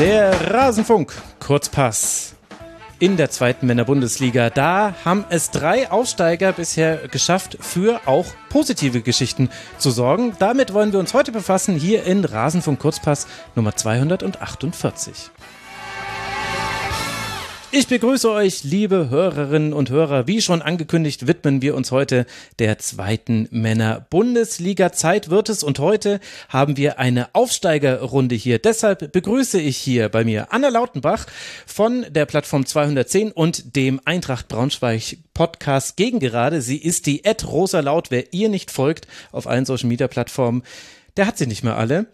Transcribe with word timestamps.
Der 0.00 0.52
Rasenfunk, 0.52 1.12
Kurzpass. 1.38 2.34
In 2.98 3.16
der 3.16 3.30
zweiten 3.30 3.66
Männerbundesliga. 3.66 4.50
Da 4.50 4.92
haben 5.04 5.24
es 5.30 5.52
drei 5.52 5.88
Aufsteiger 5.88 6.52
bisher 6.52 7.06
geschafft, 7.06 7.58
für 7.60 8.00
auch 8.06 8.26
positive 8.48 9.02
Geschichten 9.02 9.50
zu 9.78 9.92
sorgen. 9.92 10.32
Damit 10.40 10.74
wollen 10.74 10.92
wir 10.92 10.98
uns 10.98 11.14
heute 11.14 11.30
befassen, 11.30 11.76
hier 11.76 12.02
in 12.04 12.24
Rasenfunk 12.24 12.80
Kurzpass 12.80 13.28
Nummer 13.54 13.76
248. 13.76 15.30
Ich 17.76 17.88
begrüße 17.88 18.30
euch, 18.30 18.62
liebe 18.62 19.10
Hörerinnen 19.10 19.72
und 19.72 19.90
Hörer. 19.90 20.28
Wie 20.28 20.40
schon 20.40 20.62
angekündigt, 20.62 21.26
widmen 21.26 21.60
wir 21.60 21.74
uns 21.74 21.90
heute 21.90 22.24
der 22.60 22.78
zweiten 22.78 23.48
Männer-Bundesliga. 23.50 24.92
Zeit 24.92 25.28
wird 25.28 25.48
es 25.48 25.64
und 25.64 25.80
heute 25.80 26.20
haben 26.48 26.76
wir 26.76 27.00
eine 27.00 27.34
Aufsteigerrunde 27.34 28.36
hier. 28.36 28.60
Deshalb 28.60 29.10
begrüße 29.10 29.60
ich 29.60 29.76
hier 29.76 30.08
bei 30.08 30.22
mir 30.22 30.52
Anna 30.52 30.68
Lautenbach 30.68 31.26
von 31.66 32.06
der 32.08 32.26
Plattform 32.26 32.64
210 32.64 33.32
und 33.32 33.74
dem 33.74 34.00
Eintracht 34.04 34.46
Braunschweig 34.46 35.16
Podcast 35.34 35.96
gegen 35.96 36.20
gerade. 36.20 36.62
Sie 36.62 36.78
ist 36.78 37.06
die 37.06 37.24
Ed 37.24 37.44
Rosa 37.44 37.80
Laut. 37.80 38.12
Wer 38.12 38.32
ihr 38.32 38.50
nicht 38.50 38.70
folgt 38.70 39.08
auf 39.32 39.48
allen 39.48 39.64
Social 39.64 39.88
Media 39.88 40.06
Plattformen, 40.06 40.62
der 41.16 41.26
hat 41.26 41.38
sie 41.38 41.48
nicht 41.48 41.64
mehr 41.64 41.76
alle. 41.76 42.06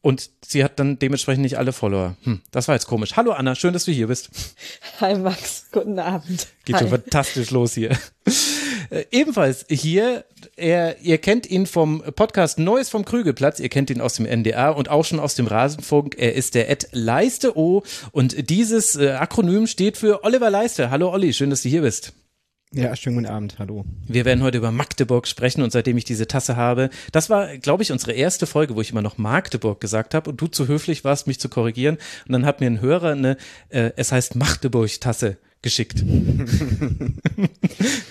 Und 0.00 0.30
sie 0.46 0.62
hat 0.62 0.78
dann 0.78 0.98
dementsprechend 0.98 1.42
nicht 1.42 1.58
alle 1.58 1.72
Follower. 1.72 2.16
Hm, 2.22 2.40
das 2.52 2.68
war 2.68 2.74
jetzt 2.76 2.86
komisch. 2.86 3.16
Hallo 3.16 3.32
Anna, 3.32 3.54
schön, 3.54 3.72
dass 3.72 3.84
du 3.84 3.92
hier 3.92 4.06
bist. 4.06 4.30
Hi 5.00 5.14
Max, 5.16 5.66
guten 5.72 5.98
Abend. 5.98 6.46
Geht 6.64 6.76
Hi. 6.76 6.82
schon 6.82 6.90
fantastisch 6.90 7.50
los 7.50 7.74
hier. 7.74 7.96
Äh, 8.90 9.04
ebenfalls 9.10 9.66
hier, 9.68 10.24
er, 10.56 11.00
ihr 11.00 11.18
kennt 11.18 11.50
ihn 11.50 11.66
vom 11.66 12.02
Podcast 12.16 12.58
Neues 12.58 12.88
vom 12.88 13.04
Krügelplatz, 13.04 13.60
ihr 13.60 13.68
kennt 13.68 13.90
ihn 13.90 14.00
aus 14.00 14.14
dem 14.14 14.24
NDR 14.24 14.76
und 14.76 14.88
auch 14.88 15.04
schon 15.04 15.20
aus 15.20 15.34
dem 15.34 15.46
Rasenfunk. 15.46 16.16
Er 16.18 16.34
ist 16.34 16.54
der 16.54 16.70
Ed 16.70 16.88
Leiste 16.92 17.58
O 17.58 17.82
und 18.12 18.48
dieses 18.48 18.96
äh, 18.96 19.10
Akronym 19.10 19.66
steht 19.66 19.98
für 19.98 20.24
Oliver 20.24 20.48
Leiste. 20.48 20.90
Hallo 20.90 21.10
Olli, 21.12 21.34
schön, 21.34 21.50
dass 21.50 21.62
du 21.62 21.68
hier 21.68 21.82
bist. 21.82 22.14
Ja, 22.72 22.94
schönen 22.94 23.16
guten 23.16 23.28
Abend, 23.28 23.58
hallo. 23.58 23.86
Wir 24.06 24.26
werden 24.26 24.42
heute 24.42 24.58
über 24.58 24.70
Magdeburg 24.70 25.26
sprechen 25.26 25.62
und 25.62 25.72
seitdem 25.72 25.96
ich 25.96 26.04
diese 26.04 26.26
Tasse 26.26 26.54
habe, 26.56 26.90
das 27.12 27.30
war, 27.30 27.56
glaube 27.56 27.82
ich, 27.82 27.92
unsere 27.92 28.12
erste 28.12 28.46
Folge, 28.46 28.76
wo 28.76 28.82
ich 28.82 28.90
immer 28.90 29.00
noch 29.00 29.16
Magdeburg 29.16 29.80
gesagt 29.80 30.14
habe 30.14 30.28
und 30.28 30.38
du 30.38 30.48
zu 30.48 30.68
höflich 30.68 31.02
warst, 31.02 31.26
mich 31.26 31.40
zu 31.40 31.48
korrigieren 31.48 31.96
und 32.26 32.32
dann 32.32 32.44
hat 32.44 32.60
mir 32.60 32.66
ein 32.66 32.82
Hörer 32.82 33.12
eine, 33.12 33.38
äh, 33.70 33.92
es 33.96 34.12
heißt 34.12 34.36
Magdeburg-Tasse 34.36 35.38
geschickt. 35.62 36.00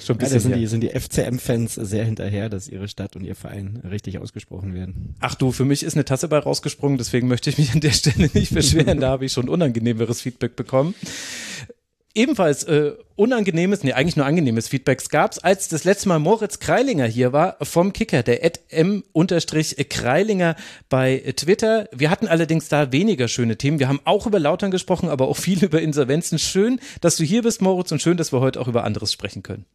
Schon 0.03 0.15
ein 0.15 0.17
bisschen 0.17 0.19
ja, 0.19 0.27
da 0.27 0.39
sind, 0.39 0.55
die, 0.55 0.65
sind 0.67 0.81
die 0.81 0.89
FCM-Fans 0.89 1.75
sehr 1.75 2.03
hinterher, 2.03 2.49
dass 2.49 2.67
ihre 2.67 2.87
Stadt 2.87 3.15
und 3.15 3.23
ihr 3.23 3.35
Verein 3.35 3.83
richtig 3.87 4.17
ausgesprochen 4.17 4.73
werden. 4.73 5.15
Ach 5.19 5.35
du, 5.35 5.51
für 5.51 5.65
mich 5.65 5.83
ist 5.83 5.93
eine 5.93 6.03
Tasse 6.03 6.27
bei 6.29 6.39
rausgesprungen, 6.39 6.97
deswegen 6.97 7.27
möchte 7.27 7.51
ich 7.51 7.59
mich 7.59 7.73
an 7.73 7.79
der 7.79 7.91
Stelle 7.91 8.31
nicht 8.33 8.55
beschweren, 8.55 8.99
da 9.01 9.09
habe 9.09 9.25
ich 9.25 9.33
schon 9.33 9.49
unangenehmeres 9.49 10.21
Feedback 10.21 10.55
bekommen 10.55 10.95
ebenfalls 12.17 12.63
äh, 12.63 12.93
unangenehmes, 13.15 13.83
nee, 13.83 13.93
eigentlich 13.93 14.15
nur 14.17 14.25
angenehmes 14.25 14.67
Feedbacks 14.67 15.09
gab's, 15.09 15.39
als 15.39 15.69
das 15.69 15.83
letzte 15.83 16.09
Mal 16.09 16.19
Moritz 16.19 16.59
Kreilinger 16.59 17.05
hier 17.05 17.31
war 17.31 17.57
vom 17.61 17.93
Kicker, 17.93 18.23
der 18.23 18.43
m-kreilinger 18.71 20.55
bei 20.89 21.33
Twitter. 21.35 21.87
Wir 21.93 22.09
hatten 22.09 22.27
allerdings 22.27 22.67
da 22.69 22.91
weniger 22.91 23.27
schöne 23.27 23.57
Themen. 23.57 23.79
Wir 23.79 23.87
haben 23.87 24.01
auch 24.03 24.25
über 24.27 24.39
Lautern 24.39 24.71
gesprochen, 24.71 25.09
aber 25.09 25.27
auch 25.27 25.37
viel 25.37 25.63
über 25.63 25.81
Insolvenzen. 25.81 26.39
Schön, 26.39 26.79
dass 27.01 27.15
du 27.15 27.23
hier 27.23 27.43
bist, 27.43 27.61
Moritz, 27.61 27.91
und 27.91 28.01
schön, 28.01 28.17
dass 28.17 28.33
wir 28.33 28.41
heute 28.41 28.59
auch 28.59 28.67
über 28.67 28.83
anderes 28.83 29.13
sprechen 29.13 29.43
können. 29.43 29.65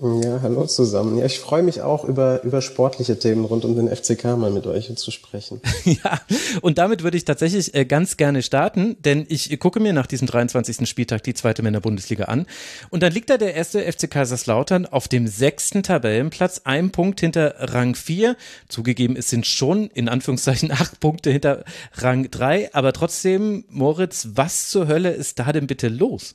Ja, 0.00 0.40
hallo 0.42 0.66
zusammen. 0.66 1.18
Ja, 1.18 1.24
ich 1.24 1.38
freue 1.38 1.62
mich 1.62 1.80
auch 1.80 2.04
über, 2.04 2.42
über 2.42 2.60
sportliche 2.62 3.16
Themen 3.16 3.44
rund 3.44 3.64
um 3.64 3.76
den 3.76 3.88
FCK 3.88 4.36
mal 4.36 4.50
mit 4.50 4.66
euch 4.66 4.92
zu 4.96 5.12
sprechen. 5.12 5.60
ja, 5.84 6.20
und 6.62 6.78
damit 6.78 7.04
würde 7.04 7.16
ich 7.16 7.24
tatsächlich 7.24 7.76
äh, 7.76 7.84
ganz 7.84 8.16
gerne 8.16 8.42
starten, 8.42 8.96
denn 9.04 9.24
ich 9.28 9.56
gucke 9.60 9.78
mir 9.78 9.92
nach 9.92 10.08
diesem 10.08 10.26
23. 10.26 10.88
Spieltag 10.88 11.22
die 11.22 11.34
zweite 11.34 11.62
Männerbundesliga 11.62 12.24
an 12.24 12.46
und 12.90 13.04
dann 13.04 13.12
liegt 13.12 13.30
da 13.30 13.38
der 13.38 13.54
erste 13.54 13.80
FC 13.80 14.10
Kaiserslautern 14.10 14.86
auf 14.86 15.06
dem 15.06 15.28
sechsten 15.28 15.84
Tabellenplatz, 15.84 16.62
ein 16.64 16.90
Punkt 16.90 17.20
hinter 17.20 17.54
Rang 17.58 17.94
4. 17.94 18.36
Zugegeben, 18.68 19.14
es 19.14 19.30
sind 19.30 19.46
schon 19.46 19.86
in 19.90 20.08
Anführungszeichen 20.08 20.72
acht 20.72 20.98
Punkte 20.98 21.30
hinter 21.30 21.64
Rang 21.92 22.28
3, 22.32 22.74
aber 22.74 22.92
trotzdem, 22.92 23.64
Moritz, 23.68 24.30
was 24.34 24.70
zur 24.70 24.88
Hölle 24.88 25.12
ist 25.12 25.38
da 25.38 25.52
denn 25.52 25.68
bitte 25.68 25.86
los? 25.86 26.34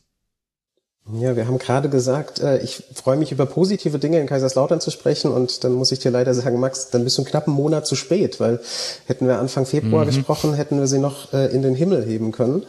Ja, 1.11 1.35
wir 1.35 1.47
haben 1.47 1.57
gerade 1.57 1.89
gesagt, 1.89 2.39
äh, 2.39 2.59
ich 2.59 2.83
freue 2.93 3.17
mich 3.17 3.31
über 3.31 3.47
positive 3.47 3.97
Dinge 3.97 4.19
in 4.19 4.27
Kaiserslautern 4.27 4.79
zu 4.79 4.91
sprechen 4.91 5.31
und 5.31 5.63
dann 5.63 5.73
muss 5.73 5.91
ich 5.91 5.99
dir 5.99 6.11
leider 6.11 6.33
sagen, 6.35 6.59
Max, 6.59 6.89
dann 6.91 7.03
bist 7.03 7.17
du 7.17 7.23
einen 7.23 7.29
knappen 7.31 7.53
Monat 7.53 7.87
zu 7.87 7.95
spät, 7.95 8.39
weil 8.39 8.59
hätten 9.07 9.27
wir 9.27 9.39
Anfang 9.39 9.65
Februar 9.65 10.03
mhm. 10.03 10.09
gesprochen, 10.09 10.53
hätten 10.53 10.79
wir 10.79 10.87
sie 10.87 10.99
noch 10.99 11.33
äh, 11.33 11.47
in 11.47 11.63
den 11.63 11.73
Himmel 11.73 12.05
heben 12.05 12.31
können. 12.31 12.63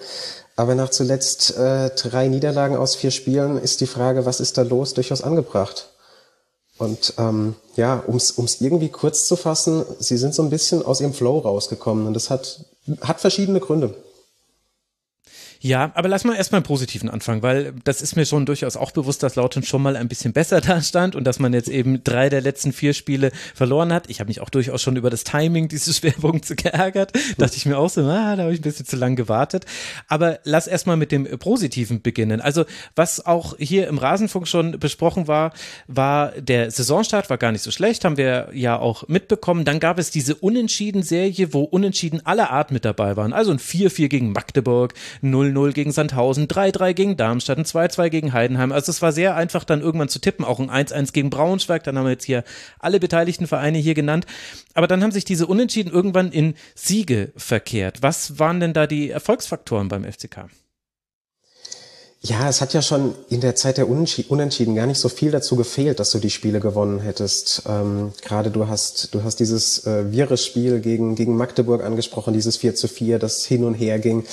Aber 0.56 0.74
nach 0.74 0.90
zuletzt 0.90 1.56
äh, 1.56 1.90
drei 1.90 2.28
Niederlagen 2.28 2.76
aus 2.76 2.94
vier 2.94 3.10
Spielen 3.10 3.58
ist 3.58 3.80
die 3.80 3.86
Frage, 3.86 4.24
was 4.26 4.40
ist 4.40 4.56
da 4.58 4.62
los, 4.62 4.94
durchaus 4.94 5.22
angebracht. 5.22 5.90
Und 6.78 7.14
ähm, 7.18 7.56
ja, 7.76 8.02
um 8.06 8.16
es 8.16 8.60
irgendwie 8.60 8.88
kurz 8.88 9.26
zu 9.26 9.36
fassen, 9.36 9.84
sie 9.98 10.16
sind 10.16 10.34
so 10.34 10.42
ein 10.42 10.50
bisschen 10.50 10.82
aus 10.82 11.02
ihrem 11.02 11.12
Flow 11.12 11.38
rausgekommen 11.38 12.06
und 12.06 12.14
das 12.14 12.30
hat, 12.30 12.64
hat 13.02 13.20
verschiedene 13.20 13.60
Gründe. 13.60 13.94
Ja, 15.62 15.90
aber 15.94 16.08
lass 16.08 16.24
mal 16.24 16.36
erstmal 16.36 16.60
im 16.60 16.64
Positiven 16.64 17.10
anfangen, 17.10 17.42
weil 17.42 17.74
das 17.84 18.00
ist 18.00 18.16
mir 18.16 18.24
schon 18.24 18.46
durchaus 18.46 18.76
auch 18.76 18.92
bewusst, 18.92 19.22
dass 19.22 19.36
Lautern 19.36 19.62
schon 19.62 19.82
mal 19.82 19.94
ein 19.94 20.08
bisschen 20.08 20.32
besser 20.32 20.60
da 20.62 20.80
stand 20.80 21.14
und 21.14 21.24
dass 21.24 21.38
man 21.38 21.52
jetzt 21.52 21.68
eben 21.68 22.02
drei 22.02 22.30
der 22.30 22.40
letzten 22.40 22.72
vier 22.72 22.94
Spiele 22.94 23.30
verloren 23.54 23.92
hat. 23.92 24.08
Ich 24.08 24.20
habe 24.20 24.28
mich 24.28 24.40
auch 24.40 24.48
durchaus 24.48 24.80
schon 24.80 24.96
über 24.96 25.10
das 25.10 25.22
Timing 25.22 25.68
dieses 25.68 25.96
Schwerpunkts 25.98 26.56
geärgert. 26.56 27.12
Dachte 27.36 27.56
ich 27.56 27.66
mir 27.66 27.76
auch 27.76 27.90
so, 27.90 28.00
ah, 28.02 28.36
da 28.36 28.44
habe 28.44 28.54
ich 28.54 28.60
ein 28.60 28.62
bisschen 28.62 28.86
zu 28.86 28.96
lang 28.96 29.16
gewartet. 29.16 29.66
Aber 30.08 30.38
lass 30.44 30.66
erstmal 30.66 30.96
mit 30.96 31.12
dem 31.12 31.24
Positiven 31.38 32.00
beginnen. 32.00 32.40
Also, 32.40 32.64
was 32.96 33.26
auch 33.26 33.54
hier 33.58 33.86
im 33.88 33.98
Rasenfunk 33.98 34.48
schon 34.48 34.80
besprochen 34.80 35.28
war, 35.28 35.52
war 35.86 36.32
der 36.40 36.70
Saisonstart 36.70 37.28
war 37.28 37.36
gar 37.36 37.52
nicht 37.52 37.62
so 37.62 37.70
schlecht, 37.70 38.06
haben 38.06 38.16
wir 38.16 38.48
ja 38.54 38.78
auch 38.78 39.08
mitbekommen. 39.08 39.66
Dann 39.66 39.78
gab 39.78 39.98
es 39.98 40.10
diese 40.10 40.36
Unentschieden-Serie, 40.36 41.52
wo 41.52 41.64
Unentschieden 41.64 42.24
aller 42.24 42.48
Art 42.50 42.70
mit 42.70 42.86
dabei 42.86 43.18
waren. 43.18 43.34
Also 43.34 43.50
ein 43.50 43.58
4-4 43.58 44.08
gegen 44.08 44.32
Magdeburg, 44.32 44.94
0 45.20 45.49
0-0 45.56 45.72
gegen 45.72 45.92
Sandhausen, 45.92 46.48
3-3 46.48 46.94
gegen 46.94 47.16
Darmstadt, 47.16 47.58
ein 47.58 47.64
2-2 47.64 48.08
gegen 48.08 48.32
Heidenheim. 48.32 48.72
Also 48.72 48.90
es 48.90 49.02
war 49.02 49.12
sehr 49.12 49.36
einfach 49.36 49.64
dann 49.64 49.80
irgendwann 49.80 50.08
zu 50.08 50.18
tippen, 50.18 50.44
auch 50.44 50.58
ein 50.58 50.70
1-1 50.70 51.12
gegen 51.12 51.30
Braunschweig, 51.30 51.84
dann 51.84 51.98
haben 51.98 52.04
wir 52.04 52.12
jetzt 52.12 52.24
hier 52.24 52.44
alle 52.78 53.00
beteiligten 53.00 53.46
Vereine 53.46 53.78
hier 53.78 53.94
genannt. 53.94 54.26
Aber 54.74 54.86
dann 54.86 55.02
haben 55.02 55.12
sich 55.12 55.24
diese 55.24 55.46
Unentschieden 55.46 55.92
irgendwann 55.92 56.32
in 56.32 56.54
Siege 56.74 57.32
verkehrt. 57.36 58.02
Was 58.02 58.38
waren 58.38 58.60
denn 58.60 58.72
da 58.72 58.86
die 58.86 59.10
Erfolgsfaktoren 59.10 59.88
beim 59.88 60.04
FCK? 60.04 60.48
Ja, 62.22 62.50
es 62.50 62.60
hat 62.60 62.74
ja 62.74 62.82
schon 62.82 63.14
in 63.30 63.40
der 63.40 63.54
Zeit 63.54 63.78
der 63.78 63.88
Unentschieden 63.88 64.74
gar 64.74 64.86
nicht 64.86 64.98
so 64.98 65.08
viel 65.08 65.30
dazu 65.30 65.56
gefehlt, 65.56 66.00
dass 66.00 66.10
du 66.10 66.18
die 66.18 66.28
Spiele 66.28 66.60
gewonnen 66.60 67.00
hättest. 67.00 67.62
Ähm, 67.66 68.12
Gerade 68.20 68.50
du 68.50 68.68
hast, 68.68 69.14
du 69.14 69.22
hast 69.24 69.36
dieses 69.40 69.86
äh, 69.86 70.12
Virus-Spiel 70.12 70.80
gegen, 70.80 71.14
gegen 71.14 71.34
Magdeburg 71.34 71.82
angesprochen, 71.82 72.34
dieses 72.34 72.58
4 72.58 72.74
zu 72.74 72.88
4, 72.88 73.18
das 73.18 73.46
hin 73.46 73.64
und 73.64 73.72
her 73.72 73.98
ging. 73.98 74.24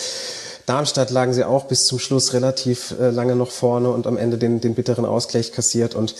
Darmstadt 0.67 1.11
lagen 1.11 1.33
sie 1.33 1.45
auch 1.45 1.65
bis 1.65 1.85
zum 1.85 1.97
Schluss 1.97 2.33
relativ 2.33 2.93
äh, 2.99 3.09
lange 3.09 3.37
noch 3.37 3.51
vorne 3.51 3.89
und 3.89 4.05
am 4.05 4.17
Ende 4.17 4.37
den, 4.37 4.59
den 4.59 4.75
bitteren 4.75 5.05
Ausgleich 5.05 5.53
kassiert. 5.53 5.95
Und 5.95 6.13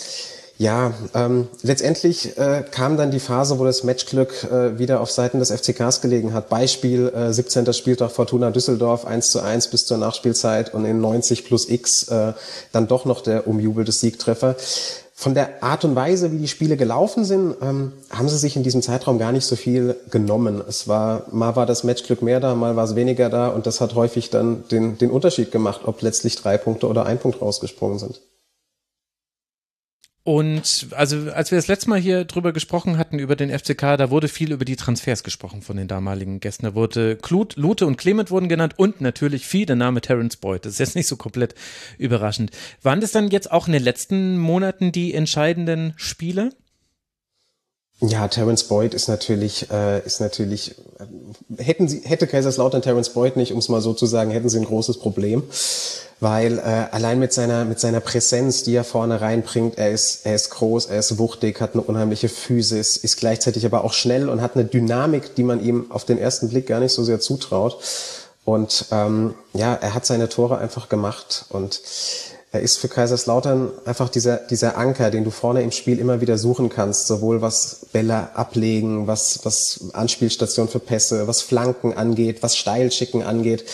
ja, 0.58 0.94
ähm, 1.14 1.50
letztendlich 1.64 2.38
äh, 2.38 2.64
kam 2.72 2.96
dann 2.96 3.12
die 3.12 3.20
Phase, 3.20 3.60
wo 3.60 3.66
das 3.66 3.84
Matchglück 3.84 4.46
äh, 4.46 4.80
wieder 4.80 5.02
auf 5.02 5.12
Seiten 5.12 5.40
des 5.40 5.52
FCKs 5.52 6.00
gelegen 6.00 6.34
hat. 6.34 6.48
Beispiel 6.48 7.10
äh, 7.10 7.34
17. 7.34 7.74
Spieltag 7.74 8.10
Fortuna 8.12 8.50
Düsseldorf 8.50 9.06
1 9.06 9.30
zu 9.32 9.42
1 9.42 9.68
bis 9.68 9.86
zur 9.86 9.98
Nachspielzeit 9.98 10.74
und 10.74 10.86
in 10.86 11.02
90 11.02 11.46
plus 11.46 11.70
X 11.70 12.08
äh, 12.08 12.32
dann 12.72 12.88
doch 12.88 13.04
noch 13.04 13.22
der 13.22 13.48
umjubelte 13.48 13.92
Siegtreffer. 13.92 14.56
Von 15.20 15.34
der 15.34 15.64
Art 15.64 15.84
und 15.84 15.96
Weise, 15.96 16.32
wie 16.32 16.38
die 16.38 16.48
Spiele 16.48 16.78
gelaufen 16.78 17.26
sind, 17.26 17.56
ähm, 17.60 17.92
haben 18.12 18.30
sie 18.30 18.38
sich 18.38 18.56
in 18.56 18.62
diesem 18.62 18.84
Zeitraum 18.84 19.18
gar 19.18 19.32
nicht 19.32 19.46
so 19.46 19.56
viel 19.56 19.96
genommen. 20.12 20.62
Es 20.70 20.88
war, 20.88 21.24
mal 21.32 21.56
war 21.56 21.66
das 21.66 21.84
Matchglück 21.84 22.22
mehr 22.22 22.40
da, 22.40 22.54
mal 22.54 22.76
war 22.76 22.84
es 22.84 22.96
weniger 22.96 23.28
da 23.32 23.48
und 23.48 23.66
das 23.66 23.82
hat 23.82 23.96
häufig 23.96 24.30
dann 24.30 24.68
den, 24.70 25.00
den 25.00 25.10
Unterschied 25.10 25.52
gemacht, 25.52 25.82
ob 25.86 26.04
letztlich 26.04 26.36
drei 26.36 26.60
Punkte 26.60 26.88
oder 26.88 27.08
ein 27.08 27.18
Punkt 27.18 27.42
rausgesprungen 27.42 27.98
sind. 27.98 28.22
Und 30.28 30.88
also 30.92 31.32
als 31.32 31.52
wir 31.52 31.58
das 31.58 31.70
letzte 31.70 31.90
Mal 31.90 32.02
hier 32.02 32.26
drüber 32.26 32.52
gesprochen 32.52 32.98
hatten, 32.98 33.18
über 33.18 33.38
den 33.38 33.50
FCK, 33.50 33.96
da 33.96 34.12
wurde 34.12 34.28
viel 34.28 34.52
über 34.52 34.66
die 34.66 34.76
Transfers 34.76 35.24
gesprochen 35.24 35.62
von 35.62 35.78
den 35.78 35.88
damaligen 35.88 36.42
Gästen. 36.42 36.66
Da 36.66 36.76
wurde 36.76 37.16
Klut, 37.16 37.56
Lute 37.56 37.88
und 37.88 37.96
Clement 37.96 38.30
wurden 38.30 38.50
genannt 38.50 38.74
und 38.76 39.00
natürlich 39.00 39.48
viel 39.48 39.66
der 39.66 39.78
Name 39.78 40.02
Terence 40.02 40.36
Boyd. 40.36 40.66
Das 40.66 40.74
ist 40.74 40.80
jetzt 40.80 40.96
nicht 40.98 41.08
so 41.08 41.16
komplett 41.16 41.56
überraschend. 41.98 42.52
Waren 42.82 43.00
das 43.00 43.14
dann 43.14 43.30
jetzt 43.30 43.50
auch 43.50 43.68
in 43.68 43.72
den 43.72 43.84
letzten 43.84 44.38
Monaten 44.38 44.92
die 44.92 45.14
entscheidenden 45.14 45.94
Spiele? 45.96 46.50
Ja, 48.02 48.28
Terence 48.28 48.66
Boyd 48.66 48.94
ist 48.94 49.08
natürlich, 49.08 49.72
äh, 49.72 50.06
ist 50.06 50.20
natürlich, 50.20 50.76
äh, 51.00 51.64
hätten 51.64 51.88
sie, 51.88 52.02
hätte 52.02 52.28
Kaiserslautern 52.28 52.82
Terence 52.82 53.14
Boyd 53.14 53.38
nicht, 53.38 53.54
um 53.54 53.60
es 53.60 53.70
mal 53.70 53.80
so 53.80 53.94
zu 53.94 54.06
sagen, 54.06 54.32
hätten 54.32 54.50
sie 54.50 54.60
ein 54.60 54.66
großes 54.66 55.00
Problem 55.00 55.44
weil 56.20 56.58
äh, 56.58 56.88
allein 56.92 57.20
mit 57.20 57.34
seiner 57.34 57.66
mit 57.66 57.80
seiner 57.80 58.00
Präsenz, 58.00 58.64
die 58.64 58.76
er 58.76 58.84
vorne 58.84 59.22
reinbringt, 59.22 59.78
er 59.78 59.92
ist 59.92 60.26
er 60.26 60.36
ist 60.36 60.50
groß, 60.50 60.88
er 60.88 61.00
ist 61.00 61.18
wuchtig, 61.18 61.62
hat 61.62 61.74
eine 61.74 61.84
unheimliche 61.84 62.30
Physis, 62.30 62.98
ist 62.98 63.18
gleichzeitig 63.18 63.66
aber 63.66 63.84
auch 63.84 63.94
schnell 63.94 64.30
und 64.30 64.42
hat 64.42 64.56
eine 64.56 64.66
Dynamik, 64.66 65.36
die 65.36 65.44
man 65.44 65.64
ihm 65.64 65.92
auf 65.92 66.06
den 66.06 66.18
ersten 66.18 66.50
Blick 66.50 66.68
gar 66.68 66.80
nicht 66.80 66.94
so 66.94 67.04
sehr 67.04 67.20
zutraut. 67.20 67.80
Und 68.46 68.86
ähm, 68.92 69.36
ja, 69.54 69.74
er 69.74 69.94
hat 69.94 70.06
seine 70.06 70.30
Tore 70.30 70.58
einfach 70.58 70.88
gemacht 70.88 71.46
und 71.50 71.82
er 72.52 72.62
ist 72.62 72.78
für 72.78 72.88
Kaiserslautern 72.88 73.72
einfach 73.86 74.08
dieser, 74.08 74.38
dieser 74.38 74.78
Anker, 74.78 75.12
den 75.12 75.26
du 75.26 75.32
vorne 75.32 75.62
im 75.62 75.72
Spiel 75.72 76.00
immer 76.00 76.22
wieder 76.22 76.38
suchen 76.38 76.70
kannst, 76.70 77.08
sowohl 77.08 77.42
was 77.42 77.88
Bälle 77.92 78.36
ablegen, 78.36 79.06
was, 79.06 79.42
was 79.44 79.92
Anspielstation 79.94 80.70
für 80.70 80.80
Pässe, 80.80 81.28
was 81.28 81.42
Flanken 81.42 81.94
angeht, 81.94 82.42
was 82.42 82.56
Steilschicken 82.56 83.22
angeht. 83.22 83.66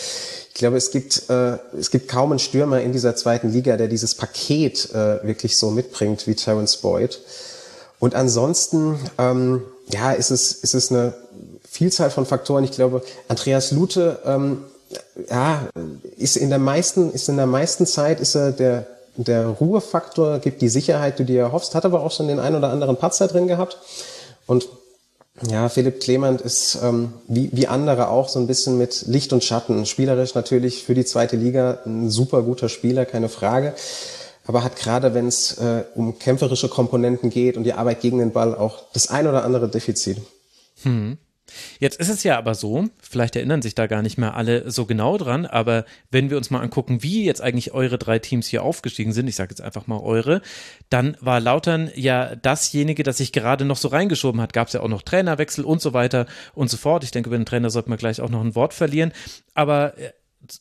Ich 0.54 0.60
glaube, 0.60 0.76
es 0.76 0.92
gibt, 0.92 1.28
äh, 1.30 1.58
es 1.76 1.90
gibt 1.90 2.06
kaum 2.06 2.30
einen 2.30 2.38
Stürmer 2.38 2.80
in 2.80 2.92
dieser 2.92 3.16
zweiten 3.16 3.50
Liga, 3.50 3.76
der 3.76 3.88
dieses 3.88 4.14
Paket 4.14 4.88
äh, 4.94 5.26
wirklich 5.26 5.58
so 5.58 5.72
mitbringt 5.72 6.28
wie 6.28 6.36
Terence 6.36 6.76
Boyd. 6.76 7.20
Und 7.98 8.14
ansonsten, 8.14 9.00
ähm, 9.18 9.62
ja, 9.88 10.12
ist 10.12 10.30
es, 10.30 10.52
ist 10.52 10.74
es 10.74 10.92
eine 10.92 11.12
Vielzahl 11.68 12.08
von 12.10 12.24
Faktoren. 12.24 12.62
Ich 12.62 12.70
glaube, 12.70 13.02
Andreas 13.26 13.72
Lute, 13.72 14.20
ähm, 14.24 14.62
ja, 15.28 15.66
ist 16.18 16.36
in 16.36 16.50
der 16.50 16.60
meisten, 16.60 17.10
ist 17.10 17.28
in 17.28 17.36
der 17.36 17.46
meisten 17.46 17.84
Zeit 17.84 18.20
ist 18.20 18.36
er 18.36 18.52
der, 18.52 18.86
der 19.16 19.48
Ruhefaktor, 19.48 20.38
gibt 20.38 20.62
die 20.62 20.68
Sicherheit, 20.68 21.18
die 21.18 21.24
du 21.24 21.32
dir 21.32 21.40
erhoffst, 21.40 21.74
hat 21.74 21.84
aber 21.84 22.04
auch 22.04 22.12
schon 22.12 22.28
den 22.28 22.38
ein 22.38 22.54
oder 22.54 22.70
anderen 22.70 22.96
Patzer 22.96 23.26
drin 23.26 23.48
gehabt. 23.48 23.78
Und 24.46 24.68
ja, 25.42 25.68
Philipp 25.68 26.00
Clement 26.00 26.40
ist 26.40 26.78
ähm, 26.82 27.12
wie, 27.26 27.50
wie 27.52 27.66
andere 27.66 28.08
auch 28.08 28.28
so 28.28 28.38
ein 28.38 28.46
bisschen 28.46 28.78
mit 28.78 29.06
Licht 29.08 29.32
und 29.32 29.42
Schatten. 29.42 29.84
Spielerisch 29.84 30.34
natürlich 30.34 30.84
für 30.84 30.94
die 30.94 31.04
zweite 31.04 31.36
Liga 31.36 31.80
ein 31.84 32.08
super 32.08 32.42
guter 32.42 32.68
Spieler, 32.68 33.04
keine 33.04 33.28
Frage. 33.28 33.74
Aber 34.46 34.62
hat 34.62 34.76
gerade, 34.76 35.14
wenn 35.14 35.26
es 35.26 35.58
äh, 35.58 35.84
um 35.94 36.18
kämpferische 36.18 36.68
Komponenten 36.68 37.30
geht 37.30 37.56
und 37.56 37.64
die 37.64 37.72
Arbeit 37.72 38.00
gegen 38.00 38.18
den 38.18 38.32
Ball 38.32 38.54
auch 38.54 38.84
das 38.92 39.08
ein 39.08 39.26
oder 39.26 39.44
andere 39.44 39.68
Defizit. 39.68 40.18
Hm. 40.82 41.18
Jetzt 41.78 42.00
ist 42.00 42.08
es 42.08 42.24
ja 42.24 42.38
aber 42.38 42.54
so, 42.54 42.88
vielleicht 43.00 43.36
erinnern 43.36 43.62
sich 43.62 43.74
da 43.74 43.86
gar 43.86 44.02
nicht 44.02 44.16
mehr 44.16 44.34
alle 44.34 44.70
so 44.70 44.86
genau 44.86 45.18
dran, 45.18 45.46
aber 45.46 45.84
wenn 46.10 46.30
wir 46.30 46.36
uns 46.36 46.50
mal 46.50 46.60
angucken, 46.60 47.02
wie 47.02 47.24
jetzt 47.24 47.42
eigentlich 47.42 47.72
eure 47.72 47.98
drei 47.98 48.18
Teams 48.18 48.46
hier 48.46 48.62
aufgestiegen 48.62 49.12
sind, 49.12 49.28
ich 49.28 49.36
sage 49.36 49.50
jetzt 49.50 49.60
einfach 49.60 49.86
mal 49.86 50.00
eure, 50.00 50.40
dann 50.88 51.16
war 51.20 51.40
Lautern 51.40 51.90
ja 51.94 52.34
dasjenige, 52.36 53.02
das 53.02 53.18
sich 53.18 53.32
gerade 53.32 53.64
noch 53.64 53.76
so 53.76 53.88
reingeschoben 53.88 54.40
hat. 54.40 54.52
Gab 54.52 54.68
es 54.68 54.72
ja 54.72 54.80
auch 54.80 54.88
noch 54.88 55.02
Trainerwechsel 55.02 55.64
und 55.64 55.80
so 55.80 55.92
weiter 55.92 56.26
und 56.54 56.70
so 56.70 56.76
fort. 56.76 57.04
Ich 57.04 57.10
denke, 57.10 57.28
über 57.28 57.38
den 57.38 57.46
Trainer 57.46 57.70
sollten 57.70 57.90
wir 57.90 57.96
gleich 57.96 58.20
auch 58.20 58.30
noch 58.30 58.42
ein 58.42 58.54
Wort 58.54 58.74
verlieren. 58.74 59.12
Aber 59.54 59.98
äh, 59.98 60.12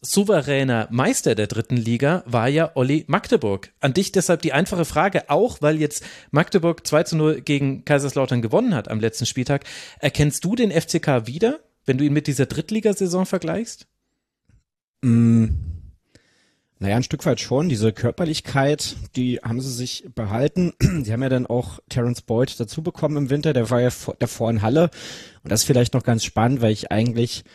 souveräner 0.01 0.87
Meister 0.91 1.35
der 1.35 1.47
dritten 1.47 1.77
Liga 1.77 2.23
war 2.25 2.47
ja 2.47 2.71
Olli 2.75 3.05
Magdeburg. 3.07 3.71
An 3.79 3.93
dich 3.93 4.11
deshalb 4.11 4.41
die 4.41 4.53
einfache 4.53 4.85
Frage, 4.85 5.29
auch 5.29 5.61
weil 5.61 5.79
jetzt 5.79 6.03
Magdeburg 6.31 6.85
2 6.85 7.03
zu 7.03 7.15
0 7.17 7.41
gegen 7.41 7.85
Kaiserslautern 7.85 8.41
gewonnen 8.41 8.75
hat 8.75 8.89
am 8.89 8.99
letzten 8.99 9.25
Spieltag. 9.25 9.65
Erkennst 9.99 10.43
du 10.45 10.55
den 10.55 10.71
FCK 10.71 11.27
wieder, 11.27 11.59
wenn 11.85 11.97
du 11.97 12.05
ihn 12.05 12.13
mit 12.13 12.27
dieser 12.27 12.45
Drittligasaison 12.45 13.25
vergleichst? 13.25 13.87
Mm, 15.01 15.49
naja, 16.83 16.97
ein 16.97 17.03
Stück 17.03 17.25
weit 17.25 17.39
schon. 17.39 17.69
Diese 17.69 17.93
Körperlichkeit, 17.93 18.97
die 19.15 19.39
haben 19.39 19.61
sie 19.61 19.71
sich 19.71 20.05
behalten. 20.13 20.73
Sie 21.03 21.13
haben 21.13 21.23
ja 21.23 21.29
dann 21.29 21.47
auch 21.47 21.79
Terence 21.87 22.21
Boyd 22.21 22.59
dazu 22.59 22.83
bekommen 22.83 23.15
im 23.15 23.29
Winter. 23.29 23.53
Der 23.53 23.69
war 23.69 23.79
ja 23.79 23.89
davor 24.19 24.49
in 24.49 24.61
Halle. 24.61 24.89
Und 25.43 25.51
das 25.51 25.61
ist 25.61 25.65
vielleicht 25.65 25.93
noch 25.93 26.03
ganz 26.03 26.25
spannend, 26.25 26.61
weil 26.61 26.73
ich 26.73 26.91
eigentlich 26.91 27.45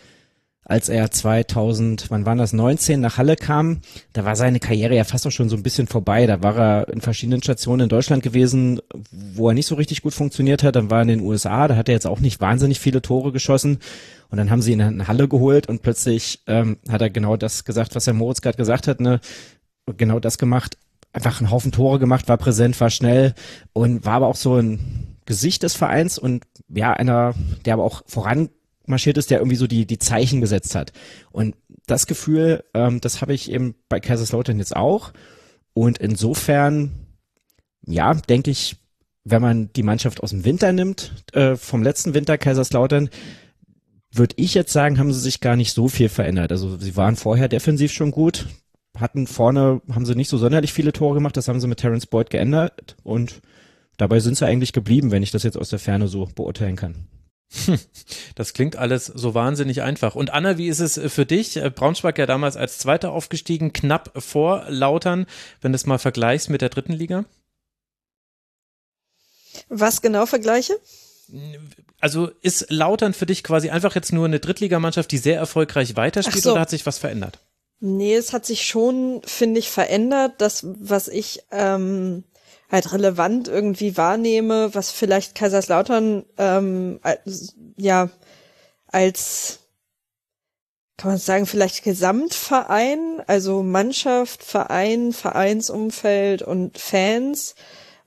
als 0.68 0.90
er 0.90 1.10
2000, 1.10 2.10
wann 2.10 2.26
war 2.26 2.36
das, 2.36 2.52
19 2.52 3.00
nach 3.00 3.16
Halle 3.16 3.36
kam, 3.36 3.80
da 4.12 4.26
war 4.26 4.36
seine 4.36 4.60
Karriere 4.60 4.94
ja 4.94 5.04
fast 5.04 5.26
auch 5.26 5.30
schon 5.30 5.48
so 5.48 5.56
ein 5.56 5.62
bisschen 5.62 5.86
vorbei. 5.86 6.26
Da 6.26 6.42
war 6.42 6.56
er 6.58 6.88
in 6.92 7.00
verschiedenen 7.00 7.42
Stationen 7.42 7.84
in 7.84 7.88
Deutschland 7.88 8.22
gewesen, 8.22 8.78
wo 9.10 9.48
er 9.48 9.54
nicht 9.54 9.66
so 9.66 9.76
richtig 9.76 10.02
gut 10.02 10.12
funktioniert 10.12 10.62
hat. 10.62 10.76
Dann 10.76 10.90
war 10.90 10.98
er 10.98 11.02
in 11.02 11.08
den 11.08 11.20
USA, 11.20 11.68
da 11.68 11.76
hat 11.76 11.88
er 11.88 11.94
jetzt 11.94 12.06
auch 12.06 12.20
nicht 12.20 12.42
wahnsinnig 12.42 12.80
viele 12.80 13.00
Tore 13.00 13.32
geschossen. 13.32 13.78
Und 14.28 14.36
dann 14.36 14.50
haben 14.50 14.60
sie 14.60 14.72
ihn 14.72 14.80
in 14.80 15.08
Halle 15.08 15.26
geholt 15.26 15.70
und 15.70 15.80
plötzlich 15.80 16.42
ähm, 16.46 16.76
hat 16.90 17.00
er 17.00 17.08
genau 17.08 17.38
das 17.38 17.64
gesagt, 17.64 17.94
was 17.94 18.06
Herr 18.06 18.12
Moritz 18.12 18.42
gerade 18.42 18.58
gesagt 18.58 18.88
hat, 18.88 19.00
ne? 19.00 19.20
Genau 19.96 20.20
das 20.20 20.36
gemacht. 20.36 20.76
Einfach 21.14 21.40
einen 21.40 21.50
Haufen 21.50 21.72
Tore 21.72 21.98
gemacht, 21.98 22.28
war 22.28 22.36
präsent, 22.36 22.78
war 22.78 22.90
schnell 22.90 23.34
und 23.72 24.04
war 24.04 24.16
aber 24.16 24.26
auch 24.26 24.36
so 24.36 24.56
ein 24.56 25.16
Gesicht 25.24 25.62
des 25.62 25.74
Vereins 25.74 26.18
und 26.18 26.44
ja, 26.68 26.92
einer, 26.92 27.34
der 27.64 27.72
aber 27.72 27.84
auch 27.84 28.02
voran 28.06 28.50
marschiert 28.88 29.18
ist, 29.18 29.30
der 29.30 29.38
irgendwie 29.38 29.56
so 29.56 29.66
die, 29.66 29.86
die 29.86 29.98
Zeichen 29.98 30.40
gesetzt 30.40 30.74
hat. 30.74 30.92
Und 31.30 31.56
das 31.86 32.06
Gefühl, 32.06 32.64
ähm, 32.74 33.00
das 33.00 33.20
habe 33.20 33.34
ich 33.34 33.50
eben 33.50 33.74
bei 33.88 34.00
Kaiserslautern 34.00 34.58
jetzt 34.58 34.76
auch. 34.76 35.12
Und 35.74 35.98
insofern, 35.98 36.90
ja, 37.86 38.14
denke 38.14 38.50
ich, 38.50 38.76
wenn 39.24 39.42
man 39.42 39.72
die 39.74 39.82
Mannschaft 39.82 40.22
aus 40.22 40.30
dem 40.30 40.44
Winter 40.44 40.72
nimmt, 40.72 41.12
äh, 41.32 41.56
vom 41.56 41.82
letzten 41.82 42.14
Winter 42.14 42.38
Kaiserslautern, 42.38 43.10
würde 44.10 44.34
ich 44.38 44.54
jetzt 44.54 44.72
sagen, 44.72 44.98
haben 44.98 45.12
sie 45.12 45.20
sich 45.20 45.40
gar 45.40 45.56
nicht 45.56 45.72
so 45.72 45.88
viel 45.88 46.08
verändert. 46.08 46.50
Also 46.52 46.78
sie 46.78 46.96
waren 46.96 47.16
vorher 47.16 47.48
defensiv 47.48 47.92
schon 47.92 48.10
gut, 48.10 48.46
hatten 48.96 49.26
vorne, 49.26 49.82
haben 49.92 50.06
sie 50.06 50.14
nicht 50.14 50.30
so 50.30 50.38
sonderlich 50.38 50.72
viele 50.72 50.92
Tore 50.92 51.14
gemacht, 51.14 51.36
das 51.36 51.48
haben 51.48 51.60
sie 51.60 51.68
mit 51.68 51.78
Terence 51.78 52.06
Boyd 52.06 52.30
geändert 52.30 52.96
und 53.02 53.42
dabei 53.96 54.20
sind 54.20 54.36
sie 54.36 54.46
eigentlich 54.46 54.72
geblieben, 54.72 55.10
wenn 55.10 55.22
ich 55.22 55.30
das 55.30 55.42
jetzt 55.42 55.58
aus 55.58 55.68
der 55.68 55.78
Ferne 55.78 56.08
so 56.08 56.26
beurteilen 56.34 56.76
kann. 56.76 57.06
Das 58.34 58.52
klingt 58.52 58.76
alles 58.76 59.06
so 59.06 59.34
wahnsinnig 59.34 59.82
einfach. 59.82 60.14
Und 60.14 60.30
Anna, 60.32 60.58
wie 60.58 60.68
ist 60.68 60.80
es 60.80 61.00
für 61.12 61.26
dich? 61.26 61.56
Äh, 61.56 61.70
Braunschweig 61.70 62.18
ja 62.18 62.26
damals 62.26 62.56
als 62.56 62.78
Zweiter 62.78 63.10
aufgestiegen, 63.10 63.72
knapp 63.72 64.12
vor 64.22 64.64
Lautern, 64.68 65.26
wenn 65.60 65.72
du 65.72 65.76
es 65.76 65.86
mal 65.86 65.98
vergleichst 65.98 66.50
mit 66.50 66.60
der 66.60 66.68
dritten 66.68 66.92
Liga? 66.92 67.24
Was 69.68 70.02
genau 70.02 70.26
vergleiche? 70.26 70.74
Also 72.00 72.30
ist 72.42 72.70
Lautern 72.70 73.12
für 73.12 73.26
dich 73.26 73.42
quasi 73.42 73.70
einfach 73.70 73.94
jetzt 73.94 74.12
nur 74.12 74.24
eine 74.24 74.40
Drittligamannschaft, 74.40 75.10
die 75.10 75.18
sehr 75.18 75.36
erfolgreich 75.36 75.96
weiterspielt 75.96 76.44
so. 76.44 76.52
oder 76.52 76.60
hat 76.60 76.70
sich 76.70 76.86
was 76.86 76.98
verändert? 76.98 77.40
Nee, 77.80 78.14
es 78.14 78.32
hat 78.32 78.46
sich 78.46 78.66
schon, 78.66 79.20
finde 79.24 79.60
ich, 79.60 79.70
verändert. 79.70 80.34
Das, 80.38 80.64
was 80.64 81.08
ich 81.08 81.42
ähm, 81.50 82.24
halt 82.70 82.92
relevant 82.92 83.48
irgendwie 83.48 83.96
wahrnehme, 83.96 84.74
was 84.74 84.90
vielleicht 84.90 85.34
Kaiserslautern 85.34 86.24
ähm, 86.36 87.00
als, 87.02 87.54
ja 87.76 88.10
als 88.86 89.60
kann 90.98 91.12
man 91.12 91.18
sagen, 91.18 91.46
vielleicht 91.46 91.84
Gesamtverein, 91.84 93.22
also 93.28 93.62
Mannschaft, 93.62 94.42
Verein, 94.42 95.12
Vereinsumfeld 95.12 96.42
und 96.42 96.76
Fans 96.76 97.54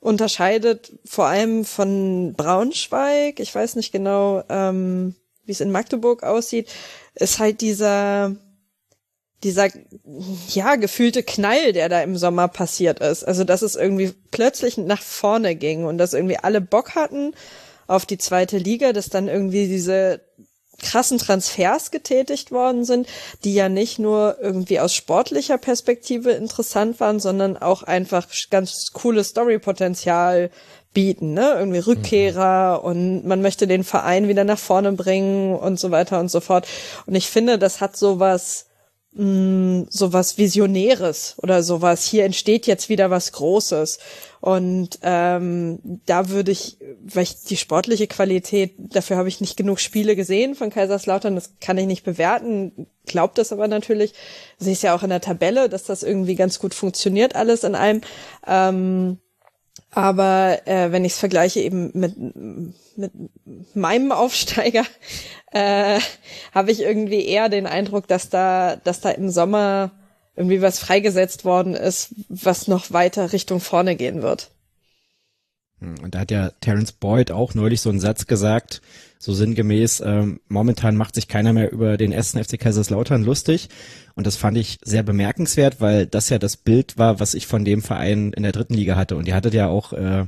unterscheidet 0.02 0.92
vor 1.06 1.28
allem 1.28 1.64
von 1.64 2.34
Braunschweig, 2.36 3.40
ich 3.40 3.56
weiß 3.56 3.78
nicht 3.78 3.94
genau, 3.94 4.44
ähm, 4.50 5.16
wie 5.46 5.54
es 5.54 5.62
in 5.62 5.72
Magdeburg 5.72 6.24
aussieht, 6.24 6.70
ist 7.16 7.40
halt 7.40 7.62
dieser 7.62 8.36
dieser, 9.44 9.70
ja, 10.50 10.76
gefühlte 10.76 11.24
Knall, 11.24 11.74
der 11.74 11.90
da 11.90 12.02
im 12.02 12.18
Sommer 12.18 12.48
passiert 12.48 13.00
ist. 13.00 13.24
Also, 13.24 13.44
dass 13.44 13.62
es 13.62 13.76
irgendwie 13.76 14.14
plötzlich 14.32 14.78
nach 14.78 15.02
vorne 15.02 15.56
ging 15.56 15.86
und 15.86 15.98
dass 15.98 16.14
irgendwie 16.14 16.38
alle 16.38 16.62
Bock 16.62 16.96
hatten 16.96 17.34
auf 17.88 18.06
die 18.06 18.18
zweite 18.18 18.58
Liga, 18.58 18.94
dass 18.94 19.10
dann 19.10 19.28
irgendwie 19.28 19.68
diese 19.68 20.22
krassen 20.82 21.18
Transfers 21.18 21.92
getätigt 21.92 22.52
worden 22.52 22.86
sind, 22.86 23.08
die 23.44 23.54
ja 23.54 23.70
nicht 23.70 24.00
nur 24.00 24.38
irgendwie 24.42 24.80
aus 24.80 24.94
sportlicher 24.96 25.58
Perspektive 25.58 26.32
interessant 26.32 27.00
waren, 27.00 27.20
sondern 27.20 27.58
auch 27.58 27.84
einfach 27.84 28.28
ganz 28.50 28.92
cooles 28.94 29.30
Storypotenzial 29.30 30.50
bieten, 30.94 31.34
ne? 31.34 31.56
Irgendwie 31.58 31.80
Rückkehrer 31.80 32.80
mhm. 32.80 32.86
und 32.86 33.26
man 33.26 33.42
möchte 33.42 33.68
den 33.68 33.84
Verein 33.84 34.28
wieder 34.28 34.44
nach 34.44 34.60
vorne 34.60 34.92
bringen 34.92 35.56
und 35.56 35.80
so 35.80 35.92
weiter 35.92 36.20
und 36.20 36.30
so 36.30 36.42
fort. 36.42 36.68
Und 37.06 37.16
ich 37.16 37.30
finde, 37.30 37.58
das 37.58 37.80
hat 37.80 37.96
sowas 37.96 38.66
mh, 39.14 39.24
mm, 39.24 39.88
sowas 39.90 40.38
Visionäres 40.38 41.36
oder 41.38 41.64
sowas. 41.64 42.06
Hier 42.06 42.26
entsteht 42.26 42.68
jetzt 42.68 42.90
wieder 42.90 43.10
was 43.10 43.32
Großes. 43.32 44.00
Und 44.40 45.00
ähm, 45.04 45.80
da 46.06 46.30
würde 46.30 46.52
ich, 46.52 46.78
weil 47.04 47.24
ich 47.24 47.44
die 47.44 47.58
sportliche 47.58 48.08
Qualität, 48.08 48.74
dafür 48.78 49.18
habe 49.18 49.30
ich 49.30 49.42
nicht 49.42 49.56
genug 49.56 49.80
Spiele 49.80 50.16
gesehen 50.16 50.56
von 50.56 50.72
Kaiserslautern, 50.72 51.36
das 51.36 51.54
kann 51.62 51.78
ich 51.78 51.86
nicht 51.86 52.04
bewerten, 52.04 52.88
glaubt 53.06 53.38
das 53.38 53.52
aber 53.52 53.68
natürlich. 53.68 54.14
Sehe 54.58 54.74
es 54.74 54.82
ja 54.82 54.96
auch 54.96 55.04
in 55.04 55.10
der 55.10 55.22
Tabelle, 55.22 55.70
dass 55.70 55.84
das 55.84 56.02
irgendwie 56.02 56.36
ganz 56.36 56.58
gut 56.58 56.74
funktioniert, 56.74 57.36
alles 57.36 57.64
in 57.64 57.76
einem. 57.76 58.02
Ähm, 58.48 59.20
aber 59.92 60.66
äh, 60.68 60.92
wenn 60.92 61.06
ich 61.06 61.14
es 61.14 61.20
vergleiche 61.20 61.60
eben 61.60 61.92
mit, 61.94 62.16
mit 62.96 63.12
meinem 63.74 64.12
Aufsteiger, 64.12 64.86
äh, 65.52 66.00
habe 66.54 66.72
ich 66.72 66.82
irgendwie 66.82 67.26
eher 67.26 67.50
den 67.50 67.68
Eindruck, 67.68 68.08
dass 68.08 68.30
da, 68.30 68.78
dass 68.78 69.02
da 69.02 69.10
im 69.10 69.30
Sommer 69.30 69.92
irgendwie 70.36 70.62
was 70.62 70.80
freigesetzt 70.80 71.44
worden 71.44 71.76
ist, 71.76 72.16
was 72.30 72.68
noch 72.68 72.92
weiter 72.92 73.34
Richtung 73.34 73.60
vorne 73.60 73.96
gehen 73.96 74.22
wird. 74.22 74.52
Hm, 75.80 75.96
und 76.02 76.16
da 76.16 76.20
hat 76.20 76.32
ja 76.32 76.52
Terence 76.62 76.94
Boyd 76.94 77.32
auch 77.32 77.54
neulich 77.54 77.82
so 77.82 77.90
einen 77.90 78.00
Satz 78.00 78.28
gesagt, 78.28 78.82
so 79.22 79.34
sinngemäß, 79.34 80.02
ähm, 80.04 80.40
momentan 80.48 80.96
macht 80.96 81.14
sich 81.14 81.28
keiner 81.28 81.54
mehr 81.54 81.72
über 81.72 81.96
den 81.96 82.12
ersten 82.12 82.44
FC 82.44 82.60
Kaiserslautern 82.60 83.24
lustig. 83.24 83.70
Und 84.16 84.26
das 84.26 84.36
fand 84.36 84.58
ich 84.58 84.80
sehr 84.84 85.04
bemerkenswert, 85.04 85.80
weil 85.80 86.08
das 86.08 86.30
ja 86.30 86.40
das 86.40 86.58
Bild 86.58 86.98
war, 86.98 87.20
was 87.20 87.36
ich 87.36 87.46
von 87.46 87.64
dem 87.64 87.84
Verein 87.84 88.34
in 88.34 88.42
der 88.42 88.52
dritten 88.52 88.74
Liga 88.74 88.96
hatte. 88.96 89.16
Und 89.16 89.28
ihr 89.28 89.36
hattet 89.36 89.54
ja 89.54 89.68
auch 89.68 89.94
äh, 89.94 90.26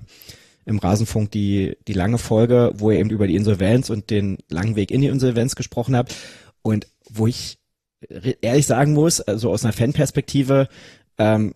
im 0.66 0.78
Rasenfunk 0.78 1.32
die, 1.32 1.76
die 1.88 1.94
lange 1.94 2.20
Folge, 2.20 2.72
wo 2.76 2.92
ihr 2.92 3.00
eben 3.00 3.10
über 3.10 3.26
die 3.26 3.36
Insolvenz 3.36 3.90
und 3.90 4.12
den 4.12 4.38
langen 4.48 4.76
Weg 4.76 4.92
in 4.92 5.02
die 5.02 5.08
Insolvenz 5.08 5.56
gesprochen 5.56 5.96
habt. 5.96 6.16
Und 6.62 6.88
wo 7.10 7.26
ich 7.26 7.58
ehrlich 8.42 8.68
sagen 8.68 8.94
muss, 8.94 9.22
also 9.22 9.50
aus 9.50 9.64
einer 9.64 9.74
Fanperspektive, 9.74 10.68
ähm, 11.18 11.56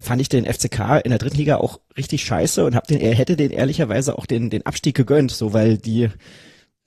fand 0.00 0.20
ich 0.20 0.28
den 0.28 0.46
FCK 0.46 1.00
in 1.04 1.10
der 1.10 1.18
dritten 1.18 1.36
Liga 1.36 1.58
auch 1.58 1.78
richtig 1.96 2.24
scheiße 2.24 2.64
und 2.64 2.74
hab 2.74 2.88
den, 2.88 3.00
er 3.00 3.14
hätte 3.14 3.36
den 3.36 3.52
ehrlicherweise 3.52 4.18
auch 4.18 4.26
den, 4.26 4.50
den 4.50 4.66
Abstieg 4.66 4.96
gegönnt, 4.96 5.30
so 5.30 5.52
weil 5.52 5.78
die 5.78 6.08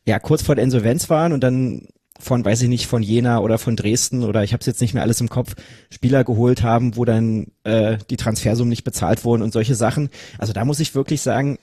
ja 0.06 0.20
kurz 0.20 0.44
vor 0.44 0.56
der 0.56 0.64
Insolvenz 0.64 1.10
waren 1.10 1.34
und 1.34 1.44
dann 1.44 1.88
von, 2.18 2.46
weiß 2.46 2.62
ich 2.62 2.70
nicht, 2.70 2.88
von 2.88 3.04
Jena 3.04 3.40
oder 3.40 3.58
von 3.58 3.76
Dresden 3.76 4.24
oder 4.24 4.44
ich 4.44 4.54
habe 4.54 4.62
es 4.62 4.68
jetzt 4.68 4.82
nicht 4.82 4.94
mehr 4.94 5.04
alles 5.04 5.20
im 5.20 5.30
Kopf, 5.30 5.56
Spieler 5.90 6.24
geholt 6.24 6.64
haben, 6.64 6.96
wo 6.96 7.04
dann 7.04 7.48
äh, 7.64 7.98
die 8.10 8.16
Transfersummen 8.16 8.70
nicht 8.70 8.86
bezahlt 8.86 9.26
wurden 9.26 9.42
und 9.42 9.52
solche 9.52 9.76
Sachen. 9.76 10.10
Also 10.38 10.54
da 10.54 10.64
muss 10.64 10.80
ich 10.80 10.96
wirklich 10.96 11.22
sagen, 11.22 11.58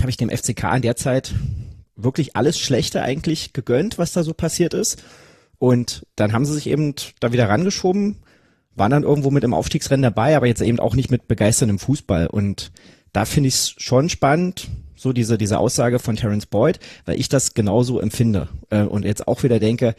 habe 0.00 0.10
ich 0.10 0.16
dem 0.16 0.30
FCK 0.30 0.74
in 0.76 0.82
der 0.82 0.96
Zeit 0.96 1.34
wirklich 1.96 2.34
alles 2.34 2.58
Schlechte 2.58 3.02
eigentlich 3.02 3.52
gegönnt, 3.52 3.98
was 3.98 4.12
da 4.12 4.22
so 4.22 4.32
passiert 4.32 4.74
ist. 4.74 5.02
Und 5.58 6.06
dann 6.16 6.32
haben 6.32 6.44
sie 6.44 6.54
sich 6.54 6.66
eben 6.66 6.94
da 7.20 7.32
wieder 7.32 7.48
rangeschoben, 7.48 8.16
waren 8.74 8.90
dann 8.90 9.04
irgendwo 9.04 9.30
mit 9.30 9.44
im 9.44 9.54
Aufstiegsrennen 9.54 10.02
dabei, 10.02 10.36
aber 10.36 10.46
jetzt 10.46 10.62
eben 10.62 10.80
auch 10.80 10.96
nicht 10.96 11.10
mit 11.10 11.28
begeisterndem 11.28 11.78
Fußball. 11.78 12.26
Und 12.26 12.72
da 13.12 13.24
finde 13.24 13.48
ich 13.48 13.54
es 13.54 13.74
schon 13.78 14.08
spannend, 14.08 14.68
so 14.96 15.12
diese, 15.12 15.38
diese 15.38 15.58
Aussage 15.58 15.98
von 15.98 16.16
Terence 16.16 16.46
Boyd, 16.46 16.78
weil 17.04 17.18
ich 17.18 17.28
das 17.28 17.54
genauso 17.54 18.00
empfinde. 18.00 18.48
Äh, 18.70 18.82
und 18.82 19.04
jetzt 19.04 19.26
auch 19.28 19.42
wieder 19.42 19.58
denke, 19.58 19.94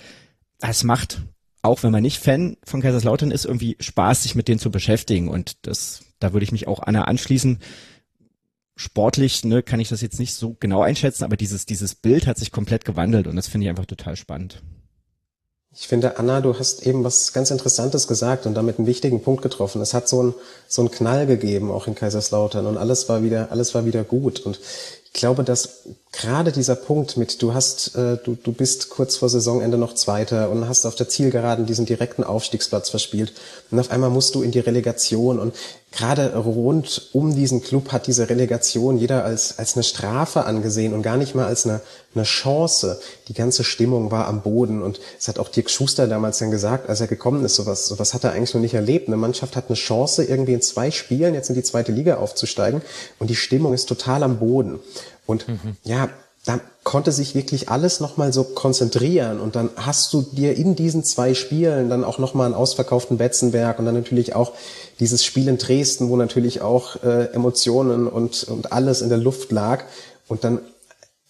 es 0.60 0.84
macht, 0.84 1.22
auch 1.62 1.84
wenn 1.84 1.92
man 1.92 2.04
nicht 2.04 2.20
Fan 2.20 2.58
von 2.64 2.82
Kaiserslautern 2.82 3.32
ist, 3.32 3.46
irgendwie 3.46 3.75
Spaß, 3.80 4.24
sich 4.24 4.36
mit 4.36 4.48
denen 4.48 4.60
zu 4.60 4.72
beschäftigen. 4.72 5.30
Und 5.30 5.68
das, 5.68 6.04
da 6.20 6.34
würde 6.34 6.44
ich 6.44 6.52
mich 6.52 6.68
auch 6.68 6.80
Anna 6.80 7.04
anschließen. 7.04 7.60
Sportlich, 8.78 9.46
ne, 9.46 9.64
kann 9.64 9.80
ich 9.80 9.90
das 9.90 10.02
jetzt 10.02 10.20
nicht 10.20 10.34
so 10.34 10.56
genau 10.60 10.82
einschätzen, 10.82 11.24
aber 11.24 11.38
dieses, 11.38 11.66
dieses 11.66 11.96
Bild 11.96 12.28
hat 12.28 12.38
sich 12.38 12.52
komplett 12.52 12.84
gewandelt 12.84 13.25
und 13.25 13.36
das 13.38 13.48
finde 13.48 13.66
ich 13.66 13.70
einfach 13.70 13.86
total 13.86 14.18
spannend. 14.18 14.62
Ich 15.77 15.88
finde, 15.89 16.17
Anna, 16.17 16.39
du 16.39 16.58
hast 16.58 16.88
eben 16.88 17.03
was 17.03 17.34
ganz 17.34 17.51
Interessantes 17.51 18.08
gesagt 18.08 18.46
und 18.46 18.53
damit 18.53 18.77
einen 18.77 18.88
wichtigen 18.88 19.22
Punkt 19.22 19.41
getroffen. 19.41 19.82
Es 19.82 19.94
hat 19.94 20.08
so 20.08 20.22
einen 20.22 20.34
so 20.70 20.82
einen 20.82 20.89
Knall 20.89 21.27
gegeben, 21.27 21.70
auch 21.70 21.88
in 21.88 21.96
Kaiserslautern, 21.96 22.65
und 22.65 22.77
alles 22.77 23.10
war 23.10 23.24
wieder, 23.24 23.51
alles 23.51 23.75
war 23.75 23.86
wieder 23.86 24.05
gut. 24.05 24.39
Und 24.39 24.60
ich 25.05 25.13
glaube, 25.13 25.44
dass 25.44 25.84
gerade 26.15 26.51
dieser 26.51 26.75
Punkt 26.75 27.17
mit, 27.17 27.41
du 27.41 27.53
hast, 27.53 27.95
äh, 27.95 28.17
du, 28.24 28.36
du 28.36 28.51
bist 28.51 28.89
kurz 28.89 29.17
vor 29.17 29.29
Saisonende 29.29 29.77
noch 29.77 29.93
Zweiter 29.93 30.50
und 30.50 30.67
hast 30.67 30.86
auf 30.86 30.95
der 30.95 31.10
Zielgeraden 31.10 31.65
diesen 31.65 31.86
direkten 31.86 32.24
Aufstiegsplatz 32.24 32.89
verspielt. 32.89 33.34
Und 33.72 33.79
auf 33.79 33.91
einmal 33.91 34.10
musst 34.10 34.34
du 34.36 34.41
in 34.41 34.51
die 34.51 34.60
Relegation 34.60 35.39
und 35.39 35.53
gerade 35.91 36.36
rund 36.36 37.10
um 37.13 37.36
diesen 37.36 37.62
Club 37.62 37.91
hat 37.91 38.07
diese 38.07 38.29
Relegation 38.29 38.98
jeder 38.98 39.24
als, 39.24 39.60
als 39.60 39.75
eine 39.75 39.84
Strafe 39.84 40.45
angesehen 40.45 40.93
und 40.93 41.01
gar 41.01 41.17
nicht 41.17 41.36
mal 41.36 41.45
als 41.45 41.65
eine, 41.65 41.81
eine 42.13 42.24
Chance. 42.24 43.00
Die 43.27 43.34
ganze 43.34 43.63
Stimmung 43.63 44.12
war 44.12 44.27
am 44.27 44.41
Boden 44.41 44.81
und 44.81 45.00
es 45.17 45.27
hat 45.27 45.39
auch 45.39 45.50
Dirk 45.50 45.69
Schuster 45.69 46.07
damals 46.07 46.39
dann 46.39 46.51
gesagt, 46.51 46.89
als 46.89 47.01
er 47.01 47.07
gekommen 47.07 47.43
ist, 47.45 47.55
sowas, 47.55 47.88
sowas 47.88 48.13
hat 48.13 48.24
er 48.24 48.34
eigentlich 48.34 48.53
noch 48.53 48.62
nicht 48.62 48.74
erlebt. 48.74 49.07
Eine 49.07 49.17
Mannschaft 49.17 49.55
hat 49.55 49.65
eine 49.67 49.75
Chance, 49.75 50.24
irgendwie 50.24 50.53
in 50.53 50.62
zwei 50.62 50.91
Spielen 50.91 51.34
jetzt 51.34 51.50
in 51.50 51.55
die 51.55 51.63
zweite 51.63 51.91
Liga 51.91 52.17
aufzusteigen 52.17 52.81
und 53.19 53.29
die 53.29 53.36
Stimmung 53.36 53.74
ist 53.74 53.88
total 53.88 54.24
am 54.24 54.39
Boden. 54.39 54.79
Und 55.25 55.48
mhm. 55.48 55.77
ja, 55.84 56.10
da 56.46 56.60
konnte 56.84 57.12
sich 57.12 57.34
wirklich 57.34 57.70
alles 57.70 58.00
nochmal 58.00 58.32
so 58.32 58.44
konzentrieren 58.44 59.39
und 59.39 59.55
dann 59.55 59.72
hast 59.75 60.13
du 60.13 60.22
dir 60.22 60.55
in 60.55 60.75
diesen 60.75 61.03
zwei 61.03 61.34
Spielen 61.34 61.89
dann 61.89 62.03
auch 62.03 62.20
nochmal 62.20 62.46
einen 62.46 62.53
ausverkauften 62.53 63.17
Betzenberg 63.17 63.79
und 63.79 63.86
dann 63.86 63.96
natürlich 63.96 64.36
auch 64.36 64.53
dieses 65.00 65.25
Spiel 65.25 65.48
in 65.48 65.58
Dresden, 65.58 66.10
wo 66.10 66.15
natürlich 66.15 66.62
auch 66.62 67.03
äh, 67.03 67.34
Emotionen 67.34 68.08
und, 68.08 68.44
und 68.44 68.72
alles 68.72 69.01
in 69.01 69.10
der 69.10 69.17
Luft 69.17 69.51
lag 69.51 69.86
und 70.27 70.44
dann 70.44 70.60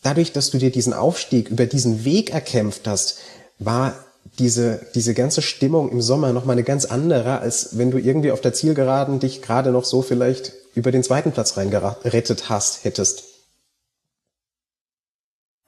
dadurch, 0.04 0.34
dass 0.34 0.50
du 0.52 0.58
dir 0.58 0.72
diesen 0.72 0.94
Aufstieg 0.94 1.50
über 1.50 1.66
diesen 1.66 2.04
Weg 2.04 2.34
erkämpft 2.34 2.86
hast, 2.86 3.20
war 3.58 3.96
diese, 4.38 4.86
diese 4.96 5.14
ganze 5.14 5.42
Stimmung 5.42 5.90
im 5.92 6.02
Sommer 6.02 6.34
nochmal 6.34 6.56
eine 6.56 6.64
ganz 6.64 6.84
andere, 6.84 7.40
als 7.40 7.78
wenn 7.78 7.90
du 7.90 7.98
irgendwie 7.98 8.32
auf 8.32 8.42
der 8.42 8.54
Zielgeraden 8.54 9.20
dich 9.20 9.42
gerade 9.42 9.72
noch 9.72 9.86
so 9.86 10.02
vielleicht 10.02 10.52
über 10.74 10.92
den 10.92 11.04
zweiten 11.04 11.32
Platz 11.32 11.56
reingerettet 11.56 12.50
hast, 12.50 12.84
hättest. 12.84 13.35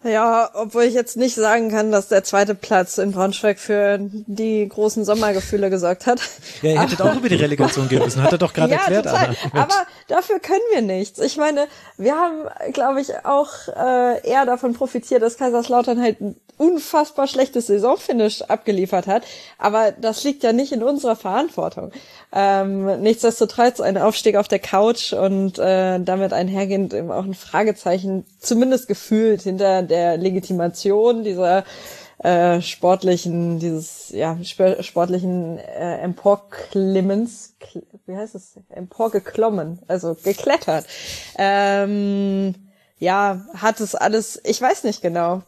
Ja, 0.03 0.51
obwohl 0.53 0.83
ich 0.83 0.93
jetzt 0.93 1.17
nicht 1.17 1.33
sagen 1.33 1.71
kann, 1.71 1.91
dass 1.91 2.07
der 2.07 2.23
zweite 2.23 2.53
Platz 2.53 2.99
in 2.99 3.13
Braunschweig 3.13 3.57
für 3.57 3.97
die 3.99 4.67
großen 4.69 5.03
Sommergefühle 5.03 5.71
gesorgt 5.71 6.05
hat. 6.05 6.21
Ja, 6.61 6.73
ihr 6.73 6.81
hättet 6.81 7.01
auch 7.01 7.15
über 7.15 7.29
die 7.29 7.35
Relegation 7.35 7.89
gehen 7.89 8.03
müssen, 8.03 8.21
hat 8.21 8.31
er 8.31 8.37
doch 8.37 8.53
gerade 8.53 8.73
ja, 8.73 8.79
erklärt. 8.79 9.05
Total. 9.05 9.35
Aber 9.53 9.87
dafür 10.07 10.39
können 10.39 10.61
wir 10.71 10.83
nichts. 10.83 11.19
Ich 11.19 11.37
meine, 11.37 11.67
wir 11.97 12.15
haben, 12.15 12.47
glaube 12.73 13.01
ich, 13.01 13.25
auch 13.25 13.49
äh, 13.75 14.27
eher 14.27 14.45
davon 14.45 14.73
profitiert, 14.73 15.23
dass 15.23 15.37
Kaiserslautern 15.37 15.99
halt 15.99 16.17
unfassbar 16.57 17.27
schlechtes 17.27 17.67
Saisonfinish 17.67 18.41
abgeliefert 18.41 19.07
hat. 19.07 19.23
Aber 19.57 19.91
das 19.91 20.23
liegt 20.23 20.43
ja 20.43 20.53
nicht 20.53 20.71
in 20.71 20.83
unserer 20.83 21.15
Verantwortung. 21.15 21.91
Ähm, 22.33 23.01
nichtsdestotrotz 23.01 23.79
ein 23.79 23.97
Aufstieg 23.97 24.35
auf 24.35 24.47
der 24.47 24.59
Couch 24.59 25.13
und 25.13 25.59
äh, 25.59 25.99
damit 25.99 26.33
einhergehend 26.33 26.93
eben 26.93 27.11
auch 27.11 27.23
ein 27.23 27.35
Fragezeichen, 27.35 28.25
zumindest 28.39 28.87
gefühlt 28.87 29.43
hinter 29.43 29.83
der 29.87 30.17
Legitimation 30.17 31.23
dieser 31.23 31.63
äh, 32.19 32.61
sportlichen, 32.61 33.59
dieses 33.59 34.09
ja 34.09 34.37
sportlichen 34.43 35.59
äh, 35.59 35.99
Emporklimmens, 35.99 37.55
wie 38.05 38.15
heißt 38.15 38.35
es, 38.35 38.59
emporgeklommen, 38.69 39.79
also 39.87 40.15
geklettert. 40.15 40.85
Ähm, 41.37 42.55
ja, 42.99 43.45
hat 43.53 43.79
es 43.79 43.93
alles, 43.93 44.41
ich 44.43 44.59
weiß 44.59 44.83
nicht 44.83 45.01
genau, 45.01 45.43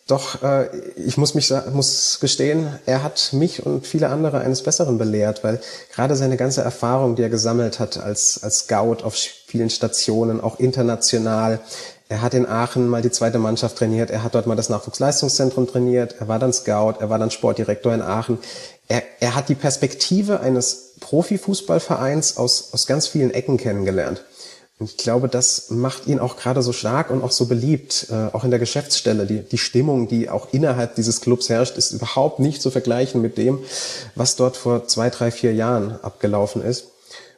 Doch 0.09 0.43
äh, 0.43 0.69
ich 0.97 1.17
muss 1.17 1.35
mich 1.35 1.53
muss 1.73 2.19
gestehen, 2.21 2.79
er 2.87 3.05
hat 3.05 3.33
mich 3.33 3.65
und 3.65 3.87
viele 3.87 4.09
andere 4.09 4.41
eines 4.41 4.63
Besseren 4.63 4.99
belehrt, 4.99 5.45
weil 5.45 5.61
gerade 5.95 6.17
seine 6.17 6.37
ganze 6.37 6.63
Erfahrung, 6.63 7.15
die 7.15 7.23
er 7.23 7.29
gesammelt 7.29 7.79
hat 7.79 7.99
als 7.99 8.43
als 8.43 8.61
Scout 8.61 9.05
auf 9.05 9.15
vielen 9.15 9.71
Stationen, 9.71 10.41
auch 10.41 10.59
international. 10.59 11.61
Er 12.09 12.21
hat 12.21 12.35
in 12.35 12.47
Aachen 12.47 12.89
mal 12.89 13.01
die 13.01 13.11
zweite 13.11 13.39
Mannschaft 13.39 13.79
trainiert, 13.79 14.11
er 14.11 14.23
hat 14.23 14.35
dort 14.35 14.47
mal 14.47 14.57
das 14.57 14.69
Nachwuchsleistungszentrum 14.69 15.67
trainiert, 15.67 16.17
er 16.19 16.29
war 16.29 16.39
dann 16.39 16.53
Scout, 16.53 16.97
er 16.99 17.09
war 17.09 17.19
dann 17.19 17.31
Sportdirektor 17.31 17.95
in 17.95 18.03
Aachen. 18.03 18.39
Er, 18.89 19.03
er 19.21 19.35
hat 19.35 19.49
die 19.49 19.55
Perspektive 19.55 20.41
eines 20.41 20.95
Profifußballvereins 21.01 22.37
aus, 22.37 22.75
aus 22.75 22.87
ganz 22.87 23.07
vielen 23.07 23.31
Ecken 23.31 23.57
kennengelernt. 23.57 24.25
Und 24.83 24.91
ich 24.91 24.97
glaube, 24.97 25.29
das 25.29 25.71
macht 25.71 26.09
ihn 26.09 26.19
auch 26.19 26.37
gerade 26.37 26.61
so 26.61 26.73
stark 26.73 27.11
und 27.11 27.23
auch 27.23 27.31
so 27.31 27.47
beliebt, 27.47 28.09
äh, 28.11 28.35
auch 28.35 28.43
in 28.43 28.51
der 28.51 28.59
Geschäftsstelle. 28.59 29.27
Die, 29.27 29.39
die 29.43 29.57
Stimmung, 29.57 30.09
die 30.09 30.29
auch 30.29 30.49
innerhalb 30.51 30.97
dieses 30.97 31.21
Clubs 31.21 31.49
herrscht, 31.49 31.79
ist 31.79 31.93
überhaupt 31.93 32.41
nicht 32.41 32.61
zu 32.61 32.73
vergleichen 32.73 33.23
mit 33.23 33.39
dem, 33.39 33.61
was 34.17 34.35
dort 34.35 34.57
vor 34.57 34.89
zwei, 34.89 35.09
drei, 35.09 35.31
vier 35.31 35.55
Jahren 35.55 36.01
abgelaufen 36.03 36.65
ist. 36.65 36.87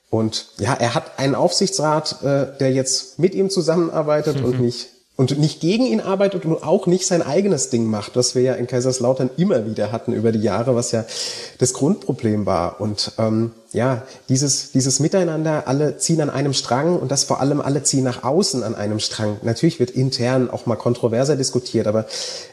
Und 0.08 0.46
ja, 0.58 0.72
er 0.72 0.94
hat 0.94 1.18
einen 1.18 1.34
Aufsichtsrat, 1.34 2.22
äh, 2.22 2.46
der 2.58 2.72
jetzt 2.72 3.18
mit 3.18 3.34
ihm 3.34 3.50
zusammenarbeitet 3.50 4.38
mhm. 4.38 4.44
und 4.46 4.60
nicht 4.62 4.88
und 5.16 5.38
nicht 5.38 5.60
gegen 5.60 5.86
ihn 5.86 6.00
arbeitet 6.00 6.44
und 6.44 6.62
auch 6.64 6.86
nicht 6.86 7.06
sein 7.06 7.22
eigenes 7.22 7.70
Ding 7.70 7.86
macht, 7.86 8.16
was 8.16 8.34
wir 8.34 8.42
ja 8.42 8.54
in 8.54 8.66
Kaiserslautern 8.66 9.30
immer 9.36 9.64
wieder 9.64 9.92
hatten 9.92 10.12
über 10.12 10.32
die 10.32 10.40
Jahre, 10.40 10.74
was 10.74 10.90
ja 10.90 11.04
das 11.58 11.72
Grundproblem 11.72 12.46
war. 12.46 12.80
Und 12.80 13.12
ähm, 13.18 13.52
ja, 13.74 14.02
dieses, 14.28 14.72
dieses 14.72 15.00
Miteinander, 15.00 15.68
alle 15.68 15.98
ziehen 15.98 16.20
an 16.20 16.30
einem 16.30 16.52
Strang 16.52 16.98
und 16.98 17.10
das 17.10 17.24
vor 17.24 17.40
allem 17.40 17.60
alle 17.60 17.82
ziehen 17.82 18.04
nach 18.04 18.24
außen 18.24 18.62
an 18.62 18.74
einem 18.74 18.98
Strang. 19.00 19.36
Natürlich 19.42 19.80
wird 19.80 19.90
intern 19.90 20.50
auch 20.50 20.66
mal 20.66 20.76
kontroverser 20.76 21.36
diskutiert, 21.36 21.86
aber 21.86 22.06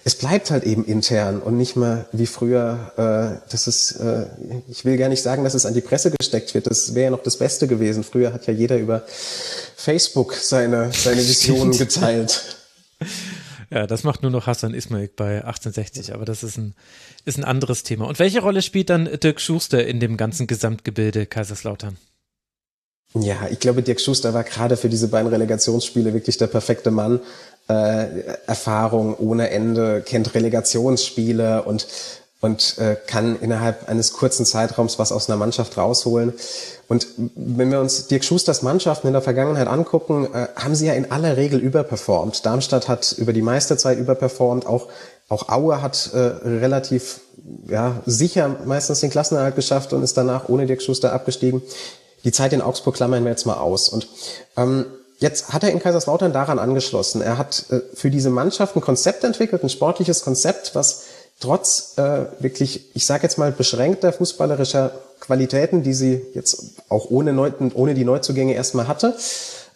es 0.03 0.15
bleibt 0.15 0.51
halt 0.51 0.63
eben 0.63 0.83
intern 0.83 1.39
und 1.39 1.57
nicht 1.57 1.75
mehr 1.75 2.05
wie 2.11 2.25
früher, 2.25 2.91
äh, 2.97 3.41
das 3.51 3.67
ist, 3.67 3.93
äh, 3.99 4.25
ich 4.67 4.83
will 4.85 4.97
gar 4.97 5.09
nicht 5.09 5.21
sagen, 5.21 5.43
dass 5.43 5.53
es 5.53 5.65
an 5.65 5.73
die 5.73 5.81
Presse 5.81 6.11
gesteckt 6.11 6.53
wird, 6.53 6.67
das 6.67 6.93
wäre 6.93 7.05
ja 7.05 7.11
noch 7.11 7.23
das 7.23 7.37
Beste 7.37 7.67
gewesen. 7.67 8.03
Früher 8.03 8.33
hat 8.33 8.47
ja 8.47 8.53
jeder 8.53 8.77
über 8.77 9.03
Facebook 9.81 10.33
seine, 10.33 10.91
seine 10.93 11.17
Visionen 11.17 11.77
geteilt. 11.77 12.57
Ja, 13.73 13.87
das 13.87 14.03
macht 14.03 14.21
nur 14.21 14.31
noch 14.31 14.47
Hassan 14.47 14.73
Ismail 14.73 15.09
bei 15.15 15.45
1860, 15.45 16.13
aber 16.13 16.25
das 16.25 16.43
ist 16.43 16.57
ein, 16.57 16.75
ist 17.23 17.37
ein 17.37 17.45
anderes 17.45 17.83
Thema. 17.83 18.05
Und 18.05 18.19
welche 18.19 18.41
Rolle 18.41 18.61
spielt 18.61 18.89
dann 18.89 19.09
Dirk 19.23 19.39
Schuster 19.39 19.87
in 19.87 20.01
dem 20.01 20.17
ganzen 20.17 20.45
Gesamtgebilde 20.45 21.25
Kaiserslautern? 21.25 21.95
Ja, 23.13 23.47
ich 23.49 23.61
glaube, 23.61 23.81
Dirk 23.81 24.01
Schuster 24.01 24.33
war 24.33 24.43
gerade 24.43 24.75
für 24.75 24.89
diese 24.89 25.07
beiden 25.07 25.29
Relegationsspiele 25.29 26.13
wirklich 26.13 26.37
der 26.37 26.47
perfekte 26.47 26.91
Mann. 26.91 27.21
Äh, 27.69 28.23
Erfahrung 28.45 29.15
ohne 29.17 29.49
Ende, 29.51 30.01
kennt 30.01 30.35
Relegationsspiele 30.35 31.63
und 31.63 31.87
und 32.41 32.77
äh, 32.79 32.95
kann 33.07 33.39
innerhalb 33.39 33.87
eines 33.87 34.13
kurzen 34.13 34.45
Zeitraums 34.45 34.99
was 34.99 35.11
aus 35.11 35.29
einer 35.29 35.37
Mannschaft 35.37 35.77
rausholen. 35.77 36.33
Und 36.87 37.07
wenn 37.35 37.71
wir 37.71 37.79
uns 37.79 38.07
Dirk 38.07 38.25
Schusters 38.25 38.63
Mannschaften 38.63 39.07
in 39.07 39.13
der 39.13 39.21
Vergangenheit 39.21 39.67
angucken, 39.67 40.27
äh, 40.33 40.47
haben 40.55 40.75
sie 40.75 40.87
ja 40.87 40.93
in 40.93 41.11
aller 41.11 41.37
Regel 41.37 41.59
überperformt. 41.59 42.45
Darmstadt 42.45 42.89
hat 42.89 43.13
über 43.17 43.31
die 43.31 43.43
Meisterzeit 43.43 43.97
überperformt, 43.97 44.65
auch 44.65 44.87
auch 45.29 45.47
Aue 45.47 45.81
hat 45.81 46.09
äh, 46.13 46.17
relativ 46.17 47.21
ja, 47.69 48.01
sicher 48.05 48.57
meistens 48.65 48.99
den 48.99 49.09
Klassenerhalt 49.09 49.55
geschafft 49.55 49.93
und 49.93 50.03
ist 50.03 50.17
danach 50.17 50.49
ohne 50.49 50.65
Dirk 50.65 50.81
Schuster 50.81 51.13
abgestiegen. 51.13 51.61
Die 52.25 52.33
Zeit 52.33 52.51
in 52.51 52.61
Augsburg 52.61 52.95
klammern 52.95 53.23
wir 53.23 53.31
jetzt 53.31 53.45
mal 53.45 53.57
aus. 53.57 53.87
Und 53.87 54.07
ähm, 54.57 54.85
Jetzt 55.21 55.53
hat 55.53 55.61
er 55.61 55.69
in 55.69 55.77
Kaiserslautern 55.77 56.33
daran 56.33 56.57
angeschlossen. 56.57 57.21
Er 57.21 57.37
hat 57.37 57.65
äh, 57.69 57.81
für 57.93 58.09
diese 58.09 58.31
Mannschaft 58.31 58.75
ein 58.75 58.81
Konzept 58.81 59.23
entwickelt, 59.23 59.61
ein 59.63 59.69
sportliches 59.69 60.23
Konzept, 60.23 60.73
was 60.73 61.03
trotz 61.41 61.97
äh, 61.97 62.25
wirklich, 62.39 62.95
ich 62.95 63.05
sage 63.05 63.23
jetzt 63.23 63.37
mal, 63.37 63.51
beschränkter 63.51 64.13
fußballerischer 64.13 64.91
Qualitäten, 65.19 65.83
die 65.83 65.93
sie 65.93 66.21
jetzt 66.33 66.81
auch 66.87 67.09
ohne, 67.09 67.33
Neu 67.33 67.51
ohne 67.73 67.93
die 67.93 68.05
Neuzugänge 68.05 68.53
erstmal 68.53 68.87
hatte, 68.87 69.15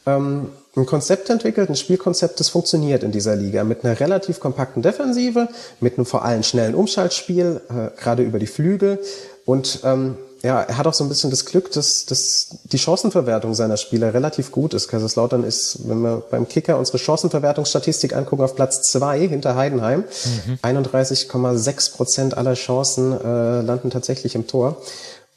ähm, 0.05 0.49
ein 0.77 0.85
Konzept 0.85 1.29
entwickelt, 1.29 1.69
ein 1.69 1.75
Spielkonzept, 1.75 2.39
das 2.39 2.49
funktioniert 2.49 3.03
in 3.03 3.11
dieser 3.11 3.35
Liga 3.35 3.63
mit 3.63 3.83
einer 3.83 3.99
relativ 3.99 4.39
kompakten 4.39 4.81
Defensive, 4.81 5.47
mit 5.79 5.97
einem 5.97 6.05
vor 6.05 6.25
allem 6.25 6.43
schnellen 6.43 6.75
Umschaltspiel, 6.75 7.61
äh, 7.69 7.99
gerade 7.99 8.23
über 8.23 8.39
die 8.39 8.47
Flügel 8.47 8.99
und 9.45 9.79
ähm, 9.83 10.17
ja, 10.45 10.61
er 10.61 10.77
hat 10.77 10.85
auch 10.85 10.93
so 10.93 11.03
ein 11.03 11.09
bisschen 11.09 11.31
das 11.31 11.45
Glück, 11.45 11.71
dass, 11.71 12.05
dass 12.05 12.59
die 12.65 12.77
Chancenverwertung 12.77 13.55
seiner 13.55 13.77
Spieler 13.77 14.13
relativ 14.13 14.51
gut 14.51 14.75
ist. 14.75 14.87
Kaiserslautern 14.87 15.43
ist, 15.43 15.89
wenn 15.89 16.01
wir 16.01 16.21
beim 16.29 16.47
Kicker 16.47 16.77
unsere 16.77 16.99
Chancenverwertungsstatistik 16.99 18.15
angucken, 18.15 18.43
auf 18.43 18.55
Platz 18.55 18.83
zwei 18.83 19.27
hinter 19.27 19.55
Heidenheim. 19.55 20.03
Mhm. 20.45 20.59
31,6 20.61 21.93
Prozent 21.95 22.37
aller 22.37 22.53
Chancen 22.53 23.11
äh, 23.11 23.61
landen 23.61 23.89
tatsächlich 23.89 24.35
im 24.35 24.45
Tor. 24.45 24.77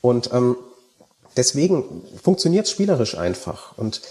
Und 0.02 0.30
ähm, 0.34 0.56
deswegen 1.38 2.02
funktioniert 2.22 2.66
es 2.66 2.72
spielerisch 2.72 3.16
einfach. 3.16 3.78
Und 3.78 4.02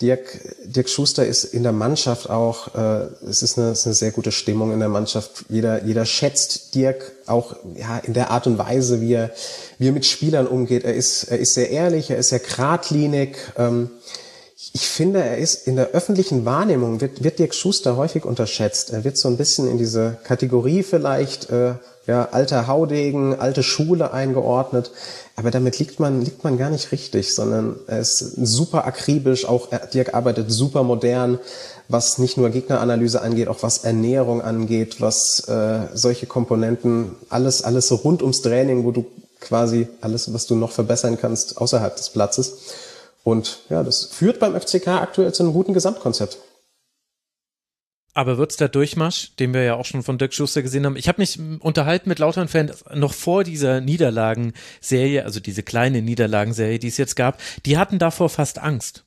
Dirk, 0.00 0.40
Dirk 0.64 0.88
Schuster 0.88 1.26
ist 1.26 1.44
in 1.44 1.62
der 1.62 1.72
Mannschaft 1.72 2.30
auch, 2.30 2.74
äh, 2.74 3.08
es 3.28 3.42
ist 3.42 3.58
eine, 3.58 3.72
ist 3.72 3.86
eine 3.86 3.94
sehr 3.94 4.12
gute 4.12 4.32
Stimmung 4.32 4.72
in 4.72 4.80
der 4.80 4.88
Mannschaft. 4.88 5.44
Jeder, 5.48 5.84
jeder 5.84 6.06
schätzt 6.06 6.74
Dirk 6.74 7.12
auch 7.26 7.54
ja, 7.74 7.98
in 7.98 8.14
der 8.14 8.30
Art 8.30 8.46
und 8.46 8.56
Weise, 8.56 9.02
wie 9.02 9.12
er, 9.12 9.30
wie 9.78 9.88
er 9.88 9.92
mit 9.92 10.06
Spielern 10.06 10.46
umgeht. 10.46 10.84
Er 10.84 10.94
ist, 10.94 11.24
er 11.24 11.38
ist 11.38 11.54
sehr 11.54 11.70
ehrlich, 11.70 12.10
er 12.10 12.16
ist 12.16 12.30
sehr 12.30 12.38
geradlinig. 12.38 13.36
Ähm, 13.58 13.90
ich 14.72 14.86
finde, 14.88 15.22
er 15.22 15.36
ist 15.36 15.66
in 15.66 15.76
der 15.76 15.88
öffentlichen 15.88 16.44
Wahrnehmung, 16.44 17.00
wird, 17.00 17.22
wird 17.22 17.38
Dirk 17.38 17.54
Schuster 17.54 17.96
häufig 17.96 18.24
unterschätzt. 18.24 18.90
Er 18.90 19.04
wird 19.04 19.18
so 19.18 19.28
ein 19.28 19.36
bisschen 19.36 19.68
in 19.68 19.78
diese 19.78 20.18
Kategorie 20.24 20.82
vielleicht, 20.82 21.50
äh, 21.50 21.74
ja, 22.06 22.28
alter 22.30 22.66
Haudegen, 22.66 23.38
alte 23.38 23.62
Schule 23.62 24.12
eingeordnet. 24.12 24.90
Aber 25.40 25.50
damit 25.50 25.78
liegt 25.78 25.98
man, 25.98 26.20
liegt 26.20 26.44
man 26.44 26.58
gar 26.58 26.68
nicht 26.68 26.92
richtig, 26.92 27.34
sondern 27.34 27.76
er 27.86 28.00
ist 28.00 28.18
super 28.18 28.84
akribisch, 28.84 29.46
auch 29.46 29.68
Dirk 29.94 30.12
arbeitet 30.12 30.52
super 30.52 30.82
modern, 30.82 31.38
was 31.88 32.18
nicht 32.18 32.36
nur 32.36 32.50
Gegneranalyse 32.50 33.22
angeht, 33.22 33.48
auch 33.48 33.62
was 33.62 33.78
Ernährung 33.78 34.42
angeht, 34.42 35.00
was 35.00 35.48
äh, 35.48 35.86
solche 35.94 36.26
Komponenten, 36.26 37.12
alles, 37.30 37.62
alles 37.62 37.90
rund 38.04 38.20
ums 38.20 38.42
Training, 38.42 38.84
wo 38.84 38.90
du 38.90 39.06
quasi 39.40 39.88
alles, 40.02 40.34
was 40.34 40.44
du 40.44 40.56
noch 40.56 40.72
verbessern 40.72 41.16
kannst, 41.18 41.56
außerhalb 41.56 41.96
des 41.96 42.10
Platzes. 42.10 42.58
Und 43.24 43.60
ja, 43.70 43.82
das 43.82 44.04
führt 44.04 44.40
beim 44.40 44.60
FCK 44.60 44.88
aktuell 44.88 45.32
zu 45.32 45.42
einem 45.42 45.54
guten 45.54 45.72
Gesamtkonzept. 45.72 46.36
Aber 48.12 48.38
wird's 48.38 48.56
der 48.56 48.68
Durchmarsch, 48.68 49.36
den 49.36 49.54
wir 49.54 49.62
ja 49.62 49.74
auch 49.74 49.84
schon 49.84 50.02
von 50.02 50.18
Dirk 50.18 50.34
Schuster 50.34 50.62
gesehen 50.62 50.84
haben? 50.84 50.96
Ich 50.96 51.08
habe 51.08 51.20
mich 51.20 51.38
unterhalten 51.60 52.08
mit 52.08 52.18
Lautern-Fans 52.18 52.84
noch 52.94 53.14
vor 53.14 53.44
dieser 53.44 53.80
Niederlagenserie, 53.80 55.24
also 55.24 55.38
diese 55.38 55.62
kleine 55.62 56.02
Niederlagenserie, 56.02 56.80
die 56.80 56.88
es 56.88 56.96
jetzt 56.96 57.14
gab. 57.14 57.38
Die 57.66 57.78
hatten 57.78 57.98
davor 57.98 58.28
fast 58.28 58.58
Angst. 58.58 59.04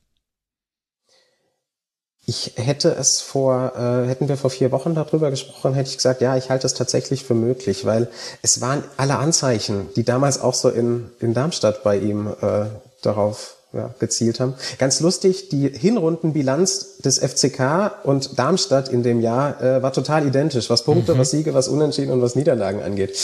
Ich 2.26 2.52
hätte 2.56 2.88
es 2.92 3.20
vor, 3.20 3.74
äh, 3.76 4.08
hätten 4.08 4.28
wir 4.28 4.38
vor 4.38 4.48
vier 4.48 4.72
Wochen 4.72 4.94
darüber 4.94 5.28
gesprochen, 5.30 5.74
hätte 5.74 5.90
ich 5.90 5.96
gesagt, 5.96 6.22
ja, 6.22 6.38
ich 6.38 6.48
halte 6.48 6.66
es 6.66 6.72
tatsächlich 6.72 7.24
für 7.24 7.34
möglich, 7.34 7.84
weil 7.84 8.08
es 8.40 8.62
waren 8.62 8.82
alle 8.96 9.18
Anzeichen, 9.18 9.88
die 9.94 10.04
damals 10.04 10.40
auch 10.40 10.54
so 10.54 10.70
in, 10.70 11.10
in 11.20 11.34
Darmstadt 11.34 11.82
bei 11.82 11.98
ihm 11.98 12.28
äh, 12.40 12.66
darauf 13.02 13.56
ja, 13.74 13.94
gezielt 13.98 14.40
haben. 14.40 14.54
Ganz 14.78 15.00
lustig, 15.00 15.48
die 15.48 15.68
Hinrundenbilanz 15.68 16.98
des 16.98 17.18
FCK 17.18 18.04
und 18.04 18.38
Darmstadt 18.38 18.88
in 18.88 19.02
dem 19.02 19.20
Jahr 19.20 19.60
äh, 19.60 19.82
war 19.82 19.92
total 19.92 20.26
identisch, 20.26 20.70
was 20.70 20.84
Punkte, 20.84 21.14
mhm. 21.14 21.18
was 21.18 21.30
Siege, 21.30 21.54
was 21.54 21.68
Unentschieden 21.68 22.12
und 22.12 22.22
was 22.22 22.36
Niederlagen 22.36 22.82
angeht. 22.82 23.18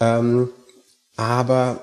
Ähm, 0.00 0.50
aber 1.16 1.78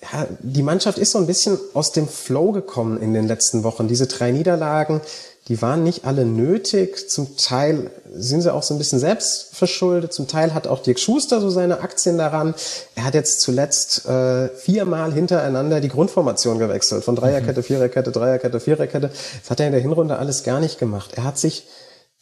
ja, 0.00 0.26
die 0.40 0.62
Mannschaft 0.62 0.98
ist 0.98 1.10
so 1.10 1.18
ein 1.18 1.26
bisschen 1.26 1.58
aus 1.74 1.92
dem 1.92 2.06
Flow 2.06 2.52
gekommen 2.52 3.00
in 3.00 3.14
den 3.14 3.26
letzten 3.26 3.64
Wochen. 3.64 3.88
Diese 3.88 4.06
drei 4.06 4.30
Niederlagen, 4.30 5.00
die 5.48 5.60
waren 5.62 5.82
nicht 5.82 6.04
alle 6.04 6.26
nötig. 6.26 7.08
Zum 7.08 7.36
Teil 7.36 7.90
sind 8.14 8.42
sie 8.42 8.52
auch 8.52 8.62
so 8.62 8.74
ein 8.74 8.78
bisschen 8.78 8.98
selbst 8.98 9.54
verschuldet. 9.54 10.12
Zum 10.12 10.28
Teil 10.28 10.52
hat 10.52 10.66
auch 10.66 10.82
Dirk 10.82 10.98
Schuster 10.98 11.40
so 11.40 11.48
seine 11.48 11.80
Aktien 11.80 12.18
daran. 12.18 12.54
Er 12.94 13.04
hat 13.04 13.14
jetzt 13.14 13.40
zuletzt 13.40 14.06
äh, 14.06 14.48
viermal 14.48 15.12
hintereinander 15.12 15.80
die 15.80 15.88
Grundformation 15.88 16.58
gewechselt. 16.58 17.02
Von 17.02 17.16
Dreierkette, 17.16 17.62
Viererkette, 17.62 18.12
Dreierkette, 18.12 18.60
Viererkette. 18.60 19.08
Das 19.08 19.50
hat 19.50 19.60
er 19.60 19.66
in 19.66 19.72
der 19.72 19.80
Hinrunde 19.80 20.18
alles 20.18 20.44
gar 20.44 20.60
nicht 20.60 20.78
gemacht. 20.78 21.12
Er 21.16 21.24
hat 21.24 21.38
sich 21.38 21.64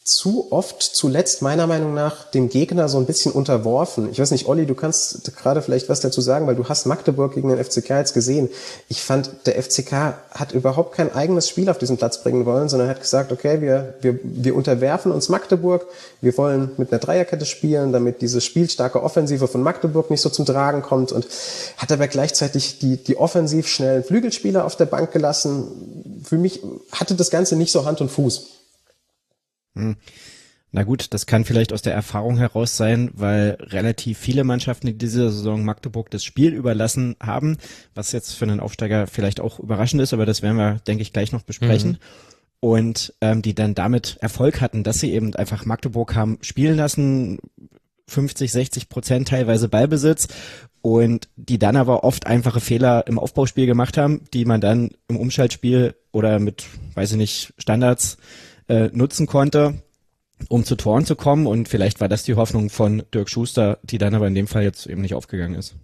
zu 0.07 0.47
oft 0.51 0.81
zuletzt 0.81 1.41
meiner 1.41 1.67
Meinung 1.67 1.93
nach 1.93 2.31
dem 2.31 2.47
Gegner 2.47 2.87
so 2.87 2.97
ein 2.97 3.05
bisschen 3.05 3.33
unterworfen. 3.33 4.09
Ich 4.09 4.19
weiß 4.19 4.31
nicht, 4.31 4.47
Olli, 4.47 4.65
du 4.65 4.73
kannst 4.73 5.35
gerade 5.35 5.61
vielleicht 5.61 5.89
was 5.89 5.99
dazu 5.99 6.21
sagen, 6.21 6.47
weil 6.47 6.55
du 6.55 6.69
hast 6.69 6.85
Magdeburg 6.85 7.35
gegen 7.35 7.49
den 7.49 7.61
FCK 7.61 7.89
jetzt 7.89 8.13
gesehen. 8.13 8.49
Ich 8.87 9.01
fand, 9.01 9.29
der 9.45 9.61
FCK 9.61 10.13
hat 10.31 10.53
überhaupt 10.53 10.95
kein 10.95 11.13
eigenes 11.13 11.49
Spiel 11.49 11.69
auf 11.69 11.77
diesen 11.77 11.97
Platz 11.97 12.23
bringen 12.23 12.45
wollen, 12.45 12.69
sondern 12.69 12.87
hat 12.87 13.01
gesagt, 13.01 13.33
okay, 13.33 13.59
wir, 13.59 13.95
wir, 13.99 14.17
wir 14.23 14.55
unterwerfen 14.55 15.11
uns 15.11 15.27
Magdeburg, 15.27 15.85
wir 16.21 16.37
wollen 16.37 16.71
mit 16.77 16.93
einer 16.93 16.99
Dreierkette 16.99 17.45
spielen, 17.45 17.91
damit 17.91 18.21
diese 18.21 18.39
spielstarke 18.39 19.03
Offensive 19.03 19.49
von 19.49 19.61
Magdeburg 19.61 20.09
nicht 20.09 20.21
so 20.21 20.29
zum 20.29 20.45
Tragen 20.45 20.83
kommt 20.83 21.11
und 21.11 21.27
hat 21.75 21.91
aber 21.91 22.07
gleichzeitig 22.07 22.79
die, 22.79 22.95
die 22.95 23.17
offensiv 23.17 23.67
schnellen 23.67 24.05
Flügelspieler 24.05 24.63
auf 24.63 24.77
der 24.77 24.85
Bank 24.85 25.11
gelassen. 25.11 26.21
Für 26.23 26.37
mich 26.37 26.61
hatte 26.93 27.15
das 27.15 27.29
Ganze 27.29 27.57
nicht 27.57 27.73
so 27.73 27.83
Hand 27.83 27.99
und 27.99 28.09
Fuß. 28.09 28.56
Hm. 29.77 29.95
Na 30.71 30.83
gut, 30.83 31.13
das 31.13 31.25
kann 31.25 31.45
vielleicht 31.45 31.71
aus 31.71 31.81
der 31.81 31.93
Erfahrung 31.93 32.37
heraus 32.37 32.75
sein, 32.75 33.09
weil 33.13 33.57
relativ 33.61 34.17
viele 34.17 34.43
Mannschaften 34.43 34.87
in 34.87 34.97
dieser 34.97 35.31
Saison 35.31 35.63
Magdeburg 35.63 36.11
das 36.11 36.25
Spiel 36.25 36.53
überlassen 36.53 37.15
haben, 37.21 37.57
was 37.95 38.11
jetzt 38.11 38.33
für 38.33 38.45
einen 38.45 38.59
Aufsteiger 38.59 39.07
vielleicht 39.07 39.39
auch 39.39 39.59
überraschend 39.59 40.01
ist, 40.01 40.13
aber 40.13 40.25
das 40.25 40.41
werden 40.41 40.57
wir, 40.57 40.79
denke 40.85 41.01
ich, 41.01 41.13
gleich 41.13 41.31
noch 41.31 41.43
besprechen. 41.43 41.91
Mhm. 41.91 41.97
Und 42.59 43.13
ähm, 43.21 43.41
die 43.41 43.55
dann 43.55 43.75
damit 43.75 44.17
Erfolg 44.19 44.61
hatten, 44.61 44.83
dass 44.83 44.99
sie 44.99 45.13
eben 45.13 45.33
einfach 45.35 45.65
Magdeburg 45.65 46.15
haben 46.15 46.39
spielen 46.41 46.75
lassen, 46.75 47.39
50, 48.07 48.51
60 48.51 48.89
Prozent 48.89 49.27
teilweise 49.29 49.69
Ballbesitz 49.69 50.27
und 50.81 51.29
die 51.35 51.59
dann 51.59 51.75
aber 51.75 52.03
oft 52.03 52.25
einfache 52.25 52.61
Fehler 52.61 53.05
im 53.07 53.19
Aufbauspiel 53.19 53.65
gemacht 53.65 53.97
haben, 53.97 54.21
die 54.33 54.45
man 54.45 54.61
dann 54.61 54.91
im 55.07 55.17
Umschaltspiel 55.17 55.95
oder 56.11 56.39
mit, 56.39 56.65
weiß 56.95 57.11
ich 57.11 57.17
nicht, 57.17 57.53
Standards 57.57 58.17
äh, 58.67 58.89
nutzen 58.93 59.27
konnte, 59.27 59.75
um 60.49 60.63
zu 60.65 60.75
Toren 60.75 61.05
zu 61.05 61.15
kommen. 61.15 61.47
Und 61.47 61.67
vielleicht 61.67 61.99
war 61.99 62.09
das 62.09 62.23
die 62.23 62.35
Hoffnung 62.35 62.69
von 62.69 63.03
Dirk 63.13 63.29
Schuster, 63.29 63.79
die 63.83 63.97
dann 63.97 64.15
aber 64.15 64.27
in 64.27 64.35
dem 64.35 64.47
Fall 64.47 64.63
jetzt 64.63 64.87
eben 64.87 65.01
nicht 65.01 65.15
aufgegangen 65.15 65.55
ist. 65.55 65.75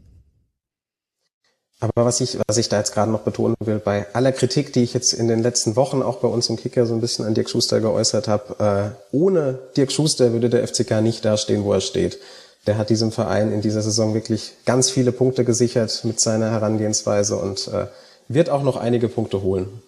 Aber 1.83 2.05
was 2.05 2.21
ich, 2.21 2.37
was 2.47 2.55
ich 2.57 2.69
da 2.69 2.77
jetzt 2.77 2.93
gerade 2.93 3.11
noch 3.11 3.21
betonen 3.21 3.55
will, 3.59 3.77
bei 3.77 4.05
aller 4.13 4.31
Kritik, 4.31 4.71
die 4.71 4.83
ich 4.83 4.93
jetzt 4.93 5.11
in 5.11 5.27
den 5.27 5.43
letzten 5.43 5.75
Wochen 5.75 6.01
auch 6.01 6.17
bei 6.17 6.29
uns 6.29 6.47
im 6.47 6.55
Kicker 6.55 6.85
so 6.85 6.93
ein 6.93 7.01
bisschen 7.01 7.25
an 7.25 7.33
Dirk 7.33 7.49
Schuster 7.49 7.81
geäußert 7.81 8.29
habe, 8.29 8.93
äh, 9.11 9.15
ohne 9.15 9.59
Dirk 9.75 9.91
Schuster 9.91 10.31
würde 10.31 10.49
der 10.49 10.65
FCK 10.65 11.01
nicht 11.01 11.25
dastehen, 11.25 11.65
wo 11.65 11.73
er 11.73 11.81
steht. 11.81 12.19
Der 12.67 12.77
hat 12.77 12.89
diesem 12.89 13.11
Verein 13.11 13.51
in 13.51 13.59
dieser 13.59 13.81
Saison 13.81 14.13
wirklich 14.13 14.53
ganz 14.65 14.89
viele 14.89 15.11
Punkte 15.11 15.43
gesichert 15.43 16.05
mit 16.05 16.21
seiner 16.21 16.51
Herangehensweise 16.51 17.35
und 17.35 17.67
äh, 17.67 17.87
wird 18.29 18.49
auch 18.49 18.63
noch 18.63 18.77
einige 18.77 19.09
Punkte 19.09 19.41
holen. 19.41 19.82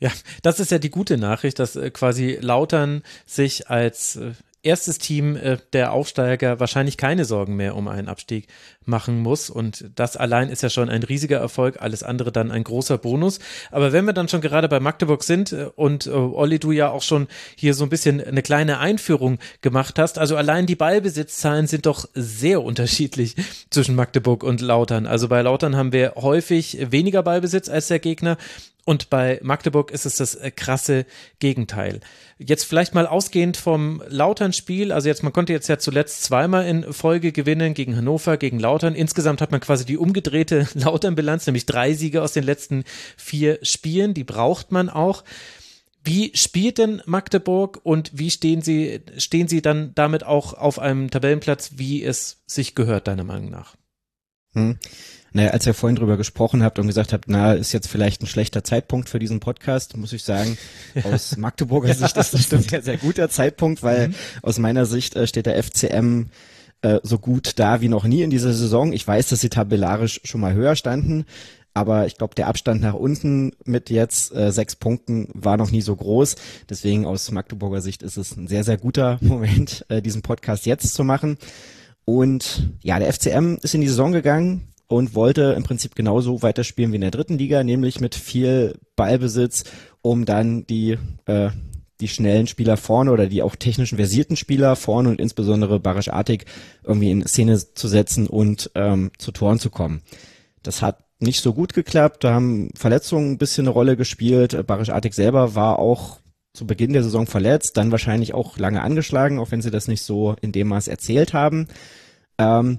Ja, 0.00 0.10
das 0.42 0.60
ist 0.60 0.70
ja 0.70 0.78
die 0.78 0.90
gute 0.90 1.18
Nachricht, 1.18 1.58
dass 1.58 1.76
äh, 1.76 1.90
quasi 1.90 2.38
Lautern 2.40 3.02
sich 3.26 3.68
als 3.68 4.16
äh, 4.16 4.32
erstes 4.62 4.98
Team 4.98 5.36
äh, 5.36 5.58
der 5.72 5.92
Aufsteiger 5.92 6.58
wahrscheinlich 6.58 6.96
keine 6.96 7.24
Sorgen 7.24 7.56
mehr 7.56 7.76
um 7.76 7.86
einen 7.86 8.08
Abstieg 8.08 8.48
machen 8.90 9.20
muss. 9.20 9.48
Und 9.48 9.86
das 9.94 10.18
allein 10.18 10.50
ist 10.50 10.62
ja 10.62 10.68
schon 10.68 10.90
ein 10.90 11.02
riesiger 11.02 11.38
Erfolg, 11.38 11.80
alles 11.80 12.02
andere 12.02 12.30
dann 12.32 12.50
ein 12.50 12.64
großer 12.64 12.98
Bonus. 12.98 13.38
Aber 13.70 13.92
wenn 13.92 14.04
wir 14.04 14.12
dann 14.12 14.28
schon 14.28 14.42
gerade 14.42 14.68
bei 14.68 14.80
Magdeburg 14.80 15.22
sind 15.22 15.52
äh, 15.52 15.70
und 15.74 16.06
äh, 16.06 16.10
Olli, 16.10 16.58
du 16.58 16.72
ja 16.72 16.90
auch 16.90 17.02
schon 17.02 17.28
hier 17.56 17.72
so 17.72 17.84
ein 17.84 17.88
bisschen 17.88 18.22
eine 18.22 18.42
kleine 18.42 18.78
Einführung 18.78 19.38
gemacht 19.62 19.98
hast, 19.98 20.18
also 20.18 20.36
allein 20.36 20.66
die 20.66 20.76
Ballbesitzzahlen 20.76 21.66
sind 21.66 21.86
doch 21.86 22.06
sehr 22.14 22.62
unterschiedlich 22.62 23.36
zwischen 23.70 23.94
Magdeburg 23.94 24.42
und 24.42 24.60
Lautern. 24.60 25.06
Also 25.06 25.28
bei 25.28 25.40
Lautern 25.40 25.76
haben 25.76 25.92
wir 25.92 26.14
häufig 26.16 26.90
weniger 26.90 27.22
Ballbesitz 27.22 27.70
als 27.70 27.88
der 27.88 28.00
Gegner 28.00 28.36
und 28.84 29.10
bei 29.10 29.38
Magdeburg 29.42 29.90
ist 29.90 30.06
es 30.06 30.16
das 30.16 30.34
äh, 30.34 30.50
krasse 30.50 31.06
Gegenteil. 31.38 32.00
Jetzt 32.38 32.64
vielleicht 32.64 32.94
mal 32.94 33.06
ausgehend 33.06 33.56
vom 33.56 34.02
Lautern-Spiel. 34.08 34.92
Also 34.92 35.08
jetzt, 35.08 35.22
man 35.22 35.32
konnte 35.32 35.52
jetzt 35.52 35.68
ja 35.68 35.78
zuletzt 35.78 36.24
zweimal 36.24 36.66
in 36.66 36.92
Folge 36.92 37.32
gewinnen 37.32 37.74
gegen 37.74 37.96
Hannover, 37.96 38.36
gegen 38.36 38.58
Lautern. 38.58 38.79
Insgesamt 38.82 39.40
hat 39.40 39.50
man 39.50 39.60
quasi 39.60 39.84
die 39.84 39.96
umgedrehte 39.96 40.68
Lautern-Bilanz, 40.74 41.46
nämlich 41.46 41.66
drei 41.66 41.94
Siege 41.94 42.22
aus 42.22 42.32
den 42.32 42.44
letzten 42.44 42.84
vier 43.16 43.58
Spielen. 43.62 44.14
Die 44.14 44.24
braucht 44.24 44.72
man 44.72 44.88
auch. 44.88 45.24
Wie 46.02 46.32
spielt 46.34 46.78
denn 46.78 47.02
Magdeburg 47.04 47.80
und 47.82 48.10
wie 48.14 48.30
stehen 48.30 48.62
sie, 48.62 49.02
stehen 49.18 49.48
sie 49.48 49.60
dann 49.60 49.92
damit 49.94 50.24
auch 50.24 50.54
auf 50.54 50.78
einem 50.78 51.10
Tabellenplatz, 51.10 51.72
wie 51.76 52.02
es 52.02 52.42
sich 52.46 52.74
gehört, 52.74 53.06
deiner 53.06 53.24
Meinung 53.24 53.50
nach? 53.50 53.76
Hm. 54.54 54.78
Naja, 55.32 55.50
als 55.50 55.66
ihr 55.66 55.74
vorhin 55.74 55.96
drüber 55.96 56.16
gesprochen 56.16 56.62
habt 56.64 56.78
und 56.78 56.88
gesagt 56.88 57.12
habt, 57.12 57.26
na, 57.28 57.52
ist 57.52 57.72
jetzt 57.72 57.86
vielleicht 57.86 58.22
ein 58.22 58.26
schlechter 58.26 58.64
Zeitpunkt 58.64 59.08
für 59.08 59.20
diesen 59.20 59.38
Podcast, 59.38 59.96
muss 59.96 60.12
ich 60.12 60.24
sagen, 60.24 60.58
aus 61.04 61.36
Magdeburger 61.36 61.94
Sicht 61.94 62.16
ist 62.16 62.32
das 62.32 62.52
ein 62.52 62.62
sehr, 62.62 62.82
sehr 62.82 62.96
guter 62.96 63.28
Zeitpunkt, 63.28 63.82
weil 63.82 64.08
mhm. 64.08 64.14
aus 64.42 64.58
meiner 64.58 64.86
Sicht 64.86 65.14
äh, 65.14 65.26
steht 65.26 65.46
der 65.46 65.62
FCM 65.62 66.26
äh, 66.82 67.00
so 67.02 67.18
gut 67.18 67.58
da 67.58 67.80
wie 67.80 67.88
noch 67.88 68.04
nie 68.04 68.22
in 68.22 68.30
dieser 68.30 68.52
Saison. 68.52 68.92
Ich 68.92 69.06
weiß, 69.06 69.28
dass 69.28 69.40
sie 69.40 69.48
tabellarisch 69.48 70.20
schon 70.24 70.40
mal 70.40 70.54
höher 70.54 70.76
standen, 70.76 71.26
aber 71.72 72.06
ich 72.06 72.16
glaube, 72.16 72.34
der 72.34 72.48
Abstand 72.48 72.82
nach 72.82 72.94
unten 72.94 73.52
mit 73.64 73.90
jetzt 73.90 74.34
äh, 74.34 74.50
sechs 74.50 74.76
Punkten 74.76 75.28
war 75.34 75.56
noch 75.56 75.70
nie 75.70 75.82
so 75.82 75.94
groß. 75.94 76.36
Deswegen 76.68 77.06
aus 77.06 77.30
Magdeburger 77.30 77.80
Sicht 77.80 78.02
ist 78.02 78.16
es 78.16 78.36
ein 78.36 78.48
sehr, 78.48 78.64
sehr 78.64 78.76
guter 78.76 79.18
Moment, 79.22 79.84
äh, 79.88 80.02
diesen 80.02 80.22
Podcast 80.22 80.66
jetzt 80.66 80.94
zu 80.94 81.04
machen. 81.04 81.38
Und 82.04 82.70
ja, 82.82 82.98
der 82.98 83.12
FCM 83.12 83.58
ist 83.62 83.74
in 83.74 83.80
die 83.80 83.88
Saison 83.88 84.12
gegangen 84.12 84.68
und 84.88 85.14
wollte 85.14 85.54
im 85.56 85.62
Prinzip 85.62 85.94
genauso 85.94 86.42
weiterspielen 86.42 86.90
wie 86.90 86.96
in 86.96 87.02
der 87.02 87.12
dritten 87.12 87.38
Liga, 87.38 87.62
nämlich 87.62 88.00
mit 88.00 88.16
viel 88.16 88.76
Ballbesitz, 88.96 89.64
um 90.02 90.24
dann 90.24 90.66
die 90.66 90.98
äh, 91.26 91.50
die 92.00 92.08
schnellen 92.08 92.46
Spieler 92.46 92.76
vorne 92.76 93.12
oder 93.12 93.26
die 93.26 93.42
auch 93.42 93.56
technischen 93.56 93.96
versierten 93.96 94.36
Spieler 94.36 94.76
vorne 94.76 95.08
und 95.10 95.20
insbesondere 95.20 95.80
Barisch 95.80 96.08
Artig 96.08 96.46
irgendwie 96.84 97.10
in 97.10 97.26
Szene 97.26 97.58
zu 97.58 97.88
setzen 97.88 98.26
und 98.26 98.70
ähm, 98.74 99.10
zu 99.18 99.32
Toren 99.32 99.58
zu 99.58 99.70
kommen. 99.70 100.02
Das 100.62 100.82
hat 100.82 101.04
nicht 101.18 101.42
so 101.42 101.52
gut 101.52 101.74
geklappt, 101.74 102.24
da 102.24 102.32
haben 102.32 102.70
Verletzungen 102.74 103.32
ein 103.32 103.38
bisschen 103.38 103.66
eine 103.66 103.74
Rolle 103.74 103.96
gespielt. 103.96 104.66
Barisch 104.66 104.90
Artig 104.90 105.14
selber 105.14 105.54
war 105.54 105.78
auch 105.78 106.20
zu 106.52 106.66
Beginn 106.66 106.92
der 106.92 107.02
Saison 107.02 107.26
verletzt, 107.26 107.76
dann 107.76 107.92
wahrscheinlich 107.92 108.34
auch 108.34 108.58
lange 108.58 108.82
angeschlagen, 108.82 109.38
auch 109.38 109.50
wenn 109.50 109.62
sie 109.62 109.70
das 109.70 109.86
nicht 109.86 110.02
so 110.02 110.34
in 110.40 110.52
dem 110.52 110.68
Maß 110.68 110.88
erzählt 110.88 111.32
haben. 111.32 111.68
Ähm, 112.38 112.78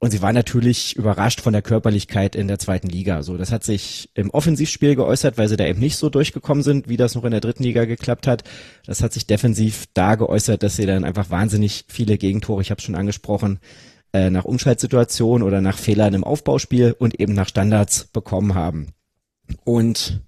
und 0.00 0.12
sie 0.12 0.22
war 0.22 0.32
natürlich 0.32 0.94
überrascht 0.94 1.40
von 1.40 1.52
der 1.52 1.62
Körperlichkeit 1.62 2.36
in 2.36 2.46
der 2.46 2.60
zweiten 2.60 2.88
Liga. 2.88 3.24
So, 3.24 3.36
das 3.36 3.50
hat 3.50 3.64
sich 3.64 4.10
im 4.14 4.30
Offensivspiel 4.30 4.94
geäußert, 4.94 5.38
weil 5.38 5.48
sie 5.48 5.56
da 5.56 5.66
eben 5.66 5.80
nicht 5.80 5.96
so 5.96 6.08
durchgekommen 6.08 6.62
sind, 6.62 6.88
wie 6.88 6.96
das 6.96 7.16
noch 7.16 7.24
in 7.24 7.32
der 7.32 7.40
dritten 7.40 7.64
Liga 7.64 7.84
geklappt 7.84 8.28
hat. 8.28 8.44
Das 8.86 9.02
hat 9.02 9.12
sich 9.12 9.26
defensiv 9.26 9.86
da 9.94 10.14
geäußert, 10.14 10.62
dass 10.62 10.76
sie 10.76 10.86
dann 10.86 11.02
einfach 11.02 11.30
wahnsinnig 11.30 11.84
viele 11.88 12.16
Gegentore, 12.16 12.62
ich 12.62 12.70
habe 12.70 12.80
schon 12.80 12.94
angesprochen, 12.94 13.58
äh, 14.12 14.30
nach 14.30 14.44
Umschaltsituationen 14.44 15.46
oder 15.46 15.60
nach 15.60 15.76
Fehlern 15.76 16.14
im 16.14 16.24
Aufbauspiel 16.24 16.94
und 16.96 17.18
eben 17.18 17.32
nach 17.32 17.48
Standards 17.48 18.04
bekommen 18.04 18.54
haben. 18.54 18.92
Und 19.64 20.20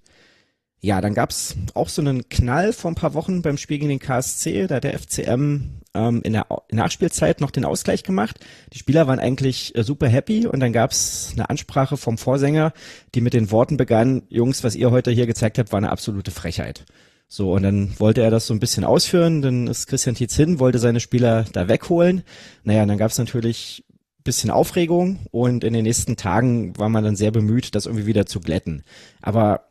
ja, 0.80 1.00
dann 1.00 1.14
gab's 1.14 1.56
auch 1.74 1.88
so 1.88 2.02
einen 2.02 2.28
Knall 2.28 2.72
vor 2.72 2.90
ein 2.90 2.96
paar 2.96 3.14
Wochen 3.14 3.42
beim 3.42 3.56
Spiel 3.56 3.78
gegen 3.78 3.90
den 3.90 3.98
KSC, 4.00 4.66
da 4.66 4.80
der 4.80 4.98
FCM 4.98 5.79
ähm, 5.94 6.20
in 6.22 6.32
der 6.32 6.46
Nachspielzeit 6.70 7.40
noch 7.40 7.50
den 7.50 7.64
Ausgleich 7.64 8.02
gemacht. 8.02 8.40
Die 8.72 8.78
Spieler 8.78 9.06
waren 9.06 9.18
eigentlich 9.18 9.74
äh, 9.76 9.82
super 9.82 10.08
happy 10.08 10.46
und 10.46 10.60
dann 10.60 10.72
gab's 10.72 11.30
eine 11.32 11.50
Ansprache 11.50 11.96
vom 11.96 12.18
Vorsänger, 12.18 12.72
die 13.14 13.20
mit 13.20 13.34
den 13.34 13.50
Worten 13.50 13.76
begann, 13.76 14.22
Jungs, 14.28 14.64
was 14.64 14.76
ihr 14.76 14.90
heute 14.90 15.10
hier 15.10 15.26
gezeigt 15.26 15.58
habt, 15.58 15.72
war 15.72 15.78
eine 15.78 15.90
absolute 15.90 16.30
Frechheit. 16.30 16.84
So, 17.28 17.52
und 17.52 17.62
dann 17.62 17.98
wollte 18.00 18.22
er 18.22 18.30
das 18.30 18.46
so 18.46 18.54
ein 18.54 18.60
bisschen 18.60 18.84
ausführen, 18.84 19.40
dann 19.40 19.68
ist 19.68 19.86
Christian 19.86 20.16
Tietz 20.16 20.34
hin, 20.34 20.58
wollte 20.58 20.80
seine 20.80 20.98
Spieler 20.98 21.44
da 21.52 21.68
wegholen. 21.68 22.24
Naja, 22.64 22.82
und 22.82 22.88
dann 22.88 22.98
gab's 22.98 23.18
natürlich 23.18 23.84
bisschen 24.24 24.50
Aufregung 24.50 25.20
und 25.30 25.64
in 25.64 25.72
den 25.72 25.84
nächsten 25.84 26.16
Tagen 26.16 26.76
war 26.78 26.88
man 26.88 27.04
dann 27.04 27.16
sehr 27.16 27.30
bemüht, 27.30 27.74
das 27.74 27.86
irgendwie 27.86 28.06
wieder 28.06 28.26
zu 28.26 28.40
glätten. 28.40 28.82
Aber 29.22 29.66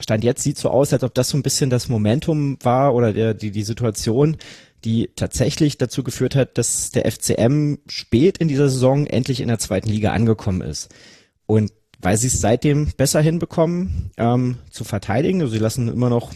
Stand 0.00 0.24
jetzt 0.24 0.42
sieht 0.42 0.58
so 0.58 0.70
aus, 0.70 0.92
als 0.92 1.04
ob 1.04 1.14
das 1.14 1.28
so 1.28 1.36
ein 1.36 1.42
bisschen 1.42 1.70
das 1.70 1.88
Momentum 1.88 2.58
war 2.62 2.94
oder 2.94 3.12
der, 3.12 3.34
die, 3.34 3.50
die 3.50 3.62
Situation, 3.62 4.36
die 4.84 5.10
tatsächlich 5.16 5.78
dazu 5.78 6.02
geführt 6.02 6.34
hat, 6.34 6.58
dass 6.58 6.90
der 6.90 7.10
FCM 7.10 7.76
spät 7.88 8.38
in 8.38 8.48
dieser 8.48 8.68
Saison 8.68 9.06
endlich 9.06 9.40
in 9.40 9.48
der 9.48 9.58
zweiten 9.58 9.88
Liga 9.88 10.12
angekommen 10.12 10.60
ist. 10.60 10.88
Und 11.46 11.72
weil 12.00 12.16
sie 12.16 12.26
es 12.26 12.40
seitdem 12.40 12.88
besser 12.96 13.20
hinbekommen, 13.20 14.10
ähm, 14.16 14.58
zu 14.70 14.84
verteidigen, 14.84 15.40
also 15.40 15.52
sie 15.52 15.60
lassen 15.60 15.88
immer 15.88 16.10
noch 16.10 16.32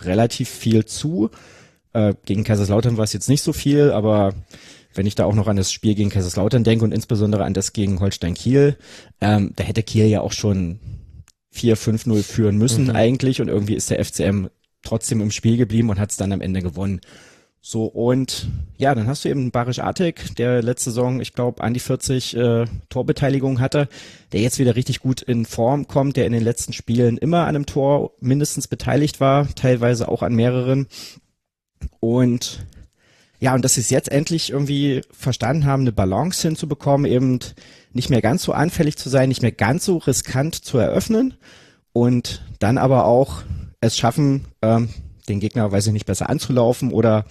relativ 0.00 0.48
viel 0.48 0.84
zu. 0.84 1.30
Äh, 1.92 2.14
gegen 2.24 2.44
Kaiserslautern 2.44 2.96
war 2.96 3.04
es 3.04 3.12
jetzt 3.12 3.28
nicht 3.28 3.42
so 3.42 3.52
viel, 3.52 3.90
aber 3.90 4.34
wenn 4.94 5.06
ich 5.06 5.14
da 5.14 5.24
auch 5.24 5.34
noch 5.34 5.48
an 5.48 5.56
das 5.56 5.72
Spiel 5.72 5.94
gegen 5.94 6.10
Kaiserslautern 6.10 6.64
denke 6.64 6.84
und 6.84 6.92
insbesondere 6.92 7.44
an 7.44 7.54
das 7.54 7.72
gegen 7.72 8.00
Holstein 8.00 8.34
Kiel, 8.34 8.76
ähm, 9.20 9.52
da 9.56 9.64
hätte 9.64 9.82
Kiel 9.82 10.06
ja 10.06 10.20
auch 10.20 10.32
schon 10.32 10.78
4-5-0 11.54 12.22
führen 12.22 12.56
müssen 12.56 12.84
mhm. 12.84 12.96
eigentlich 12.96 13.40
und 13.40 13.48
irgendwie 13.48 13.74
ist 13.74 13.90
der 13.90 14.02
FCM 14.04 14.46
trotzdem 14.82 15.20
im 15.20 15.30
Spiel 15.30 15.56
geblieben 15.56 15.90
und 15.90 15.98
hat 15.98 16.10
es 16.10 16.16
dann 16.16 16.32
am 16.32 16.40
Ende 16.40 16.62
gewonnen. 16.62 17.00
So, 17.64 17.84
und 17.84 18.48
ja, 18.76 18.92
dann 18.92 19.06
hast 19.06 19.24
du 19.24 19.28
eben 19.28 19.52
Barisch 19.52 19.78
Artek, 19.78 20.34
der 20.34 20.62
letzte 20.62 20.90
Saison, 20.90 21.20
ich 21.20 21.32
glaube, 21.32 21.62
an 21.62 21.72
die 21.72 21.80
40 21.80 22.36
äh, 22.36 22.64
Torbeteiligung 22.88 23.60
hatte, 23.60 23.88
der 24.32 24.40
jetzt 24.40 24.58
wieder 24.58 24.74
richtig 24.74 24.98
gut 24.98 25.22
in 25.22 25.46
Form 25.46 25.86
kommt, 25.86 26.16
der 26.16 26.26
in 26.26 26.32
den 26.32 26.42
letzten 26.42 26.72
Spielen 26.72 27.18
immer 27.18 27.42
an 27.42 27.54
einem 27.54 27.66
Tor 27.66 28.14
mindestens 28.18 28.66
beteiligt 28.66 29.20
war, 29.20 29.46
teilweise 29.54 30.08
auch 30.08 30.22
an 30.22 30.34
mehreren. 30.34 30.88
Und 32.00 32.66
ja, 33.38 33.54
und 33.54 33.64
dass 33.64 33.74
sie 33.74 33.80
es 33.80 33.90
jetzt 33.90 34.10
endlich 34.10 34.50
irgendwie 34.50 35.02
verstanden 35.12 35.64
haben, 35.64 35.82
eine 35.82 35.92
Balance 35.92 36.42
hinzubekommen, 36.46 37.08
eben 37.08 37.38
nicht 37.92 38.10
mehr 38.10 38.22
ganz 38.22 38.42
so 38.42 38.50
anfällig 38.52 38.96
zu 38.96 39.08
sein, 39.08 39.28
nicht 39.28 39.42
mehr 39.42 39.52
ganz 39.52 39.84
so 39.84 39.98
riskant 39.98 40.56
zu 40.56 40.78
eröffnen 40.78 41.34
und 41.92 42.42
dann 42.58 42.76
aber 42.76 43.04
auch 43.04 43.42
es 43.80 43.96
schaffen, 43.96 44.46
ähm, 44.62 44.88
den 45.28 45.40
Gegner, 45.40 45.70
weiß 45.70 45.86
ich 45.86 45.92
nicht, 45.92 46.06
besser 46.06 46.28
anzulaufen 46.28 46.92
oder 46.92 47.24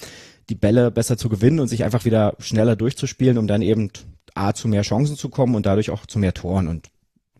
die 0.49 0.56
Bälle 0.56 0.91
besser 0.91 1.17
zu 1.17 1.30
gewinnen 1.30 1.60
und 1.60 1.67
sich 1.67 1.84
einfach 1.84 2.06
wieder 2.06 2.36
schneller 2.39 2.75
durchzuspielen, 2.75 3.38
um 3.38 3.47
dann 3.47 3.62
eben 3.62 3.89
A 4.34 4.54
zu 4.54 4.67
mehr 4.67 4.82
Chancen 4.82 5.15
zu 5.15 5.30
kommen 5.30 5.56
und 5.56 5.65
dadurch 5.65 5.89
auch 5.89 6.06
zu 6.06 6.19
mehr 6.19 6.34
Toren. 6.34 6.67
Und 6.67 6.88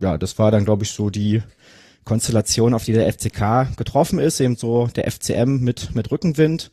ja, 0.00 0.18
das 0.18 0.38
war 0.38 0.50
dann, 0.50 0.64
glaube 0.64 0.84
ich, 0.84 0.90
so 0.90 1.10
die 1.10 1.42
Konstellation, 2.04 2.74
auf 2.74 2.84
die 2.84 2.92
der 2.92 3.12
FCK 3.12 3.76
getroffen 3.76 4.18
ist, 4.18 4.40
eben 4.40 4.56
so 4.56 4.88
der 4.88 5.10
FCM 5.10 5.58
mit, 5.60 5.94
mit 5.94 6.10
Rückenwind, 6.10 6.70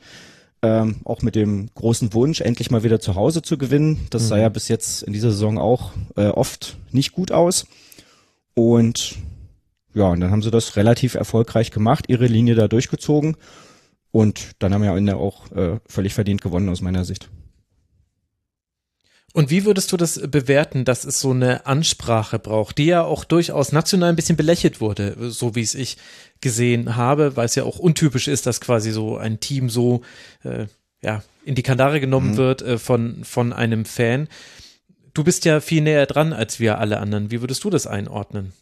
ähm, 0.62 0.98
auch 1.06 1.22
mit 1.22 1.36
dem 1.36 1.70
großen 1.76 2.14
Wunsch, 2.14 2.42
endlich 2.42 2.72
mal 2.72 2.84
wieder 2.84 3.00
zu 3.00 3.16
Hause 3.16 3.42
zu 3.42 3.58
gewinnen. 3.58 4.08
Das 4.10 4.24
mhm. 4.24 4.28
sah 4.28 4.38
ja 4.38 4.50
bis 4.50 4.68
jetzt 4.68 5.04
in 5.04 5.14
dieser 5.14 5.32
Saison 5.32 5.58
auch 5.58 5.92
äh, 6.16 6.28
oft 6.28 6.78
nicht 6.92 7.12
gut 7.12 7.32
aus. 7.32 7.66
Und 8.56 9.16
ja, 9.94 10.08
und 10.08 10.20
dann 10.20 10.32
haben 10.32 10.42
sie 10.42 10.52
das 10.52 10.76
relativ 10.76 11.16
erfolgreich 11.16 11.72
gemacht, 11.72 12.06
ihre 12.08 12.28
Linie 12.28 12.56
da 12.56 12.68
durchgezogen. 12.68 13.38
Und 14.12 14.52
dann 14.60 14.74
haben 14.74 14.82
wir 14.82 14.92
am 14.92 14.98
Ende 14.98 15.18
auch 15.18 15.52
äh, 15.52 15.80
völlig 15.86 16.14
verdient 16.14 16.42
gewonnen 16.42 16.70
aus 16.70 16.82
meiner 16.82 17.06
Sicht. 17.06 17.30
Und 19.34 19.52
wie 19.52 19.66
würdest 19.66 19.92
du 19.92 19.98
das 19.98 20.20
bewerten, 20.28 20.86
dass 20.86 21.04
es 21.04 21.20
so 21.20 21.32
eine 21.32 21.68
Ansprache 21.68 22.40
braucht, 22.40 22.80
die 22.80 22.86
ja 22.86 23.04
auch 23.04 23.24
durchaus 23.24 23.72
national 23.72 24.10
ein 24.10 24.16
bisschen 24.16 24.38
belächelt 24.38 24.82
wurde, 24.82 25.32
so 25.32 25.56
wie 25.56 25.62
es 25.62 25.76
ich 25.76 25.98
gesehen 26.42 26.96
habe, 26.96 27.36
weil 27.36 27.46
es 27.46 27.56
ja 27.56 27.64
auch 27.64 27.78
untypisch 27.78 28.28
ist, 28.28 28.48
dass 28.48 28.60
quasi 28.60 28.92
so 28.92 29.18
ein 29.18 29.40
Team 29.40 29.70
so 29.70 30.02
äh, 30.44 30.66
ja 31.04 31.24
in 31.46 31.54
die 31.56 31.64
Kandare 31.64 32.00
genommen 32.00 32.32
mhm. 32.32 32.38
wird 32.38 32.62
äh, 32.64 32.78
von 32.80 33.24
von 33.24 33.54
einem 33.54 33.86
Fan. 33.86 34.28
du 35.14 35.24
bist 35.24 35.46
ja 35.46 35.62
viel 35.62 35.82
näher 35.82 36.08
dran 36.08 36.34
als 36.34 36.60
wir 36.60 36.80
alle 36.80 37.00
anderen. 37.00 37.30
Wie 37.30 37.42
würdest 37.42 37.64
du 37.64 37.70
das 37.70 37.86
einordnen? 37.86 38.54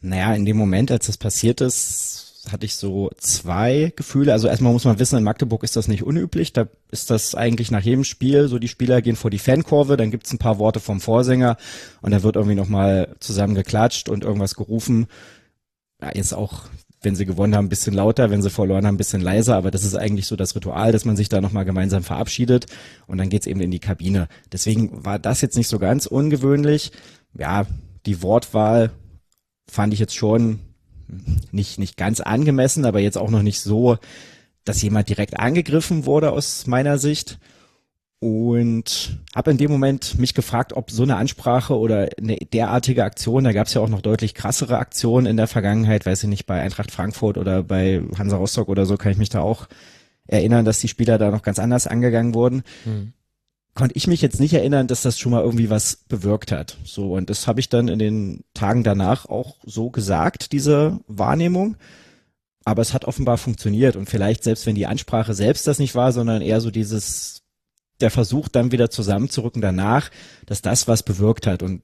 Naja, 0.00 0.34
in 0.34 0.44
dem 0.44 0.56
Moment, 0.56 0.90
als 0.90 1.06
das 1.06 1.16
passiert 1.16 1.60
ist, 1.60 2.13
hatte 2.50 2.66
ich 2.66 2.76
so 2.76 3.10
zwei 3.18 3.92
Gefühle. 3.96 4.32
Also 4.32 4.48
erstmal 4.48 4.72
muss 4.72 4.84
man 4.84 4.98
wissen, 4.98 5.16
in 5.16 5.24
Magdeburg 5.24 5.62
ist 5.64 5.76
das 5.76 5.88
nicht 5.88 6.02
unüblich. 6.02 6.52
Da 6.52 6.66
ist 6.90 7.10
das 7.10 7.34
eigentlich 7.34 7.70
nach 7.70 7.82
jedem 7.82 8.04
Spiel 8.04 8.48
so, 8.48 8.58
die 8.58 8.68
Spieler 8.68 9.02
gehen 9.02 9.16
vor 9.16 9.30
die 9.30 9.38
Fankurve, 9.38 9.96
dann 9.96 10.10
gibt's 10.10 10.32
ein 10.32 10.38
paar 10.38 10.58
Worte 10.58 10.80
vom 10.80 11.00
Vorsänger 11.00 11.56
und 12.02 12.10
da 12.10 12.22
wird 12.22 12.36
irgendwie 12.36 12.56
nochmal 12.56 13.14
zusammen 13.20 13.54
geklatscht 13.54 14.08
und 14.08 14.24
irgendwas 14.24 14.54
gerufen. 14.54 15.06
Ja, 16.02 16.10
jetzt 16.14 16.34
auch, 16.34 16.64
wenn 17.02 17.16
sie 17.16 17.26
gewonnen 17.26 17.54
haben, 17.54 17.66
ein 17.66 17.70
bisschen 17.70 17.94
lauter, 17.94 18.30
wenn 18.30 18.42
sie 18.42 18.50
verloren 18.50 18.86
haben, 18.86 18.94
ein 18.94 18.98
bisschen 18.98 19.22
leiser, 19.22 19.56
aber 19.56 19.70
das 19.70 19.84
ist 19.84 19.94
eigentlich 19.94 20.26
so 20.26 20.36
das 20.36 20.54
Ritual, 20.54 20.92
dass 20.92 21.04
man 21.04 21.16
sich 21.16 21.28
da 21.28 21.40
nochmal 21.40 21.64
gemeinsam 21.64 22.02
verabschiedet 22.02 22.66
und 23.06 23.18
dann 23.18 23.30
geht's 23.30 23.46
eben 23.46 23.60
in 23.60 23.70
die 23.70 23.80
Kabine. 23.80 24.28
Deswegen 24.52 25.04
war 25.04 25.18
das 25.18 25.40
jetzt 25.40 25.56
nicht 25.56 25.68
so 25.68 25.78
ganz 25.78 26.06
ungewöhnlich. 26.06 26.92
Ja, 27.36 27.66
die 28.06 28.22
Wortwahl 28.22 28.90
fand 29.66 29.94
ich 29.94 30.00
jetzt 30.00 30.14
schon 30.14 30.60
nicht, 31.52 31.78
nicht 31.78 31.96
ganz 31.96 32.20
angemessen, 32.20 32.84
aber 32.84 33.00
jetzt 33.00 33.18
auch 33.18 33.30
noch 33.30 33.42
nicht 33.42 33.60
so, 33.60 33.98
dass 34.64 34.82
jemand 34.82 35.08
direkt 35.08 35.38
angegriffen 35.38 36.06
wurde 36.06 36.32
aus 36.32 36.66
meiner 36.66 36.98
Sicht. 36.98 37.38
Und 38.20 39.18
habe 39.34 39.50
in 39.50 39.58
dem 39.58 39.70
Moment 39.70 40.18
mich 40.18 40.32
gefragt, 40.32 40.72
ob 40.72 40.90
so 40.90 41.02
eine 41.02 41.16
Ansprache 41.16 41.78
oder 41.78 42.08
eine 42.18 42.36
derartige 42.36 43.04
Aktion, 43.04 43.44
da 43.44 43.52
gab 43.52 43.66
es 43.66 43.74
ja 43.74 43.82
auch 43.82 43.88
noch 43.88 44.00
deutlich 44.00 44.34
krassere 44.34 44.78
Aktionen 44.78 45.26
in 45.26 45.36
der 45.36 45.46
Vergangenheit, 45.46 46.06
weiß 46.06 46.22
ich 46.22 46.30
nicht, 46.30 46.46
bei 46.46 46.62
Eintracht 46.62 46.90
Frankfurt 46.90 47.36
oder 47.36 47.62
bei 47.62 48.02
Hansa 48.16 48.38
Rostock 48.38 48.70
oder 48.70 48.86
so, 48.86 48.96
kann 48.96 49.12
ich 49.12 49.18
mich 49.18 49.28
da 49.28 49.40
auch 49.40 49.66
erinnern, 50.26 50.64
dass 50.64 50.80
die 50.80 50.88
Spieler 50.88 51.18
da 51.18 51.30
noch 51.30 51.42
ganz 51.42 51.58
anders 51.58 51.86
angegangen 51.86 52.34
wurden. 52.34 52.62
Hm 52.84 53.12
konnte 53.74 53.96
ich 53.96 54.06
mich 54.06 54.22
jetzt 54.22 54.40
nicht 54.40 54.54
erinnern, 54.54 54.86
dass 54.86 55.02
das 55.02 55.18
schon 55.18 55.32
mal 55.32 55.42
irgendwie 55.42 55.68
was 55.68 55.96
bewirkt 56.08 56.52
hat. 56.52 56.78
So, 56.84 57.14
und 57.14 57.28
das 57.28 57.46
habe 57.46 57.60
ich 57.60 57.68
dann 57.68 57.88
in 57.88 57.98
den 57.98 58.44
Tagen 58.54 58.84
danach 58.84 59.26
auch 59.26 59.56
so 59.64 59.90
gesagt, 59.90 60.52
diese 60.52 61.00
Wahrnehmung. 61.08 61.76
Aber 62.64 62.80
es 62.80 62.94
hat 62.94 63.04
offenbar 63.04 63.36
funktioniert 63.36 63.94
und 63.96 64.08
vielleicht 64.08 64.42
selbst 64.42 64.64
wenn 64.64 64.74
die 64.74 64.86
Ansprache 64.86 65.34
selbst 65.34 65.66
das 65.66 65.78
nicht 65.78 65.94
war, 65.94 66.12
sondern 66.12 66.40
eher 66.40 66.62
so 66.62 66.70
dieses, 66.70 67.42
der 68.00 68.10
Versuch 68.10 68.48
dann 68.48 68.72
wieder 68.72 68.90
zusammenzurücken 68.90 69.60
danach, 69.60 70.10
dass 70.46 70.62
das 70.62 70.88
was 70.88 71.02
bewirkt 71.02 71.46
hat. 71.46 71.62
Und 71.62 71.82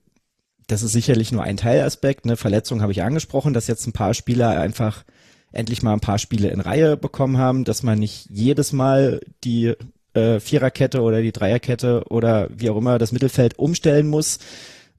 das 0.68 0.82
ist 0.82 0.92
sicherlich 0.92 1.32
nur 1.32 1.42
ein 1.42 1.58
Teilaspekt. 1.58 2.24
Eine 2.24 2.36
Verletzung 2.36 2.80
habe 2.80 2.92
ich 2.92 3.02
angesprochen, 3.02 3.52
dass 3.52 3.66
jetzt 3.66 3.86
ein 3.86 3.92
paar 3.92 4.14
Spieler 4.14 4.58
einfach 4.58 5.04
endlich 5.52 5.82
mal 5.82 5.92
ein 5.92 6.00
paar 6.00 6.18
Spiele 6.18 6.48
in 6.48 6.60
Reihe 6.60 6.96
bekommen 6.96 7.36
haben, 7.36 7.64
dass 7.64 7.82
man 7.82 7.98
nicht 7.98 8.30
jedes 8.30 8.72
Mal 8.72 9.20
die 9.44 9.74
äh, 10.14 10.40
Viererkette 10.40 11.00
oder 11.02 11.22
die 11.22 11.32
Dreierkette 11.32 12.04
oder 12.08 12.48
wie 12.50 12.70
auch 12.70 12.76
immer 12.76 12.98
das 12.98 13.12
Mittelfeld 13.12 13.58
umstellen 13.58 14.08
muss. 14.08 14.38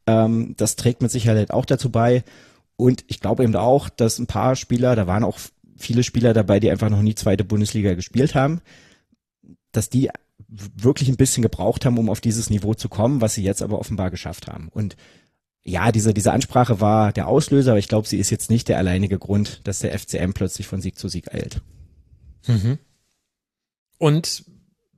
Ähm, 0.07 0.55
das 0.57 0.75
trägt 0.75 1.01
mit 1.01 1.11
Sicherheit 1.11 1.51
auch 1.51 1.65
dazu 1.65 1.89
bei. 1.91 2.23
Und 2.75 3.03
ich 3.07 3.19
glaube 3.19 3.43
eben 3.43 3.55
auch, 3.55 3.89
dass 3.89 4.19
ein 4.19 4.27
paar 4.27 4.55
Spieler, 4.55 4.95
da 4.95 5.07
waren 5.07 5.23
auch 5.23 5.39
viele 5.77 6.03
Spieler 6.03 6.33
dabei, 6.33 6.59
die 6.59 6.71
einfach 6.71 6.89
noch 6.89 7.01
nie 7.01 7.15
zweite 7.15 7.43
Bundesliga 7.43 7.93
gespielt 7.93 8.35
haben, 8.35 8.61
dass 9.71 9.89
die 9.89 10.09
wirklich 10.47 11.09
ein 11.09 11.17
bisschen 11.17 11.43
gebraucht 11.43 11.85
haben, 11.85 11.97
um 11.97 12.09
auf 12.09 12.21
dieses 12.21 12.49
Niveau 12.49 12.73
zu 12.73 12.89
kommen, 12.89 13.21
was 13.21 13.35
sie 13.35 13.43
jetzt 13.43 13.61
aber 13.61 13.79
offenbar 13.79 14.11
geschafft 14.11 14.47
haben. 14.47 14.69
Und 14.69 14.97
ja, 15.63 15.91
diese, 15.91 16.13
diese 16.13 16.33
Ansprache 16.33 16.81
war 16.81 17.13
der 17.13 17.27
Auslöser, 17.27 17.71
aber 17.71 17.79
ich 17.79 17.87
glaube, 17.87 18.07
sie 18.07 18.17
ist 18.17 18.31
jetzt 18.31 18.49
nicht 18.49 18.67
der 18.67 18.77
alleinige 18.77 19.19
Grund, 19.19 19.61
dass 19.65 19.79
der 19.79 19.97
FCM 19.97 20.31
plötzlich 20.33 20.67
von 20.67 20.81
Sieg 20.81 20.97
zu 20.97 21.07
Sieg 21.07 21.33
eilt. 21.33 21.61
Mhm. 22.47 22.79
Und 23.97 24.43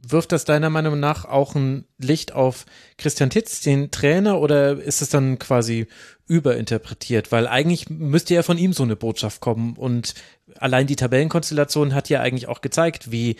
wirft 0.05 0.31
das 0.31 0.45
deiner 0.45 0.69
Meinung 0.69 0.99
nach 0.99 1.25
auch 1.25 1.55
ein 1.55 1.85
Licht 1.97 2.33
auf 2.33 2.65
Christian 2.97 3.29
Titz, 3.29 3.61
den 3.61 3.89
Trainer, 3.89 4.39
oder 4.39 4.81
ist 4.81 5.01
es 5.01 5.09
dann 5.09 5.39
quasi 5.39 5.87
überinterpretiert? 6.27 7.31
Weil 7.31 7.47
eigentlich 7.47 7.89
müsste 7.89 8.33
ja 8.33 8.43
von 8.43 8.57
ihm 8.57 8.73
so 8.73 8.83
eine 8.83 8.95
Botschaft 8.95 9.39
kommen 9.39 9.75
und 9.77 10.13
allein 10.57 10.87
die 10.87 10.95
Tabellenkonstellation 10.95 11.93
hat 11.93 12.09
ja 12.09 12.21
eigentlich 12.21 12.47
auch 12.47 12.61
gezeigt, 12.61 13.11
wie 13.11 13.37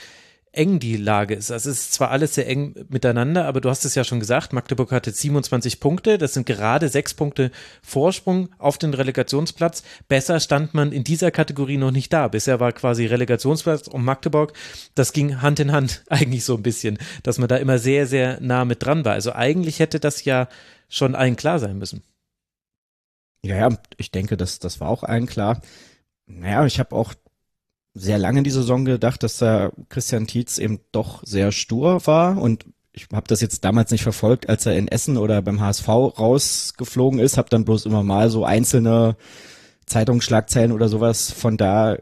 eng 0.54 0.80
die 0.80 0.98
Lage 0.98 1.34
ist. 1.34 1.52
Also 1.52 1.72
es 1.72 1.80
ist 1.80 1.94
zwar 1.94 2.12
alles 2.12 2.36
sehr 2.36 2.48
eng 2.48 2.76
miteinander, 2.90 3.46
aber 3.46 3.60
du 3.60 3.70
hast 3.70 3.86
es 3.86 3.96
ja 3.96 4.04
schon 4.04 4.20
gesagt, 4.20 4.54
Magdeburg 4.54 4.92
hatte 4.92 5.12
27 5.12 5.80
Punkte, 5.80 6.18
das 6.20 6.34
sind 6.34 6.46
gerade 6.46 6.90
sechs 6.90 7.16
Punkte 7.16 7.52
Vorsprung 7.82 8.50
auf 8.60 8.78
den 8.78 8.94
Relegationsplatz. 8.94 9.84
Besser 10.08 10.40
stand 10.40 10.76
man 10.76 10.92
in 10.92 11.04
dieser 11.04 11.32
Kategorie 11.32 11.78
noch 11.78 11.92
nicht 11.92 12.14
da. 12.14 12.28
Bisher 12.28 12.60
war 12.60 12.72
quasi 12.72 13.08
Relegationsplatz 13.08 13.88
und 13.88 14.06
Magdeburg, 14.06 14.54
das 14.94 15.12
ging 15.12 15.42
Hand 15.42 15.60
in 15.60 15.72
Hand 15.72 16.04
eigentlich 16.10 16.46
so 16.46 16.56
ein 16.56 16.64
bisschen, 16.64 17.00
dass 17.24 17.40
man 17.40 17.50
da 17.50 17.58
immer 17.58 17.80
sehr, 17.80 18.06
sehr 18.06 18.40
nah 18.40 18.64
mit 18.64 18.84
dran 18.84 19.06
war. 19.06 19.14
Also 19.14 19.34
eigentlich 19.34 19.80
hätte 19.80 20.00
das 20.00 20.24
ja 20.24 20.48
schon 20.88 21.16
allen 21.16 21.36
klar 21.36 21.58
sein 21.58 21.80
müssen. 21.80 22.04
Ja, 23.44 23.58
ja, 23.58 23.78
ich 23.98 24.12
denke, 24.12 24.38
das, 24.38 24.60
das 24.60 24.80
war 24.80 24.90
auch 24.90 25.04
allen 25.04 25.26
klar. 25.26 25.62
Naja, 26.28 26.66
ich 26.66 26.80
habe 26.80 26.96
auch 26.96 27.14
sehr 27.94 28.18
lange 28.18 28.40
in 28.40 28.44
die 28.44 28.52
Saison 28.52 28.86
gedacht, 28.86 29.24
dass 29.24 29.38
da 29.38 29.72
Christian 29.90 30.28
Tietz 30.28 30.58
eben 30.58 30.80
doch 30.92 31.24
sehr 31.24 31.52
stur 31.52 32.06
war 32.08 32.38
und 32.38 32.66
ich 32.94 33.08
habe 33.12 33.28
das 33.28 33.42
jetzt 33.42 33.66
damals 33.66 33.92
nicht 33.92 34.04
verfolgt, 34.04 34.48
als 34.50 34.66
er 34.66 34.78
in 34.78 34.88
Essen 34.88 35.18
oder 35.18 35.42
beim 35.42 35.60
HSV 35.60 35.88
rausgeflogen 35.88 37.20
ist, 37.20 37.38
habe 37.38 37.50
dann 37.50 37.66
bloß 37.66 37.86
immer 37.86 38.04
mal 38.04 38.30
so 38.30 38.46
einzelne 38.46 39.18
Zeitungsschlagzeilen 39.88 40.72
oder 40.72 40.90
sowas 40.90 41.32
von 41.32 41.58
da, 41.58 41.98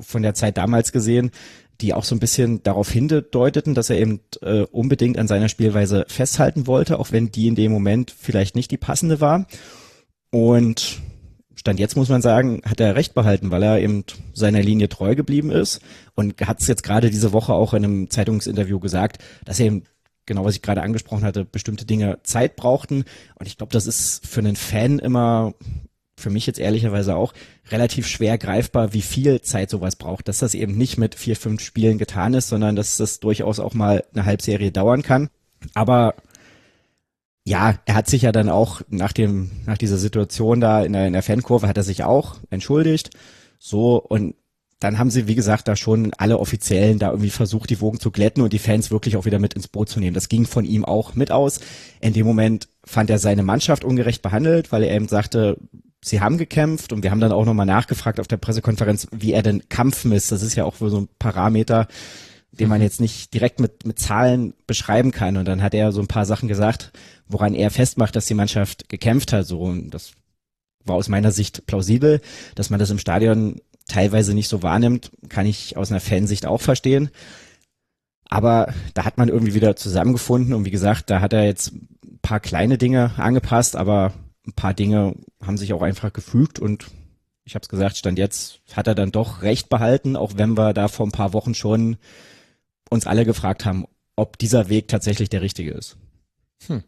von 0.00 0.22
der 0.22 0.34
Zeit 0.34 0.56
damals 0.56 0.92
gesehen, 0.92 1.30
die 1.80 1.94
auch 1.94 2.04
so 2.04 2.14
ein 2.14 2.20
bisschen 2.20 2.62
darauf 2.62 2.90
hindeuteten, 2.90 3.74
dass 3.74 3.90
er 3.90 3.98
eben 3.98 4.20
äh, 4.42 4.62
unbedingt 4.62 5.18
an 5.18 5.28
seiner 5.28 5.48
Spielweise 5.48 6.04
festhalten 6.08 6.66
wollte, 6.66 6.98
auch 6.98 7.12
wenn 7.12 7.30
die 7.30 7.46
in 7.46 7.54
dem 7.54 7.72
Moment 7.72 8.10
vielleicht 8.10 8.56
nicht 8.56 8.70
die 8.70 8.76
passende 8.76 9.20
war. 9.20 9.46
Und 10.30 11.00
Stand 11.60 11.78
jetzt 11.78 11.94
muss 11.94 12.08
man 12.08 12.22
sagen, 12.22 12.62
hat 12.64 12.80
er 12.80 12.96
recht 12.96 13.12
behalten, 13.12 13.50
weil 13.50 13.62
er 13.62 13.80
eben 13.80 14.04
seiner 14.32 14.62
Linie 14.62 14.88
treu 14.88 15.14
geblieben 15.14 15.50
ist 15.50 15.82
und 16.14 16.40
hat 16.40 16.62
es 16.62 16.66
jetzt 16.66 16.82
gerade 16.82 17.10
diese 17.10 17.34
Woche 17.34 17.52
auch 17.52 17.74
in 17.74 17.84
einem 17.84 18.08
Zeitungsinterview 18.08 18.80
gesagt, 18.80 19.22
dass 19.44 19.60
er 19.60 19.66
eben 19.66 19.82
genau 20.24 20.46
was 20.46 20.54
ich 20.54 20.62
gerade 20.62 20.80
angesprochen 20.80 21.24
hatte, 21.24 21.44
bestimmte 21.44 21.84
Dinge 21.84 22.18
Zeit 22.22 22.56
brauchten. 22.56 23.04
Und 23.34 23.46
ich 23.46 23.58
glaube, 23.58 23.74
das 23.74 23.86
ist 23.86 24.26
für 24.26 24.40
einen 24.40 24.56
Fan 24.56 25.00
immer, 25.00 25.52
für 26.16 26.30
mich 26.30 26.46
jetzt 26.46 26.58
ehrlicherweise 26.58 27.14
auch, 27.14 27.34
relativ 27.70 28.06
schwer 28.06 28.38
greifbar, 28.38 28.94
wie 28.94 29.02
viel 29.02 29.42
Zeit 29.42 29.68
sowas 29.68 29.96
braucht. 29.96 30.28
Dass 30.28 30.38
das 30.38 30.54
eben 30.54 30.78
nicht 30.78 30.96
mit 30.96 31.14
vier, 31.14 31.36
fünf 31.36 31.60
Spielen 31.60 31.98
getan 31.98 32.32
ist, 32.32 32.48
sondern 32.48 32.74
dass 32.74 32.96
das 32.96 33.20
durchaus 33.20 33.60
auch 33.60 33.74
mal 33.74 34.02
eine 34.14 34.24
Halbserie 34.24 34.72
dauern 34.72 35.02
kann. 35.02 35.28
Aber 35.74 36.14
ja, 37.50 37.74
er 37.84 37.94
hat 37.96 38.08
sich 38.08 38.22
ja 38.22 38.30
dann 38.30 38.48
auch 38.48 38.80
nach 38.88 39.12
dem, 39.12 39.50
nach 39.66 39.76
dieser 39.76 39.98
Situation 39.98 40.60
da 40.60 40.84
in 40.84 40.92
der, 40.92 41.08
in 41.08 41.12
der 41.12 41.22
Fankurve 41.24 41.66
hat 41.66 41.76
er 41.76 41.82
sich 41.82 42.04
auch 42.04 42.36
entschuldigt. 42.48 43.10
So, 43.58 43.96
und 43.96 44.36
dann 44.78 44.98
haben 44.98 45.10
sie, 45.10 45.26
wie 45.26 45.34
gesagt, 45.34 45.66
da 45.66 45.74
schon 45.74 46.12
alle 46.16 46.38
Offiziellen 46.38 47.00
da 47.00 47.10
irgendwie 47.10 47.30
versucht, 47.30 47.68
die 47.68 47.80
Wogen 47.80 47.98
zu 47.98 48.12
glätten 48.12 48.42
und 48.42 48.52
die 48.52 48.60
Fans 48.60 48.92
wirklich 48.92 49.16
auch 49.16 49.24
wieder 49.24 49.40
mit 49.40 49.54
ins 49.54 49.66
Boot 49.66 49.88
zu 49.88 49.98
nehmen. 49.98 50.14
Das 50.14 50.28
ging 50.28 50.46
von 50.46 50.64
ihm 50.64 50.84
auch 50.84 51.16
mit 51.16 51.32
aus. 51.32 51.58
In 52.00 52.12
dem 52.12 52.24
Moment 52.24 52.68
fand 52.84 53.10
er 53.10 53.18
seine 53.18 53.42
Mannschaft 53.42 53.82
ungerecht 53.84 54.22
behandelt, 54.22 54.70
weil 54.70 54.84
er 54.84 54.94
eben 54.94 55.08
sagte, 55.08 55.58
sie 56.02 56.20
haben 56.20 56.38
gekämpft 56.38 56.92
und 56.92 57.02
wir 57.02 57.10
haben 57.10 57.20
dann 57.20 57.32
auch 57.32 57.44
nochmal 57.44 57.66
nachgefragt 57.66 58.20
auf 58.20 58.28
der 58.28 58.36
Pressekonferenz, 58.36 59.08
wie 59.10 59.32
er 59.32 59.42
denn 59.42 59.68
Kampf 59.68 60.04
misst. 60.04 60.30
Das 60.30 60.42
ist 60.42 60.54
ja 60.54 60.64
auch 60.64 60.76
so 60.76 61.00
ein 61.00 61.08
Parameter, 61.18 61.88
den 62.52 62.68
man 62.68 62.78
mhm. 62.78 62.84
jetzt 62.84 63.00
nicht 63.00 63.32
direkt 63.34 63.60
mit, 63.60 63.86
mit 63.86 63.98
Zahlen 63.98 64.54
beschreiben 64.66 65.12
kann. 65.12 65.36
Und 65.36 65.46
dann 65.46 65.62
hat 65.62 65.74
er 65.74 65.92
so 65.92 66.00
ein 66.00 66.08
paar 66.08 66.26
Sachen 66.26 66.48
gesagt, 66.48 66.92
woran 67.28 67.54
er 67.54 67.70
festmacht, 67.70 68.16
dass 68.16 68.26
die 68.26 68.34
Mannschaft 68.34 68.88
gekämpft 68.88 69.32
hat. 69.32 69.46
So, 69.46 69.60
und 69.60 69.90
das 69.90 70.12
war 70.84 70.96
aus 70.96 71.08
meiner 71.08 71.32
Sicht 71.32 71.66
plausibel, 71.66 72.20
dass 72.54 72.70
man 72.70 72.80
das 72.80 72.90
im 72.90 72.98
Stadion 72.98 73.60
teilweise 73.86 74.34
nicht 74.34 74.48
so 74.48 74.62
wahrnimmt, 74.62 75.10
kann 75.28 75.46
ich 75.46 75.76
aus 75.76 75.90
einer 75.90 76.00
Fansicht 76.00 76.46
auch 76.46 76.60
verstehen. 76.60 77.10
Aber 78.24 78.72
da 78.94 79.04
hat 79.04 79.18
man 79.18 79.28
irgendwie 79.28 79.54
wieder 79.54 79.74
zusammengefunden 79.74 80.54
und 80.54 80.64
wie 80.64 80.70
gesagt, 80.70 81.10
da 81.10 81.20
hat 81.20 81.32
er 81.32 81.44
jetzt 81.44 81.72
ein 81.72 82.18
paar 82.22 82.38
kleine 82.38 82.78
Dinge 82.78 83.12
angepasst, 83.16 83.74
aber 83.74 84.12
ein 84.46 84.52
paar 84.52 84.72
Dinge 84.72 85.16
haben 85.44 85.58
sich 85.58 85.72
auch 85.72 85.82
einfach 85.82 86.12
gefügt 86.12 86.60
und 86.60 86.86
ich 87.44 87.56
habe 87.56 87.64
es 87.64 87.68
gesagt, 87.68 87.96
stand 87.96 88.18
jetzt 88.18 88.60
hat 88.72 88.86
er 88.86 88.94
dann 88.94 89.10
doch 89.10 89.42
recht 89.42 89.68
behalten, 89.68 90.14
auch 90.14 90.34
wenn 90.36 90.56
wir 90.56 90.72
da 90.72 90.86
vor 90.86 91.06
ein 91.06 91.12
paar 91.12 91.32
Wochen 91.32 91.54
schon 91.54 91.96
uns 92.90 93.06
alle 93.06 93.24
gefragt 93.24 93.64
haben, 93.64 93.86
ob 94.16 94.38
dieser 94.38 94.68
Weg 94.68 94.88
tatsächlich 94.88 95.30
der 95.30 95.40
richtige 95.40 95.70
ist. 95.70 95.96
Hm. 96.66 96.84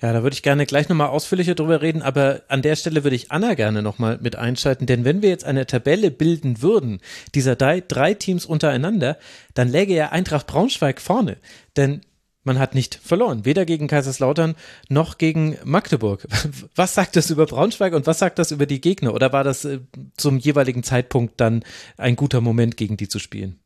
Ja, 0.00 0.12
da 0.12 0.22
würde 0.22 0.34
ich 0.34 0.44
gerne 0.44 0.64
gleich 0.64 0.88
nochmal 0.88 1.08
ausführlicher 1.08 1.56
drüber 1.56 1.82
reden, 1.82 2.02
aber 2.02 2.42
an 2.46 2.62
der 2.62 2.76
Stelle 2.76 3.02
würde 3.02 3.16
ich 3.16 3.32
Anna 3.32 3.54
gerne 3.54 3.82
nochmal 3.82 4.18
mit 4.22 4.36
einschalten, 4.36 4.86
denn 4.86 5.04
wenn 5.04 5.22
wir 5.22 5.28
jetzt 5.28 5.44
eine 5.44 5.66
Tabelle 5.66 6.12
bilden 6.12 6.62
würden, 6.62 7.00
dieser 7.34 7.56
drei, 7.56 7.80
drei 7.80 8.14
Teams 8.14 8.46
untereinander, 8.46 9.18
dann 9.54 9.68
läge 9.68 9.94
ja 9.94 10.10
Eintracht 10.10 10.46
Braunschweig 10.46 11.00
vorne, 11.00 11.36
denn 11.76 12.02
man 12.44 12.60
hat 12.60 12.76
nicht 12.76 12.94
verloren, 12.94 13.44
weder 13.44 13.66
gegen 13.66 13.88
Kaiserslautern 13.88 14.54
noch 14.88 15.18
gegen 15.18 15.58
Magdeburg. 15.64 16.26
Was 16.76 16.94
sagt 16.94 17.16
das 17.16 17.30
über 17.30 17.46
Braunschweig 17.46 17.92
und 17.92 18.06
was 18.06 18.20
sagt 18.20 18.38
das 18.38 18.52
über 18.52 18.64
die 18.64 18.80
Gegner? 18.80 19.12
Oder 19.12 19.32
war 19.32 19.44
das 19.44 19.64
äh, 19.66 19.80
zum 20.16 20.38
jeweiligen 20.38 20.82
Zeitpunkt 20.82 21.40
dann 21.40 21.62
ein 21.98 22.16
guter 22.16 22.40
Moment, 22.40 22.76
gegen 22.76 22.96
die 22.96 23.08
zu 23.08 23.18
spielen? 23.18 23.58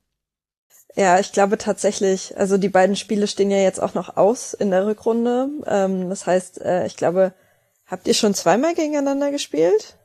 Ja, 0.95 1.19
ich 1.19 1.33
glaube 1.33 1.57
tatsächlich. 1.59 2.37
Also 2.37 2.59
die 2.59 2.69
beiden 2.69 2.97
Spiele 2.97 3.27
stehen 3.27 3.51
ja 3.51 3.59
jetzt 3.59 3.81
auch 3.83 3.95
noch 3.95 4.17
aus 4.17 4.53
in 4.55 4.71
der 4.71 4.87
Rückrunde. 4.87 5.49
Ähm, 5.67 6.09
das 6.11 6.27
heißt, 6.27 6.61
äh, 6.61 6.87
ich 6.87 6.97
glaube, 6.97 7.33
habt 7.87 8.07
ihr 8.07 8.15
schon 8.15 8.35
zweimal 8.35 8.75
gegeneinander 8.75 9.31
gespielt? 9.31 9.97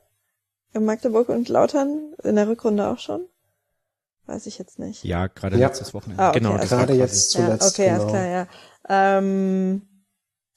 In 0.72 0.84
Magdeburg 0.84 1.28
und 1.28 1.48
Lautern 1.48 2.14
in 2.22 2.36
der 2.36 2.48
Rückrunde 2.48 2.88
auch 2.88 2.98
schon? 2.98 3.26
Weiß 4.26 4.46
ich 4.46 4.58
jetzt 4.58 4.78
nicht. 4.78 5.04
Ja, 5.04 5.26
gerade 5.26 5.56
Ja. 5.58 5.68
letztes 5.68 5.94
Wochenende. 5.94 6.22
Ah, 6.22 6.28
okay, 6.30 6.40
Genau, 6.40 6.54
also 6.54 6.76
Gerade 6.76 6.92
jetzt 6.94 7.34
Ja, 7.34 7.44
zuletzt. 7.46 7.74
okay, 7.74 7.86
genau. 7.90 8.00
alles 8.02 8.08
klar, 8.10 8.26
ja. 8.26 8.46
Ähm, 8.88 9.82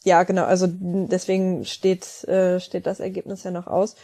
ja, 0.04 0.24
genau, 0.24 0.44
also 0.46 0.68
deswegen 0.70 1.66
steht, 1.66 2.24
äh, 2.26 2.60
steht 2.60 2.86
das 2.88 3.00
Ergebnis 3.00 3.44
ja 3.44 3.52
noch 3.52 3.68
aus. 3.68 3.96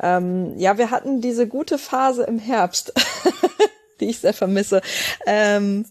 Ähm, 0.00 0.58
ja, 0.58 0.78
wir 0.78 0.90
hatten 0.90 1.20
diese 1.20 1.46
gute 1.46 1.78
Phase 1.78 2.24
im 2.24 2.38
Herbst, 2.38 2.92
die 4.00 4.10
ich 4.10 4.20
sehr 4.20 4.34
vermisse. 4.34 4.80
Ähm, 5.26 5.86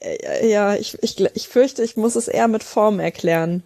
äh, 0.00 0.48
ja, 0.48 0.74
ich, 0.74 1.02
ich, 1.02 1.20
ich 1.20 1.48
fürchte, 1.48 1.82
ich 1.82 1.96
muss 1.96 2.16
es 2.16 2.28
eher 2.28 2.48
mit 2.48 2.62
Form 2.62 3.00
erklären. 3.00 3.62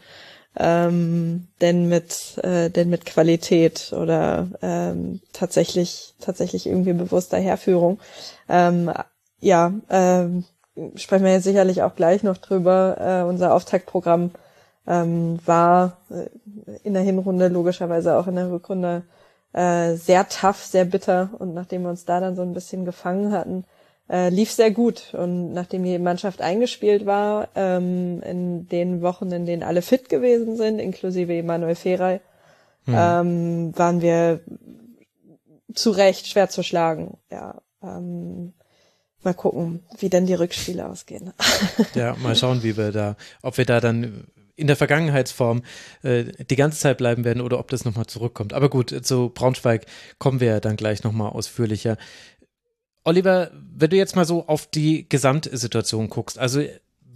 Ähm, 0.57 1.47
denn 1.61 1.89
mit 1.89 2.37
äh, 2.43 2.71
denn 2.71 2.91
mit 2.91 3.07
Qualität 3.07 3.93
oder 3.93 4.49
ähm, 4.63 5.21
tatsächlich 5.33 6.15
tatsächlich 6.19 6.67
irgendwie 6.67 6.93
bewusster 6.93 7.39
Herführung 7.39 8.01
ähm, 8.49 8.93
ja 9.39 9.73
ähm, 9.89 10.45
sprechen 10.97 11.25
wir 11.25 11.33
jetzt 11.33 11.45
sicherlich 11.45 11.83
auch 11.83 11.95
gleich 11.95 12.23
noch 12.23 12.37
drüber. 12.37 12.97
Äh, 12.99 13.29
unser 13.29 13.55
Auftaktprogramm 13.55 14.31
ähm, 14.87 15.39
war 15.45 15.99
äh, 16.11 16.29
in 16.83 16.95
der 16.95 17.03
Hinrunde 17.03 17.49
logischerweise 17.49 18.17
auch 18.17 18.27
in 18.27 18.37
der 18.37 18.51
Rückrunde 18.51 19.03
äh, 19.53 19.95
sehr 19.95 20.29
tough, 20.29 20.65
sehr 20.65 20.85
bitter. 20.85 21.31
Und 21.39 21.55
nachdem 21.55 21.83
wir 21.83 21.91
uns 21.91 22.05
da 22.05 22.21
dann 22.21 22.37
so 22.37 22.43
ein 22.43 22.55
bisschen 22.55 22.85
gefangen 22.85 23.33
hatten, 23.33 23.65
äh, 24.09 24.29
lief 24.29 24.51
sehr 24.51 24.71
gut. 24.71 25.15
Und 25.15 25.53
nachdem 25.53 25.85
die 25.85 25.99
Mannschaft 25.99 26.41
eingespielt 26.43 27.07
war, 27.07 27.49
ähm, 27.55 28.23
in 28.23 28.69
den 28.69 29.03
Wochen, 29.03 29.31
in 29.33 29.47
denen 29.47 29.63
alle 29.63 29.83
fit 29.83 30.09
gewesen 30.09 30.57
sind, 30.57 30.79
inklusive 30.79 31.33
Emanuel 31.33 31.75
Ferrei, 31.75 32.21
ähm, 32.89 33.73
waren 33.77 34.03
wir 34.03 34.41
zu 35.75 35.91
Recht 35.91 36.27
schwer 36.27 36.49
zu 36.49 36.63
schlagen. 36.63 37.19
Ja, 37.31 37.61
ähm, 37.83 38.53
mal 39.23 39.35
gucken, 39.35 39.85
wie 39.99 40.09
denn 40.09 40.27
die 40.27 40.35
Rückspiele 40.35 40.89
ausgehen. 40.89 41.33
Ja, 41.95 42.17
mal 42.23 42.35
schauen, 42.35 42.63
wie 42.63 42.77
wir 42.77 42.91
da, 42.91 43.17
ob 43.43 43.59
wir 43.59 43.67
da 43.67 43.81
dann 43.81 44.27
in 44.61 44.66
der 44.66 44.77
Vergangenheitsform 44.77 45.62
äh, 46.03 46.25
die 46.49 46.57
ganze 46.57 46.79
Zeit 46.79 46.99
bleiben 46.99 47.25
werden 47.25 47.42
oder 47.42 47.59
ob 47.59 47.70
das 47.70 47.85
nochmal 47.85 48.07
zurückkommt. 48.07 48.53
Aber 48.53 48.68
gut, 48.68 48.94
zu 49.05 49.31
Braunschweig 49.31 49.87
kommen 50.18 50.40
wir 50.40 50.49
ja 50.49 50.61
dann 50.61 50.77
gleich 50.77 51.03
nochmal 51.03 51.31
ausführlicher. 51.31 51.96
Oliver, 53.05 53.51
wenn 53.55 53.90
du 53.90 53.96
jetzt 53.96 54.14
mal 54.14 54.25
so 54.25 54.46
auf 54.46 54.66
die 54.66 55.09
Gesamtsituation 55.09 56.11
guckst, 56.11 56.38
also 56.38 56.62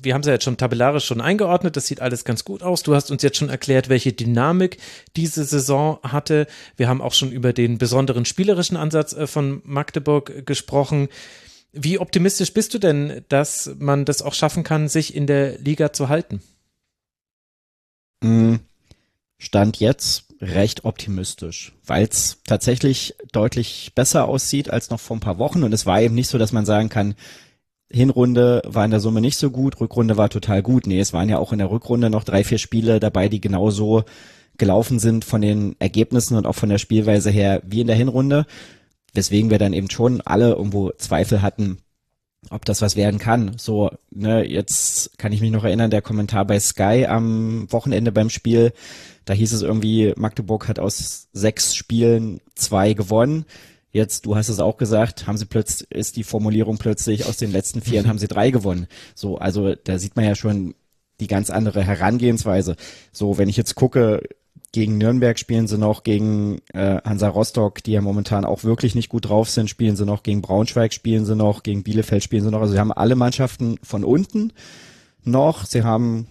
wir 0.03 0.15
haben 0.15 0.21
es 0.21 0.27
ja 0.27 0.35
jetzt 0.35 0.45
schon 0.45 0.57
tabellarisch 0.57 1.05
schon 1.05 1.21
eingeordnet, 1.21 1.77
das 1.77 1.87
sieht 1.87 2.01
alles 2.01 2.25
ganz 2.25 2.45
gut 2.45 2.63
aus. 2.63 2.83
Du 2.83 2.95
hast 2.95 3.11
uns 3.11 3.23
jetzt 3.23 3.39
schon 3.39 3.49
erklärt, 3.49 3.89
welche 3.89 4.13
Dynamik 4.13 4.79
diese 5.17 5.45
Saison 5.45 5.99
hatte. 6.03 6.47
Wir 6.77 6.89
haben 6.89 7.01
auch 7.01 7.15
schon 7.15 7.33
über 7.33 7.53
den 7.53 7.79
besonderen 7.79 8.25
spielerischen 8.25 8.77
Ansatz 8.77 9.13
äh, 9.13 9.27
von 9.27 9.63
Magdeburg 9.65 10.47
gesprochen. 10.47 11.09
Wie 11.73 11.99
optimistisch 11.99 12.55
bist 12.55 12.73
du 12.75 12.79
denn, 12.79 13.25
dass 13.29 13.75
man 13.79 14.05
das 14.05 14.23
auch 14.23 14.35
schaffen 14.35 14.63
kann, 14.63 14.89
sich 14.89 15.15
in 15.15 15.27
der 15.27 15.59
Liga 15.59 15.93
zu 15.93 16.09
halten? 16.09 16.41
Mm, 18.23 18.57
Stand 19.39 19.79
jetzt 19.79 20.25
recht 20.41 20.85
optimistisch, 20.85 21.73
weil 21.85 22.05
es 22.05 22.39
tatsächlich 22.47 23.15
deutlich 23.33 23.93
besser 23.95 24.29
aussieht 24.29 24.71
als 24.71 24.91
noch 24.91 25.01
vor 25.01 25.17
ein 25.17 25.21
paar 25.21 25.39
Wochen. 25.39 25.63
Und 25.63 25.73
es 25.73 25.87
war 25.87 26.01
eben 26.01 26.15
nicht 26.15 26.29
so, 26.29 26.39
dass 26.39 26.53
man 26.53 26.67
sagen 26.67 26.89
kann, 26.89 27.15
Hinrunde 27.91 28.63
war 28.65 28.85
in 28.85 28.91
der 28.91 29.01
Summe 29.01 29.21
nicht 29.21 29.37
so 29.37 29.51
gut, 29.51 29.81
Rückrunde 29.81 30.17
war 30.17 30.31
total 30.31 30.63
gut. 30.63 30.87
Nee, 30.87 31.01
es 31.01 31.13
waren 31.13 31.29
ja 31.29 31.39
auch 31.39 31.53
in 31.53 31.59
der 31.59 31.71
Rückrunde 31.71 32.11
noch 32.11 32.25
drei, 32.25 32.45
vier 32.45 32.59
Spiele 32.59 33.01
dabei, 33.01 33.29
die 33.29 33.41
genauso 33.41 34.05
gelaufen 34.57 34.99
sind 34.99 35.25
von 35.25 35.41
den 35.41 35.77
Ergebnissen 35.79 36.37
und 36.37 36.47
auch 36.47 36.55
von 36.55 36.69
der 36.69 36.79
Spielweise 36.79 37.31
her 37.31 37.63
wie 37.65 37.81
in 37.81 37.87
der 37.87 37.97
Hinrunde. 37.97 38.47
Weswegen 39.13 39.51
wir 39.51 39.59
dann 39.59 39.73
eben 39.73 39.91
schon 39.91 40.21
alle 40.23 40.53
irgendwo 40.53 40.91
Zweifel 40.93 41.41
hatten, 41.43 41.79
ob 42.51 42.65
das 42.65 42.83
was 42.83 42.97
werden 42.97 43.19
kann. 43.19 43.53
So, 43.59 43.91
ne, 44.11 44.49
jetzt 44.49 45.19
kann 45.19 45.33
ich 45.33 45.41
mich 45.41 45.51
noch 45.51 45.65
erinnern, 45.65 45.91
der 45.91 46.03
Kommentar 46.03 46.45
bei 46.45 46.59
Sky 46.61 47.07
am 47.09 47.71
Wochenende 47.73 48.13
beim 48.13 48.31
Spiel, 48.31 48.73
da 49.25 49.33
hieß 49.33 49.53
es 49.53 49.63
irgendwie, 49.63 50.13
Magdeburg 50.17 50.69
hat 50.69 50.79
aus 50.79 51.29
sechs 51.33 51.75
Spielen 51.75 52.41
zwei 52.55 52.93
gewonnen. 52.93 53.47
Jetzt, 53.91 54.27
du 54.27 54.37
hast 54.37 54.49
es 54.49 54.61
auch 54.61 54.77
gesagt, 54.77 55.27
haben 55.27 55.37
sie 55.37 55.47
plötzlich, 55.47 55.91
ist 55.91 56.17
die 56.17 56.25
Formulierung 56.25 56.79
plötzlich 56.79 57.27
aus 57.27 57.37
den 57.37 57.53
letzten 57.53 57.81
vieren 57.81 58.09
haben 58.09 58.19
sie 58.19 58.29
drei 58.29 58.51
gewonnen. 58.51 58.87
So, 59.15 59.39
also 59.39 59.75
da 59.75 59.99
sieht 59.99 60.17
man 60.17 60.25
ja 60.25 60.35
schon 60.35 60.75
die 61.21 61.29
ganz 61.29 61.49
andere 61.49 61.83
Herangehensweise. 61.83 62.77
So, 63.13 63.39
wenn 63.39 63.49
ich 63.49 63.57
jetzt 63.57 63.77
gucke, 63.77 64.23
gegen 64.75 64.99
Nürnberg 64.99 65.39
spielen 65.39 65.69
sie 65.69 65.79
noch, 65.79 66.03
gegen 66.03 66.59
äh, 66.73 67.01
Hansa 67.05 67.29
Rostock, 67.29 67.85
die 67.85 67.93
ja 67.93 68.01
momentan 68.01 68.45
auch 68.45 68.65
wirklich 68.65 68.97
nicht 68.97 69.09
gut 69.09 69.29
drauf 69.29 69.49
sind, 69.49 69.71
spielen 69.71 69.95
sie 69.95 70.05
noch, 70.05 70.25
gegen 70.25 70.43
Braunschweig 70.43 70.93
spielen 70.93 71.25
sie 71.25 71.37
noch, 71.37 71.63
gegen 71.63 71.85
Bielefeld 71.85 72.25
spielen 72.25 72.43
sie 72.43 72.51
noch. 72.51 72.61
Also 72.61 72.73
sie 72.73 72.81
haben 72.81 72.91
alle 72.91 73.15
Mannschaften 73.15 73.79
von 73.85 74.03
unten 74.03 74.53
noch. 75.23 75.65
Sie 75.65 75.85
haben, 75.85 76.27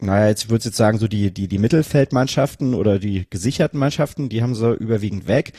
naja, 0.00 0.26
jetzt 0.26 0.50
würde 0.50 0.62
ich 0.62 0.64
jetzt 0.64 0.76
sagen, 0.76 0.98
so 0.98 1.06
die, 1.06 1.32
die, 1.32 1.46
die 1.46 1.58
Mittelfeldmannschaften 1.58 2.74
oder 2.74 2.98
die 2.98 3.30
gesicherten 3.30 3.78
Mannschaften, 3.78 4.28
die 4.28 4.42
haben 4.42 4.56
sie 4.56 4.74
überwiegend 4.74 5.28
weg. 5.28 5.52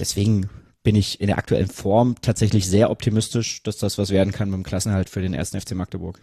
Deswegen 0.00 0.48
bin 0.82 0.96
ich 0.96 1.20
in 1.20 1.26
der 1.26 1.36
aktuellen 1.36 1.68
Form 1.68 2.14
tatsächlich 2.22 2.66
sehr 2.66 2.90
optimistisch, 2.90 3.62
dass 3.62 3.76
das 3.76 3.98
was 3.98 4.08
werden 4.08 4.32
kann 4.32 4.48
mit 4.48 4.56
dem 4.56 4.64
Klassenhalt 4.64 5.10
für 5.10 5.20
den 5.20 5.34
ersten 5.34 5.60
FC 5.60 5.72
Magdeburg. 5.72 6.18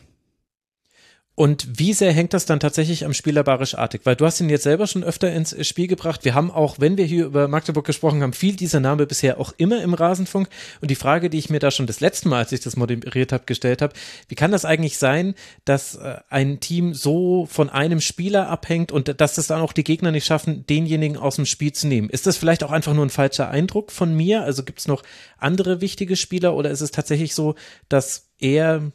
Und 1.33 1.79
wie 1.79 1.93
sehr 1.93 2.11
hängt 2.11 2.33
das 2.33 2.45
dann 2.45 2.59
tatsächlich 2.59 3.05
am 3.05 3.13
Spieler 3.13 3.43
Barisch 3.43 3.75
Artig? 3.75 4.01
Weil 4.03 4.17
du 4.17 4.25
hast 4.25 4.41
ihn 4.41 4.49
jetzt 4.49 4.63
selber 4.63 4.85
schon 4.85 5.03
öfter 5.03 5.31
ins 5.31 5.55
Spiel 5.65 5.87
gebracht. 5.87 6.25
Wir 6.25 6.35
haben 6.35 6.51
auch, 6.51 6.75
wenn 6.79 6.97
wir 6.97 7.05
hier 7.05 7.25
über 7.25 7.47
Magdeburg 7.47 7.85
gesprochen 7.85 8.21
haben, 8.21 8.33
viel 8.33 8.57
dieser 8.57 8.81
Name 8.81 9.07
bisher 9.07 9.39
auch 9.39 9.53
immer 9.55 9.81
im 9.81 9.93
Rasenfunk. 9.93 10.49
Und 10.81 10.91
die 10.91 10.95
Frage, 10.95 11.29
die 11.29 11.37
ich 11.37 11.49
mir 11.49 11.59
da 11.59 11.71
schon 11.71 11.87
das 11.87 12.01
letzte 12.01 12.27
Mal, 12.27 12.39
als 12.39 12.51
ich 12.51 12.59
das 12.59 12.75
moderiert 12.75 13.31
habe, 13.31 13.45
gestellt 13.45 13.81
habe, 13.81 13.93
wie 14.27 14.35
kann 14.35 14.51
das 14.51 14.65
eigentlich 14.65 14.97
sein, 14.97 15.33
dass 15.63 15.95
äh, 15.95 16.17
ein 16.29 16.59
Team 16.59 16.93
so 16.93 17.47
von 17.49 17.69
einem 17.69 18.01
Spieler 18.01 18.49
abhängt 18.49 18.91
und 18.91 19.21
dass 19.21 19.35
das 19.35 19.47
dann 19.47 19.61
auch 19.61 19.71
die 19.71 19.85
Gegner 19.85 20.11
nicht 20.11 20.25
schaffen, 20.25 20.65
denjenigen 20.67 21.17
aus 21.17 21.37
dem 21.37 21.45
Spiel 21.45 21.71
zu 21.71 21.87
nehmen? 21.87 22.09
Ist 22.09 22.27
das 22.27 22.35
vielleicht 22.35 22.61
auch 22.61 22.71
einfach 22.71 22.93
nur 22.93 23.05
ein 23.05 23.09
falscher 23.09 23.49
Eindruck 23.49 23.93
von 23.93 24.13
mir? 24.13 24.43
Also 24.43 24.63
gibt 24.63 24.79
es 24.79 24.87
noch 24.87 25.01
andere 25.37 25.79
wichtige 25.79 26.17
Spieler 26.17 26.55
oder 26.55 26.71
ist 26.71 26.81
es 26.81 26.91
tatsächlich 26.91 27.33
so, 27.33 27.55
dass 27.87 28.27
er 28.37 28.91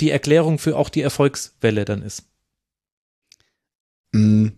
die 0.00 0.10
Erklärung 0.10 0.58
für 0.58 0.76
auch 0.76 0.88
die 0.88 1.02
Erfolgswelle 1.02 1.84
dann 1.84 2.02
ist. 2.02 2.24
Mm, 4.12 4.48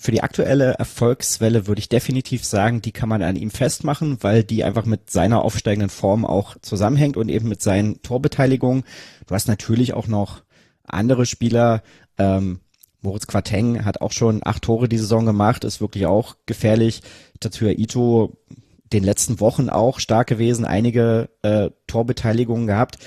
Für 0.00 0.12
die 0.12 0.22
aktuelle 0.22 0.74
Erfolgswelle 0.74 1.66
würde 1.66 1.80
ich 1.80 1.88
definitiv 1.88 2.44
sagen, 2.44 2.80
die 2.82 2.92
kann 2.92 3.08
man 3.08 3.22
an 3.22 3.34
ihm 3.34 3.50
festmachen, 3.50 4.18
weil 4.20 4.44
die 4.44 4.62
einfach 4.62 4.84
mit 4.84 5.10
seiner 5.10 5.42
aufsteigenden 5.42 5.90
Form 5.90 6.24
auch 6.24 6.56
zusammenhängt 6.62 7.16
und 7.16 7.28
eben 7.28 7.48
mit 7.48 7.62
seinen 7.62 8.00
Torbeteiligungen. 8.02 8.84
Du 9.26 9.34
hast 9.34 9.48
natürlich 9.48 9.94
auch 9.94 10.06
noch 10.06 10.42
andere 10.84 11.26
Spieler. 11.26 11.82
Ähm, 12.16 12.60
Moritz 13.00 13.26
Quateng 13.26 13.84
hat 13.84 14.00
auch 14.00 14.12
schon 14.12 14.40
acht 14.44 14.62
Tore 14.62 14.88
die 14.88 14.98
Saison 14.98 15.26
gemacht, 15.26 15.64
ist 15.64 15.80
wirklich 15.80 16.06
auch 16.06 16.36
gefährlich. 16.46 17.02
Tatsuya 17.40 17.72
Ito 17.72 18.36
den 18.92 19.04
letzten 19.04 19.40
Wochen 19.40 19.68
auch 19.68 20.00
stark 20.00 20.28
gewesen, 20.28 20.64
einige 20.64 21.28
äh, 21.42 21.70
Torbeteiligungen 21.86 22.66
gehabt. 22.66 22.98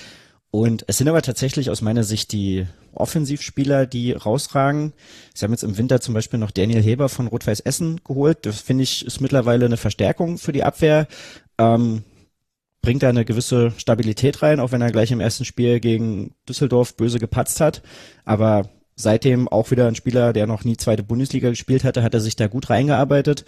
Und 0.52 0.84
es 0.88 0.98
sind 0.98 1.08
aber 1.08 1.22
tatsächlich 1.22 1.70
aus 1.70 1.82
meiner 1.82 2.04
Sicht 2.04 2.34
die 2.34 2.68
Offensivspieler, 2.94 3.86
die 3.86 4.12
rausragen. 4.12 4.92
Sie 5.34 5.46
haben 5.46 5.52
jetzt 5.52 5.64
im 5.64 5.78
Winter 5.78 6.02
zum 6.02 6.14
Beispiel 6.14 6.40
noch 6.40 6.52
Daniel 6.52 6.84
Heber 6.84 7.08
von 7.08 7.28
Rot-Weiß 7.28 7.62
Essen 7.62 8.02
geholt. 8.04 8.46
Das 8.46 8.60
finde 8.60 8.84
ich 8.84 9.06
ist 9.06 9.22
mittlerweile 9.22 9.66
eine 9.66 9.78
Verstärkung 9.78 10.38
für 10.38 10.52
die 10.52 10.64
Abwehr. 10.64 11.08
Ähm, 11.58 12.04
bringt 12.82 13.02
da 13.02 13.10
eine 13.10 13.24
gewisse 13.24 13.72
Stabilität 13.78 14.42
rein, 14.42 14.60
auch 14.60 14.74
wenn 14.74 14.82
er 14.82 14.92
gleich 14.92 15.12
im 15.12 15.22
ersten 15.22 15.46
Spiel 15.46 15.80
gegen 15.80 16.34
Düsseldorf 16.50 16.96
böse 16.98 17.20
gepatzt 17.20 17.62
hat. 17.62 17.82
Aber 18.26 18.70
seitdem 18.96 19.48
auch 19.48 19.72
wieder 19.72 19.88
ein 19.88 19.96
Spieler, 19.96 20.34
der 20.34 20.48
noch 20.48 20.66
nie 20.66 20.76
zweite 20.76 21.04
Bundesliga 21.04 21.50
gespielt 21.50 21.86
hatte, 21.86 22.04
hat 22.04 22.14
er 22.14 22.20
sich 22.20 22.36
da 22.36 22.48
gut 22.48 22.70
reingearbeitet. 22.70 23.46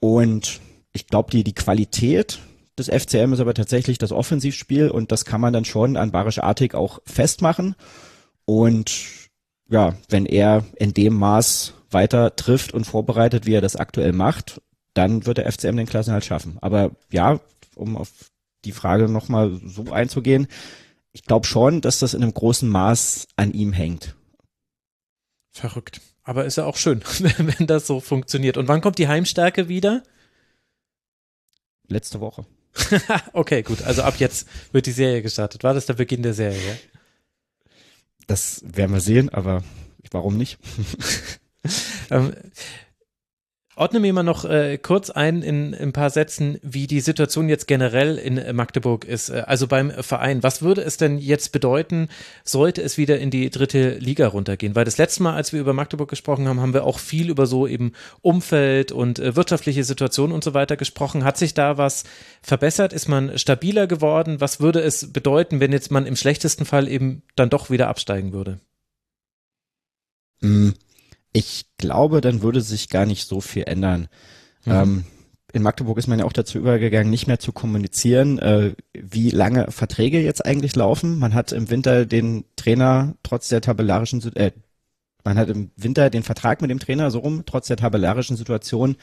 Und 0.00 0.60
ich 0.94 1.06
glaube, 1.08 1.30
die, 1.30 1.44
die 1.44 1.54
Qualität 1.54 2.38
des 2.78 2.88
FCM 2.88 3.32
ist 3.32 3.40
aber 3.40 3.54
tatsächlich 3.54 3.98
das 3.98 4.12
Offensivspiel 4.12 4.90
und 4.90 5.12
das 5.12 5.24
kann 5.24 5.40
man 5.40 5.52
dann 5.52 5.64
schon 5.64 5.96
an 5.96 6.10
Barisch 6.10 6.38
Artig 6.38 6.74
auch 6.74 7.00
festmachen. 7.04 7.74
Und 8.44 9.30
ja, 9.68 9.94
wenn 10.08 10.26
er 10.26 10.64
in 10.76 10.94
dem 10.94 11.14
Maß 11.14 11.74
weiter 11.90 12.34
trifft 12.36 12.72
und 12.72 12.84
vorbereitet, 12.84 13.46
wie 13.46 13.54
er 13.54 13.60
das 13.60 13.76
aktuell 13.76 14.12
macht, 14.12 14.60
dann 14.94 15.26
wird 15.26 15.38
der 15.38 15.50
FCM 15.50 15.76
den 15.76 15.86
Klassenhalt 15.86 16.24
schaffen. 16.24 16.58
Aber 16.60 16.92
ja, 17.10 17.40
um 17.74 17.96
auf 17.96 18.10
die 18.64 18.72
Frage 18.72 19.08
nochmal 19.08 19.60
so 19.64 19.90
einzugehen, 19.92 20.46
ich 21.12 21.24
glaube 21.24 21.46
schon, 21.46 21.80
dass 21.80 21.98
das 21.98 22.14
in 22.14 22.22
einem 22.22 22.34
großen 22.34 22.68
Maß 22.68 23.28
an 23.36 23.52
ihm 23.52 23.72
hängt. 23.72 24.14
Verrückt. 25.50 26.00
Aber 26.24 26.44
ist 26.44 26.56
ja 26.56 26.64
auch 26.64 26.76
schön, 26.76 27.02
wenn 27.38 27.66
das 27.66 27.86
so 27.86 28.00
funktioniert. 28.00 28.56
Und 28.56 28.68
wann 28.68 28.80
kommt 28.80 28.98
die 28.98 29.08
Heimstärke 29.08 29.68
wieder? 29.68 30.02
Letzte 31.88 32.20
Woche. 32.20 32.46
okay, 33.32 33.62
gut. 33.62 33.82
Also 33.82 34.02
ab 34.02 34.14
jetzt 34.18 34.48
wird 34.72 34.86
die 34.86 34.92
Serie 34.92 35.22
gestartet. 35.22 35.62
War 35.62 35.74
das 35.74 35.86
der 35.86 35.94
Beginn 35.94 36.22
der 36.22 36.34
Serie? 36.34 36.78
Das 38.26 38.62
werden 38.64 38.92
wir 38.92 39.00
sehen, 39.00 39.28
aber 39.28 39.62
warum 40.10 40.36
nicht? 40.36 40.58
ähm, 42.10 42.34
Ordne 43.74 44.00
mir 44.00 44.12
mal 44.12 44.22
noch 44.22 44.44
äh, 44.44 44.76
kurz 44.76 45.08
ein 45.08 45.40
in, 45.40 45.72
in, 45.72 45.88
ein 45.88 45.92
paar 45.94 46.10
Sätzen, 46.10 46.58
wie 46.62 46.86
die 46.86 47.00
Situation 47.00 47.48
jetzt 47.48 47.66
generell 47.66 48.18
in 48.18 48.36
äh, 48.36 48.52
Magdeburg 48.52 49.06
ist. 49.06 49.30
Äh, 49.30 49.44
also 49.46 49.66
beim 49.66 49.90
Verein. 49.90 50.42
Was 50.42 50.60
würde 50.60 50.82
es 50.82 50.98
denn 50.98 51.16
jetzt 51.16 51.52
bedeuten, 51.52 52.08
sollte 52.44 52.82
es 52.82 52.98
wieder 52.98 53.18
in 53.18 53.30
die 53.30 53.48
dritte 53.48 53.94
Liga 53.94 54.28
runtergehen? 54.28 54.74
Weil 54.74 54.84
das 54.84 54.98
letzte 54.98 55.22
Mal, 55.22 55.34
als 55.34 55.54
wir 55.54 55.60
über 55.60 55.72
Magdeburg 55.72 56.10
gesprochen 56.10 56.48
haben, 56.48 56.60
haben 56.60 56.74
wir 56.74 56.84
auch 56.84 56.98
viel 56.98 57.30
über 57.30 57.46
so 57.46 57.66
eben 57.66 57.92
Umfeld 58.20 58.92
und 58.92 59.18
äh, 59.18 59.36
wirtschaftliche 59.36 59.84
Situation 59.84 60.32
und 60.32 60.44
so 60.44 60.52
weiter 60.52 60.76
gesprochen. 60.76 61.24
Hat 61.24 61.38
sich 61.38 61.54
da 61.54 61.78
was 61.78 62.04
verbessert? 62.42 62.92
Ist 62.92 63.08
man 63.08 63.38
stabiler 63.38 63.86
geworden? 63.86 64.42
Was 64.42 64.60
würde 64.60 64.80
es 64.80 65.14
bedeuten, 65.14 65.60
wenn 65.60 65.72
jetzt 65.72 65.90
man 65.90 66.04
im 66.04 66.16
schlechtesten 66.16 66.66
Fall 66.66 66.88
eben 66.88 67.22
dann 67.36 67.48
doch 67.48 67.70
wieder 67.70 67.88
absteigen 67.88 68.34
würde? 68.34 68.60
Mhm. 70.42 70.74
Ich 71.32 71.66
glaube, 71.78 72.20
dann 72.20 72.42
würde 72.42 72.60
sich 72.60 72.88
gar 72.88 73.06
nicht 73.06 73.26
so 73.26 73.40
viel 73.40 73.64
ändern. 73.66 74.08
Mhm. 74.64 74.72
Ähm, 74.72 75.04
in 75.52 75.62
Magdeburg 75.62 75.98
ist 75.98 76.06
man 76.06 76.18
ja 76.18 76.24
auch 76.24 76.32
dazu 76.32 76.58
übergegangen, 76.58 77.10
nicht 77.10 77.26
mehr 77.26 77.38
zu 77.38 77.52
kommunizieren, 77.52 78.38
äh, 78.38 78.74
wie 78.94 79.30
lange 79.30 79.70
Verträge 79.70 80.20
jetzt 80.20 80.44
eigentlich 80.44 80.74
laufen. 80.74 81.18
Man 81.18 81.34
hat 81.34 81.52
im 81.52 81.68
Winter 81.68 82.06
den 82.06 82.44
Trainer 82.56 83.14
trotz 83.22 83.48
der 83.48 83.60
tabellarischen, 83.60 84.34
äh, 84.34 84.52
man 85.24 85.36
hat 85.36 85.50
im 85.50 85.70
Winter 85.76 86.08
den 86.10 86.22
Vertrag 86.22 86.62
mit 86.62 86.70
dem 86.70 86.78
Trainer 86.78 87.10
so 87.10 87.18
rum, 87.18 87.42
trotz 87.44 87.68
der 87.68 87.76
tabellarischen 87.76 88.36
Situation 88.36 88.96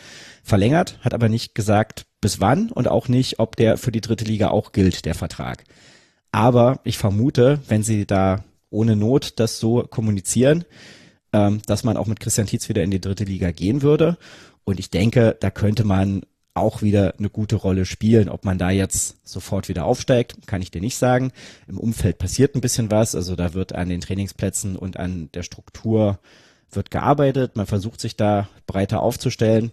verlängert, 0.43 0.97
hat 1.01 1.13
aber 1.13 1.29
nicht 1.29 1.53
gesagt, 1.53 2.05
bis 2.19 2.39
wann 2.39 2.71
und 2.71 2.87
auch 2.87 3.07
nicht, 3.07 3.39
ob 3.39 3.55
der 3.55 3.77
für 3.77 3.91
die 3.91 4.01
dritte 4.01 4.25
Liga 4.25 4.49
auch 4.49 4.71
gilt, 4.71 5.05
der 5.05 5.15
Vertrag. 5.15 5.63
Aber 6.31 6.79
ich 6.83 6.97
vermute, 6.97 7.59
wenn 7.67 7.83
sie 7.83 8.05
da 8.05 8.43
ohne 8.71 8.95
Not 8.95 9.39
das 9.39 9.59
so 9.59 9.83
kommunizieren, 9.83 10.65
ähm, 11.33 11.61
dass 11.65 11.83
man 11.83 11.97
auch 11.97 12.07
mit 12.07 12.19
Christian 12.19 12.47
Tietz 12.47 12.69
wieder 12.69 12.83
in 12.83 12.91
die 12.91 13.01
dritte 13.01 13.23
Liga 13.23 13.51
gehen 13.51 13.81
würde. 13.81 14.17
Und 14.63 14.79
ich 14.79 14.89
denke, 14.89 15.37
da 15.39 15.49
könnte 15.49 15.83
man 15.83 16.23
auch 16.53 16.81
wieder 16.81 17.15
eine 17.17 17.29
gute 17.29 17.55
Rolle 17.55 17.85
spielen. 17.85 18.29
Ob 18.29 18.45
man 18.45 18.57
da 18.57 18.69
jetzt 18.69 19.17
sofort 19.27 19.69
wieder 19.69 19.85
aufsteigt, 19.85 20.47
kann 20.47 20.61
ich 20.61 20.71
dir 20.71 20.81
nicht 20.81 20.97
sagen. 20.97 21.31
Im 21.67 21.77
Umfeld 21.77 22.17
passiert 22.17 22.55
ein 22.55 22.61
bisschen 22.61 22.91
was. 22.91 23.15
Also 23.15 23.35
da 23.35 23.53
wird 23.53 23.73
an 23.73 23.89
den 23.89 24.01
Trainingsplätzen 24.01 24.75
und 24.75 24.97
an 24.97 25.29
der 25.33 25.43
Struktur 25.43 26.19
wird 26.71 26.91
gearbeitet. 26.91 27.55
Man 27.55 27.65
versucht 27.65 28.01
sich 28.01 28.15
da 28.15 28.49
breiter 28.67 29.01
aufzustellen. 29.01 29.71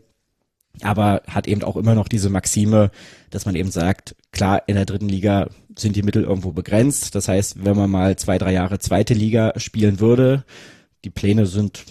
Aber 0.82 1.22
hat 1.26 1.46
eben 1.46 1.62
auch 1.62 1.76
immer 1.76 1.94
noch 1.94 2.06
diese 2.06 2.28
Maxime, 2.28 2.90
dass 3.30 3.46
man 3.46 3.54
eben 3.54 3.70
sagt, 3.70 4.14
klar, 4.30 4.62
in 4.66 4.74
der 4.74 4.84
dritten 4.84 5.08
Liga 5.08 5.48
sind 5.74 5.96
die 5.96 6.02
Mittel 6.02 6.22
irgendwo 6.22 6.52
begrenzt. 6.52 7.14
Das 7.14 7.28
heißt, 7.28 7.64
wenn 7.64 7.76
man 7.76 7.90
mal 7.90 8.16
zwei, 8.16 8.36
drei 8.36 8.52
Jahre 8.52 8.78
zweite 8.78 9.14
Liga 9.14 9.54
spielen 9.56 10.00
würde, 10.00 10.44
die 11.04 11.10
Pläne 11.10 11.46
sind 11.46 11.84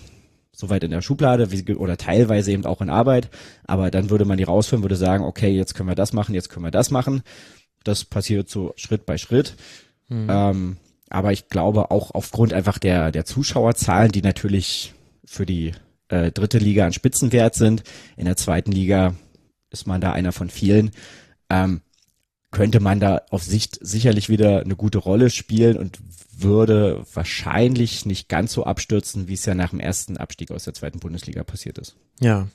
soweit 0.51 0.83
in 0.83 0.91
der 0.91 1.01
Schublade 1.01 1.51
wie, 1.51 1.75
oder 1.75 1.97
teilweise 1.97 2.51
eben 2.51 2.65
auch 2.65 2.81
in 2.81 2.89
Arbeit, 2.89 3.29
aber 3.65 3.91
dann 3.91 4.09
würde 4.09 4.25
man 4.25 4.37
die 4.37 4.43
rausführen, 4.43 4.83
würde 4.83 4.95
sagen, 4.95 5.23
okay, 5.23 5.49
jetzt 5.49 5.75
können 5.75 5.89
wir 5.89 5.95
das 5.95 6.13
machen, 6.13 6.33
jetzt 6.33 6.49
können 6.49 6.65
wir 6.65 6.71
das 6.71 6.91
machen. 6.91 7.23
Das 7.83 8.05
passiert 8.05 8.49
so 8.49 8.73
Schritt 8.77 9.05
bei 9.05 9.17
Schritt. 9.17 9.55
Mhm. 10.07 10.27
Ähm, 10.29 10.77
aber 11.09 11.31
ich 11.31 11.49
glaube 11.49 11.91
auch 11.91 12.11
aufgrund 12.11 12.53
einfach 12.53 12.79
der, 12.79 13.11
der 13.11 13.25
Zuschauerzahlen, 13.25 14.11
die 14.11 14.21
natürlich 14.21 14.93
für 15.25 15.45
die 15.45 15.73
äh, 16.07 16.31
dritte 16.31 16.57
Liga 16.57 16.85
ein 16.85 16.93
Spitzenwert 16.93 17.55
sind, 17.55 17.83
in 18.17 18.25
der 18.25 18.37
zweiten 18.37 18.71
Liga 18.71 19.15
ist 19.71 19.87
man 19.87 20.01
da 20.01 20.13
einer 20.13 20.31
von 20.31 20.49
vielen, 20.49 20.91
ähm, 21.49 21.81
könnte 22.55 22.79
man 22.79 23.01
da 23.01 23.23
auf 23.31 23.43
Sicht 23.43 23.79
sicherlich 23.81 24.29
wieder 24.29 24.61
eine 24.61 24.77
gute 24.77 24.97
Rolle 24.97 25.29
spielen 25.29 25.75
und 25.75 25.99
würde 26.37 27.05
wahrscheinlich 27.13 28.05
nicht 28.05 28.29
ganz 28.29 28.53
so 28.53 28.63
abstürzen, 28.63 29.27
wie 29.27 29.33
es 29.33 29.45
ja 29.45 29.55
nach 29.55 29.71
dem 29.71 29.81
ersten 29.81 30.15
Abstieg 30.15 30.51
aus 30.51 30.63
der 30.63 30.73
zweiten 30.73 30.99
Bundesliga 30.99 31.43
passiert 31.43 31.77
ist. 31.77 31.97
Ja. 32.21 32.47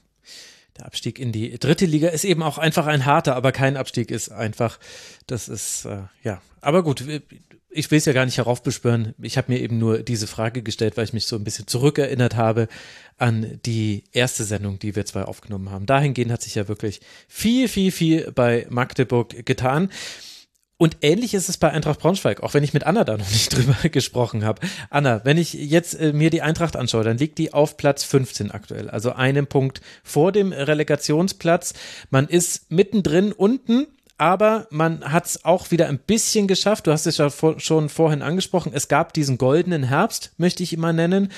Der 0.79 0.87
Abstieg 0.87 1.19
in 1.19 1.33
die 1.33 1.59
dritte 1.59 1.87
Liga 1.87 2.09
ist 2.09 2.25
eben 2.25 2.43
auch 2.43 2.59
einfach 2.59 2.87
ein 2.87 3.05
harter, 3.05 3.37
aber 3.37 3.53
kein 3.53 3.77
Abstieg 3.77 4.11
ist 4.11 4.31
einfach. 4.31 4.79
Das 5.27 5.49
ist, 5.49 5.85
äh, 5.85 6.03
ja. 6.23 6.41
Aber 6.61 6.83
gut, 6.83 7.05
ich 7.71 7.91
will 7.91 7.99
es 7.99 8.05
ja 8.05 8.13
gar 8.13 8.25
nicht 8.25 8.39
heraufbeschwören. 8.39 9.15
Ich 9.23 9.39
habe 9.39 9.53
mir 9.53 9.61
eben 9.61 9.79
nur 9.79 10.03
diese 10.03 10.27
Frage 10.27 10.63
gestellt, 10.63 10.97
weil 10.97 11.05
ich 11.05 11.13
mich 11.13 11.27
so 11.27 11.37
ein 11.37 11.45
bisschen 11.45 11.67
zurückerinnert 11.67 12.37
habe 12.37 12.69
an 13.17 13.61
die 13.65 14.05
erste 14.13 14.45
Sendung, 14.45 14.79
die 14.79 14.97
wir 14.97 15.07
zwei 15.07 15.23
aufgenommen 15.23 15.71
haben. 15.71 15.87
Dahingehend 15.87 16.33
hat 16.33 16.43
sich 16.43 16.57
ja 16.57 16.69
wirklich 16.69 17.01
viel, 17.29 17.69
viel, 17.69 17.93
viel 17.93 18.33
bei 18.33 18.67
Magdeburg 18.71 19.47
getan. 19.47 19.91
Und 20.81 20.97
ähnlich 21.03 21.35
ist 21.35 21.51
es 21.51 21.59
bei 21.59 21.71
Eintracht 21.71 22.01
Braunschweig, 22.01 22.43
auch 22.43 22.55
wenn 22.55 22.65
ich 22.65 22.73
mit 22.73 22.85
Anna 22.85 23.05
da 23.05 23.19
noch 23.19 23.29
nicht 23.29 23.55
drüber 23.55 23.77
gesprochen 23.91 24.47
habe. 24.47 24.67
Anna, 24.89 25.21
wenn 25.27 25.37
ich 25.37 25.53
jetzt 25.53 25.93
äh, 25.93 26.15
mir 26.15 26.31
die 26.31 26.41
Eintracht 26.41 26.75
anschaue, 26.75 27.05
dann 27.05 27.19
liegt 27.19 27.37
die 27.37 27.53
auf 27.53 27.77
Platz 27.77 28.03
15 28.03 28.51
aktuell, 28.51 28.89
also 28.89 29.13
einen 29.13 29.47
Punkt 29.47 29.83
vor 30.03 30.33
dem 30.33 30.55
Relegationsplatz. 30.55 31.75
Man 32.09 32.29
ist 32.29 32.71
mittendrin 32.73 33.33
unten, 33.33 33.89
aber 34.17 34.69
man 34.71 35.05
hat 35.05 35.27
es 35.27 35.45
auch 35.45 35.71
wieder 35.71 35.87
ein 35.87 35.99
bisschen 35.99 36.49
geschafft. 36.49 36.87
Du 36.87 36.93
hast 36.93 37.07
es 37.07 37.19
ja 37.19 37.29
vor, 37.29 37.61
schon 37.61 37.91
vorhin 37.91 38.23
angesprochen. 38.23 38.73
Es 38.75 38.89
gab 38.89 39.13
diesen 39.13 39.37
goldenen 39.37 39.83
Herbst, 39.83 40.33
möchte 40.39 40.63
ich 40.63 40.73
immer 40.73 40.95
nennen 40.95 41.31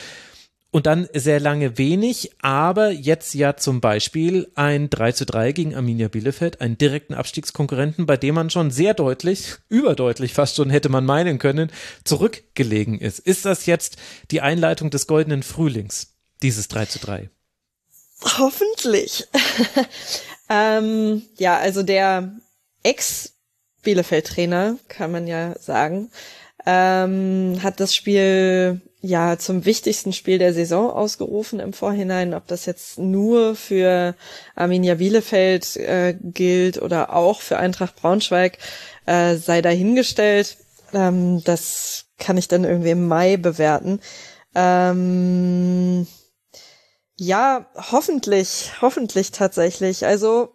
und 0.72 0.86
dann 0.86 1.06
sehr 1.12 1.38
lange 1.38 1.76
wenig, 1.76 2.32
aber 2.40 2.90
jetzt 2.90 3.34
ja 3.34 3.56
zum 3.56 3.82
Beispiel 3.82 4.50
ein 4.54 4.88
3 4.88 5.12
zu 5.12 5.26
3 5.26 5.52
gegen 5.52 5.76
Arminia 5.76 6.08
Bielefeld, 6.08 6.62
einen 6.62 6.78
direkten 6.78 7.12
Abstiegskonkurrenten, 7.12 8.06
bei 8.06 8.16
dem 8.16 8.34
man 8.34 8.48
schon 8.48 8.70
sehr 8.70 8.94
deutlich, 8.94 9.56
überdeutlich 9.68 10.32
fast 10.32 10.56
schon 10.56 10.70
hätte 10.70 10.88
man 10.88 11.04
meinen 11.04 11.38
können, 11.38 11.70
zurückgelegen 12.04 12.98
ist. 12.98 13.18
Ist 13.18 13.44
das 13.44 13.66
jetzt 13.66 13.98
die 14.30 14.40
Einleitung 14.40 14.90
des 14.90 15.06
goldenen 15.06 15.42
Frühlings, 15.42 16.14
dieses 16.40 16.68
3 16.68 16.86
zu 16.86 16.98
3? 17.00 17.28
Hoffentlich. 18.38 19.26
ähm, 20.48 21.22
ja, 21.36 21.58
also 21.58 21.82
der 21.82 22.32
Ex-Bielefeld-Trainer, 22.82 24.78
kann 24.88 25.12
man 25.12 25.26
ja 25.26 25.54
sagen, 25.58 26.10
ähm, 26.64 27.58
hat 27.62 27.78
das 27.78 27.94
Spiel 27.94 28.80
ja 29.03 29.36
zum 29.36 29.64
wichtigsten 29.64 30.12
Spiel 30.12 30.38
der 30.38 30.55
Saison 30.55 30.90
ausgerufen 30.90 31.61
im 31.61 31.72
Vorhinein. 31.72 32.34
Ob 32.34 32.46
das 32.46 32.66
jetzt 32.66 32.98
nur 32.98 33.57
für 33.57 34.14
Arminia 34.55 34.94
Bielefeld 34.94 35.76
äh, 35.76 36.16
gilt 36.20 36.80
oder 36.80 37.14
auch 37.14 37.40
für 37.40 37.59
Eintracht 37.59 37.96
Braunschweig, 37.96 38.59
äh, 39.07 39.34
sei 39.36 39.61
dahingestellt. 39.61 40.57
Ähm, 40.94 41.42
das 41.44 42.07
kann 42.18 42.38
ich 42.38 42.48
dann 42.48 42.64
irgendwie 42.64 42.90
im 42.90 43.09
Mai 43.09 43.36
bewerten. 43.36 44.00
Ähm, 44.55 46.07
ja, 47.16 47.66
hoffentlich, 47.74 48.72
hoffentlich 48.80 49.32
tatsächlich. 49.32 50.07
Also 50.07 50.55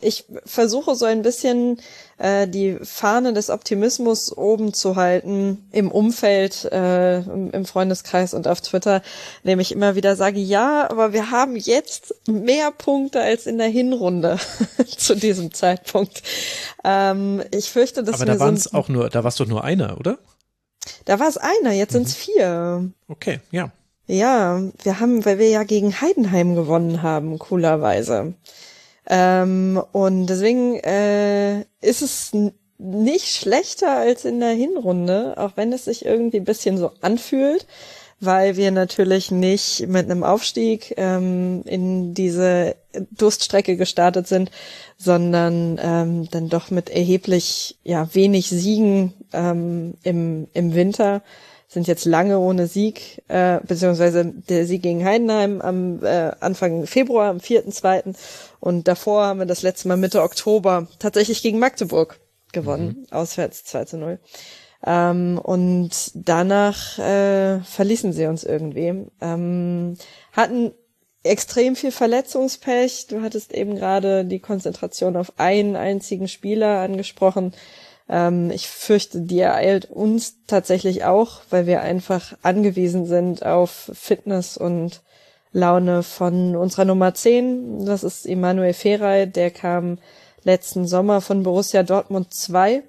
ich 0.00 0.26
versuche 0.44 0.94
so 0.94 1.06
ein 1.06 1.22
bisschen 1.22 1.80
äh, 2.18 2.46
die 2.46 2.78
Fahne 2.82 3.32
des 3.32 3.50
Optimismus 3.50 4.36
oben 4.36 4.72
zu 4.72 4.94
halten 4.94 5.68
im 5.72 5.90
Umfeld, 5.90 6.66
äh, 6.66 7.18
im, 7.18 7.64
Freundeskreis 7.64 8.32
und 8.32 8.46
auf 8.46 8.60
Twitter, 8.60 9.02
indem 9.42 9.58
ich 9.58 9.72
immer 9.72 9.96
wieder 9.96 10.14
sage, 10.14 10.38
ja, 10.38 10.88
aber 10.88 11.12
wir 11.12 11.32
haben 11.32 11.56
jetzt 11.56 12.14
mehr 12.28 12.70
Punkte 12.70 13.20
als 13.20 13.46
in 13.46 13.58
der 13.58 13.66
Hinrunde 13.66 14.38
zu 14.96 15.16
diesem 15.16 15.52
Zeitpunkt. 15.52 16.22
Ähm, 16.84 17.42
ich 17.50 17.70
fürchte, 17.70 18.04
dass 18.04 18.16
aber 18.16 18.26
da 18.26 18.38
waren 18.38 18.54
es 18.54 18.72
auch 18.72 18.88
nur, 18.88 19.10
da 19.10 19.24
war 19.24 19.28
es 19.30 19.36
doch 19.36 19.48
nur 19.48 19.64
einer, 19.64 19.98
oder? 19.98 20.18
Da 21.06 21.18
war 21.18 21.28
es 21.28 21.38
einer, 21.38 21.72
jetzt 21.72 21.92
mhm. 21.92 22.04
sind 22.04 22.06
es 22.06 22.14
vier. 22.14 22.90
Okay, 23.08 23.40
ja. 23.50 23.72
Ja, 24.06 24.62
wir 24.82 25.00
haben, 25.00 25.24
weil 25.24 25.38
wir 25.38 25.48
ja 25.48 25.64
gegen 25.64 26.00
Heidenheim 26.00 26.54
gewonnen 26.54 27.02
haben, 27.02 27.38
coolerweise. 27.38 28.34
Ähm, 29.12 29.82
und 29.90 30.26
deswegen 30.28 30.76
äh, 30.76 31.62
ist 31.80 32.00
es 32.00 32.30
nicht 32.78 33.26
schlechter 33.26 33.98
als 33.98 34.24
in 34.24 34.38
der 34.38 34.52
Hinrunde, 34.52 35.34
auch 35.36 35.52
wenn 35.56 35.72
es 35.72 35.86
sich 35.86 36.04
irgendwie 36.04 36.38
ein 36.38 36.44
bisschen 36.44 36.78
so 36.78 36.92
anfühlt, 37.00 37.66
weil 38.20 38.56
wir 38.56 38.70
natürlich 38.70 39.32
nicht 39.32 39.88
mit 39.88 40.08
einem 40.08 40.22
Aufstieg 40.22 40.94
ähm, 40.96 41.62
in 41.64 42.14
diese 42.14 42.76
Durststrecke 43.10 43.76
gestartet 43.76 44.28
sind, 44.28 44.52
sondern 44.96 45.80
ähm, 45.82 46.28
dann 46.30 46.48
doch 46.48 46.70
mit 46.70 46.88
erheblich 46.88 47.78
ja 47.82 48.08
wenig 48.14 48.48
Siegen 48.48 49.12
ähm, 49.32 49.94
im 50.04 50.46
im 50.52 50.74
Winter 50.74 51.22
sind 51.70 51.86
jetzt 51.86 52.04
lange 52.04 52.40
ohne 52.40 52.66
Sieg, 52.66 53.22
äh, 53.28 53.60
beziehungsweise 53.62 54.24
der 54.24 54.66
Sieg 54.66 54.82
gegen 54.82 55.04
Heidenheim 55.04 55.60
am 55.60 56.04
äh, 56.04 56.32
Anfang 56.40 56.84
Februar, 56.86 57.30
am 57.30 57.38
4.2. 57.38 58.16
Und 58.58 58.88
davor 58.88 59.26
haben 59.26 59.38
wir 59.38 59.46
das 59.46 59.62
letzte 59.62 59.86
Mal 59.86 59.96
Mitte 59.96 60.22
Oktober 60.22 60.88
tatsächlich 60.98 61.42
gegen 61.42 61.60
Magdeburg 61.60 62.18
gewonnen, 62.52 63.06
mhm. 63.08 63.12
auswärts 63.12 63.62
2 63.64 63.84
zu 63.84 63.98
0. 63.98 64.18
Ähm, 64.84 65.38
und 65.40 65.90
danach 66.14 66.98
äh, 66.98 67.60
verließen 67.60 68.12
sie 68.12 68.26
uns 68.26 68.42
irgendwie. 68.42 69.06
Ähm, 69.20 69.96
hatten 70.32 70.72
extrem 71.22 71.76
viel 71.76 71.92
Verletzungspech. 71.92 73.06
Du 73.08 73.22
hattest 73.22 73.52
eben 73.52 73.76
gerade 73.76 74.24
die 74.24 74.40
Konzentration 74.40 75.16
auf 75.16 75.34
einen 75.36 75.76
einzigen 75.76 76.26
Spieler 76.26 76.80
angesprochen. 76.80 77.52
Ähm, 78.10 78.50
ich 78.50 78.68
fürchte, 78.68 79.22
die 79.22 79.38
ereilt 79.38 79.88
uns 79.88 80.34
tatsächlich 80.46 81.04
auch, 81.04 81.42
weil 81.48 81.66
wir 81.66 81.80
einfach 81.80 82.36
angewiesen 82.42 83.06
sind 83.06 83.46
auf 83.46 83.90
Fitness 83.94 84.56
und 84.56 85.00
Laune 85.52 86.02
von 86.02 86.56
unserer 86.56 86.84
Nummer 86.84 87.14
10. 87.14 87.86
Das 87.86 88.04
ist 88.04 88.26
Emanuel 88.26 88.74
Ferrei, 88.74 89.26
der 89.26 89.50
kam 89.50 89.98
letzten 90.42 90.86
Sommer 90.86 91.20
von 91.20 91.44
Borussia 91.44 91.82
Dortmund 91.82 92.34
2. 92.34 92.82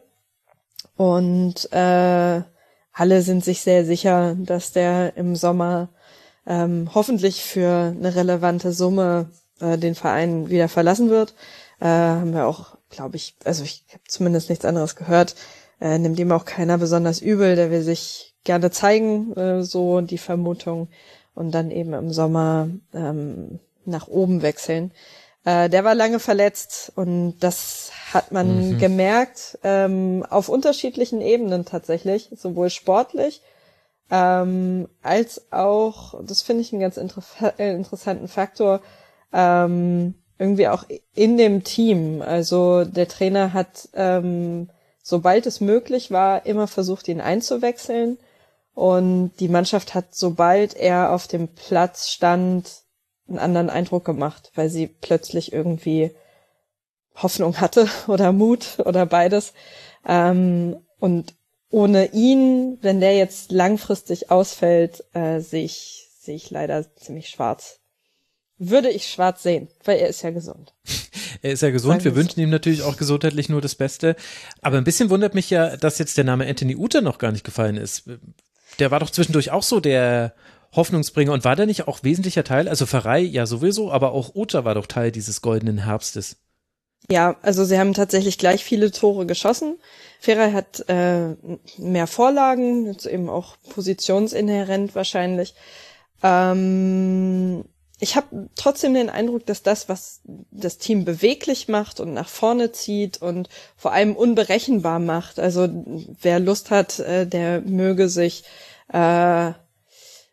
Und 0.97 1.71
äh, 1.71 2.41
alle 2.93 3.21
sind 3.21 3.43
sich 3.43 3.61
sehr 3.61 3.85
sicher, 3.85 4.35
dass 4.37 4.71
der 4.71 5.15
im 5.17 5.35
Sommer 5.35 5.89
ähm, 6.45 6.89
hoffentlich 6.93 7.43
für 7.43 7.95
eine 7.97 8.15
relevante 8.15 8.73
Summe 8.73 9.29
äh, 9.59 9.77
den 9.77 9.95
Verein 9.95 10.49
wieder 10.49 10.67
verlassen 10.67 11.09
wird. 11.09 11.33
Äh, 11.79 11.85
haben 11.85 12.33
wir 12.33 12.47
auch, 12.47 12.77
glaube 12.91 13.15
ich, 13.15 13.35
also 13.43 13.63
ich 13.63 13.85
habe 13.91 14.03
zumindest 14.07 14.49
nichts 14.49 14.65
anderes 14.65 14.95
gehört, 14.95 15.35
äh, 15.79 15.97
nimmt 15.97 16.19
ihm 16.19 16.31
auch 16.31 16.45
keiner 16.45 16.77
besonders 16.77 17.21
übel, 17.21 17.55
der 17.55 17.71
will 17.71 17.81
sich 17.81 18.35
gerne 18.43 18.71
zeigen, 18.71 19.35
äh, 19.35 19.63
so 19.63 20.01
die 20.01 20.17
Vermutung, 20.17 20.89
und 21.33 21.51
dann 21.51 21.71
eben 21.71 21.93
im 21.93 22.11
Sommer 22.11 22.69
ähm, 22.93 23.59
nach 23.85 24.07
oben 24.07 24.41
wechseln. 24.41 24.91
Äh, 25.43 25.69
der 25.69 25.83
war 25.83 25.95
lange 25.95 26.19
verletzt 26.19 26.91
und 26.95 27.39
das 27.39 27.91
hat 28.13 28.31
man 28.31 28.73
mhm. 28.73 28.77
gemerkt 28.77 29.57
ähm, 29.63 30.25
auf 30.29 30.49
unterschiedlichen 30.49 31.21
Ebenen 31.21 31.65
tatsächlich, 31.65 32.29
sowohl 32.35 32.69
sportlich 32.69 33.41
ähm, 34.11 34.87
als 35.01 35.51
auch, 35.51 36.21
das 36.23 36.41
finde 36.41 36.61
ich 36.61 36.73
einen 36.73 36.81
ganz 36.81 36.97
inter 36.97 37.23
äh, 37.57 37.73
interessanten 37.73 38.27
Faktor, 38.27 38.81
ähm, 39.33 40.15
irgendwie 40.41 40.67
auch 40.67 40.85
in 41.13 41.37
dem 41.37 41.63
Team. 41.63 42.23
Also 42.23 42.83
der 42.83 43.07
Trainer 43.07 43.53
hat, 43.53 43.89
ähm, 43.93 44.69
sobald 45.03 45.45
es 45.45 45.61
möglich 45.61 46.09
war, 46.09 46.47
immer 46.47 46.67
versucht, 46.67 47.07
ihn 47.07 47.21
einzuwechseln. 47.21 48.17
Und 48.73 49.33
die 49.39 49.49
Mannschaft 49.49 49.93
hat, 49.93 50.15
sobald 50.15 50.75
er 50.75 51.11
auf 51.11 51.27
dem 51.27 51.47
Platz 51.47 52.09
stand, 52.09 52.71
einen 53.29 53.37
anderen 53.37 53.69
Eindruck 53.69 54.03
gemacht, 54.03 54.51
weil 54.55 54.69
sie 54.69 54.87
plötzlich 54.87 55.53
irgendwie 55.53 56.09
Hoffnung 57.15 57.61
hatte 57.61 57.87
oder 58.07 58.31
Mut 58.31 58.79
oder 58.83 59.05
beides. 59.05 59.53
Ähm, 60.07 60.77
und 60.99 61.35
ohne 61.69 62.13
ihn, 62.13 62.79
wenn 62.81 62.99
der 62.99 63.15
jetzt 63.15 63.51
langfristig 63.51 64.31
ausfällt, 64.31 65.03
äh, 65.13 65.39
sehe 65.39 65.65
ich, 65.65 66.07
sehe 66.19 66.35
ich 66.35 66.49
leider 66.49 66.83
ziemlich 66.95 67.29
schwarz. 67.29 67.80
Würde 68.63 68.91
ich 68.91 69.07
schwarz 69.07 69.41
sehen, 69.41 69.69
weil 69.85 69.97
er 69.97 70.07
ist 70.07 70.21
ja 70.21 70.29
gesund. 70.29 70.75
er 71.41 71.51
ist 71.51 71.63
ja 71.63 71.71
gesund. 71.71 72.03
Wir 72.03 72.15
wünschen 72.15 72.39
ihm 72.39 72.51
natürlich 72.51 72.83
auch 72.83 72.95
gesundheitlich 72.95 73.49
nur 73.49 73.59
das 73.59 73.73
Beste. 73.73 74.15
Aber 74.61 74.77
ein 74.77 74.83
bisschen 74.83 75.09
wundert 75.09 75.33
mich 75.33 75.49
ja, 75.49 75.77
dass 75.77 75.97
jetzt 75.97 76.15
der 76.15 76.25
Name 76.25 76.45
Anthony 76.45 76.75
Uta 76.75 77.01
noch 77.01 77.17
gar 77.17 77.31
nicht 77.31 77.43
gefallen 77.43 77.75
ist. 77.75 78.03
Der 78.77 78.91
war 78.91 78.99
doch 78.99 79.09
zwischendurch 79.09 79.49
auch 79.49 79.63
so 79.63 79.79
der 79.79 80.35
Hoffnungsbringer 80.75 81.33
und 81.33 81.43
war 81.43 81.55
der 81.55 81.65
nicht 81.65 81.87
auch 81.87 82.03
wesentlicher 82.03 82.43
Teil? 82.43 82.69
Also 82.69 82.85
Pfarrei 82.85 83.21
ja 83.21 83.47
sowieso, 83.47 83.91
aber 83.91 84.11
auch 84.11 84.35
Uta 84.35 84.63
war 84.63 84.75
doch 84.75 84.85
Teil 84.85 85.11
dieses 85.11 85.41
goldenen 85.41 85.79
Herbstes. 85.79 86.37
Ja, 87.09 87.37
also 87.41 87.65
sie 87.65 87.79
haben 87.79 87.95
tatsächlich 87.95 88.37
gleich 88.37 88.63
viele 88.63 88.91
Tore 88.91 89.25
geschossen. 89.25 89.79
Ferrei 90.19 90.51
hat 90.51 90.87
äh, 90.87 91.35
mehr 91.79 92.05
Vorlagen, 92.05 92.85
jetzt 92.85 93.07
eben 93.07 93.27
auch 93.27 93.57
positionsinhärent 93.73 94.93
wahrscheinlich. 94.93 95.55
Ähm, 96.21 97.65
ich 98.01 98.15
habe 98.15 98.49
trotzdem 98.55 98.95
den 98.95 99.09
Eindruck, 99.09 99.45
dass 99.45 99.61
das, 99.61 99.87
was 99.87 100.21
das 100.49 100.79
Team 100.79 101.05
beweglich 101.05 101.67
macht 101.67 101.99
und 101.99 102.13
nach 102.13 102.27
vorne 102.27 102.71
zieht 102.71 103.21
und 103.21 103.47
vor 103.77 103.93
allem 103.93 104.15
unberechenbar 104.15 104.99
macht, 104.99 105.39
also 105.39 105.69
wer 106.19 106.39
Lust 106.39 106.71
hat, 106.71 106.99
äh, 106.99 107.27
der 107.27 107.61
möge 107.61 108.09
sich 108.09 108.43
äh, 108.91 109.51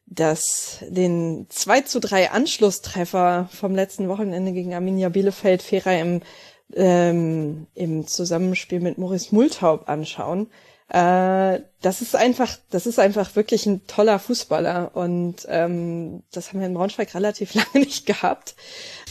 das, 0.07 0.79
den 0.89 1.47
2 1.51 1.83
zu 1.83 2.01
3 2.01 2.31
Anschlusstreffer 2.31 3.51
vom 3.53 3.75
letzten 3.75 4.09
Wochenende 4.09 4.53
gegen 4.53 4.73
Arminia 4.73 5.11
Bielefeld 5.11 5.62
Ferrei 5.62 6.01
im 6.01 6.23
ähm, 6.75 7.66
im 7.75 8.07
Zusammenspiel 8.07 8.81
mit 8.81 8.99
Maurice 8.99 9.35
Multaub 9.35 9.89
anschauen. 9.89 10.49
Äh, 10.89 11.61
das 11.82 12.01
ist 12.01 12.16
einfach, 12.16 12.57
das 12.70 12.86
ist 12.86 12.99
einfach 12.99 13.36
wirklich 13.36 13.66
ein 13.66 13.86
toller 13.86 14.18
Fußballer 14.18 14.93
und 14.95 15.47
ähm, 15.49 16.22
das 16.32 16.49
haben 16.49 16.61
wir 16.61 16.66
in 16.66 16.74
Braunschweig 16.74 17.14
relativ 17.14 17.55
lange 17.55 17.84
nicht 17.84 18.07
gehabt. 18.07 18.55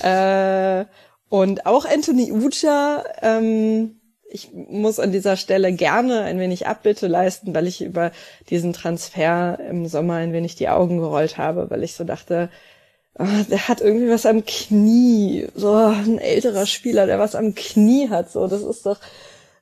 Äh, 0.01 0.85
und 1.29 1.65
auch 1.65 1.85
Anthony 1.85 2.31
Uja, 2.31 3.03
ähm, 3.21 3.99
ich 4.29 4.51
muss 4.53 4.99
an 4.99 5.11
dieser 5.11 5.37
Stelle 5.37 5.71
gerne 5.71 6.21
ein 6.21 6.39
wenig 6.39 6.67
Abbitte 6.67 7.07
leisten, 7.07 7.53
weil 7.53 7.67
ich 7.67 7.81
über 7.81 8.11
diesen 8.49 8.73
Transfer 8.73 9.57
im 9.69 9.87
Sommer 9.87 10.15
ein 10.15 10.33
wenig 10.33 10.55
die 10.55 10.69
Augen 10.69 10.97
gerollt 10.97 11.37
habe, 11.37 11.69
weil 11.69 11.83
ich 11.83 11.93
so 11.93 12.03
dachte, 12.03 12.49
Ah, 13.19 13.43
der 13.49 13.67
hat 13.67 13.81
irgendwie 13.81 14.09
was 14.09 14.27
am 14.27 14.45
Knie. 14.45 15.47
So 15.55 15.73
ein 15.73 16.19
älterer 16.19 16.67
Spieler, 16.67 17.07
der 17.07 17.17
was 17.17 17.33
am 17.33 17.55
Knie 17.55 18.09
hat. 18.09 18.31
So, 18.31 18.47
das 18.47 18.61
ist 18.61 18.85
doch, 18.85 18.99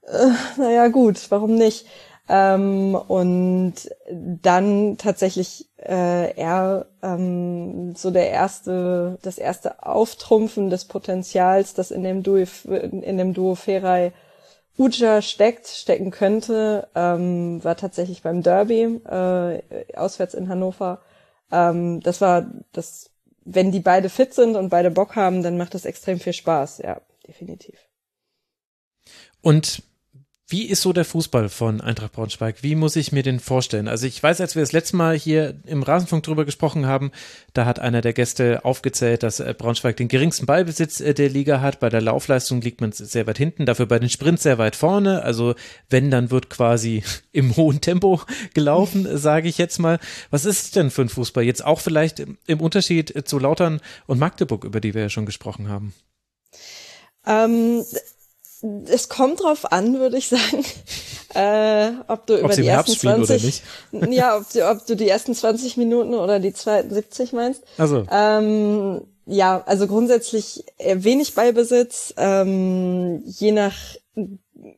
äh, 0.08 0.32
naja 0.58 0.90
gut, 0.90 1.20
warum 1.30 1.56
nicht? 1.56 1.86
Ähm, 2.28 2.96
und 2.96 3.74
dann 4.08 4.98
tatsächlich 4.98 5.68
äh, 5.78 6.36
er 6.36 6.88
ähm, 7.04 7.96
so 7.96 8.10
der 8.10 8.32
erste, 8.32 9.20
das 9.22 9.38
erste 9.38 9.84
Auftrumpfen 9.84 10.70
des 10.70 10.86
Potenzials, 10.86 11.74
das 11.76 11.92
in 11.92 12.04
dem 12.04 12.24
Duo, 12.24 12.38
in 12.38 13.18
dem 13.18 13.34
Duo 13.34 13.56
Ferai 13.56 14.12
Uja 14.78 15.22
steckt, 15.22 15.68
stecken 15.68 16.12
könnte, 16.12 16.88
ähm, 16.96 17.64
war 17.64 17.78
tatsächlich 17.78 18.24
beim 18.24 18.42
Derby 18.42 19.00
äh, 19.06 19.62
auswärts 19.96 20.34
in 20.34 20.50
Hannover. 20.50 21.00
Ähm, 21.52 22.02
das 22.02 22.20
war 22.22 22.48
das 22.74 23.12
wenn 23.46 23.72
die 23.72 23.80
beide 23.80 24.10
fit 24.10 24.34
sind 24.34 24.56
und 24.56 24.70
beide 24.70 24.92
Bock 24.92 25.16
haben, 25.16 25.44
dann 25.44 25.58
macht 25.58 25.76
das 25.76 25.86
extrem 25.86 26.20
viel 26.20 26.34
Spaß, 26.34 26.80
ja, 26.80 27.00
definitiv. 27.28 27.88
Und 29.42 29.84
wie 30.48 30.66
ist 30.66 30.84
so 30.84 30.94
der 30.94 31.06
Fußball 31.06 31.50
von 31.50 31.82
Eintracht 31.82 32.12
Braunschweig? 32.12 32.62
Wie 32.62 32.76
muss 32.76 32.96
ich 32.96 33.12
mir 33.12 33.24
den 33.24 33.40
vorstellen? 33.40 33.88
Also 33.88 34.06
ich 34.06 34.22
weiß, 34.22 34.42
als 34.42 34.54
wir 34.54 34.62
das 34.62 34.74
letzte 34.74 34.96
Mal 34.96 35.18
hier 35.18 35.56
im 35.66 35.82
Rasenfunk 35.82 36.22
drüber 36.22 36.46
gesprochen 36.46 36.86
haben, 36.86 37.12
da 37.54 37.66
hat 37.66 37.80
einer 37.80 38.02
der 38.02 38.14
Gäste 38.14 38.64
aufgezählt, 38.64 39.24
dass 39.24 39.40
äh, 39.40 39.56
Braunschweig 39.58 39.98
den 39.98 40.08
geringsten 40.08 40.46
Ballbesitz 40.46 41.00
äh, 41.00 41.16
der 41.16 41.30
Liga 41.30 41.62
hat. 41.62 41.80
Bei 41.80 41.90
der 41.90 42.02
Laufleistung 42.02 42.62
liegt 42.62 42.80
man 42.80 42.92
sehr 42.92 43.26
weit 43.26 43.40
hinten, 43.40 43.66
dafür 43.66 43.88
bei 43.88 43.98
den 43.98 44.10
Sprints 44.10 44.44
sehr 44.44 44.60
weit 44.60 44.76
vorne. 44.76 45.24
Also 45.24 45.56
wenn, 45.90 46.12
dann 46.12 46.30
wird 46.30 46.52
quasi 46.52 47.04
im 47.32 47.56
hohen 47.56 47.82
Tempo 47.82 48.22
gelaufen, 48.54 49.08
sage 49.18 49.50
ich 49.50 49.58
jetzt 49.58 49.80
mal. 49.80 50.00
Was 50.30 50.46
ist 50.46 50.62
es 50.66 50.72
denn 50.72 50.92
für 50.92 51.02
ein 51.02 51.10
Fußball? 51.10 51.44
Jetzt 51.44 51.66
auch 51.66 51.80
vielleicht 51.80 52.20
im 52.20 52.62
Unterschied 52.62 53.28
zu 53.28 53.40
Lautern 53.40 53.82
und 54.06 54.20
Magdeburg, 54.20 54.64
über 54.64 54.80
die 54.80 54.94
wir 54.94 55.02
ja 55.02 55.10
schon 55.10 55.26
gesprochen 55.26 55.70
haben. 55.70 55.96
Ähm, 57.26 57.84
es 58.88 59.10
kommt 59.10 59.42
drauf 59.42 59.72
an, 59.72 60.00
würde 60.00 60.18
ich 60.18 60.28
sagen, 60.28 60.64
äh, 61.34 61.92
ob 62.08 62.26
du 62.26 62.36
ob 62.36 62.42
über 62.42 62.56
die 62.56 62.68
ersten 62.68 62.94
20, 62.94 63.64
ja, 64.10 64.38
ob 64.38 64.50
du, 64.50 64.70
ob 64.70 64.86
du 64.86 64.96
die 64.96 65.10
ersten 65.10 65.34
20 65.34 65.78
Minuten 65.78 66.14
oder 66.14 66.40
die 66.40 66.54
zweiten 66.54 66.94
70 66.94 67.34
meinst. 67.34 67.64
Also. 67.78 68.06
Ähm, 68.12 69.02
ja, 69.28 69.64
also 69.66 69.88
grundsätzlich 69.88 70.66
wenig 70.80 71.34
Ballbesitz, 71.34 72.14
ähm, 72.18 73.24
je 73.26 73.52
nach, 73.52 73.76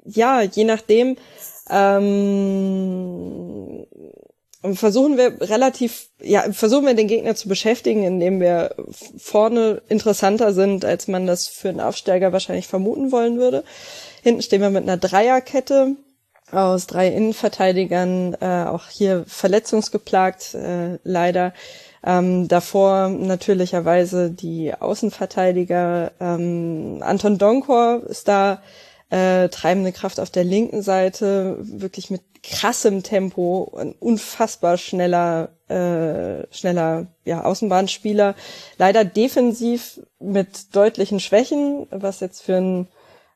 ja, 0.05 0.41
je 0.41 0.63
nachdem, 0.63 1.17
ähm, 1.69 3.85
versuchen 4.75 5.17
wir 5.17 5.39
relativ, 5.41 6.07
ja, 6.21 6.51
versuchen 6.51 6.85
wir 6.85 6.93
den 6.93 7.07
Gegner 7.07 7.35
zu 7.35 7.47
beschäftigen, 7.47 8.03
indem 8.03 8.39
wir 8.39 8.75
vorne 9.17 9.81
interessanter 9.89 10.53
sind, 10.53 10.85
als 10.85 11.07
man 11.07 11.27
das 11.27 11.47
für 11.47 11.69
einen 11.69 11.81
Aufsteiger 11.81 12.33
wahrscheinlich 12.33 12.67
vermuten 12.67 13.11
wollen 13.11 13.37
würde. 13.37 13.63
Hinten 14.23 14.41
stehen 14.41 14.61
wir 14.61 14.69
mit 14.69 14.83
einer 14.83 14.97
Dreierkette 14.97 15.95
aus 16.51 16.87
drei 16.87 17.09
Innenverteidigern, 17.09 18.37
äh, 18.39 18.65
auch 18.65 18.87
hier 18.89 19.25
verletzungsgeplagt, 19.27 20.53
äh, 20.53 20.97
leider. 21.03 21.53
Ähm, 22.05 22.47
davor 22.47 23.09
natürlicherweise 23.09 24.31
die 24.31 24.73
Außenverteidiger. 24.73 26.11
Ähm, 26.21 26.99
Anton 27.01 27.37
Donkor 27.37 28.01
ist 28.07 28.27
da 28.27 28.61
äh, 29.09 29.47
treibende 29.49 29.91
Kraft 29.91 30.19
auf 30.19 30.29
der 30.29 30.43
linken 30.43 30.81
Seite, 30.81 31.57
wirklich 31.59 32.09
mit 32.09 32.21
krassem 32.43 33.03
Tempo, 33.03 33.73
ein 33.77 33.93
unfassbar 33.99 34.77
schneller, 34.77 35.49
äh, 35.69 36.45
schneller 36.53 37.07
ja, 37.25 37.43
Außenbahnspieler. 37.43 38.35
Leider 38.77 39.05
defensiv 39.05 39.99
mit 40.19 40.75
deutlichen 40.75 41.19
Schwächen, 41.19 41.87
was 41.89 42.19
jetzt 42.19 42.41
für 42.41 42.57
einen 42.57 42.87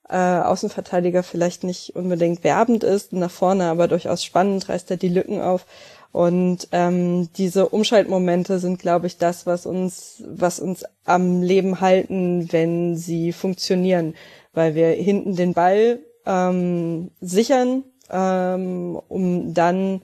äh, 0.09 0.17
Außenverteidiger 0.17 1.24
vielleicht 1.24 1.63
nicht 1.63 1.95
unbedingt 1.95 2.43
werbend 2.43 2.84
ist, 2.84 3.13
nach 3.13 3.32
vorne 3.32 3.65
aber 3.65 3.88
durchaus 3.88 4.24
spannend, 4.24 4.67
reißt 4.67 4.91
er 4.91 4.97
die 4.97 5.09
Lücken 5.09 5.41
auf. 5.41 5.65
Und 6.11 6.67
ähm, 6.74 7.30
diese 7.38 7.69
Umschaltmomente 7.69 8.59
sind, 8.59 8.80
glaube 8.80 9.07
ich, 9.07 9.17
das, 9.17 9.45
was 9.45 9.65
uns, 9.65 10.22
was 10.28 10.59
uns 10.59 10.84
am 11.05 11.41
Leben 11.41 11.80
halten, 11.80 12.51
wenn 12.51 12.97
sie 12.97 13.32
funktionieren, 13.32 14.13
weil 14.54 14.76
wir 14.76 14.89
hinten 14.89 15.36
den 15.36 15.54
Ball 15.54 15.99
ähm, 16.26 17.12
sichern, 17.20 17.84
ähm, 18.10 18.99
um 19.08 19.54
dann 19.54 20.02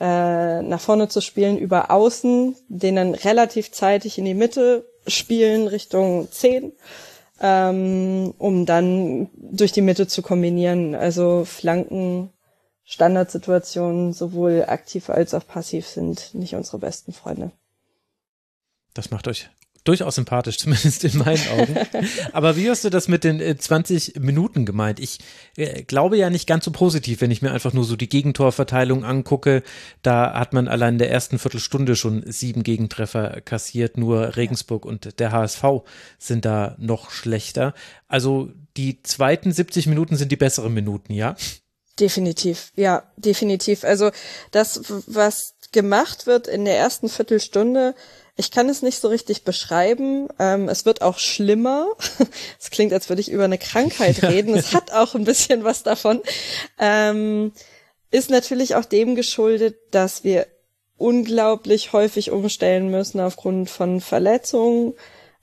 äh, 0.00 0.62
nach 0.62 0.80
vorne 0.80 1.08
zu 1.08 1.20
spielen 1.20 1.58
über 1.58 1.90
Außen, 1.90 2.54
den 2.68 2.96
dann 2.96 3.14
relativ 3.14 3.72
zeitig 3.72 4.18
in 4.18 4.24
die 4.24 4.34
Mitte 4.34 4.86
spielen 5.06 5.66
Richtung 5.66 6.30
10, 6.30 6.72
ähm, 7.40 8.34
um 8.38 8.66
dann 8.66 9.28
durch 9.34 9.72
die 9.72 9.82
Mitte 9.82 10.06
zu 10.06 10.22
kombinieren. 10.22 10.94
Also 10.94 11.44
Flanken, 11.44 12.30
Standardsituationen, 12.84 14.12
sowohl 14.12 14.64
aktiv 14.66 15.10
als 15.10 15.34
auch 15.34 15.46
passiv, 15.46 15.86
sind 15.86 16.34
nicht 16.34 16.54
unsere 16.54 16.78
besten 16.78 17.12
Freunde. 17.12 17.50
Das 18.94 19.10
macht 19.10 19.28
euch 19.28 19.50
durchaus 19.88 20.16
sympathisch, 20.16 20.58
zumindest 20.58 21.04
in 21.04 21.18
meinen 21.18 21.48
Augen. 21.48 21.76
Aber 22.32 22.56
wie 22.56 22.68
hast 22.68 22.84
du 22.84 22.90
das 22.90 23.08
mit 23.08 23.24
den 23.24 23.58
20 23.58 24.16
äh, 24.16 24.20
Minuten 24.20 24.66
gemeint? 24.66 25.00
Ich 25.00 25.18
äh, 25.56 25.82
glaube 25.82 26.16
ja 26.16 26.30
nicht 26.30 26.46
ganz 26.46 26.64
so 26.64 26.70
positiv, 26.70 27.20
wenn 27.20 27.30
ich 27.30 27.42
mir 27.42 27.52
einfach 27.52 27.72
nur 27.72 27.84
so 27.84 27.96
die 27.96 28.08
Gegentorverteilung 28.08 29.04
angucke. 29.04 29.62
Da 30.02 30.38
hat 30.38 30.52
man 30.52 30.68
allein 30.68 30.94
in 30.94 30.98
der 30.98 31.10
ersten 31.10 31.38
Viertelstunde 31.38 31.96
schon 31.96 32.22
sieben 32.26 32.62
Gegentreffer 32.62 33.40
kassiert. 33.40 33.96
Nur 33.96 34.36
Regensburg 34.36 34.84
und 34.84 35.18
der 35.18 35.32
HSV 35.32 35.64
sind 36.18 36.44
da 36.44 36.76
noch 36.78 37.10
schlechter. 37.10 37.74
Also 38.06 38.50
die 38.76 39.02
zweiten 39.02 39.52
70 39.52 39.86
Minuten 39.86 40.16
sind 40.16 40.30
die 40.30 40.36
besseren 40.36 40.74
Minuten, 40.74 41.12
ja? 41.12 41.34
Definitiv, 41.98 42.72
ja, 42.76 43.02
definitiv. 43.16 43.82
Also 43.82 44.10
das, 44.52 44.82
was 45.06 45.54
gemacht 45.72 46.26
wird 46.26 46.46
in 46.46 46.64
der 46.64 46.76
ersten 46.76 47.08
Viertelstunde, 47.08 47.94
ich 48.38 48.52
kann 48.52 48.68
es 48.68 48.82
nicht 48.82 49.00
so 49.00 49.08
richtig 49.08 49.42
beschreiben. 49.42 50.28
Ähm, 50.38 50.68
es 50.68 50.86
wird 50.86 51.02
auch 51.02 51.18
schlimmer. 51.18 51.88
Es 52.60 52.70
klingt, 52.70 52.92
als 52.92 53.08
würde 53.08 53.20
ich 53.20 53.30
über 53.30 53.44
eine 53.44 53.58
Krankheit 53.58 54.22
reden. 54.22 54.54
Es 54.54 54.74
hat 54.74 54.92
auch 54.92 55.14
ein 55.14 55.24
bisschen 55.24 55.64
was 55.64 55.82
davon. 55.82 56.22
Ähm, 56.78 57.52
ist 58.10 58.30
natürlich 58.30 58.76
auch 58.76 58.84
dem 58.84 59.16
geschuldet, 59.16 59.76
dass 59.90 60.22
wir 60.22 60.46
unglaublich 60.96 61.92
häufig 61.92 62.30
umstellen 62.30 62.90
müssen 62.90 63.20
aufgrund 63.20 63.70
von 63.70 64.00
Verletzungen. 64.00 64.94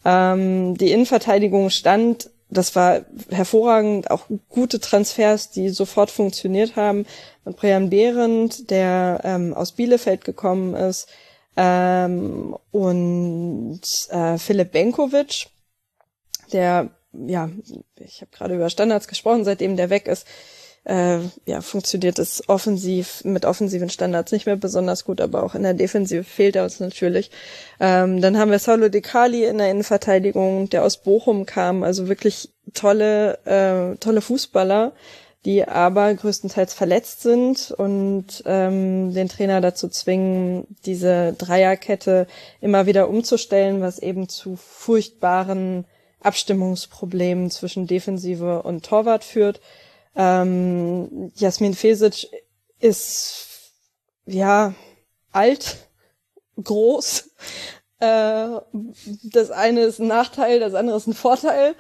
Ähm, 0.06 0.78
die 0.78 0.92
Innenverteidigung 0.92 1.72
stand, 1.72 2.30
das 2.50 2.76
war 2.76 3.02
hervorragend, 3.30 4.10
auch 4.10 4.28
gute 4.48 4.80
Transfers, 4.80 5.52
die 5.52 5.70
sofort 5.70 6.12
funktioniert 6.12 6.78
haben. 6.78 7.06
Und 7.44 7.58
Brian 7.58 7.90
Behrendt, 7.90 8.70
der 8.70 9.20
ähm, 9.26 9.54
aus 9.54 9.74
Bielefeld 9.74 10.24
gekommen 10.24 10.76
ist, 10.76 11.10
ähm, 11.58 12.56
und 12.72 13.82
äh, 14.10 14.38
Philipp 14.38 14.72
Benkovic, 14.72 15.48
der, 16.52 16.90
ja, 17.14 17.50
ich 17.98 18.22
habe 18.22 18.32
gerade 18.32 18.56
über 18.56 18.70
Standards 18.70 19.08
gesprochen, 19.08 19.46
seitdem 19.46 19.78
der 19.78 19.90
weg 19.90 20.08
ist, 20.08 20.28
äh, 20.86 21.20
ja, 21.46 21.62
funktioniert 21.62 22.20
es 22.20 22.48
offensiv 22.48 23.24
mit 23.24 23.46
offensiven 23.46 23.90
Standards 23.90 24.32
nicht 24.32 24.46
mehr 24.46 24.56
besonders 24.56 25.04
gut, 25.04 25.20
aber 25.20 25.44
auch 25.44 25.56
in 25.56 25.64
der 25.64 25.74
Defensive 25.74 26.24
fehlt 26.24 26.56
er 26.56 26.64
uns 26.64 26.80
natürlich. 26.80 27.32
Ähm, 27.80 28.22
dann 28.22 28.38
haben 28.38 28.52
wir 28.52 28.60
Saulo 28.60 28.90
De 28.90 29.02
Cali 29.02 29.46
in 29.46 29.58
der 29.58 29.72
Innenverteidigung, 29.72 30.70
der 30.70 30.84
aus 30.84 30.98
Bochum 30.98 31.48
kam, 31.48 31.84
also 31.84 32.08
wirklich 32.08 32.50
tolle, 32.74 33.40
äh, 33.46 33.98
tolle 33.98 34.22
Fußballer, 34.22 34.94
die 35.46 35.68
aber 35.68 36.14
größtenteils 36.14 36.74
verletzt 36.74 37.22
sind 37.22 37.72
und 37.72 38.44
ähm, 38.46 39.14
den 39.14 39.30
Trainer 39.30 39.62
dazu 39.62 39.88
zwingen, 39.88 40.66
diese 40.86 41.34
Dreierkette 41.34 42.26
immer 42.62 42.88
wieder 42.88 43.08
umzustellen, 43.10 43.80
was 43.80 44.00
eben 44.00 44.28
zu 44.28 44.56
furchtbaren 44.56 45.86
Abstimmungsproblemen 46.22 47.52
zwischen 47.52 47.86
Defensive 47.86 48.64
und 48.64 48.84
Torwart 48.84 49.24
führt. 49.24 49.62
Ähm, 50.16 51.32
Jasmin 51.36 51.76
Fesic 51.76 52.28
ist 52.80 53.72
ja 54.26 54.74
alt, 55.32 55.78
groß. 56.62 57.30
Äh, 58.00 58.48
das 59.32 59.52
eine 59.52 59.82
ist 59.82 60.00
ein 60.00 60.08
Nachteil, 60.08 60.60
das 60.60 60.74
andere 60.74 60.98
ist 60.98 61.08
ein 61.08 61.14
Vorteil 61.14 61.76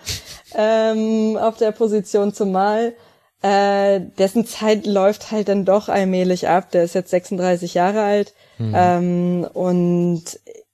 ähm, 0.53 1.37
auf 1.37 1.57
der 1.57 1.71
Position 1.71 2.33
zumal 2.33 2.93
äh, 3.41 3.99
dessen 4.17 4.45
Zeit 4.45 4.85
läuft 4.85 5.31
halt 5.31 5.49
dann 5.49 5.65
doch 5.65 5.89
allmählich 5.89 6.47
ab. 6.47 6.71
Der 6.71 6.83
ist 6.83 6.95
jetzt 6.95 7.11
36 7.11 7.73
Jahre 7.73 8.01
alt 8.01 8.33
mhm. 8.57 8.73
ähm, 8.75 9.47
und 9.53 10.23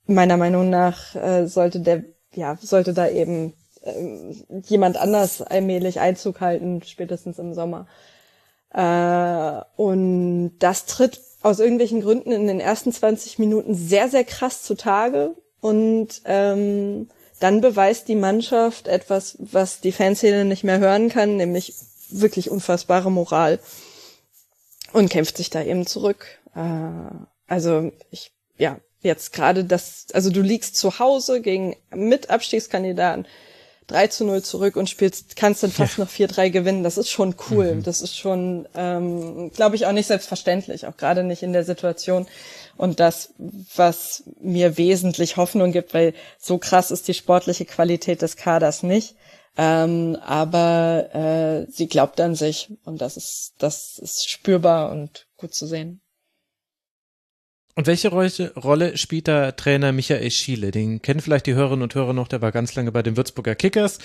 meiner 0.06 0.36
Meinung 0.36 0.70
nach 0.70 1.14
äh, 1.14 1.46
sollte 1.46 1.80
der, 1.80 2.04
ja, 2.34 2.56
sollte 2.60 2.92
da 2.92 3.08
eben 3.08 3.54
äh, 3.82 4.34
jemand 4.66 4.96
anders 4.96 5.42
allmählich 5.42 6.00
Einzug 6.00 6.40
halten, 6.40 6.82
spätestens 6.84 7.38
im 7.38 7.54
Sommer. 7.54 7.86
Äh, 8.72 9.62
und 9.76 10.52
das 10.58 10.86
tritt 10.86 11.20
aus 11.42 11.58
irgendwelchen 11.58 12.00
Gründen 12.00 12.32
in 12.32 12.46
den 12.46 12.60
ersten 12.60 12.92
20 12.92 13.38
Minuten 13.38 13.74
sehr, 13.74 14.08
sehr 14.08 14.24
krass 14.24 14.62
zutage 14.62 15.34
und 15.60 16.22
ähm, 16.24 17.08
dann 17.40 17.60
beweist 17.60 18.06
die 18.08 18.14
Mannschaft 18.14 18.86
etwas, 18.86 19.36
was 19.40 19.80
die 19.80 19.92
Fanszene 19.92 20.44
nicht 20.44 20.62
mehr 20.62 20.78
hören 20.78 21.08
kann, 21.08 21.36
nämlich 21.36 21.74
wirklich 22.20 22.50
unfassbare 22.50 23.10
Moral 23.10 23.58
und 24.92 25.10
kämpft 25.10 25.36
sich 25.36 25.50
da 25.50 25.62
eben 25.62 25.86
zurück. 25.86 26.26
Äh, 26.54 26.60
also 27.46 27.92
ich, 28.10 28.32
ja, 28.56 28.78
jetzt 29.00 29.32
gerade 29.32 29.64
das, 29.64 30.06
also 30.12 30.30
du 30.30 30.40
liegst 30.40 30.76
zu 30.76 30.98
Hause 30.98 31.40
gegen 31.40 31.76
Mitabstiegskandidaten 31.94 33.26
3 33.88 34.06
zu 34.06 34.24
0 34.24 34.42
zurück 34.42 34.76
und 34.76 34.88
spielst, 34.88 35.36
kannst 35.36 35.62
dann 35.62 35.70
fast 35.70 35.98
ja. 35.98 36.04
noch 36.04 36.10
4-3 36.10 36.50
gewinnen. 36.50 36.82
Das 36.82 36.98
ist 36.98 37.10
schon 37.10 37.34
cool. 37.50 37.76
Mhm. 37.76 37.82
Das 37.82 38.00
ist 38.00 38.16
schon, 38.16 38.68
ähm, 38.74 39.50
glaube 39.50 39.76
ich, 39.76 39.86
auch 39.86 39.92
nicht 39.92 40.06
selbstverständlich, 40.06 40.86
auch 40.86 40.96
gerade 40.96 41.24
nicht 41.24 41.42
in 41.42 41.52
der 41.52 41.64
Situation. 41.64 42.26
Und 42.76 43.00
das, 43.00 43.34
was 43.76 44.24
mir 44.40 44.78
wesentlich 44.78 45.36
Hoffnung 45.36 45.72
gibt, 45.72 45.94
weil 45.94 46.14
so 46.38 46.58
krass 46.58 46.90
ist 46.90 47.08
die 47.08 47.14
sportliche 47.14 47.64
Qualität 47.64 48.22
des 48.22 48.36
Kaders 48.36 48.82
nicht. 48.82 49.14
Ähm, 49.56 50.16
aber 50.22 51.14
äh, 51.14 51.70
sie 51.70 51.86
glaubt 51.86 52.20
an 52.20 52.34
sich 52.34 52.70
und 52.84 53.02
das 53.02 53.16
ist, 53.16 53.52
das 53.58 53.98
ist 53.98 54.28
spürbar 54.28 54.90
und 54.90 55.26
gut 55.36 55.54
zu 55.54 55.66
sehen. 55.66 56.00
Und 57.74 57.86
welche 57.86 58.10
Rolle 58.10 58.98
spielt 58.98 59.28
da 59.28 59.52
Trainer 59.52 59.92
Michael 59.92 60.30
Schiele? 60.30 60.70
Den 60.70 61.00
kennen 61.00 61.20
vielleicht 61.20 61.46
die 61.46 61.54
Hörerinnen 61.54 61.82
und 61.82 61.94
Hörer 61.94 62.12
noch, 62.12 62.28
der 62.28 62.42
war 62.42 62.52
ganz 62.52 62.74
lange 62.74 62.92
bei 62.92 63.02
den 63.02 63.16
Würzburger 63.16 63.54
Kickers. 63.54 63.98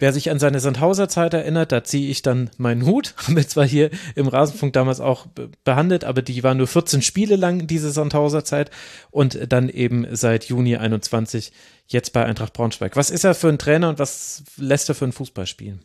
Wer 0.00 0.14
sich 0.14 0.30
an 0.30 0.38
seine 0.38 0.60
Sandhauser 0.60 1.10
Zeit 1.10 1.34
erinnert, 1.34 1.72
da 1.72 1.84
ziehe 1.84 2.10
ich 2.10 2.22
dann 2.22 2.50
meinen 2.56 2.86
Hut. 2.86 3.14
Haben 3.18 3.36
wir 3.36 3.46
zwar 3.46 3.66
hier 3.66 3.90
im 4.16 4.28
Rasenfunk 4.28 4.72
damals 4.72 4.98
auch 4.98 5.26
behandelt, 5.62 6.04
aber 6.04 6.22
die 6.22 6.42
war 6.42 6.54
nur 6.54 6.66
14 6.66 7.02
Spiele 7.02 7.36
lang, 7.36 7.66
diese 7.66 7.90
Sandhauser 7.90 8.42
Zeit. 8.42 8.70
Und 9.10 9.52
dann 9.52 9.68
eben 9.68 10.06
seit 10.16 10.44
Juni 10.44 10.76
21 10.76 11.52
jetzt 11.86 12.12
bei 12.14 12.24
Eintracht 12.24 12.54
Braunschweig. 12.54 12.96
Was 12.96 13.10
ist 13.10 13.24
er 13.24 13.34
für 13.34 13.48
ein 13.48 13.58
Trainer 13.58 13.90
und 13.90 13.98
was 13.98 14.42
lässt 14.56 14.88
er 14.88 14.94
für 14.94 15.04
ein 15.04 15.12
Fußball 15.12 15.46
spielen? 15.46 15.84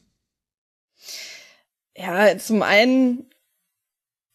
Ja, 1.98 2.38
zum 2.38 2.62
einen, 2.62 3.30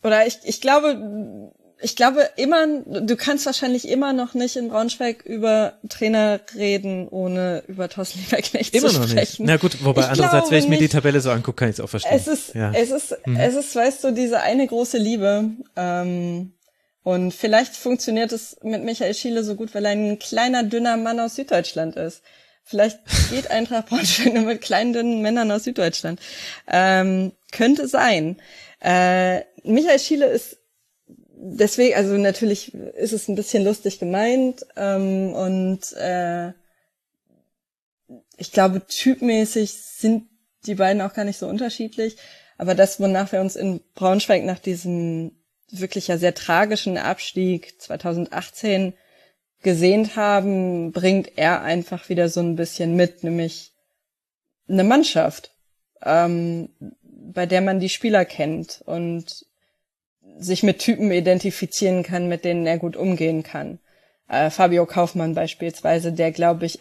oder 0.03 0.27
ich, 0.27 0.39
ich 0.45 0.61
glaube, 0.61 1.53
ich 1.83 1.97
glaube 1.97 2.29
immer, 2.37 2.67
du 2.67 3.17
kannst 3.17 3.47
wahrscheinlich 3.47 3.89
immer 3.89 4.13
noch 4.13 4.35
nicht 4.35 4.57
in 4.57 4.69
Braunschweig 4.69 5.25
über 5.25 5.75
Trainer 5.89 6.41
reden, 6.55 7.09
ohne 7.09 7.63
über 7.69 7.89
Thorsten 7.89 8.21
Lieberknecht 8.21 8.75
immer 8.75 8.89
zu 8.89 8.95
sprechen. 8.95 9.11
Immer 9.11 9.15
noch 9.15 9.21
nicht. 9.21 9.41
Na 9.41 9.57
gut, 9.57 9.85
wobei 9.85 10.03
ich 10.03 10.09
andererseits, 10.09 10.51
wenn 10.51 10.59
ich 10.59 10.69
mir 10.69 10.79
die 10.79 10.89
Tabelle 10.89 11.21
so 11.21 11.31
angucke, 11.31 11.57
kann 11.57 11.71
ich 11.71 11.77
es 11.77 11.81
auch 11.81 11.89
verstehen. 11.89 12.13
Es 12.15 12.27
ist, 12.27 12.55
ja. 12.55 12.73
es 12.73 12.91
ist, 12.91 13.17
mhm. 13.25 13.37
es 13.37 13.55
ist, 13.55 13.75
weißt 13.75 14.05
du, 14.05 14.11
diese 14.13 14.41
eine 14.41 14.67
große 14.67 14.99
Liebe. 14.99 15.51
Ähm, 15.77 16.53
und 17.03 17.33
vielleicht 17.33 17.75
funktioniert 17.75 18.33
es 18.33 18.59
mit 18.63 18.85
Michael 18.85 19.15
Schiele 19.15 19.43
so 19.43 19.55
gut, 19.55 19.75
weil 19.75 19.87
er 19.87 19.93
ein 19.93 20.19
kleiner, 20.19 20.63
dünner 20.63 20.97
Mann 20.97 21.19
aus 21.19 21.37
Süddeutschland 21.37 21.97
ist. 21.97 22.23
Vielleicht 22.63 22.99
geht 23.31 23.51
Eintracht 23.51 23.89
Braunschweig 23.89 24.35
nur 24.35 24.45
mit 24.45 24.61
kleinen, 24.61 24.93
dünnen 24.93 25.23
Männern 25.23 25.51
aus 25.51 25.65
Süddeutschland. 25.65 26.21
Ähm, 26.71 27.33
könnte 27.53 27.89
sein. 27.89 28.37
Äh, 28.81 29.41
Michael 29.65 29.99
Schiele 29.99 30.27
ist 30.27 30.60
deswegen, 31.43 31.95
also 31.95 32.17
natürlich 32.17 32.75
ist 32.75 33.13
es 33.13 33.29
ein 33.29 33.35
bisschen 33.35 33.65
lustig 33.65 33.99
gemeint 33.99 34.67
ähm, 34.77 35.33
und 35.33 35.93
äh, 35.95 36.53
ich 38.37 38.53
glaube, 38.53 38.87
typmäßig 38.87 39.73
sind 39.73 40.29
die 40.67 40.75
beiden 40.75 41.03
auch 41.03 41.15
gar 41.15 41.25
nicht 41.25 41.39
so 41.39 41.47
unterschiedlich. 41.47 42.17
Aber 42.59 42.75
das, 42.75 43.01
wonach 43.01 43.33
wir 43.33 43.41
uns 43.41 43.57
in 43.57 43.81
Braunschweig 43.95 44.45
nach 44.45 44.59
diesem 44.59 45.33
wirklich 45.71 46.09
ja 46.09 46.19
sehr 46.19 46.35
tragischen 46.35 46.99
Abstieg 46.99 47.81
2018 47.81 48.95
gesehnt 49.63 50.17
haben, 50.17 50.93
bringt 50.93 51.39
er 51.39 51.63
einfach 51.63 52.09
wieder 52.09 52.29
so 52.29 52.41
ein 52.41 52.57
bisschen 52.57 52.97
mit, 52.97 53.25
nämlich 53.25 53.73
eine 54.69 54.85
Mannschaft, 54.85 55.55
ähm, 56.03 56.71
bei 57.03 57.47
der 57.47 57.61
man 57.61 57.81
die 57.81 57.89
Spieler 57.89 58.25
kennt 58.25 58.83
und 58.85 59.47
sich 60.41 60.63
mit 60.63 60.79
Typen 60.79 61.13
identifizieren 61.13 62.03
kann, 62.03 62.29
mit 62.29 62.45
denen 62.45 62.67
er 62.67 62.79
gut 62.79 62.97
umgehen 62.97 63.43
kann. 63.43 63.79
Äh, 64.29 64.51
Fabio 64.51 64.87
Kaufmann 64.87 65.35
beispielsweise, 65.35 66.13
der 66.13 66.33
glaube 66.33 66.67
ich 66.67 66.79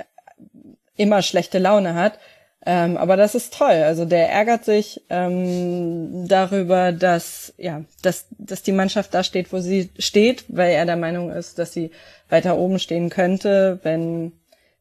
immer 0.96 1.22
schlechte 1.22 1.60
Laune 1.60 1.96
hat, 1.96 2.20
ähm, 2.66 2.98
aber 2.98 3.16
das 3.16 3.36
ist 3.36 3.54
toll. 3.54 3.84
Also 3.84 4.06
der 4.06 4.30
ärgert 4.30 4.66
sich 4.66 5.02
ähm, 5.10 6.28
darüber, 6.28 6.92
dass 6.92 7.54
ja, 7.58 7.84
dass 8.02 8.28
dass 8.38 8.64
die 8.64 8.74
Mannschaft 8.74 9.14
da 9.14 9.24
steht, 9.24 9.54
wo 9.54 9.60
sie 9.60 9.90
steht, 9.98 10.46
weil 10.50 10.72
er 10.74 10.86
der 10.86 10.98
Meinung 10.98 11.32
ist, 11.32 11.58
dass 11.58 11.72
sie 11.74 11.92
weiter 12.28 12.58
oben 12.58 12.80
stehen 12.80 13.10
könnte, 13.10 13.80
wenn 13.84 14.34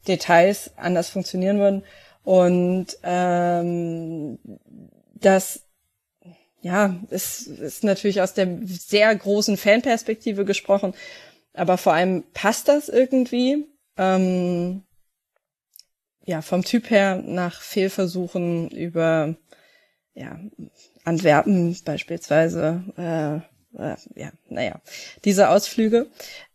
Details 0.08 0.72
anders 0.76 1.08
funktionieren 1.08 1.58
würden. 1.58 1.84
Und 2.24 2.86
ähm, 3.04 4.38
das 5.14 5.62
ja, 6.60 6.96
ist, 7.10 7.46
ist 7.46 7.84
natürlich 7.84 8.20
aus 8.20 8.34
der 8.34 8.58
sehr 8.66 9.14
großen 9.14 9.56
Fanperspektive 9.56 10.44
gesprochen, 10.44 10.94
aber 11.54 11.78
vor 11.78 11.92
allem 11.92 12.24
passt 12.34 12.68
das 12.68 12.88
irgendwie. 12.88 13.66
Ähm, 13.96 14.82
ja, 16.24 16.42
vom 16.42 16.62
Typ 16.62 16.90
her 16.90 17.22
nach 17.24 17.62
Fehlversuchen 17.62 18.68
über 18.70 19.34
ja, 20.14 20.38
Antwerpen 21.04 21.76
beispielsweise, 21.84 22.82
äh, 22.98 23.36
äh, 23.80 23.96
ja, 24.14 24.30
naja, 24.48 24.80
diese 25.24 25.48
Ausflüge. 25.48 26.08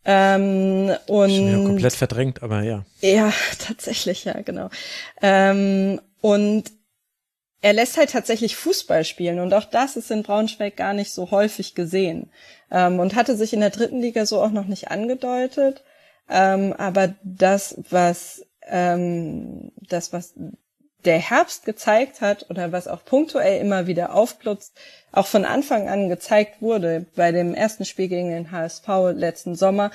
Ähm, 0.06 0.92
und 1.08 1.50
ja 1.50 1.64
komplett 1.66 1.94
verdrängt, 1.94 2.44
aber 2.44 2.62
ja. 2.62 2.86
Ja, 3.02 3.34
tatsächlich, 3.60 4.26
ja, 4.26 4.42
genau. 4.42 4.70
Ähm, 5.22 6.02
und 6.22 6.72
er 7.64 7.72
lässt 7.72 7.96
halt 7.96 8.12
tatsächlich 8.12 8.58
Fußball 8.58 9.06
spielen 9.06 9.40
und 9.40 9.54
auch 9.54 9.64
das 9.64 9.96
ist 9.96 10.12
in 10.12 10.22
Braunschweig 10.22 10.76
gar 10.76 10.94
nicht 10.94 11.14
so 11.14 11.32
häufig 11.32 11.76
gesehen 11.76 12.30
ähm, 12.70 13.00
und 13.00 13.16
hatte 13.16 13.38
sich 13.38 13.54
in 13.54 13.62
der 13.62 13.70
dritten 13.70 14.02
Liga 14.02 14.26
so 14.26 14.42
auch 14.42 14.52
noch 14.52 14.66
nicht 14.66 14.92
angedeutet. 14.92 15.82
Ähm, 16.30 16.74
aber 16.74 17.16
das, 17.24 17.80
was 17.90 18.46
ähm, 18.68 19.72
das, 19.78 20.12
was 20.12 20.34
der 21.06 21.20
Herbst 21.20 21.64
gezeigt 21.64 22.20
hat 22.20 22.50
oder 22.50 22.74
was 22.74 22.90
auch 22.90 23.06
punktuell 23.06 23.62
immer 23.62 23.88
wieder 23.88 24.14
aufplutzt, 24.14 24.74
auch 25.14 25.28
von 25.28 25.46
Anfang 25.46 25.88
an 25.88 26.10
gezeigt 26.10 26.62
wurde 26.62 27.06
bei 27.16 27.32
dem 27.32 27.56
ersten 27.56 27.86
Spiel 27.86 28.10
gegen 28.10 28.30
den 28.30 28.52
HSV 28.52 28.88
letzten 29.14 29.56
Sommer, 29.56 29.92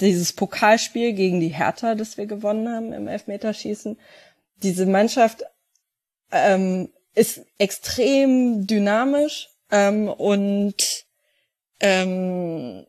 dieses 0.00 0.32
Pokalspiel 0.32 1.12
gegen 1.12 1.40
die 1.40 1.48
Hertha, 1.48 1.94
das 1.94 2.16
wir 2.16 2.24
gewonnen 2.24 2.74
haben 2.74 2.94
im 2.94 3.06
Elfmeterschießen. 3.06 3.98
Diese 4.62 4.86
Mannschaft 4.86 5.44
ähm, 6.32 6.90
ist 7.14 7.42
extrem 7.58 8.66
dynamisch 8.66 9.48
ähm, 9.70 10.08
und 10.08 11.04
ähm, 11.80 12.86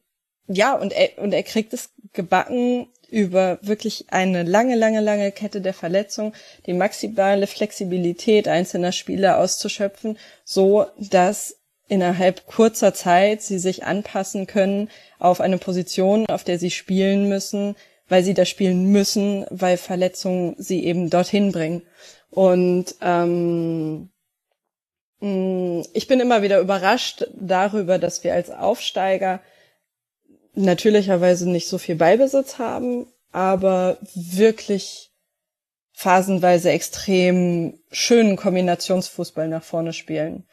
ja, 0.48 0.74
und 0.76 0.94
er, 0.94 1.18
und 1.18 1.34
er 1.34 1.44
kriegt 1.44 1.74
es 1.74 1.92
gebacken, 2.14 2.88
über 3.12 3.60
wirklich 3.62 4.06
eine 4.10 4.44
lange, 4.44 4.76
lange, 4.76 5.02
lange 5.02 5.32
Kette 5.32 5.62
der 5.62 5.74
Verletzung 5.74 6.34
die 6.66 6.74
maximale 6.74 7.46
Flexibilität 7.46 8.48
einzelner 8.48 8.94
Spieler 8.94 9.38
auszuschöpfen, 9.38 10.18
so 10.46 10.86
dass 10.98 11.58
innerhalb 11.90 12.48
kurzer 12.48 12.94
Zeit 12.94 13.42
sie 13.42 13.60
sich 13.60 13.84
anpassen 13.84 14.48
können 14.48 14.90
auf 15.20 15.42
eine 15.42 15.58
Position, 15.58 16.26
auf 16.28 16.46
der 16.46 16.58
sie 16.58 16.72
spielen 16.72 17.28
müssen, 17.28 17.76
weil 18.08 18.24
sie 18.24 18.34
da 18.34 18.46
spielen 18.46 18.86
müssen, 18.92 19.46
weil 19.50 19.76
Verletzungen 19.76 20.56
sie 20.58 20.86
eben 20.86 21.10
dorthin 21.10 21.52
bringen. 21.52 21.82
Und 22.32 22.96
ähm, 23.02 24.10
mm, 25.20 25.82
ich 25.94 26.08
bin 26.08 26.20
immer 26.20 26.42
wieder 26.42 26.60
überrascht 26.60 27.28
darüber, 27.36 28.00
dass 28.00 28.24
wir 28.24 28.34
als 28.34 28.50
Aufsteiger 28.50 29.42
natürlicherweise 30.54 31.50
nicht 31.50 31.68
so 31.68 31.78
viel 31.78 31.96
Ballbesitz 31.96 32.58
haben, 32.58 33.08
aber 33.32 33.98
wirklich 34.16 35.12
phasenweise 35.94 36.72
extrem 36.72 37.80
schönen 37.92 38.36
Kombinationsfußball 38.36 39.48
nach 39.48 39.64
vorne 39.64 39.94
spielen. 39.94 40.48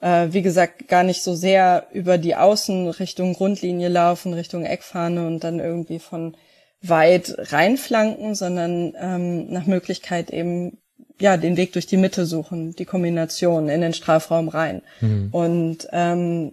Äh, 0.00 0.28
wie 0.30 0.42
gesagt, 0.42 0.88
gar 0.88 1.02
nicht 1.02 1.22
so 1.22 1.34
sehr 1.34 1.88
über 1.92 2.16
die 2.16 2.36
Außen 2.36 2.88
Richtung 2.88 3.34
Grundlinie 3.34 3.88
laufen, 3.88 4.32
Richtung 4.34 4.64
Eckfahne 4.64 5.26
und 5.26 5.44
dann 5.44 5.60
irgendwie 5.60 5.98
von 5.98 6.36
weit 6.80 7.34
reinflanken, 7.52 8.34
sondern 8.34 8.94
ähm, 8.98 9.50
nach 9.50 9.66
Möglichkeit 9.66 10.30
eben 10.30 10.78
ja 11.20 11.36
den 11.36 11.56
Weg 11.56 11.72
durch 11.72 11.86
die 11.86 11.96
Mitte 11.96 12.26
suchen, 12.26 12.74
die 12.74 12.84
Kombination 12.84 13.68
in 13.68 13.80
den 13.80 13.94
Strafraum 13.94 14.48
rein. 14.48 14.82
Mhm. 15.00 15.28
Und 15.32 15.88
ähm, 15.92 16.52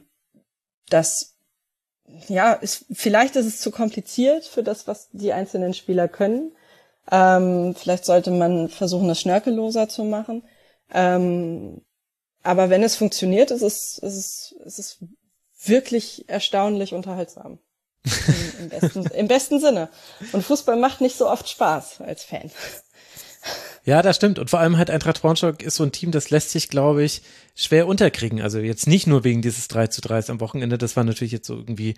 das 0.89 1.31
ja, 2.27 2.53
ist, 2.53 2.85
vielleicht 2.91 3.35
ist 3.35 3.45
es 3.45 3.59
zu 3.59 3.71
kompliziert 3.71 4.45
für 4.45 4.63
das, 4.63 4.87
was 4.87 5.09
die 5.11 5.33
einzelnen 5.33 5.73
Spieler 5.73 6.07
können. 6.07 6.51
Ähm, 7.09 7.75
vielleicht 7.75 8.05
sollte 8.05 8.31
man 8.31 8.69
versuchen, 8.69 9.07
das 9.07 9.21
schnörkelloser 9.21 9.89
zu 9.89 10.03
machen. 10.03 10.43
Ähm, 10.93 11.81
aber 12.43 12.69
wenn 12.69 12.83
es 12.83 12.95
funktioniert, 12.95 13.51
ist 13.51 13.61
es, 13.61 13.97
ist 13.99 14.15
es, 14.15 14.55
ist 14.65 14.79
es 14.79 14.97
wirklich 15.63 16.27
erstaunlich 16.27 16.93
unterhaltsam. 16.93 17.59
Im, 18.27 18.63
im, 18.63 18.69
besten, 18.69 19.05
Im 19.05 19.27
besten 19.27 19.59
Sinne. 19.59 19.89
Und 20.31 20.43
Fußball 20.43 20.75
macht 20.75 21.01
nicht 21.01 21.17
so 21.17 21.29
oft 21.29 21.47
Spaß 21.47 22.01
als 22.01 22.23
Fan. 22.23 22.49
Ja, 23.83 24.01
das 24.01 24.15
stimmt. 24.15 24.37
Und 24.37 24.49
vor 24.49 24.59
allem 24.59 24.77
halt 24.77 24.89
Eintracht 24.89 25.21
Braunschweig 25.21 25.63
ist 25.63 25.75
so 25.75 25.83
ein 25.83 25.91
Team, 25.91 26.11
das 26.11 26.29
lässt 26.29 26.51
sich, 26.51 26.69
glaube 26.69 27.03
ich, 27.03 27.21
schwer 27.55 27.87
unterkriegen. 27.87 28.41
Also 28.41 28.59
jetzt 28.59 28.87
nicht 28.87 29.07
nur 29.07 29.23
wegen 29.23 29.41
dieses 29.41 29.67
3 29.67 29.87
zu 29.87 30.01
3 30.01 30.29
am 30.29 30.39
Wochenende, 30.39 30.77
das 30.77 30.95
war 30.95 31.03
natürlich 31.03 31.31
jetzt 31.31 31.47
so 31.47 31.55
irgendwie 31.55 31.95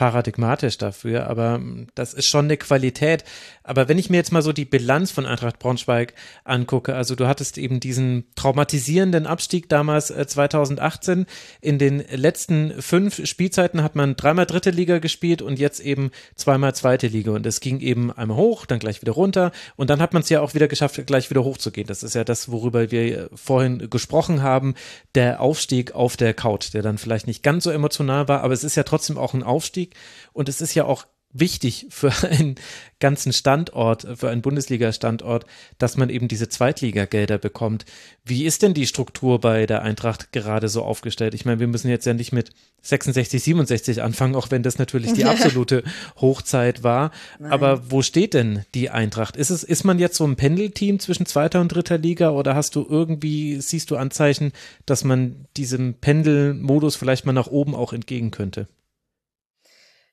paradigmatisch 0.00 0.78
dafür, 0.78 1.28
aber 1.28 1.56
hm, 1.56 1.88
das 1.94 2.14
ist 2.14 2.26
schon 2.26 2.46
eine 2.46 2.56
Qualität. 2.56 3.22
Aber 3.62 3.86
wenn 3.86 3.98
ich 3.98 4.08
mir 4.08 4.16
jetzt 4.16 4.32
mal 4.32 4.40
so 4.40 4.54
die 4.54 4.64
Bilanz 4.64 5.10
von 5.10 5.26
Eintracht 5.26 5.58
Braunschweig 5.58 6.14
angucke, 6.42 6.94
also 6.94 7.14
du 7.14 7.26
hattest 7.26 7.58
eben 7.58 7.80
diesen 7.80 8.24
traumatisierenden 8.34 9.26
Abstieg 9.26 9.68
damals 9.68 10.06
2018. 10.06 11.20
Äh, 11.20 11.26
In 11.60 11.78
den 11.78 12.02
letzten 12.10 12.80
fünf 12.80 13.26
Spielzeiten 13.26 13.82
hat 13.82 13.94
man 13.94 14.16
dreimal 14.16 14.46
dritte 14.46 14.70
Liga 14.70 15.00
gespielt 15.00 15.42
und 15.42 15.58
jetzt 15.58 15.80
eben 15.80 16.12
zweimal 16.34 16.74
zweite 16.74 17.06
Liga. 17.06 17.32
Und 17.32 17.44
es 17.44 17.60
ging 17.60 17.80
eben 17.80 18.10
einmal 18.10 18.38
hoch, 18.38 18.64
dann 18.64 18.78
gleich 18.78 19.02
wieder 19.02 19.12
runter. 19.12 19.52
Und 19.76 19.90
dann 19.90 20.00
hat 20.00 20.14
man 20.14 20.22
es 20.22 20.30
ja 20.30 20.40
auch 20.40 20.54
wieder 20.54 20.66
geschafft, 20.66 20.98
gleich 21.06 21.28
wieder 21.28 21.44
hochzugehen. 21.44 21.86
Das 21.86 22.02
ist 22.02 22.14
ja 22.14 22.24
das, 22.24 22.50
worüber 22.50 22.90
wir 22.90 23.28
vorhin 23.34 23.90
gesprochen 23.90 24.42
haben. 24.42 24.76
Der 25.14 25.42
Aufstieg 25.42 25.94
auf 25.94 26.16
der 26.16 26.32
Couch, 26.32 26.72
der 26.72 26.80
dann 26.80 26.96
vielleicht 26.96 27.26
nicht 27.26 27.42
ganz 27.42 27.64
so 27.64 27.70
emotional 27.70 28.28
war, 28.28 28.40
aber 28.40 28.54
es 28.54 28.64
ist 28.64 28.76
ja 28.76 28.82
trotzdem 28.82 29.18
auch 29.18 29.34
ein 29.34 29.42
Aufstieg 29.42 29.89
Aufstieg. 29.90 29.94
Und 30.32 30.48
es 30.48 30.60
ist 30.60 30.74
ja 30.74 30.84
auch 30.84 31.06
wichtig 31.32 31.86
für 31.90 32.12
einen 32.28 32.56
ganzen 32.98 33.32
Standort, 33.32 34.06
für 34.16 34.28
einen 34.28 34.42
Bundesliga-Standort, 34.42 35.46
dass 35.78 35.96
man 35.96 36.10
eben 36.10 36.26
diese 36.26 36.48
Zweitligagelder 36.48 37.38
bekommt. 37.38 37.84
Wie 38.24 38.44
ist 38.44 38.62
denn 38.62 38.74
die 38.74 38.88
Struktur 38.88 39.40
bei 39.40 39.64
der 39.64 39.82
Eintracht 39.82 40.32
gerade 40.32 40.68
so 40.68 40.82
aufgestellt? 40.82 41.34
Ich 41.34 41.44
meine, 41.44 41.60
wir 41.60 41.68
müssen 41.68 41.88
jetzt 41.88 42.04
ja 42.04 42.14
nicht 42.14 42.32
mit 42.32 42.50
66, 42.82 43.42
67 43.44 44.02
anfangen, 44.02 44.34
auch 44.34 44.50
wenn 44.50 44.64
das 44.64 44.78
natürlich 44.78 45.12
die 45.12 45.24
absolute 45.26 45.84
Hochzeit 46.20 46.82
war. 46.82 47.12
Nein. 47.38 47.52
Aber 47.52 47.90
wo 47.90 48.02
steht 48.02 48.34
denn 48.34 48.64
die 48.74 48.90
Eintracht? 48.90 49.36
Ist 49.36 49.50
es, 49.50 49.62
ist 49.62 49.84
man 49.84 50.00
jetzt 50.00 50.16
so 50.16 50.26
ein 50.26 50.36
Pendelteam 50.36 50.98
zwischen 50.98 51.26
zweiter 51.26 51.60
und 51.60 51.68
dritter 51.68 51.98
Liga 51.98 52.30
oder 52.30 52.56
hast 52.56 52.74
du 52.74 52.84
irgendwie, 52.88 53.60
siehst 53.60 53.90
du 53.92 53.96
Anzeichen, 53.96 54.52
dass 54.84 55.04
man 55.04 55.46
diesem 55.56 55.94
Pendelmodus 55.94 56.96
vielleicht 56.96 57.24
mal 57.24 57.32
nach 57.32 57.46
oben 57.46 57.76
auch 57.76 57.92
entgegen 57.92 58.32
könnte? 58.32 58.66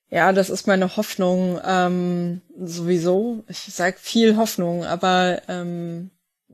Ja, 0.09 0.31
das 0.31 0.49
ist 0.49 0.67
meine 0.67 0.95
Hoffnung 0.95 1.59
ähm, 1.65 2.41
sowieso. 2.57 3.43
Ich 3.49 3.59
sag 3.69 3.99
viel 3.99 4.37
Hoffnung, 4.37 4.85
aber 4.85 5.41
ähm, 5.49 6.11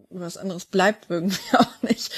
was 0.10 0.38
anderes 0.38 0.66
bleibt 0.66 1.06
irgendwie 1.10 1.38
auch 1.58 1.82
nicht. 1.84 2.12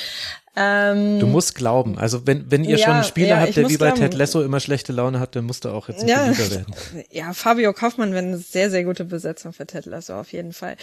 Ähm, 0.56 1.20
du 1.20 1.28
musst 1.28 1.56
glauben. 1.56 1.98
Also 1.98 2.26
wenn, 2.26 2.50
wenn 2.50 2.64
ihr 2.64 2.78
ja, 2.78 2.86
schon 2.86 2.94
einen 2.94 3.04
Spieler 3.04 3.28
ja, 3.28 3.40
habt, 3.42 3.58
der 3.58 3.68
wie 3.68 3.78
bei 3.78 3.88
glauben. 3.88 4.00
Ted 4.00 4.14
Lasso 4.14 4.42
immer 4.42 4.62
schlechte 4.62 4.94
Laune 4.94 5.20
hat, 5.20 5.36
dann 5.36 5.44
musst 5.44 5.66
du 5.66 5.70
auch 5.70 5.90
jetzt 5.90 6.04
ein 6.04 6.08
ja, 6.08 6.38
werden. 6.38 6.66
Ja, 7.12 7.34
Fabio 7.34 7.74
Kaufmann 7.74 8.14
wäre 8.14 8.24
eine 8.24 8.38
sehr, 8.38 8.70
sehr 8.70 8.86
gute 8.86 9.04
Besetzung 9.04 9.52
für 9.52 9.66
Ted 9.66 9.86
Lasso 9.86 10.18
auf 10.18 10.32
jeden 10.32 10.54
Fall. 10.54 10.78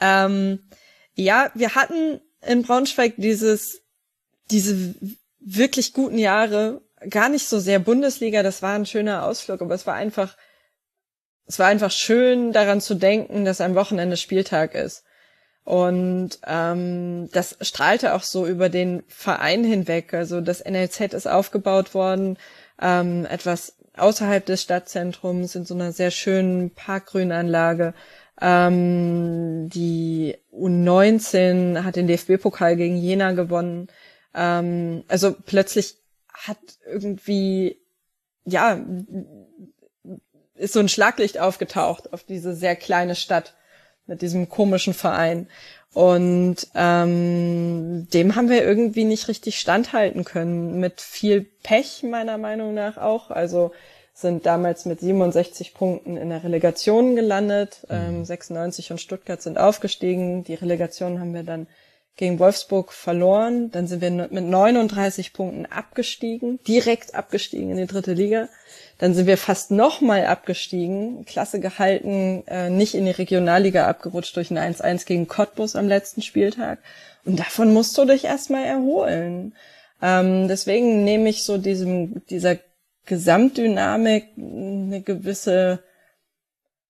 Ähm, 0.00 0.58
ja, 1.14 1.50
wir 1.54 1.74
hatten 1.74 2.20
in 2.46 2.62
Braunschweig 2.62 3.14
dieses, 3.16 3.80
diese 4.50 4.94
wirklich 5.40 5.94
guten 5.94 6.18
Jahre, 6.18 6.82
gar 7.08 7.28
nicht 7.28 7.48
so 7.48 7.58
sehr 7.58 7.78
Bundesliga, 7.78 8.42
das 8.42 8.62
war 8.62 8.74
ein 8.74 8.86
schöner 8.86 9.26
Ausflug, 9.26 9.62
aber 9.62 9.74
es 9.74 9.86
war 9.86 9.94
einfach, 9.94 10.36
es 11.46 11.58
war 11.58 11.66
einfach 11.66 11.90
schön, 11.90 12.52
daran 12.52 12.80
zu 12.80 12.94
denken, 12.94 13.44
dass 13.44 13.60
am 13.60 13.74
Wochenende 13.74 14.16
Spieltag 14.16 14.74
ist. 14.74 15.04
Und 15.64 16.38
ähm, 16.46 17.30
das 17.32 17.56
strahlte 17.62 18.14
auch 18.14 18.22
so 18.22 18.46
über 18.46 18.68
den 18.68 19.02
Verein 19.08 19.64
hinweg. 19.64 20.12
Also 20.12 20.42
das 20.42 20.62
NLZ 20.62 21.14
ist 21.14 21.26
aufgebaut 21.26 21.94
worden, 21.94 22.36
ähm, 22.80 23.26
etwas 23.26 23.76
außerhalb 23.96 24.44
des 24.44 24.62
Stadtzentrums 24.62 25.54
in 25.54 25.64
so 25.64 25.74
einer 25.74 25.92
sehr 25.92 26.10
schönen 26.10 26.70
Parkgrünanlage. 26.70 27.94
Ähm, 28.40 29.70
die 29.70 30.36
U19 30.52 31.82
hat 31.82 31.96
den 31.96 32.08
DFB-Pokal 32.08 32.76
gegen 32.76 32.96
Jena 32.96 33.32
gewonnen. 33.32 33.88
Ähm, 34.34 35.04
also 35.08 35.34
plötzlich 35.46 35.96
hat 36.46 36.58
irgendwie 36.86 37.78
ja, 38.44 38.78
ist 40.54 40.74
so 40.74 40.80
ein 40.80 40.88
Schlaglicht 40.88 41.38
aufgetaucht 41.38 42.12
auf 42.12 42.24
diese 42.24 42.54
sehr 42.54 42.76
kleine 42.76 43.16
Stadt 43.16 43.54
mit 44.06 44.22
diesem 44.22 44.48
komischen 44.48 44.94
Verein. 44.94 45.48
Und 45.94 46.56
ähm, 46.74 48.08
dem 48.12 48.34
haben 48.34 48.50
wir 48.50 48.64
irgendwie 48.64 49.04
nicht 49.04 49.28
richtig 49.28 49.58
standhalten 49.58 50.24
können. 50.24 50.80
Mit 50.80 51.00
viel 51.00 51.42
Pech, 51.42 52.02
meiner 52.02 52.36
Meinung 52.36 52.74
nach 52.74 52.98
auch. 52.98 53.30
Also 53.30 53.72
sind 54.12 54.46
damals 54.46 54.84
mit 54.84 55.00
67 55.00 55.74
Punkten 55.74 56.16
in 56.16 56.30
der 56.30 56.44
Relegation 56.44 57.16
gelandet. 57.16 57.86
Ähm, 57.88 58.24
96 58.24 58.90
mhm. 58.90 58.94
und 58.94 58.98
Stuttgart 58.98 59.40
sind 59.40 59.56
aufgestiegen. 59.58 60.44
Die 60.44 60.54
Relegation 60.54 61.20
haben 61.20 61.34
wir 61.34 61.44
dann 61.44 61.66
gegen 62.16 62.38
Wolfsburg 62.38 62.92
verloren. 62.92 63.70
Dann 63.70 63.86
sind 63.86 64.00
wir 64.00 64.10
mit 64.10 64.44
39 64.44 65.32
Punkten 65.32 65.66
abgestiegen, 65.66 66.60
direkt 66.66 67.14
abgestiegen 67.14 67.70
in 67.70 67.76
die 67.76 67.86
dritte 67.86 68.12
Liga. 68.12 68.48
Dann 68.98 69.14
sind 69.14 69.26
wir 69.26 69.36
fast 69.36 69.70
nochmal 69.70 70.26
abgestiegen, 70.26 71.24
Klasse 71.24 71.60
gehalten, 71.60 72.44
äh, 72.46 72.70
nicht 72.70 72.94
in 72.94 73.04
die 73.04 73.10
Regionalliga 73.10 73.86
abgerutscht 73.88 74.36
durch 74.36 74.50
ein 74.50 74.58
1-1 74.58 75.06
gegen 75.06 75.26
Cottbus 75.26 75.74
am 75.74 75.88
letzten 75.88 76.22
Spieltag. 76.22 76.78
Und 77.24 77.38
davon 77.38 77.72
musst 77.72 77.96
du 77.98 78.04
dich 78.04 78.24
erstmal 78.24 78.64
erholen. 78.64 79.54
Ähm, 80.00 80.48
deswegen 80.48 81.02
nehme 81.02 81.28
ich 81.28 81.44
so 81.44 81.58
diesem, 81.58 82.24
dieser 82.26 82.58
Gesamtdynamik 83.06 84.28
eine 84.36 85.02
gewisse 85.02 85.82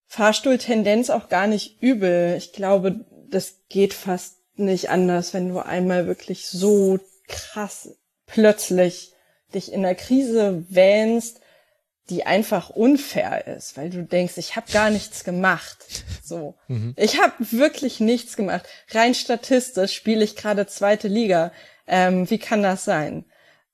Fahrstuhltendenz 0.06 1.10
auch 1.10 1.28
gar 1.28 1.46
nicht 1.46 1.82
übel. 1.82 2.36
Ich 2.36 2.52
glaube, 2.52 3.04
das 3.30 3.60
geht 3.68 3.94
fast 3.94 4.43
nicht 4.56 4.90
anders, 4.90 5.34
wenn 5.34 5.48
du 5.48 5.58
einmal 5.58 6.06
wirklich 6.06 6.48
so 6.48 6.98
krass 7.28 7.96
plötzlich 8.26 9.12
dich 9.54 9.72
in 9.72 9.82
der 9.82 9.94
Krise 9.94 10.64
wähnst, 10.68 11.40
die 12.10 12.26
einfach 12.26 12.70
unfair 12.70 13.46
ist, 13.46 13.76
weil 13.76 13.88
du 13.88 14.02
denkst, 14.02 14.36
ich 14.36 14.56
habe 14.56 14.70
gar 14.72 14.90
nichts 14.90 15.24
gemacht. 15.24 15.78
So, 16.26 16.54
mhm. 16.68 16.94
ich 16.96 17.20
habe 17.20 17.34
wirklich 17.38 18.00
nichts 18.00 18.34
gemacht. 18.34 18.64
Rein 18.92 19.14
statistisch 19.14 19.92
spiele 19.92 20.24
ich 20.24 20.36
gerade 20.36 20.66
zweite 20.66 21.06
Liga. 21.06 21.52
Ähm, 21.86 22.30
wie 22.30 22.38
kann 22.38 22.62
das 22.62 22.86
sein? 22.86 23.26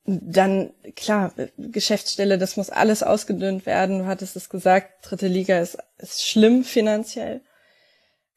Dann, 0.05 0.73
klar, 0.97 1.33
Geschäftsstelle, 1.59 2.39
das 2.39 2.57
muss 2.57 2.71
alles 2.71 3.05
ausgedünnt 3.05 3.67
werden. 3.67 4.01
Du 4.01 4.07
hattest 4.07 4.35
es 4.35 4.49
gesagt, 4.49 5.09
dritte 5.09 5.29
Liga 5.29 5.61
ist, 5.61 5.79
ist 5.99 6.27
schlimm 6.27 6.65
finanziell. 6.65 7.43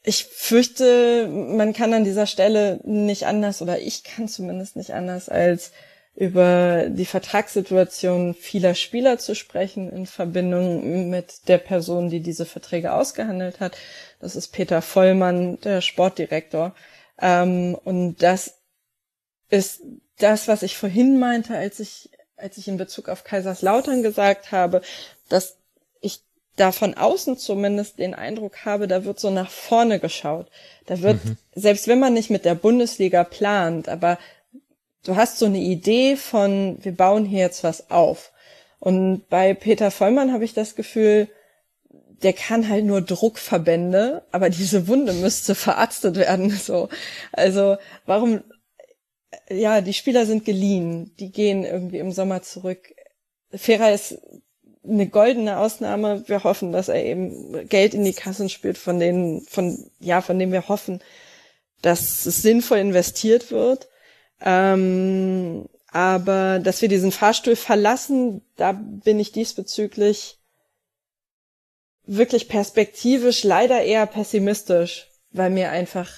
Ich 0.03 0.25
fürchte, 0.25 1.27
man 1.29 1.71
kann 1.73 1.93
an 1.93 2.03
dieser 2.03 2.27
Stelle 2.27 2.79
nicht 2.83 3.25
anders, 3.25 3.61
oder 3.61 3.79
ich 3.79 4.03
kann 4.03 4.27
zumindest 4.27 4.75
nicht 4.75 4.93
anders, 4.93 5.29
als 5.29 5.71
über 6.15 6.89
die 6.89 7.05
Vertragssituation 7.05 8.35
vieler 8.35 8.75
Spieler 8.75 9.17
zu 9.17 9.33
sprechen 9.33 9.89
in 9.89 10.05
Verbindung 10.05 11.09
mit 11.09 11.47
der 11.47 11.57
Person, 11.57 12.09
die 12.09 12.19
diese 12.19 12.45
Verträge 12.45 12.93
ausgehandelt 12.93 13.59
hat. 13.59 13.77
Das 14.19 14.35
ist 14.35 14.49
Peter 14.49 14.81
Vollmann, 14.81 15.59
der 15.61 15.81
Sportdirektor. 15.81 16.75
Ähm, 17.19 17.75
und 17.83 18.21
das 18.21 18.55
ist 19.49 19.81
das, 20.19 20.47
was 20.47 20.61
ich 20.61 20.77
vorhin 20.77 21.19
meinte, 21.19 21.57
als 21.57 21.79
ich, 21.79 22.09
als 22.37 22.57
ich 22.57 22.67
in 22.67 22.77
Bezug 22.77 23.09
auf 23.09 23.23
Kaiserslautern 23.23 24.03
gesagt 24.03 24.51
habe, 24.51 24.81
dass 25.29 25.57
da 26.55 26.71
von 26.71 26.93
außen 26.93 27.37
zumindest 27.37 27.99
den 27.99 28.13
Eindruck 28.13 28.65
habe, 28.65 28.87
da 28.87 29.05
wird 29.05 29.19
so 29.19 29.29
nach 29.31 29.49
vorne 29.49 29.99
geschaut. 29.99 30.47
Da 30.85 31.01
wird, 31.01 31.23
mhm. 31.25 31.37
selbst 31.55 31.87
wenn 31.87 31.99
man 31.99 32.13
nicht 32.13 32.29
mit 32.29 32.45
der 32.45 32.55
Bundesliga 32.55 33.23
plant, 33.23 33.89
aber 33.89 34.19
du 35.03 35.15
hast 35.15 35.39
so 35.39 35.45
eine 35.45 35.59
Idee 35.59 36.15
von, 36.15 36.77
wir 36.81 36.95
bauen 36.95 37.25
hier 37.25 37.39
jetzt 37.39 37.63
was 37.63 37.89
auf. 37.89 38.31
Und 38.79 39.27
bei 39.29 39.53
Peter 39.53 39.91
Vollmann 39.91 40.33
habe 40.33 40.45
ich 40.45 40.53
das 40.53 40.75
Gefühl, 40.75 41.27
der 42.21 42.33
kann 42.33 42.69
halt 42.69 42.85
nur 42.85 43.01
Druckverbände, 43.01 44.23
aber 44.31 44.49
diese 44.49 44.87
Wunde 44.87 45.13
müsste 45.13 45.55
verarztet 45.55 46.15
werden, 46.15 46.51
so. 46.51 46.89
Also, 47.31 47.77
warum 48.05 48.43
ja, 49.49 49.81
die 49.81 49.93
Spieler 49.93 50.25
sind 50.25 50.45
geliehen, 50.45 51.15
die 51.19 51.31
gehen 51.31 51.63
irgendwie 51.63 51.99
im 51.99 52.11
Sommer 52.11 52.41
zurück. 52.41 52.93
Fera 53.51 53.89
ist 53.89 54.19
eine 54.87 55.07
goldene 55.07 55.57
Ausnahme. 55.57 56.27
Wir 56.27 56.43
hoffen, 56.43 56.71
dass 56.71 56.89
er 56.89 57.03
eben 57.03 57.67
Geld 57.69 57.93
in 57.93 58.03
die 58.03 58.13
Kassen 58.13 58.49
spielt, 58.49 58.77
von 58.77 58.99
denen, 58.99 59.41
von, 59.41 59.89
ja, 59.99 60.21
von 60.21 60.37
dem 60.39 60.51
wir 60.51 60.67
hoffen, 60.67 61.01
dass 61.81 62.25
es 62.25 62.41
sinnvoll 62.41 62.79
investiert 62.79 63.51
wird. 63.51 63.87
Ähm, 64.41 65.69
aber 65.91 66.59
dass 66.59 66.81
wir 66.81 66.89
diesen 66.89 67.11
Fahrstuhl 67.11 67.55
verlassen, 67.55 68.41
da 68.55 68.71
bin 68.73 69.19
ich 69.19 69.31
diesbezüglich 69.31 70.39
wirklich 72.05 72.49
perspektivisch 72.49 73.43
leider 73.43 73.81
eher 73.81 74.05
pessimistisch, 74.07 75.07
weil 75.31 75.49
mir 75.49 75.69
einfach 75.69 76.09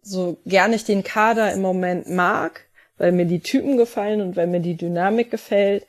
so 0.00 0.38
gern 0.46 0.72
ich 0.72 0.84
den 0.84 1.02
Kader 1.02 1.52
im 1.52 1.60
Moment 1.60 2.08
mag, 2.08 2.66
weil 2.96 3.12
mir 3.12 3.26
die 3.26 3.40
Typen 3.40 3.76
gefallen 3.76 4.20
und 4.20 4.36
weil 4.36 4.46
mir 4.46 4.60
die 4.60 4.76
Dynamik 4.76 5.30
gefällt, 5.30 5.86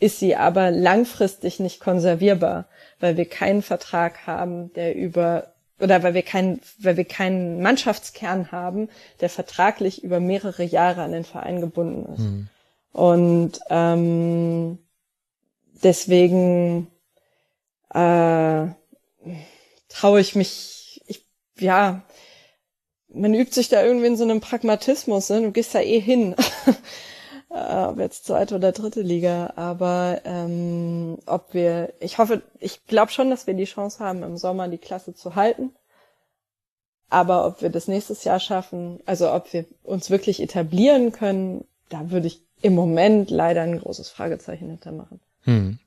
ist 0.00 0.18
sie 0.18 0.34
aber 0.34 0.70
langfristig 0.70 1.60
nicht 1.60 1.78
konservierbar, 1.78 2.66
weil 2.98 3.16
wir 3.16 3.26
keinen 3.26 3.62
Vertrag 3.62 4.26
haben, 4.26 4.72
der 4.72 4.96
über 4.96 5.52
oder 5.78 6.02
weil 6.02 6.14
wir 6.14 6.22
keinen, 6.22 6.60
weil 6.78 6.96
wir 6.96 7.04
keinen 7.04 7.62
Mannschaftskern 7.62 8.52
haben, 8.52 8.88
der 9.20 9.30
vertraglich 9.30 10.04
über 10.04 10.20
mehrere 10.20 10.62
Jahre 10.62 11.02
an 11.02 11.12
den 11.12 11.24
Verein 11.24 11.60
gebunden 11.60 12.12
ist. 12.12 12.20
Mhm. 12.20 12.48
Und 12.92 13.60
ähm, 13.70 14.78
deswegen 15.82 16.88
äh, 17.94 18.66
traue 19.88 20.20
ich 20.20 20.34
mich, 20.34 21.02
ich, 21.06 21.24
ja, 21.58 22.02
man 23.12 23.34
übt 23.34 23.54
sich 23.54 23.68
da 23.68 23.82
irgendwie 23.82 24.06
in 24.06 24.16
so 24.16 24.24
einem 24.24 24.40
Pragmatismus, 24.40 25.30
ne? 25.30 25.42
Du 25.42 25.50
gehst 25.50 25.74
da 25.74 25.80
eh 25.80 26.00
hin. 26.00 26.36
ob 27.50 27.98
jetzt 27.98 28.26
zweite 28.26 28.54
oder 28.54 28.70
dritte 28.70 29.02
Liga, 29.02 29.54
aber 29.56 30.20
ähm, 30.24 31.18
ob 31.26 31.52
wir, 31.52 31.92
ich 31.98 32.18
hoffe, 32.18 32.42
ich 32.60 32.86
glaube 32.86 33.10
schon, 33.10 33.28
dass 33.28 33.48
wir 33.48 33.54
die 33.54 33.64
Chance 33.64 33.98
haben, 33.98 34.22
im 34.22 34.36
Sommer 34.36 34.68
die 34.68 34.78
Klasse 34.78 35.14
zu 35.14 35.34
halten. 35.34 35.72
Aber 37.08 37.44
ob 37.44 37.60
wir 37.60 37.70
das 37.70 37.88
nächstes 37.88 38.22
Jahr 38.22 38.38
schaffen, 38.38 39.00
also 39.04 39.32
ob 39.32 39.52
wir 39.52 39.64
uns 39.82 40.10
wirklich 40.10 40.40
etablieren 40.40 41.10
können, 41.10 41.64
da 41.88 42.12
würde 42.12 42.28
ich 42.28 42.40
im 42.62 42.76
Moment 42.76 43.30
leider 43.30 43.62
ein 43.62 43.80
großes 43.80 44.10
Fragezeichen 44.10 44.68
hintermachen. 44.68 45.18
Hm. 45.42 45.80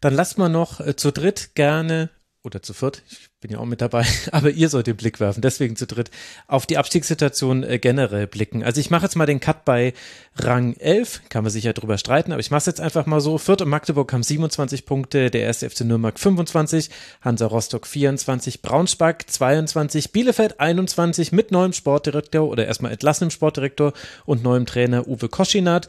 Dann 0.00 0.14
lasst 0.14 0.38
mal 0.38 0.48
noch 0.48 0.78
äh, 0.78 0.94
zu 0.94 1.10
dritt 1.10 1.56
gerne 1.56 2.10
oder 2.44 2.62
zu 2.62 2.74
viert, 2.74 3.02
ich 3.10 3.31
bin 3.42 3.50
ja 3.50 3.58
auch 3.58 3.66
mit 3.66 3.82
dabei, 3.82 4.06
aber 4.32 4.50
ihr 4.50 4.70
sollt 4.70 4.86
den 4.86 4.96
Blick 4.96 5.20
werfen, 5.20 5.42
deswegen 5.42 5.76
zu 5.76 5.86
dritt, 5.86 6.10
auf 6.46 6.64
die 6.64 6.78
Abstiegssituation 6.78 7.64
äh, 7.64 7.78
generell 7.78 8.26
blicken. 8.26 8.62
Also 8.62 8.80
ich 8.80 8.88
mache 8.88 9.02
jetzt 9.02 9.16
mal 9.16 9.26
den 9.26 9.40
Cut 9.40 9.66
bei 9.66 9.92
Rang 10.36 10.74
11, 10.78 11.22
kann 11.28 11.44
man 11.44 11.50
sich 11.50 11.64
ja 11.64 11.74
drüber 11.74 11.98
streiten, 11.98 12.32
aber 12.32 12.40
ich 12.40 12.50
mache 12.50 12.60
es 12.60 12.66
jetzt 12.66 12.80
einfach 12.80 13.04
mal 13.04 13.20
so. 13.20 13.36
Fürth 13.36 13.60
und 13.60 13.68
Magdeburg 13.68 14.10
haben 14.12 14.22
27 14.22 14.86
Punkte, 14.86 15.30
der 15.30 15.42
erste 15.42 15.68
FC 15.68 15.82
Nürnberg 15.82 16.18
25, 16.18 16.88
Hansa 17.20 17.46
Rostock 17.46 17.86
24, 17.86 18.62
Braunschweig 18.62 19.28
22, 19.28 20.12
Bielefeld 20.12 20.60
21 20.60 21.32
mit 21.32 21.50
neuem 21.50 21.72
Sportdirektor 21.72 22.48
oder 22.48 22.66
erstmal 22.66 22.92
entlassenem 22.92 23.30
Sportdirektor 23.30 23.92
und 24.24 24.42
neuem 24.42 24.66
Trainer 24.66 25.06
Uwe 25.08 25.28
Koschinat 25.28 25.88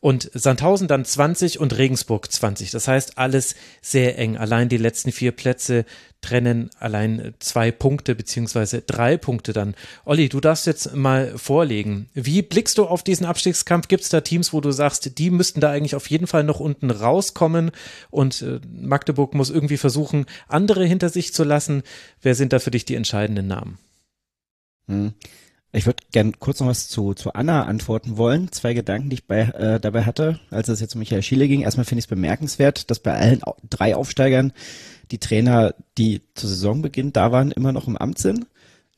und 0.00 0.30
Sandhausen 0.32 0.88
dann 0.88 1.04
20 1.04 1.60
und 1.60 1.76
Regensburg 1.76 2.30
20. 2.32 2.70
Das 2.70 2.88
heißt, 2.88 3.18
alles 3.18 3.54
sehr 3.82 4.18
eng. 4.18 4.38
Allein 4.38 4.70
die 4.70 4.78
letzten 4.78 5.12
vier 5.12 5.32
Plätze 5.32 5.84
trennen 6.22 6.70
allein 6.78 7.34
zwei 7.38 7.70
Punkte 7.70 8.14
beziehungsweise 8.14 8.80
drei 8.82 9.18
Punkte 9.18 9.52
dann. 9.52 9.74
Olli, 10.04 10.28
du 10.28 10.40
darfst 10.40 10.66
jetzt 10.66 10.94
mal 10.94 11.36
vorlegen. 11.36 12.08
Wie 12.14 12.40
blickst 12.42 12.78
du 12.78 12.84
auf 12.84 13.02
diesen 13.02 13.26
Abstiegskampf? 13.26 13.88
Gibt 13.88 14.02
es 14.02 14.08
da 14.08 14.22
Teams, 14.22 14.52
wo 14.52 14.60
du 14.60 14.70
sagst, 14.72 15.18
die 15.18 15.30
müssten 15.30 15.60
da 15.60 15.70
eigentlich 15.70 15.94
auf 15.94 16.08
jeden 16.08 16.26
Fall 16.26 16.44
noch 16.44 16.60
unten 16.60 16.90
rauskommen 16.90 17.70
und 18.10 18.42
äh, 18.42 18.60
Magdeburg 18.70 19.34
muss 19.34 19.50
irgendwie 19.50 19.78
versuchen, 19.78 20.26
andere 20.48 20.84
hinter 20.84 21.10
sich 21.10 21.34
zu 21.34 21.44
lassen? 21.44 21.82
Wer 22.22 22.34
sind 22.34 22.52
da 22.52 22.58
für 22.58 22.70
dich 22.70 22.86
die 22.86 22.96
entscheidenden 22.96 23.46
Namen? 23.46 23.78
Hm. 24.88 25.14
Ich 25.72 25.86
würde 25.86 26.02
gern 26.10 26.38
kurz 26.40 26.60
noch 26.60 26.66
was 26.66 26.88
zu, 26.88 27.14
zu 27.14 27.32
Anna 27.34 27.64
antworten 27.64 28.16
wollen. 28.16 28.50
Zwei 28.50 28.74
Gedanken, 28.74 29.08
die 29.08 29.14
ich 29.14 29.26
bei, 29.26 29.42
äh, 29.42 29.78
dabei 29.78 30.04
hatte, 30.04 30.40
als 30.50 30.68
es 30.68 30.80
jetzt 30.80 30.94
um 30.94 30.98
Michael 30.98 31.22
Schiele 31.22 31.46
ging. 31.46 31.62
Erstmal 31.62 31.84
finde 31.84 32.00
ich 32.00 32.06
es 32.06 32.10
bemerkenswert, 32.10 32.90
dass 32.90 32.98
bei 32.98 33.14
allen 33.14 33.40
drei 33.68 33.94
Aufsteigern 33.94 34.52
die 35.12 35.18
Trainer, 35.18 35.74
die 35.96 36.22
zu 36.34 36.48
Saisonbeginn 36.48 37.12
da 37.12 37.30
waren, 37.30 37.52
immer 37.52 37.72
noch 37.72 37.86
im 37.86 37.96
Amt 37.96 38.18
sind. 38.18 38.46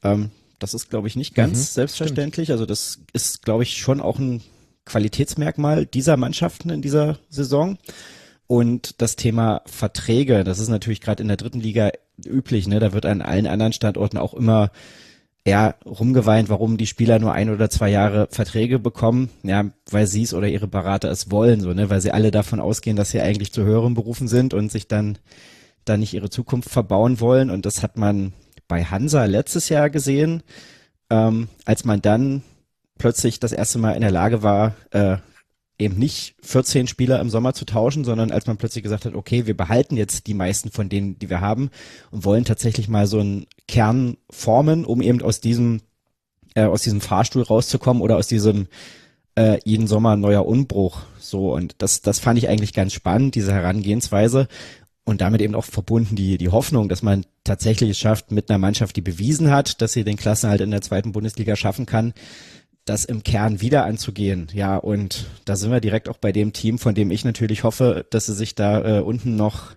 Ähm, 0.02 0.30
das 0.58 0.72
ist, 0.72 0.88
glaube 0.88 1.08
ich, 1.08 1.16
nicht 1.16 1.34
ganz 1.34 1.58
mhm, 1.58 1.74
selbstverständlich. 1.74 2.46
Stimmt. 2.46 2.54
Also 2.54 2.66
das 2.66 3.00
ist, 3.12 3.42
glaube 3.42 3.64
ich, 3.64 3.76
schon 3.76 4.00
auch 4.00 4.18
ein 4.18 4.42
Qualitätsmerkmal 4.86 5.84
dieser 5.84 6.16
Mannschaften 6.16 6.70
in 6.70 6.80
dieser 6.80 7.18
Saison. 7.28 7.76
Und 8.46 9.00
das 9.00 9.16
Thema 9.16 9.62
Verträge, 9.66 10.44
das 10.44 10.58
ist 10.58 10.68
natürlich 10.68 11.00
gerade 11.00 11.22
in 11.22 11.28
der 11.28 11.36
dritten 11.36 11.60
Liga 11.60 11.90
üblich. 12.24 12.66
Ne? 12.66 12.80
Da 12.80 12.92
wird 12.92 13.06
an 13.06 13.22
allen 13.22 13.46
anderen 13.46 13.72
Standorten 13.72 14.18
auch 14.18 14.34
immer 14.34 14.70
eher 15.44 15.76
rumgeweint, 15.84 16.48
warum 16.48 16.76
die 16.76 16.86
Spieler 16.86 17.18
nur 17.18 17.32
ein 17.32 17.50
oder 17.50 17.68
zwei 17.68 17.90
Jahre 17.90 18.28
Verträge 18.30 18.78
bekommen, 18.78 19.30
ja, 19.42 19.70
weil 19.90 20.06
sie 20.06 20.22
es 20.22 20.34
oder 20.34 20.48
ihre 20.48 20.68
Berater 20.68 21.10
es 21.10 21.30
wollen, 21.30 21.60
so, 21.60 21.72
ne, 21.72 21.90
weil 21.90 22.00
sie 22.00 22.12
alle 22.12 22.30
davon 22.30 22.60
ausgehen, 22.60 22.96
dass 22.96 23.10
sie 23.10 23.20
eigentlich 23.20 23.52
zu 23.52 23.64
höheren 23.64 23.94
Berufen 23.94 24.28
sind 24.28 24.54
und 24.54 24.70
sich 24.70 24.86
dann, 24.86 25.18
dann 25.84 26.00
nicht 26.00 26.14
ihre 26.14 26.30
Zukunft 26.30 26.70
verbauen 26.70 27.18
wollen. 27.18 27.50
Und 27.50 27.66
das 27.66 27.82
hat 27.82 27.96
man 27.96 28.32
bei 28.68 28.84
Hansa 28.84 29.24
letztes 29.24 29.68
Jahr 29.68 29.90
gesehen, 29.90 30.42
ähm, 31.10 31.48
als 31.64 31.84
man 31.84 32.00
dann 32.00 32.42
plötzlich 32.98 33.40
das 33.40 33.52
erste 33.52 33.78
Mal 33.78 33.92
in 33.92 34.02
der 34.02 34.12
Lage 34.12 34.44
war, 34.44 34.76
äh, 34.90 35.16
eben 35.82 35.98
nicht 35.98 36.34
14 36.42 36.86
Spieler 36.86 37.20
im 37.20 37.30
Sommer 37.30 37.54
zu 37.54 37.64
tauschen, 37.64 38.04
sondern 38.04 38.30
als 38.30 38.46
man 38.46 38.56
plötzlich 38.56 38.82
gesagt 38.82 39.04
hat, 39.04 39.14
okay, 39.14 39.46
wir 39.46 39.56
behalten 39.56 39.96
jetzt 39.96 40.26
die 40.26 40.34
meisten 40.34 40.70
von 40.70 40.88
denen, 40.88 41.18
die 41.18 41.30
wir 41.30 41.40
haben 41.40 41.70
und 42.10 42.24
wollen 42.24 42.44
tatsächlich 42.44 42.88
mal 42.88 43.06
so 43.06 43.20
einen 43.20 43.46
Kern 43.68 44.16
formen, 44.30 44.84
um 44.84 45.02
eben 45.02 45.22
aus 45.22 45.40
diesem 45.40 45.80
äh, 46.54 46.64
aus 46.64 46.82
diesem 46.82 47.00
Fahrstuhl 47.00 47.42
rauszukommen 47.42 48.02
oder 48.02 48.16
aus 48.16 48.26
diesem 48.26 48.68
äh, 49.34 49.58
jeden 49.64 49.86
Sommer 49.86 50.16
neuer 50.16 50.46
Umbruch. 50.46 51.00
So 51.18 51.52
und 51.54 51.76
das 51.78 52.02
das 52.02 52.18
fand 52.18 52.38
ich 52.38 52.48
eigentlich 52.48 52.72
ganz 52.72 52.92
spannend 52.92 53.34
diese 53.34 53.52
Herangehensweise 53.52 54.48
und 55.04 55.20
damit 55.20 55.40
eben 55.40 55.54
auch 55.54 55.64
verbunden 55.64 56.16
die 56.16 56.38
die 56.38 56.50
Hoffnung, 56.50 56.88
dass 56.88 57.02
man 57.02 57.24
tatsächlich 57.44 57.90
es 57.90 57.98
schafft 57.98 58.30
mit 58.30 58.50
einer 58.50 58.58
Mannschaft, 58.58 58.96
die 58.96 59.00
bewiesen 59.00 59.50
hat, 59.50 59.80
dass 59.82 59.92
sie 59.92 60.04
den 60.04 60.16
Klassenhalt 60.16 60.60
in 60.60 60.70
der 60.70 60.82
zweiten 60.82 61.12
Bundesliga 61.12 61.56
schaffen 61.56 61.86
kann, 61.86 62.12
das 62.84 63.04
im 63.04 63.22
Kern 63.22 63.60
wieder 63.60 63.84
anzugehen. 63.84 64.48
Ja, 64.52 64.76
und 64.76 65.26
da 65.44 65.56
sind 65.56 65.70
wir 65.70 65.80
direkt 65.80 66.08
auch 66.08 66.18
bei 66.18 66.32
dem 66.32 66.52
Team, 66.52 66.78
von 66.78 66.94
dem 66.94 67.10
ich 67.10 67.24
natürlich 67.24 67.64
hoffe, 67.64 68.04
dass 68.10 68.26
sie 68.26 68.34
sich 68.34 68.54
da 68.54 68.98
äh, 68.98 69.00
unten 69.00 69.36
noch 69.36 69.72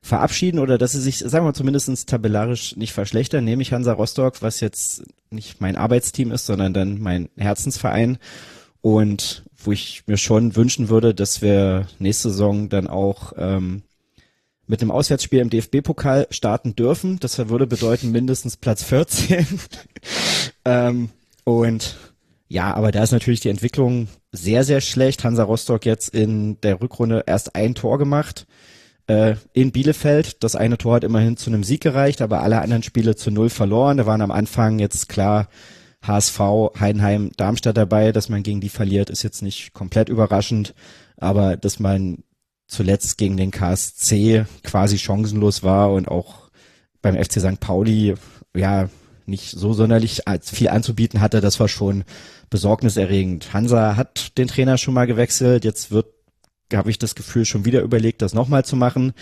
verabschieden 0.00 0.60
oder 0.60 0.78
dass 0.78 0.92
sie 0.92 1.00
sich, 1.00 1.18
sagen 1.18 1.44
wir 1.44 1.50
mal, 1.50 1.54
zumindest 1.54 2.08
tabellarisch 2.08 2.76
nicht 2.76 2.92
verschlechtern, 2.92 3.44
nämlich 3.44 3.72
Hansa 3.72 3.92
Rostock, 3.92 4.40
was 4.40 4.60
jetzt 4.60 5.02
nicht 5.30 5.60
mein 5.60 5.76
Arbeitsteam 5.76 6.30
ist, 6.30 6.46
sondern 6.46 6.72
dann 6.72 7.00
mein 7.00 7.28
Herzensverein 7.36 8.18
und 8.80 9.42
wo 9.56 9.72
ich 9.72 10.04
mir 10.06 10.16
schon 10.16 10.54
wünschen 10.54 10.88
würde, 10.88 11.14
dass 11.14 11.42
wir 11.42 11.88
nächste 11.98 12.30
Saison 12.30 12.68
dann 12.68 12.86
auch 12.86 13.32
ähm, 13.36 13.82
mit 14.66 14.80
einem 14.80 14.90
Auswärtsspiel 14.92 15.40
im 15.40 15.50
DFB-Pokal 15.50 16.28
starten 16.30 16.76
dürfen. 16.76 17.18
Das 17.18 17.38
würde 17.48 17.66
bedeuten 17.66 18.12
mindestens 18.12 18.56
Platz 18.56 18.84
14. 18.84 19.46
ähm, 20.64 21.10
und 21.44 21.96
ja, 22.48 22.74
aber 22.74 22.92
da 22.92 23.02
ist 23.02 23.12
natürlich 23.12 23.40
die 23.40 23.48
Entwicklung 23.48 24.08
sehr, 24.32 24.64
sehr 24.64 24.80
schlecht. 24.80 25.24
Hansa 25.24 25.42
Rostock 25.42 25.84
jetzt 25.84 26.08
in 26.14 26.60
der 26.60 26.80
Rückrunde 26.80 27.24
erst 27.26 27.56
ein 27.56 27.74
Tor 27.74 27.98
gemacht 27.98 28.46
äh, 29.08 29.34
in 29.52 29.72
Bielefeld. 29.72 30.42
Das 30.44 30.54
eine 30.54 30.78
Tor 30.78 30.96
hat 30.96 31.04
immerhin 31.04 31.36
zu 31.36 31.50
einem 31.50 31.64
Sieg 31.64 31.82
gereicht, 31.82 32.22
aber 32.22 32.42
alle 32.42 32.60
anderen 32.60 32.82
Spiele 32.82 33.16
zu 33.16 33.30
null 33.30 33.50
verloren. 33.50 33.96
Da 33.96 34.06
waren 34.06 34.20
am 34.20 34.30
Anfang 34.30 34.78
jetzt 34.78 35.08
klar 35.08 35.48
HSV, 36.06 36.38
Heidenheim, 36.78 37.32
Darmstadt 37.36 37.76
dabei. 37.76 38.12
Dass 38.12 38.28
man 38.28 38.44
gegen 38.44 38.60
die 38.60 38.68
verliert, 38.68 39.10
ist 39.10 39.24
jetzt 39.24 39.42
nicht 39.42 39.72
komplett 39.72 40.08
überraschend. 40.08 40.74
Aber 41.16 41.56
dass 41.56 41.80
man 41.80 42.22
zuletzt 42.68 43.18
gegen 43.18 43.36
den 43.36 43.50
KSC 43.50 44.44
quasi 44.62 44.98
chancenlos 44.98 45.62
war 45.62 45.92
und 45.92 46.08
auch 46.08 46.50
beim 47.02 47.16
FC 47.16 47.40
St. 47.40 47.60
Pauli, 47.60 48.14
ja, 48.54 48.88
nicht 49.28 49.50
so 49.50 49.72
sonderlich 49.72 50.22
viel 50.42 50.68
anzubieten 50.68 51.20
hatte, 51.20 51.40
das 51.40 51.60
war 51.60 51.68
schon 51.68 52.04
besorgniserregend. 52.50 53.52
Hansa 53.52 53.96
hat 53.96 54.38
den 54.38 54.48
Trainer 54.48 54.78
schon 54.78 54.94
mal 54.94 55.06
gewechselt, 55.06 55.64
jetzt 55.64 55.90
wird, 55.90 56.06
habe 56.72 56.90
ich 56.90 56.98
das 56.98 57.14
Gefühl, 57.14 57.44
schon 57.44 57.64
wieder 57.64 57.82
überlegt, 57.82 58.22
das 58.22 58.34
nochmal 58.34 58.64
zu 58.64 58.76
machen. 58.76 59.12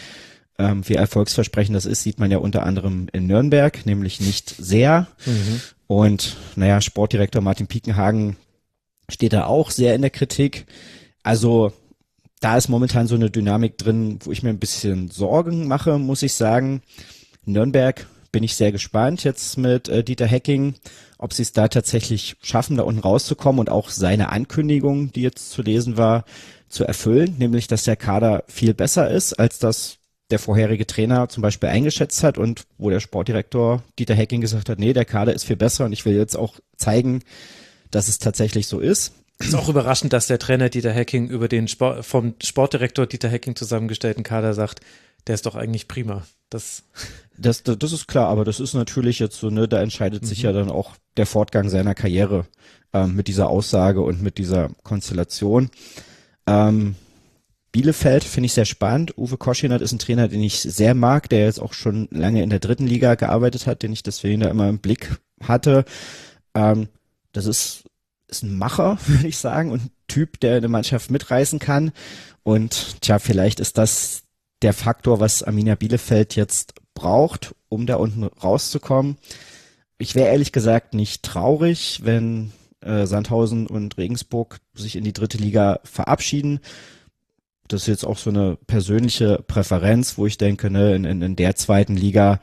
Ähm, 0.56 0.88
wie 0.88 0.94
erfolgsversprechend 0.94 1.74
das 1.74 1.86
ist, 1.86 2.02
sieht 2.04 2.20
man 2.20 2.30
ja 2.30 2.38
unter 2.38 2.64
anderem 2.64 3.08
in 3.12 3.26
Nürnberg, 3.26 3.84
nämlich 3.86 4.20
nicht 4.20 4.50
sehr. 4.50 5.08
Mhm. 5.26 5.60
Und 5.86 6.36
naja, 6.54 6.80
Sportdirektor 6.80 7.42
Martin 7.42 7.66
Piekenhagen 7.66 8.36
steht 9.08 9.32
da 9.32 9.46
auch 9.46 9.70
sehr 9.70 9.94
in 9.94 10.02
der 10.02 10.10
Kritik. 10.10 10.66
Also 11.22 11.72
da 12.40 12.56
ist 12.56 12.68
momentan 12.68 13.06
so 13.06 13.14
eine 13.14 13.30
Dynamik 13.30 13.78
drin, 13.78 14.18
wo 14.22 14.30
ich 14.30 14.42
mir 14.42 14.50
ein 14.50 14.58
bisschen 14.58 15.10
Sorgen 15.10 15.66
mache, 15.66 15.98
muss 15.98 16.22
ich 16.22 16.34
sagen. 16.34 16.82
Nürnberg 17.44 18.06
bin 18.34 18.42
ich 18.42 18.56
sehr 18.56 18.72
gespannt 18.72 19.22
jetzt 19.22 19.56
mit 19.58 19.88
äh, 19.88 20.02
Dieter 20.02 20.26
Hecking, 20.26 20.74
ob 21.18 21.32
sie 21.32 21.42
es 21.42 21.52
da 21.52 21.68
tatsächlich 21.68 22.34
schaffen, 22.42 22.76
da 22.76 22.82
unten 22.82 23.00
rauszukommen 23.00 23.60
und 23.60 23.70
auch 23.70 23.90
seine 23.90 24.30
Ankündigung, 24.30 25.12
die 25.12 25.22
jetzt 25.22 25.52
zu 25.52 25.62
lesen 25.62 25.96
war, 25.96 26.24
zu 26.68 26.82
erfüllen, 26.82 27.36
nämlich 27.38 27.68
dass 27.68 27.84
der 27.84 27.94
Kader 27.94 28.42
viel 28.48 28.74
besser 28.74 29.08
ist, 29.08 29.34
als 29.34 29.60
das 29.60 29.98
der 30.30 30.40
vorherige 30.40 30.84
Trainer 30.84 31.28
zum 31.28 31.42
Beispiel 31.42 31.68
eingeschätzt 31.68 32.24
hat 32.24 32.36
und 32.36 32.64
wo 32.76 32.90
der 32.90 32.98
Sportdirektor 32.98 33.84
Dieter 34.00 34.16
Hecking 34.16 34.40
gesagt 34.40 34.68
hat, 34.68 34.80
nee, 34.80 34.92
der 34.92 35.04
Kader 35.04 35.32
ist 35.32 35.44
viel 35.44 35.54
besser 35.54 35.84
und 35.84 35.92
ich 35.92 36.04
will 36.04 36.16
jetzt 36.16 36.36
auch 36.36 36.58
zeigen, 36.76 37.22
dass 37.92 38.08
es 38.08 38.18
tatsächlich 38.18 38.66
so 38.66 38.80
ist. 38.80 39.12
Es 39.38 39.46
ist 39.48 39.54
auch 39.54 39.68
überraschend, 39.68 40.12
dass 40.12 40.26
der 40.26 40.40
Trainer 40.40 40.70
Dieter 40.70 40.90
Hecking 40.92 41.28
über 41.28 41.46
den 41.46 41.68
Sport, 41.68 42.04
vom 42.04 42.34
Sportdirektor 42.42 43.06
Dieter 43.06 43.28
Hecking 43.28 43.54
zusammengestellten 43.54 44.24
Kader 44.24 44.54
sagt, 44.54 44.80
der 45.28 45.36
ist 45.36 45.46
doch 45.46 45.54
eigentlich 45.54 45.86
prima. 45.86 46.26
Das 46.50 46.82
das, 47.36 47.62
das, 47.62 47.78
das 47.78 47.92
ist 47.92 48.06
klar, 48.06 48.28
aber 48.28 48.44
das 48.44 48.60
ist 48.60 48.74
natürlich 48.74 49.18
jetzt 49.18 49.38
so, 49.38 49.50
ne, 49.50 49.68
da 49.68 49.80
entscheidet 49.80 50.22
mhm. 50.22 50.26
sich 50.26 50.42
ja 50.42 50.52
dann 50.52 50.70
auch 50.70 50.92
der 51.16 51.26
Fortgang 51.26 51.68
seiner 51.68 51.94
Karriere 51.94 52.46
ähm, 52.92 53.14
mit 53.16 53.28
dieser 53.28 53.48
Aussage 53.48 54.00
und 54.00 54.22
mit 54.22 54.38
dieser 54.38 54.70
Konstellation. 54.82 55.70
Ähm, 56.46 56.96
Bielefeld 57.72 58.22
finde 58.22 58.46
ich 58.46 58.52
sehr 58.52 58.66
spannend. 58.66 59.18
Uwe 59.18 59.36
Koschinat 59.36 59.80
ist 59.80 59.90
ein 59.90 59.98
Trainer, 59.98 60.28
den 60.28 60.42
ich 60.42 60.60
sehr 60.60 60.94
mag, 60.94 61.28
der 61.28 61.46
jetzt 61.46 61.60
auch 61.60 61.72
schon 61.72 62.06
lange 62.12 62.42
in 62.42 62.50
der 62.50 62.60
dritten 62.60 62.86
Liga 62.86 63.16
gearbeitet 63.16 63.66
hat, 63.66 63.82
den 63.82 63.92
ich 63.92 64.04
deswegen 64.04 64.40
da 64.40 64.48
immer 64.48 64.68
im 64.68 64.78
Blick 64.78 65.16
hatte. 65.42 65.84
Ähm, 66.54 66.88
das 67.32 67.46
ist, 67.46 67.82
ist 68.28 68.44
ein 68.44 68.56
Macher, 68.56 68.98
würde 69.06 69.26
ich 69.26 69.38
sagen, 69.38 69.72
und 69.72 69.86
ein 69.86 69.90
Typ, 70.06 70.38
der 70.38 70.56
eine 70.56 70.68
Mannschaft 70.68 71.10
mitreißen 71.10 71.58
kann. 71.58 71.90
Und 72.44 73.00
tja, 73.00 73.18
vielleicht 73.18 73.58
ist 73.58 73.76
das 73.76 74.22
der 74.62 74.72
Faktor, 74.72 75.18
was 75.18 75.42
Arminia 75.42 75.74
Bielefeld 75.74 76.36
jetzt 76.36 76.74
braucht, 76.94 77.54
um 77.68 77.86
da 77.86 77.96
unten 77.96 78.24
rauszukommen. 78.24 79.16
Ich 79.98 80.14
wäre 80.14 80.28
ehrlich 80.28 80.52
gesagt 80.52 80.94
nicht 80.94 81.22
traurig, 81.22 82.00
wenn 82.04 82.52
äh, 82.80 83.06
Sandhausen 83.06 83.66
und 83.66 83.96
Regensburg 83.96 84.58
sich 84.74 84.96
in 84.96 85.04
die 85.04 85.12
dritte 85.12 85.38
Liga 85.38 85.80
verabschieden. 85.84 86.60
Das 87.68 87.82
ist 87.82 87.88
jetzt 87.88 88.06
auch 88.06 88.18
so 88.18 88.30
eine 88.30 88.56
persönliche 88.66 89.42
Präferenz, 89.46 90.18
wo 90.18 90.26
ich 90.26 90.36
denke, 90.36 90.70
ne, 90.70 90.94
in, 90.94 91.04
in, 91.04 91.22
in 91.22 91.36
der 91.36 91.56
zweiten 91.56 91.96
Liga, 91.96 92.40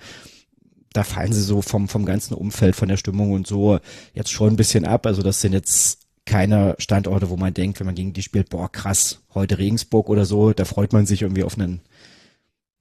da 0.93 1.03
fallen 1.03 1.31
sie 1.31 1.43
so 1.43 1.61
vom, 1.61 1.87
vom 1.87 2.05
ganzen 2.05 2.33
Umfeld, 2.33 2.75
von 2.75 2.89
der 2.89 2.97
Stimmung 2.97 3.31
und 3.31 3.47
so 3.47 3.79
jetzt 4.13 4.31
schon 4.31 4.53
ein 4.53 4.57
bisschen 4.57 4.85
ab. 4.85 5.05
Also 5.05 5.21
das 5.21 5.41
sind 5.41 5.53
jetzt 5.53 5.99
keine 6.25 6.75
Standorte, 6.79 7.29
wo 7.29 7.37
man 7.37 7.53
denkt, 7.53 7.79
wenn 7.79 7.85
man 7.85 7.95
gegen 7.95 8.13
die 8.13 8.23
spielt, 8.23 8.49
boah, 8.49 8.71
krass, 8.71 9.21
heute 9.33 9.57
Regensburg 9.57 10.09
oder 10.09 10.25
so, 10.25 10.53
da 10.53 10.65
freut 10.65 10.93
man 10.93 11.05
sich 11.05 11.21
irgendwie 11.21 11.43
auf 11.43 11.57
einen 11.57 11.81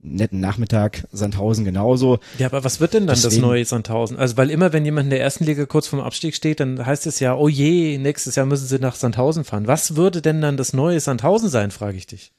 netten 0.03 0.41
Nachmittag, 0.41 1.07
Sandhausen 1.13 1.65
genauso. 1.65 2.21
Ja, 2.39 2.47
aber 2.47 2.65
was 2.65 2.81
wird 2.81 2.95
denn 2.95 3.07
dann 3.07 3.17
Deswegen, 3.17 3.43
das 3.43 3.49
neue 3.49 3.65
Sandhausen? 3.65 4.17
Also, 4.17 4.37
weil 4.37 4.51
immer, 4.51 4.73
wenn 4.73 4.85
jemand 4.85 5.07
in 5.07 5.11
der 5.11 5.21
ersten 5.21 5.45
Liga 5.45 5.67
kurz 5.67 5.89
vorm 5.89 6.03
Abstieg 6.03 6.35
steht, 6.35 6.61
dann 6.61 6.85
heißt 6.85 7.07
es 7.07 7.21
ja, 7.21 7.35
oh 7.35 7.49
je, 7.49 7.99
nächstes 7.99 8.35
Jahr 8.35 8.47
müssen 8.47 8.67
sie 8.67 8.79
nach 8.79 8.95
Sandhausen 8.95 9.45
fahren. 9.45 9.67
Was 9.67 9.97
würde 9.97 10.23
denn 10.23 10.41
dann 10.41 10.57
das 10.57 10.73
neue 10.73 11.01
Sandhausen 11.01 11.49
sein, 11.49 11.71
frage 11.71 11.99
ich 11.99 12.07
dich. 12.07 12.33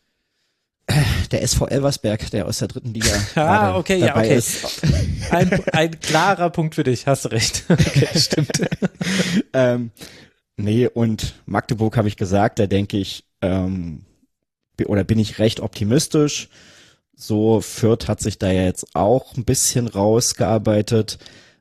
Der 1.31 1.43
SV 1.43 1.67
Elversberg, 1.67 2.31
der 2.31 2.47
aus 2.47 2.57
der 2.57 2.67
dritten 2.67 2.93
Liga. 2.93 3.11
ah, 3.35 3.77
okay, 3.77 3.97
ja, 3.97 4.17
okay. 4.17 4.35
Ist. 4.35 4.81
Ein, 5.29 5.63
ein 5.71 5.99
klarer 5.99 6.49
Punkt 6.49 6.75
für 6.75 6.83
dich, 6.83 7.07
hast 7.07 7.31
recht. 7.31 7.63
Okay, 7.69 8.07
stimmt. 8.15 8.61
ähm, 9.53 9.91
nee, 10.57 10.87
und 10.87 11.35
Magdeburg 11.45 11.95
habe 11.95 12.07
ich 12.07 12.17
gesagt, 12.17 12.59
da 12.59 12.67
denke 12.67 12.97
ich, 12.97 13.23
ähm, 13.41 14.03
oder 14.85 15.03
bin 15.03 15.19
ich 15.19 15.39
recht 15.39 15.59
optimistisch 15.59 16.49
so, 17.21 17.61
Fürth 17.61 18.07
hat 18.07 18.19
sich 18.19 18.39
da 18.39 18.51
ja 18.51 18.63
jetzt 18.63 18.95
auch 18.95 19.37
ein 19.37 19.45
bisschen 19.45 19.87
rausgearbeitet. 19.87 21.19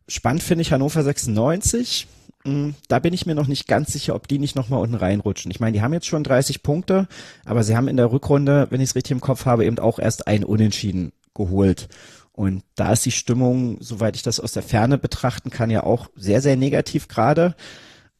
Spannend 0.08 0.42
finde 0.42 0.62
ich 0.62 0.72
Hannover 0.72 1.02
96. 1.02 2.06
Hm, 2.44 2.74
da 2.88 2.98
bin 2.98 3.12
ich 3.12 3.26
mir 3.26 3.34
noch 3.34 3.46
nicht 3.46 3.68
ganz 3.68 3.92
sicher, 3.92 4.14
ob 4.14 4.26
die 4.26 4.38
nicht 4.38 4.56
nochmal 4.56 4.80
unten 4.80 4.94
reinrutschen. 4.94 5.50
Ich 5.50 5.60
meine, 5.60 5.72
die 5.72 5.82
haben 5.82 5.92
jetzt 5.92 6.06
schon 6.06 6.24
30 6.24 6.62
Punkte, 6.62 7.08
aber 7.44 7.62
sie 7.62 7.76
haben 7.76 7.88
in 7.88 7.98
der 7.98 8.10
Rückrunde, 8.10 8.68
wenn 8.70 8.80
ich 8.80 8.88
es 8.88 8.94
richtig 8.94 9.12
im 9.12 9.20
Kopf 9.20 9.44
habe, 9.44 9.66
eben 9.66 9.78
auch 9.78 9.98
erst 9.98 10.26
ein 10.26 10.44
Unentschieden 10.44 11.12
geholt. 11.34 11.88
Und 12.32 12.62
da 12.74 12.92
ist 12.92 13.04
die 13.04 13.10
Stimmung, 13.10 13.76
soweit 13.80 14.16
ich 14.16 14.22
das 14.22 14.40
aus 14.40 14.52
der 14.52 14.62
Ferne 14.62 14.96
betrachten 14.96 15.50
kann, 15.50 15.68
ja 15.68 15.82
auch 15.82 16.08
sehr, 16.16 16.40
sehr 16.40 16.56
negativ 16.56 17.06
gerade. 17.06 17.54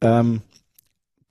Ähm, 0.03 0.43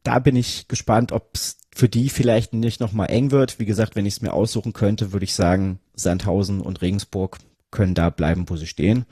da 0.02 0.18
bin 0.18 0.36
ich 0.36 0.68
gespannt, 0.68 1.12
ob 1.12 1.30
es 1.36 1.59
für 1.80 1.88
die 1.88 2.10
vielleicht 2.10 2.54
nicht 2.54 2.82
nochmal 2.82 3.10
eng 3.10 3.32
wird. 3.32 3.58
Wie 3.58 3.66
gesagt, 3.66 3.96
wenn 3.96 4.06
ich 4.06 4.16
es 4.16 4.22
mir 4.22 4.34
aussuchen 4.34 4.74
könnte, 4.74 5.14
würde 5.14 5.24
ich 5.24 5.34
sagen, 5.34 5.80
Sandhausen 5.96 6.60
und 6.60 6.82
Regensburg 6.82 7.38
können 7.72 7.96
da 7.96 8.10
bleiben, 8.10 8.50
wo 8.50 8.58
sie 8.58 8.68
stehen. 8.68 9.06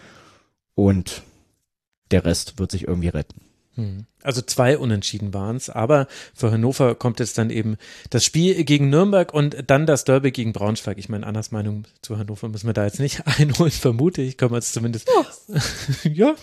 Und 0.75 1.23
der 2.11 2.25
Rest 2.25 2.59
wird 2.59 2.71
sich 2.71 2.85
irgendwie 2.85 3.07
retten. 3.07 3.39
Hm. 3.75 4.05
Also 4.21 4.41
zwei 4.41 4.77
Unentschieden 4.77 5.33
waren 5.33 5.55
es, 5.55 5.69
aber 5.69 6.07
für 6.33 6.51
Hannover 6.51 6.95
kommt 6.95 7.21
jetzt 7.21 7.37
dann 7.37 7.51
eben 7.51 7.77
das 8.09 8.25
Spiel 8.25 8.61
gegen 8.65 8.89
Nürnberg 8.89 9.33
und 9.33 9.55
dann 9.67 9.85
das 9.85 10.03
Derby 10.03 10.31
gegen 10.31 10.51
Braunschweig. 10.51 10.97
Ich 10.97 11.07
meine, 11.07 11.25
Annas 11.25 11.51
Meinung 11.51 11.85
zu 12.01 12.17
Hannover 12.17 12.49
müssen 12.49 12.67
wir 12.67 12.73
da 12.73 12.83
jetzt 12.83 12.99
nicht 12.99 13.25
einholen, 13.39 13.71
vermute 13.71 14.21
ich. 14.21 14.35
Können 14.35 14.51
wir 14.51 14.57
jetzt 14.57 14.73
zumindest. 14.73 15.07
Ja. 16.03 16.03
ja. 16.11 16.35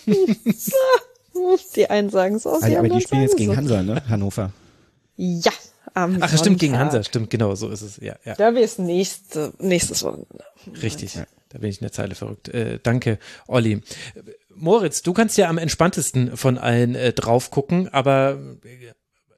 Die 1.77 1.91
einen 1.91 2.09
sagen 2.09 2.39
so, 2.39 2.57
die 2.61 2.65
also, 2.65 2.79
aber 2.79 2.89
die 2.89 3.01
spielen 3.03 3.23
jetzt 3.23 3.37
gegen 3.37 3.51
so. 3.51 3.57
Hansa, 3.59 3.83
ne? 3.83 4.03
Hannover. 4.09 4.53
Ja. 5.17 5.53
Am 5.95 6.19
Ach, 6.21 6.37
stimmt, 6.37 6.59
gegen 6.59 6.77
Hansa, 6.77 7.03
stimmt, 7.05 7.31
genau, 7.31 7.55
so 7.55 7.71
ist 7.71 7.83
es, 7.83 7.97
ja. 7.99 8.17
ja. 8.25 8.35
Da 8.35 8.49
ist 8.49 8.81
nächste, 8.81 9.53
nächstes 9.61 10.03
Wochenende. 10.03 10.45
Richtig, 10.83 11.15
ja. 11.15 11.25
da 11.51 11.59
bin 11.59 11.71
ich 11.71 11.79
in 11.79 11.85
der 11.85 11.93
Zeile 11.93 12.17
verrückt. 12.17 12.49
Äh, 12.49 12.81
danke, 12.83 13.19
Olli. 13.47 13.81
Moritz, 14.57 15.03
du 15.03 15.13
kannst 15.13 15.39
ja 15.39 15.49
am 15.49 15.57
entspanntesten 15.57 16.37
von 16.37 16.59
allen 16.59 16.97
äh, 16.97 17.13
drauf 17.13 17.51
gucken, 17.51 17.89
aber 17.89 18.39
äh, 18.65 18.93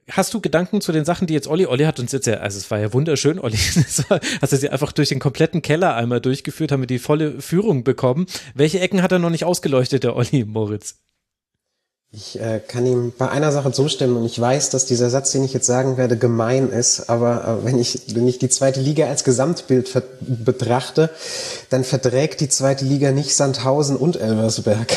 Hast 0.09 0.33
du 0.35 0.41
Gedanken 0.41 0.81
zu 0.81 0.93
den 0.93 1.05
Sachen, 1.05 1.27
die 1.27 1.35
jetzt 1.35 1.49
Olli, 1.49 1.67
Olli 1.67 1.83
hat 1.83 1.99
uns 1.99 2.13
jetzt 2.13 2.29
ja, 2.29 2.35
also 2.35 2.59
es 2.59 2.71
war 2.71 2.79
ja 2.79 2.93
wunderschön, 2.93 3.41
Olli, 3.41 3.57
hast 4.41 4.53
du 4.53 4.57
sie 4.57 4.69
einfach 4.69 4.93
durch 4.93 5.09
den 5.09 5.19
kompletten 5.19 5.63
Keller 5.63 5.97
einmal 5.97 6.21
durchgeführt, 6.21 6.71
haben 6.71 6.83
wir 6.83 6.87
die 6.87 7.01
volle 7.01 7.41
Führung 7.41 7.83
bekommen. 7.83 8.27
Welche 8.55 8.79
Ecken 8.79 9.03
hat 9.03 9.11
er 9.11 9.19
noch 9.19 9.31
nicht 9.31 9.45
ausgeleuchtet, 9.45 10.05
der 10.05 10.15
Olli 10.15 10.45
Moritz? 10.45 11.01
Ich 12.19 12.41
äh, 12.41 12.61
kann 12.67 12.87
ihm 12.87 13.13
bei 13.19 13.29
einer 13.29 13.53
Sache 13.53 13.73
zustimmen 13.73 14.17
und 14.17 14.25
ich 14.25 14.41
weiß, 14.41 14.71
dass 14.71 14.87
dieser 14.87 15.11
Satz, 15.11 15.33
den 15.33 15.45
ich 15.45 15.53
jetzt 15.53 15.67
sagen 15.67 15.99
werde, 15.99 16.17
gemein 16.17 16.71
ist, 16.71 17.11
aber 17.11 17.61
äh, 17.61 17.67
wenn, 17.67 17.79
ich, 17.79 18.15
wenn 18.15 18.27
ich 18.27 18.39
die 18.39 18.49
zweite 18.49 18.81
Liga 18.81 19.07
als 19.07 19.23
Gesamtbild 19.23 20.03
betrachte, 20.23 21.11
dann 21.69 21.85
verträgt 21.85 22.41
die 22.41 22.49
zweite 22.49 22.87
Liga 22.87 23.13
nicht 23.13 23.37
Sandhausen 23.37 23.97
und 23.97 24.17
Elversberg. 24.17 24.97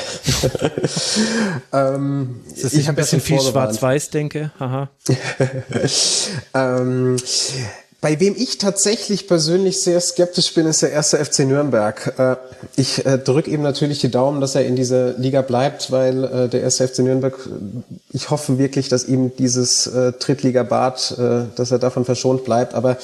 ähm, 1.74 2.39
ist 2.55 2.63
das 2.63 2.74
nicht 2.74 2.88
ein 2.88 2.95
bisschen 2.95 3.20
viel 3.20 3.41
schwarz-weiß 3.41 4.11
denke? 4.11 4.51
Haha. 4.57 4.88
ähm, 6.53 7.17
bei 8.02 8.18
wem 8.22 8.34
ich 8.38 8.58
tatsächlich 8.58 9.28
persönlich 9.28 9.82
sehr 9.82 10.00
skeptisch 10.00 10.54
bin, 10.54 10.66
ist 10.66 10.82
der 10.82 10.91
erste 10.91 11.24
FC 11.24 11.39
Nürnberg. 11.39 12.14
Äh, 12.18 12.36
ich 12.78 13.06
äh, 13.06 13.18
drücke 13.18 13.52
ihm 13.52 13.62
natürlich 13.62 14.00
die 14.00 14.10
Daumen, 14.10 14.39
dass 14.39 14.56
er 14.56 14.66
in 14.66 14.78
dieser 14.78 15.18
Liga 15.18 15.41
bleibt, 15.41 15.91
weil 15.91 16.24
äh, 16.24 16.47
der 16.47 16.62
erste 16.62 16.88
FC 16.88 17.00
Nürnberg, 17.00 17.38
ich 18.14 18.30
hoffe 18.30 18.58
wirklich, 18.58 18.88
dass 18.88 19.06
ihm 19.06 19.36
dieses 19.38 19.84
Drittliga-Bad, 19.84 21.16
dass 21.56 21.72
er 21.72 21.80
davon 21.80 22.06
verschont 22.06 22.43
bleibt. 22.43 22.74
Aber 22.74 22.97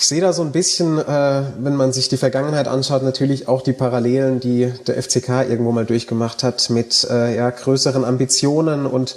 ich 0.00 0.06
sehe 0.06 0.20
da 0.20 0.32
so 0.32 0.42
ein 0.42 0.52
bisschen, 0.52 0.98
äh, 0.98 1.42
wenn 1.58 1.74
man 1.74 1.92
sich 1.92 2.08
die 2.08 2.18
Vergangenheit 2.18 2.68
anschaut, 2.68 3.02
natürlich 3.02 3.48
auch 3.48 3.62
die 3.62 3.72
Parallelen, 3.72 4.38
die 4.38 4.72
der 4.86 5.02
FCK 5.02 5.50
irgendwo 5.50 5.72
mal 5.72 5.86
durchgemacht 5.86 6.44
hat 6.44 6.70
mit 6.70 7.04
äh, 7.10 7.34
ja, 7.34 7.50
größeren 7.50 8.04
Ambitionen 8.04 8.86
und 8.86 9.16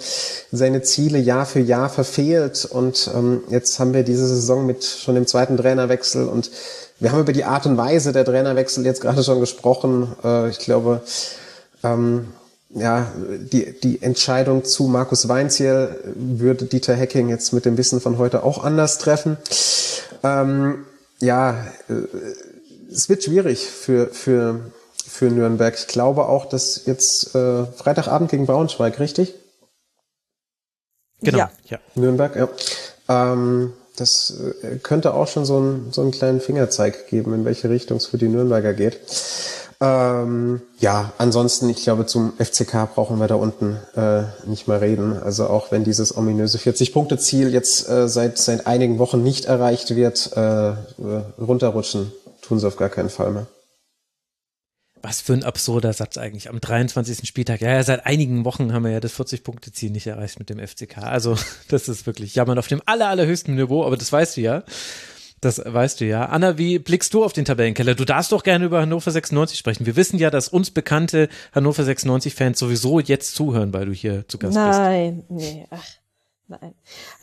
seine 0.52 0.82
Ziele 0.82 1.20
Jahr 1.20 1.46
für 1.46 1.60
Jahr 1.60 1.88
verfehlt. 1.90 2.66
Und 2.66 3.12
ähm, 3.16 3.44
jetzt 3.50 3.78
haben 3.80 3.94
wir 3.94 4.02
diese 4.02 4.28
Saison 4.28 4.66
mit 4.66 4.84
schon 4.84 5.14
dem 5.14 5.28
zweiten 5.28 5.56
Trainerwechsel 5.56 6.28
und 6.28 6.50
wir 7.00 7.12
haben 7.12 7.22
über 7.22 7.34
die 7.34 7.44
Art 7.44 7.68
und 7.68 7.78
Weise 7.78 8.12
der 8.12 8.26
Trainerwechsel 8.26 8.84
jetzt 8.84 9.02
gerade 9.02 9.24
schon 9.24 9.40
gesprochen. 9.40 10.16
Äh, 10.24 10.50
ich 10.50 10.58
glaube, 10.58 11.02
ähm, 11.84 12.30
ja, 12.74 13.12
die, 13.38 13.80
die 13.80 14.02
Entscheidung 14.02 14.64
zu 14.64 14.86
Markus 14.86 15.28
Weinziel 15.28 15.90
würde 16.16 16.66
Dieter 16.66 16.96
Hecking 16.96 17.30
jetzt 17.30 17.54
mit 17.54 17.66
dem 17.66 17.78
Wissen 17.78 18.02
von 18.02 18.18
heute 18.18 18.44
auch 18.44 18.64
anders 18.64 18.98
treffen. 18.98 19.38
Ähm, 20.24 20.86
ja, 21.20 21.66
äh, 21.90 21.94
es 22.92 23.10
wird 23.10 23.24
schwierig 23.24 23.68
für, 23.68 24.08
für, 24.08 24.72
für 25.08 25.30
Nürnberg. 25.30 25.76
Ich 25.78 25.88
glaube 25.88 26.26
auch, 26.26 26.46
dass 26.46 26.86
jetzt 26.86 27.36
äh, 27.36 27.66
Freitagabend 27.66 28.32
gegen 28.32 28.46
Braunschweig, 28.46 29.00
richtig? 29.00 29.34
Genau, 31.22 31.38
ja. 31.38 31.52
ja. 31.66 31.80
Nürnberg, 31.96 32.36
ja. 32.36 32.50
Ähm, 33.08 33.74
das 33.96 34.34
äh, 34.64 34.78
könnte 34.78 35.14
auch 35.14 35.28
schon 35.28 35.46
so, 35.46 35.60
ein, 35.60 35.92
so 35.92 36.02
einen 36.02 36.12
kleinen 36.12 36.42
Fingerzeig 36.42 37.08
geben, 37.08 37.34
in 37.34 37.46
welche 37.46 37.70
Richtung 37.70 37.98
es 37.98 38.08
für 38.08 38.18
die 38.18 38.28
Nürnberger 38.28 38.74
geht. 38.74 39.00
Ähm, 39.82 40.62
ja, 40.78 41.12
ansonsten, 41.18 41.68
ich 41.70 41.84
glaube, 41.84 42.06
zum 42.06 42.34
FCK 42.38 42.94
brauchen 42.94 43.18
wir 43.18 43.28
da 43.28 43.36
unten 43.36 43.78
äh, 43.96 44.24
nicht 44.46 44.68
mehr 44.68 44.80
reden. 44.80 45.18
Also 45.18 45.48
auch 45.48 45.72
wenn 45.72 45.84
dieses 45.84 46.16
ominöse 46.16 46.60
40-Punkte-Ziel 46.60 47.52
jetzt 47.52 47.90
äh, 47.90 48.08
seit, 48.08 48.38
seit 48.38 48.68
einigen 48.68 49.00
Wochen 49.00 49.24
nicht 49.24 49.46
erreicht 49.46 49.96
wird, 49.96 50.34
äh, 50.36 50.74
runterrutschen 51.40 52.12
tun 52.42 52.60
sie 52.60 52.68
auf 52.68 52.76
gar 52.76 52.90
keinen 52.90 53.10
Fall 53.10 53.32
mehr. 53.32 53.48
Was 55.02 55.20
für 55.20 55.34
ein 55.34 55.44
absurder 55.44 55.94
Satz 55.94 56.18
eigentlich. 56.18 56.48
Am 56.50 56.62
23. 56.62 57.28
Spieltag, 57.28 57.62
ja, 57.62 57.72
ja 57.72 57.84
seit 57.84 58.06
einigen 58.06 58.46
Wochen 58.46 58.72
haben 58.72 58.84
wir 58.84 58.92
ja 58.92 59.00
das 59.00 59.14
40-Punkte-Ziel 59.20 59.90
nicht 59.90 60.06
erreicht 60.06 60.38
mit 60.38 60.50
dem 60.52 60.60
FCK. 60.60 61.00
Also, 61.00 61.38
das 61.70 61.90
ist 61.90 62.06
wirklich 62.06 62.36
jammern 62.36 62.60
auf 62.60 62.68
dem 62.68 62.82
aller, 62.86 63.08
allerhöchsten 63.08 63.56
Niveau, 63.56 63.84
aber 63.84 63.98
das 63.98 64.12
weißt 64.12 64.38
du 64.38 64.42
ja. 64.42 64.64
Das 65.42 65.60
weißt 65.66 66.02
du 66.02 66.06
ja. 66.06 66.26
Anna, 66.26 66.60
wie 66.60 66.78
blickst 66.78 67.16
du 67.16 67.24
auf 67.24 67.34
den 67.34 67.46
Tabellenkeller? 67.46 67.96
Du 67.96 68.06
darfst 68.06 68.32
doch 68.32 68.44
gerne 68.44 68.66
über 68.66 68.80
Hannover 68.80 69.10
96 69.10 69.58
sprechen. 69.58 69.88
Wir 69.88 69.96
wissen 69.96 70.20
ja, 70.20 70.30
dass 70.30 70.48
uns 70.48 70.70
bekannte 70.70 71.30
Hannover 71.52 71.82
96-Fans 71.82 72.60
sowieso 72.60 73.00
jetzt 73.00 73.34
zuhören, 73.34 73.74
weil 73.74 73.88
du 73.88 73.92
hier 73.92 74.28
zu 74.28 74.38
Gast 74.38 74.54
nein, 74.54 74.68
bist. 74.68 74.80
Nein, 74.80 75.24
nee, 75.30 75.68
ach, 75.72 75.88
nein. 76.48 76.76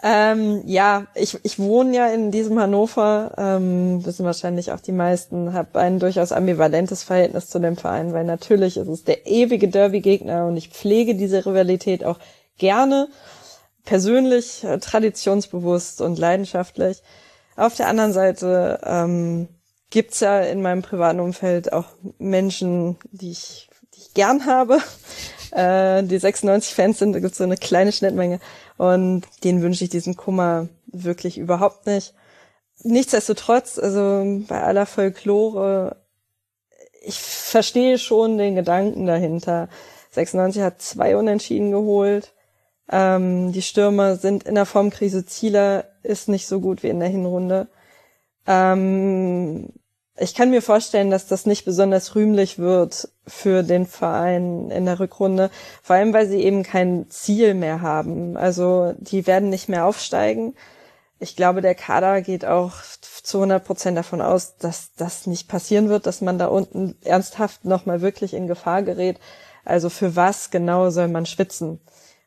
Ähm, 0.03 0.63
ja, 0.67 1.07
ich, 1.15 1.39
ich 1.45 1.61
wohne 1.61 1.97
ja 1.97 2.09
in 2.09 2.33
diesem 2.33 2.59
Hannover, 2.59 3.35
ähm, 3.39 4.05
wissen 4.05 4.25
wahrscheinlich 4.25 4.73
auch 4.73 4.81
die 4.81 4.91
meisten, 4.91 5.53
habe 5.53 5.79
ein 5.79 6.01
durchaus 6.01 6.33
ambivalentes 6.33 7.05
Verhältnis 7.05 7.49
zu 7.49 7.61
dem 7.61 7.77
Verein, 7.77 8.13
weil 8.13 8.25
natürlich 8.25 8.79
ist 8.79 8.89
es 8.89 9.05
der 9.05 9.29
ewige 9.29 9.69
Derby-Gegner 9.69 10.45
und 10.47 10.57
ich 10.57 10.71
pflege 10.71 11.15
diese 11.15 11.47
Rivalität 11.47 12.05
auch 12.05 12.19
gerne, 12.57 13.07
persönlich, 13.85 14.65
äh, 14.65 14.79
traditionsbewusst 14.79 16.01
und 16.01 16.19
leidenschaftlich. 16.19 17.01
Auf 17.59 17.75
der 17.75 17.89
anderen 17.89 18.13
Seite 18.13 18.79
ähm, 18.85 19.49
gibt's 19.91 20.21
ja 20.21 20.43
in 20.43 20.63
meinem 20.63 20.83
privaten 20.83 21.19
Umfeld 21.19 21.73
auch 21.73 21.87
Menschen, 22.19 22.99
die 23.11 23.33
ich, 23.33 23.69
die 23.95 24.01
ich 24.01 24.15
gern 24.15 24.47
habe. 24.47 24.79
Äh, 25.51 26.03
die 26.03 26.19
96 26.19 26.75
Fans 26.75 26.99
sind, 26.99 27.15
da 27.15 27.21
gibt's 27.21 27.39
so 27.39 27.45
eine 27.45 27.57
kleine 27.57 27.91
Schnittmenge. 27.91 28.39
Und 28.77 29.23
denen 29.45 29.63
wünsche 29.63 29.83
ich 29.83 29.89
diesen 29.89 30.15
Kummer 30.15 30.69
wirklich 30.89 31.39
überhaupt 31.39 31.87
nicht. 31.87 32.13
Nichtsdestotrotz, 32.83 33.79
also 33.79 34.43
bei 34.47 34.63
aller 34.63 34.85
Folklore, 34.85 35.97
ich 37.01 37.19
verstehe 37.19 37.97
schon 37.97 38.37
den 38.37 38.57
Gedanken 38.57 39.07
dahinter. 39.07 39.71
96 40.11 40.61
hat 40.61 40.83
zwei 40.83 41.17
Unentschieden 41.17 41.71
geholt. 41.71 42.35
Ähm, 42.91 43.53
die 43.53 43.63
Stürmer 43.63 44.17
sind 44.17 44.45
in 44.45 44.55
der 44.55 44.67
Formkrise. 44.67 45.27
Zieler 45.27 45.85
ist 46.03 46.29
nicht 46.29 46.47
so 46.47 46.61
gut 46.61 46.83
wie 46.83 46.89
in 46.89 47.01
der 47.01 47.09
Hinrunde. 47.09 47.69
Ähm, 48.47 49.69
ich 50.21 50.35
kann 50.35 50.51
mir 50.51 50.63
vorstellen, 50.63 51.11
dass 51.11 51.27
das 51.27 51.47
nicht 51.47 51.65
besonders 51.65 52.17
rühmlich 52.17 52.59
wird 52.59 53.09
für 53.27 53.63
den 53.63 53.87
Verein 53.87 54.71
in 54.71 54.85
der 54.85 54.99
Rückrunde, 54.99 55.51
vor 55.83 55.97
allem 55.97 56.13
weil 56.13 56.27
sie 56.27 56.43
eben 56.43 56.65
kein 56.65 57.09
Ziel 57.09 57.55
mehr 57.55 57.83
haben. 57.83 58.37
Also 58.37 58.95
die 58.99 59.27
werden 59.27 59.51
nicht 59.51 59.69
mehr 59.69 59.85
aufsteigen. 59.85 60.55
Ich 61.21 61.37
glaube, 61.37 61.61
der 61.61 61.75
Kader 61.75 62.21
geht 62.23 62.45
auch 62.45 62.75
zu 63.01 63.39
100 63.39 63.65
Prozent 63.65 63.99
davon 63.99 64.21
aus, 64.21 64.57
dass 64.57 64.93
das 64.95 65.27
nicht 65.27 65.49
passieren 65.49 65.89
wird, 65.89 66.07
dass 66.07 66.21
man 66.21 66.39
da 66.39 66.47
unten 66.47 66.97
ernsthaft 67.05 67.65
nochmal 67.65 68.01
wirklich 68.01 68.35
in 68.35 68.49
Gefahr 68.49 68.83
gerät. 68.83 69.19
Also 69.65 69.91
für 69.91 70.17
was 70.17 70.51
genau 70.51 70.91
soll 70.91 71.09
man 71.09 71.27
schwitzen? 71.27 71.81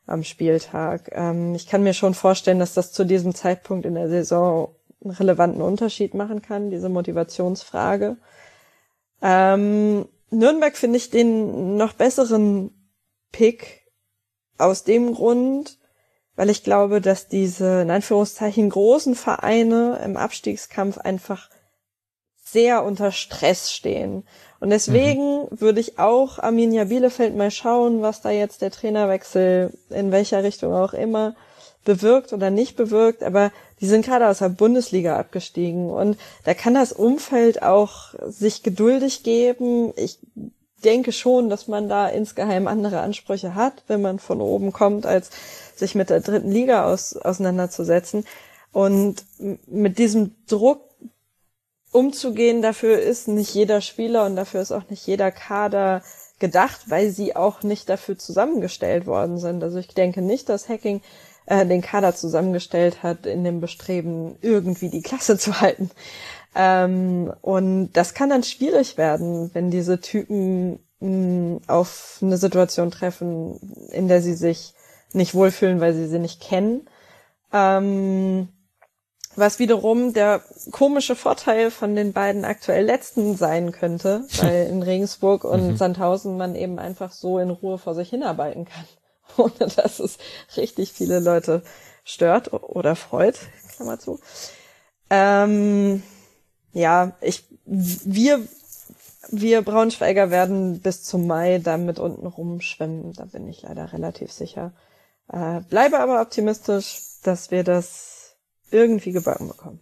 Am 0.06 0.24
Spieltag. 0.24 1.10
Ähm, 1.12 1.54
ich 1.54 1.66
kann 1.66 1.82
mir 1.82 1.94
schon 1.94 2.14
vorstellen, 2.14 2.58
dass 2.58 2.74
das 2.74 2.92
zu 2.92 3.04
diesem 3.04 3.34
Zeitpunkt 3.34 3.86
in 3.86 3.94
der 3.94 4.08
Saison 4.08 4.74
einen 5.02 5.12
relevanten 5.12 5.62
Unterschied 5.62 6.14
machen 6.14 6.42
kann, 6.42 6.70
diese 6.70 6.88
Motivationsfrage. 6.88 8.16
Ähm, 9.20 10.06
Nürnberg 10.30 10.76
finde 10.76 10.96
ich 10.96 11.10
den 11.10 11.76
noch 11.76 11.92
besseren 11.92 12.70
Pick 13.30 13.82
aus 14.58 14.84
dem 14.84 15.14
Grund, 15.14 15.78
weil 16.36 16.50
ich 16.50 16.64
glaube, 16.64 17.00
dass 17.00 17.28
diese 17.28 17.82
in 17.82 17.90
Anführungszeichen 17.90 18.70
großen 18.70 19.14
Vereine 19.14 20.00
im 20.04 20.16
Abstiegskampf 20.16 20.98
einfach 20.98 21.50
sehr 22.36 22.84
unter 22.84 23.12
Stress 23.12 23.72
stehen. 23.72 24.24
Und 24.62 24.70
deswegen 24.70 25.40
mhm. 25.40 25.60
würde 25.60 25.80
ich 25.80 25.98
auch 25.98 26.38
Arminia 26.38 26.84
Bielefeld 26.84 27.36
mal 27.36 27.50
schauen, 27.50 28.00
was 28.00 28.20
da 28.20 28.30
jetzt 28.30 28.62
der 28.62 28.70
Trainerwechsel 28.70 29.72
in 29.90 30.12
welcher 30.12 30.44
Richtung 30.44 30.72
auch 30.72 30.92
immer 30.92 31.34
bewirkt 31.84 32.32
oder 32.32 32.48
nicht 32.50 32.76
bewirkt, 32.76 33.24
aber 33.24 33.50
die 33.80 33.86
sind 33.86 34.06
gerade 34.06 34.28
aus 34.28 34.38
der 34.38 34.50
Bundesliga 34.50 35.18
abgestiegen 35.18 35.90
und 35.90 36.16
da 36.44 36.54
kann 36.54 36.74
das 36.74 36.92
Umfeld 36.92 37.60
auch 37.64 38.14
sich 38.28 38.62
geduldig 38.62 39.24
geben. 39.24 39.92
Ich 39.96 40.20
denke 40.84 41.10
schon, 41.10 41.50
dass 41.50 41.66
man 41.66 41.88
da 41.88 42.06
insgeheim 42.06 42.68
andere 42.68 43.00
Ansprüche 43.00 43.56
hat, 43.56 43.82
wenn 43.88 44.00
man 44.00 44.20
von 44.20 44.40
oben 44.40 44.72
kommt, 44.72 45.06
als 45.06 45.30
sich 45.74 45.96
mit 45.96 46.08
der 46.08 46.20
dritten 46.20 46.52
Liga 46.52 46.86
aus, 46.86 47.16
auseinanderzusetzen. 47.16 48.26
Und 48.70 49.24
mit 49.66 49.98
diesem 49.98 50.36
Druck 50.46 50.91
umzugehen. 51.92 52.62
Dafür 52.62 52.98
ist 52.98 53.28
nicht 53.28 53.54
jeder 53.54 53.80
Spieler 53.80 54.26
und 54.26 54.36
dafür 54.36 54.60
ist 54.60 54.72
auch 54.72 54.88
nicht 54.90 55.06
jeder 55.06 55.30
Kader 55.30 56.02
gedacht, 56.38 56.80
weil 56.88 57.10
sie 57.10 57.36
auch 57.36 57.62
nicht 57.62 57.88
dafür 57.88 58.18
zusammengestellt 58.18 59.06
worden 59.06 59.38
sind. 59.38 59.62
Also 59.62 59.78
ich 59.78 59.88
denke 59.88 60.22
nicht, 60.22 60.48
dass 60.48 60.68
Hacking 60.68 61.00
äh, 61.46 61.64
den 61.64 61.82
Kader 61.82 62.14
zusammengestellt 62.14 63.02
hat 63.02 63.26
in 63.26 63.44
dem 63.44 63.60
Bestreben, 63.60 64.36
irgendwie 64.40 64.90
die 64.90 65.02
Klasse 65.02 65.38
zu 65.38 65.60
halten. 65.60 65.90
Ähm, 66.54 67.32
und 67.40 67.92
das 67.92 68.14
kann 68.14 68.30
dann 68.30 68.42
schwierig 68.42 68.98
werden, 68.98 69.50
wenn 69.54 69.70
diese 69.70 70.00
Typen 70.00 70.80
mh, 71.00 71.60
auf 71.66 72.18
eine 72.20 72.36
Situation 72.36 72.90
treffen, 72.90 73.88
in 73.90 74.08
der 74.08 74.20
sie 74.20 74.34
sich 74.34 74.74
nicht 75.12 75.34
wohlfühlen, 75.34 75.80
weil 75.80 75.94
sie 75.94 76.08
sie 76.08 76.18
nicht 76.18 76.40
kennen. 76.40 76.88
Ähm, 77.52 78.48
was 79.36 79.58
wiederum 79.58 80.12
der 80.12 80.42
komische 80.70 81.16
Vorteil 81.16 81.70
von 81.70 81.94
den 81.94 82.12
beiden 82.12 82.44
aktuell 82.44 82.84
letzten 82.84 83.36
sein 83.36 83.72
könnte, 83.72 84.24
weil 84.42 84.66
in 84.66 84.82
Regensburg 84.82 85.44
und 85.44 85.72
mhm. 85.72 85.76
Sandhausen 85.76 86.36
man 86.36 86.54
eben 86.54 86.78
einfach 86.78 87.12
so 87.12 87.38
in 87.38 87.50
Ruhe 87.50 87.78
vor 87.78 87.94
sich 87.94 88.10
hinarbeiten 88.10 88.66
kann, 88.66 88.84
ohne 89.36 89.70
dass 89.70 89.98
es 89.98 90.18
richtig 90.56 90.92
viele 90.92 91.20
Leute 91.20 91.62
stört 92.04 92.52
oder 92.52 92.96
freut, 92.96 93.38
Klammer 93.74 93.98
zu. 93.98 94.18
Ähm, 95.10 96.02
ja, 96.72 97.12
ich, 97.20 97.44
wir, 97.64 98.40
wir 99.28 99.62
Braunschweiger 99.62 100.30
werden 100.30 100.80
bis 100.80 101.04
zum 101.04 101.26
Mai 101.26 101.58
damit 101.62 101.98
unten 101.98 102.26
rumschwimmen, 102.26 103.12
da 103.12 103.24
bin 103.26 103.46
ich 103.46 103.62
leider 103.62 103.92
relativ 103.92 104.32
sicher. 104.32 104.72
Äh, 105.32 105.60
bleibe 105.60 106.00
aber 106.00 106.20
optimistisch, 106.20 107.00
dass 107.22 107.50
wir 107.50 107.62
das 107.62 108.11
irgendwie 108.72 109.12
gebacken 109.12 109.48
bekommen. 109.48 109.80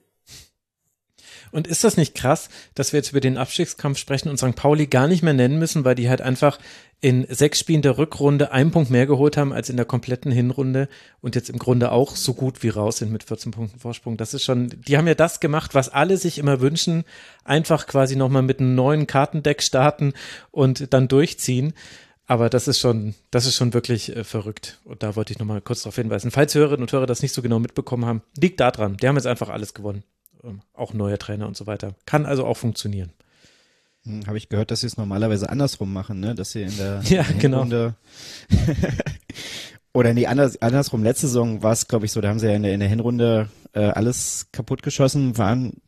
Und 1.53 1.67
ist 1.67 1.85
das 1.85 1.97
nicht 1.97 2.15
krass, 2.15 2.49
dass 2.75 2.93
wir 2.93 2.99
jetzt 2.99 3.11
über 3.11 3.21
den 3.21 3.37
Abstiegskampf 3.37 3.99
sprechen 3.99 4.29
und 4.29 4.39
St. 4.39 4.55
Pauli 4.55 4.87
gar 4.87 5.09
nicht 5.09 5.23
mehr 5.23 5.33
nennen 5.33 5.59
müssen, 5.59 5.85
weil 5.85 5.97
die 5.97 6.09
halt 6.09 6.21
einfach 6.21 6.59
in 7.01 7.27
sechs 7.29 7.59
Spielen 7.59 7.83
der 7.83 7.99
Rückrunde 7.99 8.53
einen 8.53 8.71
Punkt 8.71 8.91
mehr 8.91 9.07
geholt 9.07 9.37
haben 9.37 9.53
als 9.53 9.71
in 9.71 9.77
der 9.77 9.87
kompletten 9.87 10.31
Hinrunde 10.31 10.89
und 11.23 11.35
jetzt 11.35 11.49
im 11.51 11.59
Grunde 11.59 11.93
auch 11.93 12.15
so 12.15 12.35
gut 12.35 12.63
wie 12.63 12.69
raus 12.69 12.99
sind 12.99 13.11
mit 13.11 13.25
14 13.25 13.53
Punkten 13.53 13.81
Vorsprung. 13.81 14.17
Das 14.17 14.35
ist 14.35 14.45
schon, 14.45 14.69
die 14.87 14.97
haben 14.97 15.09
ja 15.09 15.15
das 15.15 15.41
gemacht, 15.41 15.75
was 15.75 15.89
alle 15.89 16.19
sich 16.19 16.39
immer 16.39 16.61
wünschen, 16.61 17.05
einfach 17.43 17.87
quasi 17.87 18.17
nochmal 18.17 18.43
mit 18.43 18.61
einem 18.61 18.75
neuen 18.75 19.07
Kartendeck 19.07 19.63
starten 19.63 20.13
und 20.51 20.93
dann 20.93 21.09
durchziehen. 21.09 21.73
Aber 22.31 22.49
das 22.49 22.69
ist 22.69 22.79
schon, 22.79 23.17
das 23.33 23.45
ist 23.45 23.57
schon 23.57 23.75
wirklich 23.75 24.15
äh, 24.15 24.23
verrückt. 24.23 24.79
Und 24.85 25.03
da 25.03 25.17
wollte 25.17 25.33
ich 25.33 25.41
nochmal 25.41 25.61
kurz 25.61 25.83
darauf 25.83 25.97
hinweisen. 25.97 26.31
Falls 26.31 26.55
Hörerinnen 26.55 26.83
und 26.83 26.93
Hörer 26.93 27.07
das 27.07 27.23
nicht 27.23 27.35
so 27.35 27.43
genau 27.43 27.59
mitbekommen 27.59 28.05
haben, 28.05 28.23
liegt 28.39 28.61
da 28.61 28.71
dran. 28.71 28.97
Die 28.97 29.09
haben 29.09 29.17
jetzt 29.17 29.27
einfach 29.27 29.49
alles 29.49 29.75
gewonnen. 29.75 30.05
Ähm, 30.45 30.61
auch 30.73 30.95
neuer 30.95 31.19
Trainer 31.19 31.49
und 31.49 31.57
so 31.57 31.67
weiter. 31.67 31.97
Kann 32.07 32.27
also 32.27 32.47
auch 32.47 32.57
funktionieren. 32.57 33.11
Hm, 34.05 34.29
Habe 34.29 34.39
ich 34.39 34.49
gehört, 34.49 34.71
dass 34.71 34.83
sie 34.83 34.87
es 34.87 34.97
normalerweise 34.97 35.51
andersrum 35.51 35.93
machen, 35.93 36.21
ne? 36.21 36.37
Dass 36.37 36.53
sie 36.53 36.63
in 36.63 36.77
der, 36.77 37.01
ja, 37.07 37.23
in 37.23 37.27
der 37.27 37.35
genau. 37.41 37.65
Hinrunde 37.65 37.97
oder 39.93 40.15
nee, 40.15 40.27
anders, 40.27 40.63
andersrum, 40.63 41.03
letzte 41.03 41.27
Saison 41.27 41.65
war 41.65 41.73
es, 41.73 41.89
glaube 41.89 42.07
ich, 42.07 42.13
so, 42.13 42.21
da 42.21 42.29
haben 42.29 42.39
sie 42.39 42.47
ja 42.47 42.55
in 42.55 42.63
der, 42.63 42.75
in 42.75 42.79
der 42.79 42.89
Hinrunde 42.89 43.49
äh, 43.73 43.81
alles 43.81 44.47
kaputtgeschossen, 44.53 45.37
waren 45.37 45.83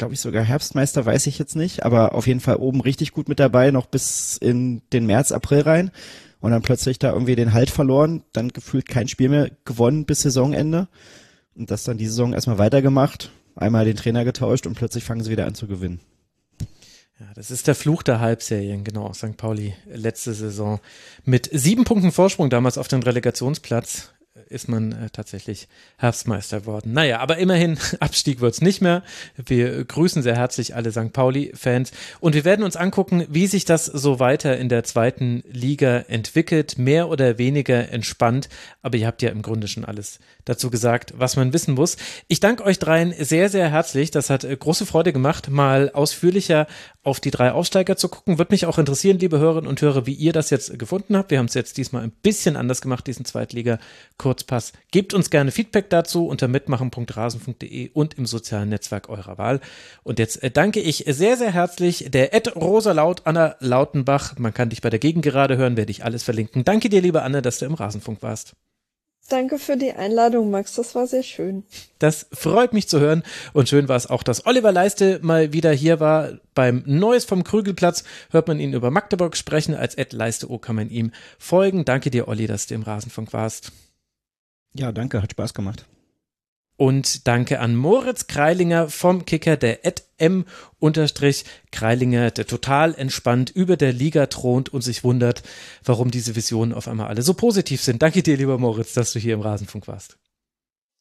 glaube 0.00 0.14
ich, 0.14 0.20
sogar 0.20 0.42
Herbstmeister, 0.42 1.04
weiß 1.04 1.26
ich 1.26 1.38
jetzt 1.38 1.56
nicht, 1.56 1.84
aber 1.84 2.14
auf 2.14 2.26
jeden 2.26 2.40
Fall 2.40 2.56
oben 2.56 2.80
richtig 2.80 3.12
gut 3.12 3.28
mit 3.28 3.38
dabei, 3.38 3.70
noch 3.70 3.84
bis 3.84 4.38
in 4.38 4.80
den 4.94 5.04
März, 5.04 5.30
April 5.30 5.60
rein 5.60 5.90
und 6.40 6.52
dann 6.52 6.62
plötzlich 6.62 6.98
da 6.98 7.12
irgendwie 7.12 7.36
den 7.36 7.52
Halt 7.52 7.68
verloren, 7.68 8.22
dann 8.32 8.48
gefühlt 8.48 8.88
kein 8.88 9.08
Spiel 9.08 9.28
mehr 9.28 9.50
gewonnen 9.66 10.06
bis 10.06 10.22
Saisonende 10.22 10.88
und 11.54 11.70
das 11.70 11.84
dann 11.84 11.98
die 11.98 12.06
Saison 12.06 12.32
erstmal 12.32 12.56
weitergemacht, 12.56 13.30
einmal 13.56 13.84
den 13.84 13.96
Trainer 13.96 14.24
getauscht 14.24 14.66
und 14.66 14.74
plötzlich 14.74 15.04
fangen 15.04 15.22
sie 15.22 15.30
wieder 15.30 15.44
an 15.44 15.54
zu 15.54 15.66
gewinnen. 15.66 16.00
Ja, 17.20 17.26
das 17.34 17.50
ist 17.50 17.66
der 17.66 17.74
Fluch 17.74 18.02
der 18.02 18.20
Halbserien, 18.20 18.84
genau. 18.84 19.12
St. 19.12 19.36
Pauli 19.36 19.74
letzte 19.86 20.32
Saison 20.32 20.80
mit 21.24 21.50
sieben 21.52 21.84
Punkten 21.84 22.10
Vorsprung 22.10 22.48
damals 22.48 22.78
auf 22.78 22.88
den 22.88 23.02
Relegationsplatz 23.02 24.12
ist 24.48 24.68
man 24.68 24.92
äh, 24.92 25.10
tatsächlich 25.10 25.68
Herbstmeister 25.98 26.60
geworden. 26.60 26.92
Naja, 26.92 27.18
aber 27.20 27.38
immerhin, 27.38 27.78
Abstieg 28.00 28.40
wird's 28.40 28.60
nicht 28.60 28.80
mehr. 28.80 29.02
Wir 29.36 29.84
grüßen 29.84 30.22
sehr 30.22 30.36
herzlich 30.36 30.74
alle 30.74 30.92
St. 30.92 31.12
Pauli-Fans 31.12 31.92
und 32.20 32.34
wir 32.34 32.44
werden 32.44 32.64
uns 32.64 32.76
angucken, 32.76 33.26
wie 33.28 33.46
sich 33.46 33.64
das 33.64 33.86
so 33.86 34.18
weiter 34.18 34.56
in 34.56 34.68
der 34.68 34.84
zweiten 34.84 35.42
Liga 35.50 35.98
entwickelt. 36.08 36.78
Mehr 36.78 37.08
oder 37.08 37.38
weniger 37.38 37.90
entspannt, 37.90 38.48
aber 38.82 38.96
ihr 38.96 39.06
habt 39.06 39.22
ja 39.22 39.30
im 39.30 39.42
Grunde 39.42 39.68
schon 39.68 39.84
alles 39.84 40.18
dazu 40.44 40.70
gesagt, 40.70 41.14
was 41.16 41.36
man 41.36 41.52
wissen 41.52 41.74
muss. 41.74 41.96
Ich 42.28 42.40
danke 42.40 42.64
euch 42.64 42.78
dreien 42.78 43.14
sehr, 43.18 43.48
sehr 43.48 43.70
herzlich. 43.70 44.10
Das 44.10 44.30
hat 44.30 44.44
äh, 44.44 44.56
große 44.56 44.86
Freude 44.86 45.12
gemacht, 45.12 45.48
mal 45.50 45.90
ausführlicher 45.90 46.66
auf 47.02 47.18
die 47.18 47.30
drei 47.30 47.52
Aufsteiger 47.52 47.96
zu 47.96 48.08
gucken. 48.08 48.38
Wird 48.38 48.50
mich 48.50 48.66
auch 48.66 48.78
interessieren, 48.78 49.18
liebe 49.18 49.38
Hörerinnen 49.38 49.68
und 49.68 49.80
Hörer, 49.80 50.06
wie 50.06 50.12
ihr 50.12 50.32
das 50.32 50.50
jetzt 50.50 50.78
gefunden 50.78 51.16
habt. 51.16 51.30
Wir 51.30 51.38
haben 51.38 51.46
es 51.46 51.54
jetzt 51.54 51.78
diesmal 51.78 52.02
ein 52.02 52.10
bisschen 52.10 52.56
anders 52.56 52.82
gemacht, 52.82 53.06
diesen 53.06 53.24
Zweitliga-Kurzpass. 53.24 54.72
Gebt 54.90 55.14
uns 55.14 55.30
gerne 55.30 55.50
Feedback 55.50 55.88
dazu 55.88 56.26
unter 56.26 56.46
mitmachen.rasen.de 56.48 57.90
und 57.94 58.14
im 58.14 58.26
sozialen 58.26 58.68
Netzwerk 58.68 59.08
eurer 59.08 59.38
Wahl. 59.38 59.60
Und 60.02 60.18
jetzt 60.18 60.42
äh, 60.42 60.50
danke 60.50 60.80
ich 60.80 61.04
sehr, 61.08 61.36
sehr 61.36 61.52
herzlich 61.52 62.10
der 62.10 62.34
Ed 62.34 62.54
Rosa 62.54 62.92
Laut 62.92 63.22
Anna 63.24 63.56
Lautenbach. 63.60 64.38
Man 64.38 64.52
kann 64.52 64.68
dich 64.68 64.82
bei 64.82 64.90
der 64.90 64.98
Gegengerade 64.98 65.56
hören, 65.56 65.76
werde 65.76 65.90
ich 65.90 66.04
alles 66.04 66.22
verlinken. 66.22 66.64
Danke 66.64 66.90
dir, 66.90 67.00
liebe 67.00 67.22
Anne, 67.22 67.40
dass 67.40 67.58
du 67.58 67.64
im 67.64 67.74
Rasenfunk 67.74 68.22
warst. 68.22 68.54
Danke 69.30 69.60
für 69.60 69.76
die 69.76 69.92
Einladung, 69.92 70.50
Max. 70.50 70.74
Das 70.74 70.96
war 70.96 71.06
sehr 71.06 71.22
schön. 71.22 71.62
Das 72.00 72.26
freut 72.32 72.72
mich 72.72 72.88
zu 72.88 72.98
hören. 72.98 73.22
Und 73.52 73.68
schön 73.68 73.88
war 73.88 73.96
es 73.96 74.08
auch, 74.08 74.24
dass 74.24 74.44
Oliver 74.44 74.72
Leiste 74.72 75.20
mal 75.22 75.52
wieder 75.52 75.70
hier 75.70 76.00
war. 76.00 76.40
Beim 76.52 76.82
Neues 76.84 77.24
vom 77.24 77.44
Krügelplatz 77.44 78.02
hört 78.30 78.48
man 78.48 78.58
ihn 78.58 78.72
über 78.72 78.90
Magdeburg 78.90 79.36
sprechen. 79.36 79.76
Als 79.76 79.94
Ed 79.94 80.12
Leiste 80.12 80.50
O 80.50 80.58
kann 80.58 80.74
man 80.74 80.90
ihm 80.90 81.12
folgen. 81.38 81.84
Danke 81.84 82.10
dir, 82.10 82.26
Olli, 82.26 82.48
dass 82.48 82.66
du 82.66 82.74
im 82.74 82.82
Rasenfunk 82.82 83.32
warst. 83.32 83.70
Ja, 84.74 84.90
danke. 84.90 85.22
Hat 85.22 85.30
Spaß 85.30 85.54
gemacht. 85.54 85.86
Und 86.80 87.28
danke 87.28 87.60
an 87.60 87.76
Moritz 87.76 88.26
Kreilinger 88.26 88.88
vom 88.88 89.26
Kicker, 89.26 89.58
der 89.58 89.80
M 90.16 90.46
Kreilinger, 91.70 92.30
der 92.30 92.46
total 92.46 92.94
entspannt 92.94 93.50
über 93.50 93.76
der 93.76 93.92
Liga 93.92 94.24
thront 94.28 94.70
und 94.70 94.80
sich 94.80 95.04
wundert, 95.04 95.42
warum 95.84 96.10
diese 96.10 96.36
Visionen 96.36 96.72
auf 96.72 96.88
einmal 96.88 97.08
alle 97.08 97.20
so 97.20 97.34
positiv 97.34 97.82
sind. 97.82 98.00
Danke 98.00 98.22
dir, 98.22 98.38
lieber 98.38 98.56
Moritz, 98.56 98.94
dass 98.94 99.12
du 99.12 99.18
hier 99.18 99.34
im 99.34 99.42
Rasenfunk 99.42 99.88
warst. 99.88 100.16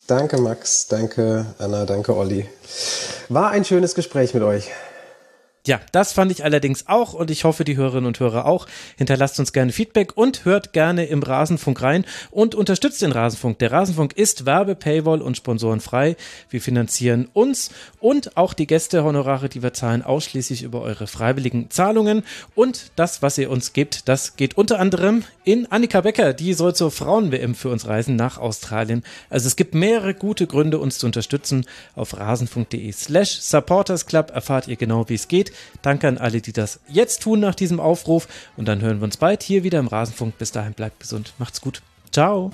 Danke, 0.05 0.37
Max. 0.41 0.87
Danke, 0.87 1.55
Anna. 1.59 1.85
Danke, 1.85 2.13
Olli. 2.13 2.45
War 3.29 3.51
ein 3.51 3.63
schönes 3.63 3.95
Gespräch 3.95 4.33
mit 4.33 4.43
euch. 4.43 4.69
Ja, 5.69 5.79
das 5.91 6.13
fand 6.13 6.31
ich 6.31 6.43
allerdings 6.43 6.87
auch 6.87 7.13
und 7.13 7.29
ich 7.29 7.43
hoffe, 7.43 7.63
die 7.63 7.77
Hörerinnen 7.77 8.07
und 8.07 8.19
Hörer 8.19 8.45
auch. 8.47 8.65
Hinterlasst 8.97 9.39
uns 9.39 9.53
gerne 9.53 9.71
Feedback 9.71 10.17
und 10.17 10.43
hört 10.43 10.73
gerne 10.73 11.05
im 11.05 11.21
Rasenfunk 11.21 11.83
rein 11.83 12.05
und 12.31 12.55
unterstützt 12.55 13.03
den 13.03 13.11
Rasenfunk. 13.11 13.59
Der 13.59 13.71
Rasenfunk 13.71 14.13
ist 14.13 14.47
Werbe, 14.47 14.73
Paywall 14.73 15.21
und 15.21 15.37
Sponsorenfrei. 15.37 16.15
Wir 16.49 16.59
finanzieren 16.59 17.29
uns 17.33 17.69
und 17.99 18.35
auch 18.35 18.55
die 18.55 18.65
Gästehonorare, 18.65 19.47
die 19.47 19.61
wir 19.61 19.71
zahlen, 19.71 20.01
ausschließlich 20.01 20.63
über 20.63 20.81
eure 20.81 21.05
freiwilligen 21.05 21.69
Zahlungen. 21.69 22.23
Und 22.55 22.91
das, 22.95 23.21
was 23.21 23.37
ihr 23.37 23.51
uns 23.51 23.71
gebt, 23.71 24.09
das 24.09 24.37
geht 24.37 24.57
unter 24.57 24.79
anderem 24.79 25.23
in 25.43 25.71
Annika 25.71 26.01
Becker. 26.01 26.33
Die 26.33 26.55
soll 26.55 26.73
zur 26.73 26.89
Frauen-WM 26.89 27.53
für 27.53 27.69
uns 27.69 27.87
reisen 27.87 28.15
nach 28.15 28.39
Australien. 28.39 29.03
Also 29.29 29.45
es 29.45 29.55
gibt 29.55 29.75
mehrere 29.75 30.15
gute 30.15 30.47
Gründe, 30.47 30.79
uns 30.79 30.97
zu 30.97 31.05
unterstützen. 31.05 31.67
Auf 31.93 32.17
rasenfunk.de 32.17 32.91
slash 32.91 33.39
supportersclub 33.41 34.31
erfahrt 34.31 34.67
ihr 34.67 34.75
genau, 34.75 35.07
wie 35.09 35.13
es 35.13 35.27
geht. 35.27 35.51
Danke 35.81 36.07
an 36.07 36.17
alle, 36.17 36.41
die 36.41 36.53
das 36.53 36.79
jetzt 36.87 37.21
tun 37.23 37.39
nach 37.39 37.55
diesem 37.55 37.79
Aufruf. 37.79 38.27
Und 38.57 38.67
dann 38.67 38.81
hören 38.81 38.99
wir 38.99 39.05
uns 39.05 39.17
bald 39.17 39.43
hier 39.43 39.63
wieder 39.63 39.79
im 39.79 39.87
Rasenfunk. 39.87 40.37
Bis 40.37 40.51
dahin 40.51 40.73
bleibt 40.73 40.99
gesund. 40.99 41.33
Macht's 41.37 41.61
gut. 41.61 41.81
Ciao. 42.11 42.51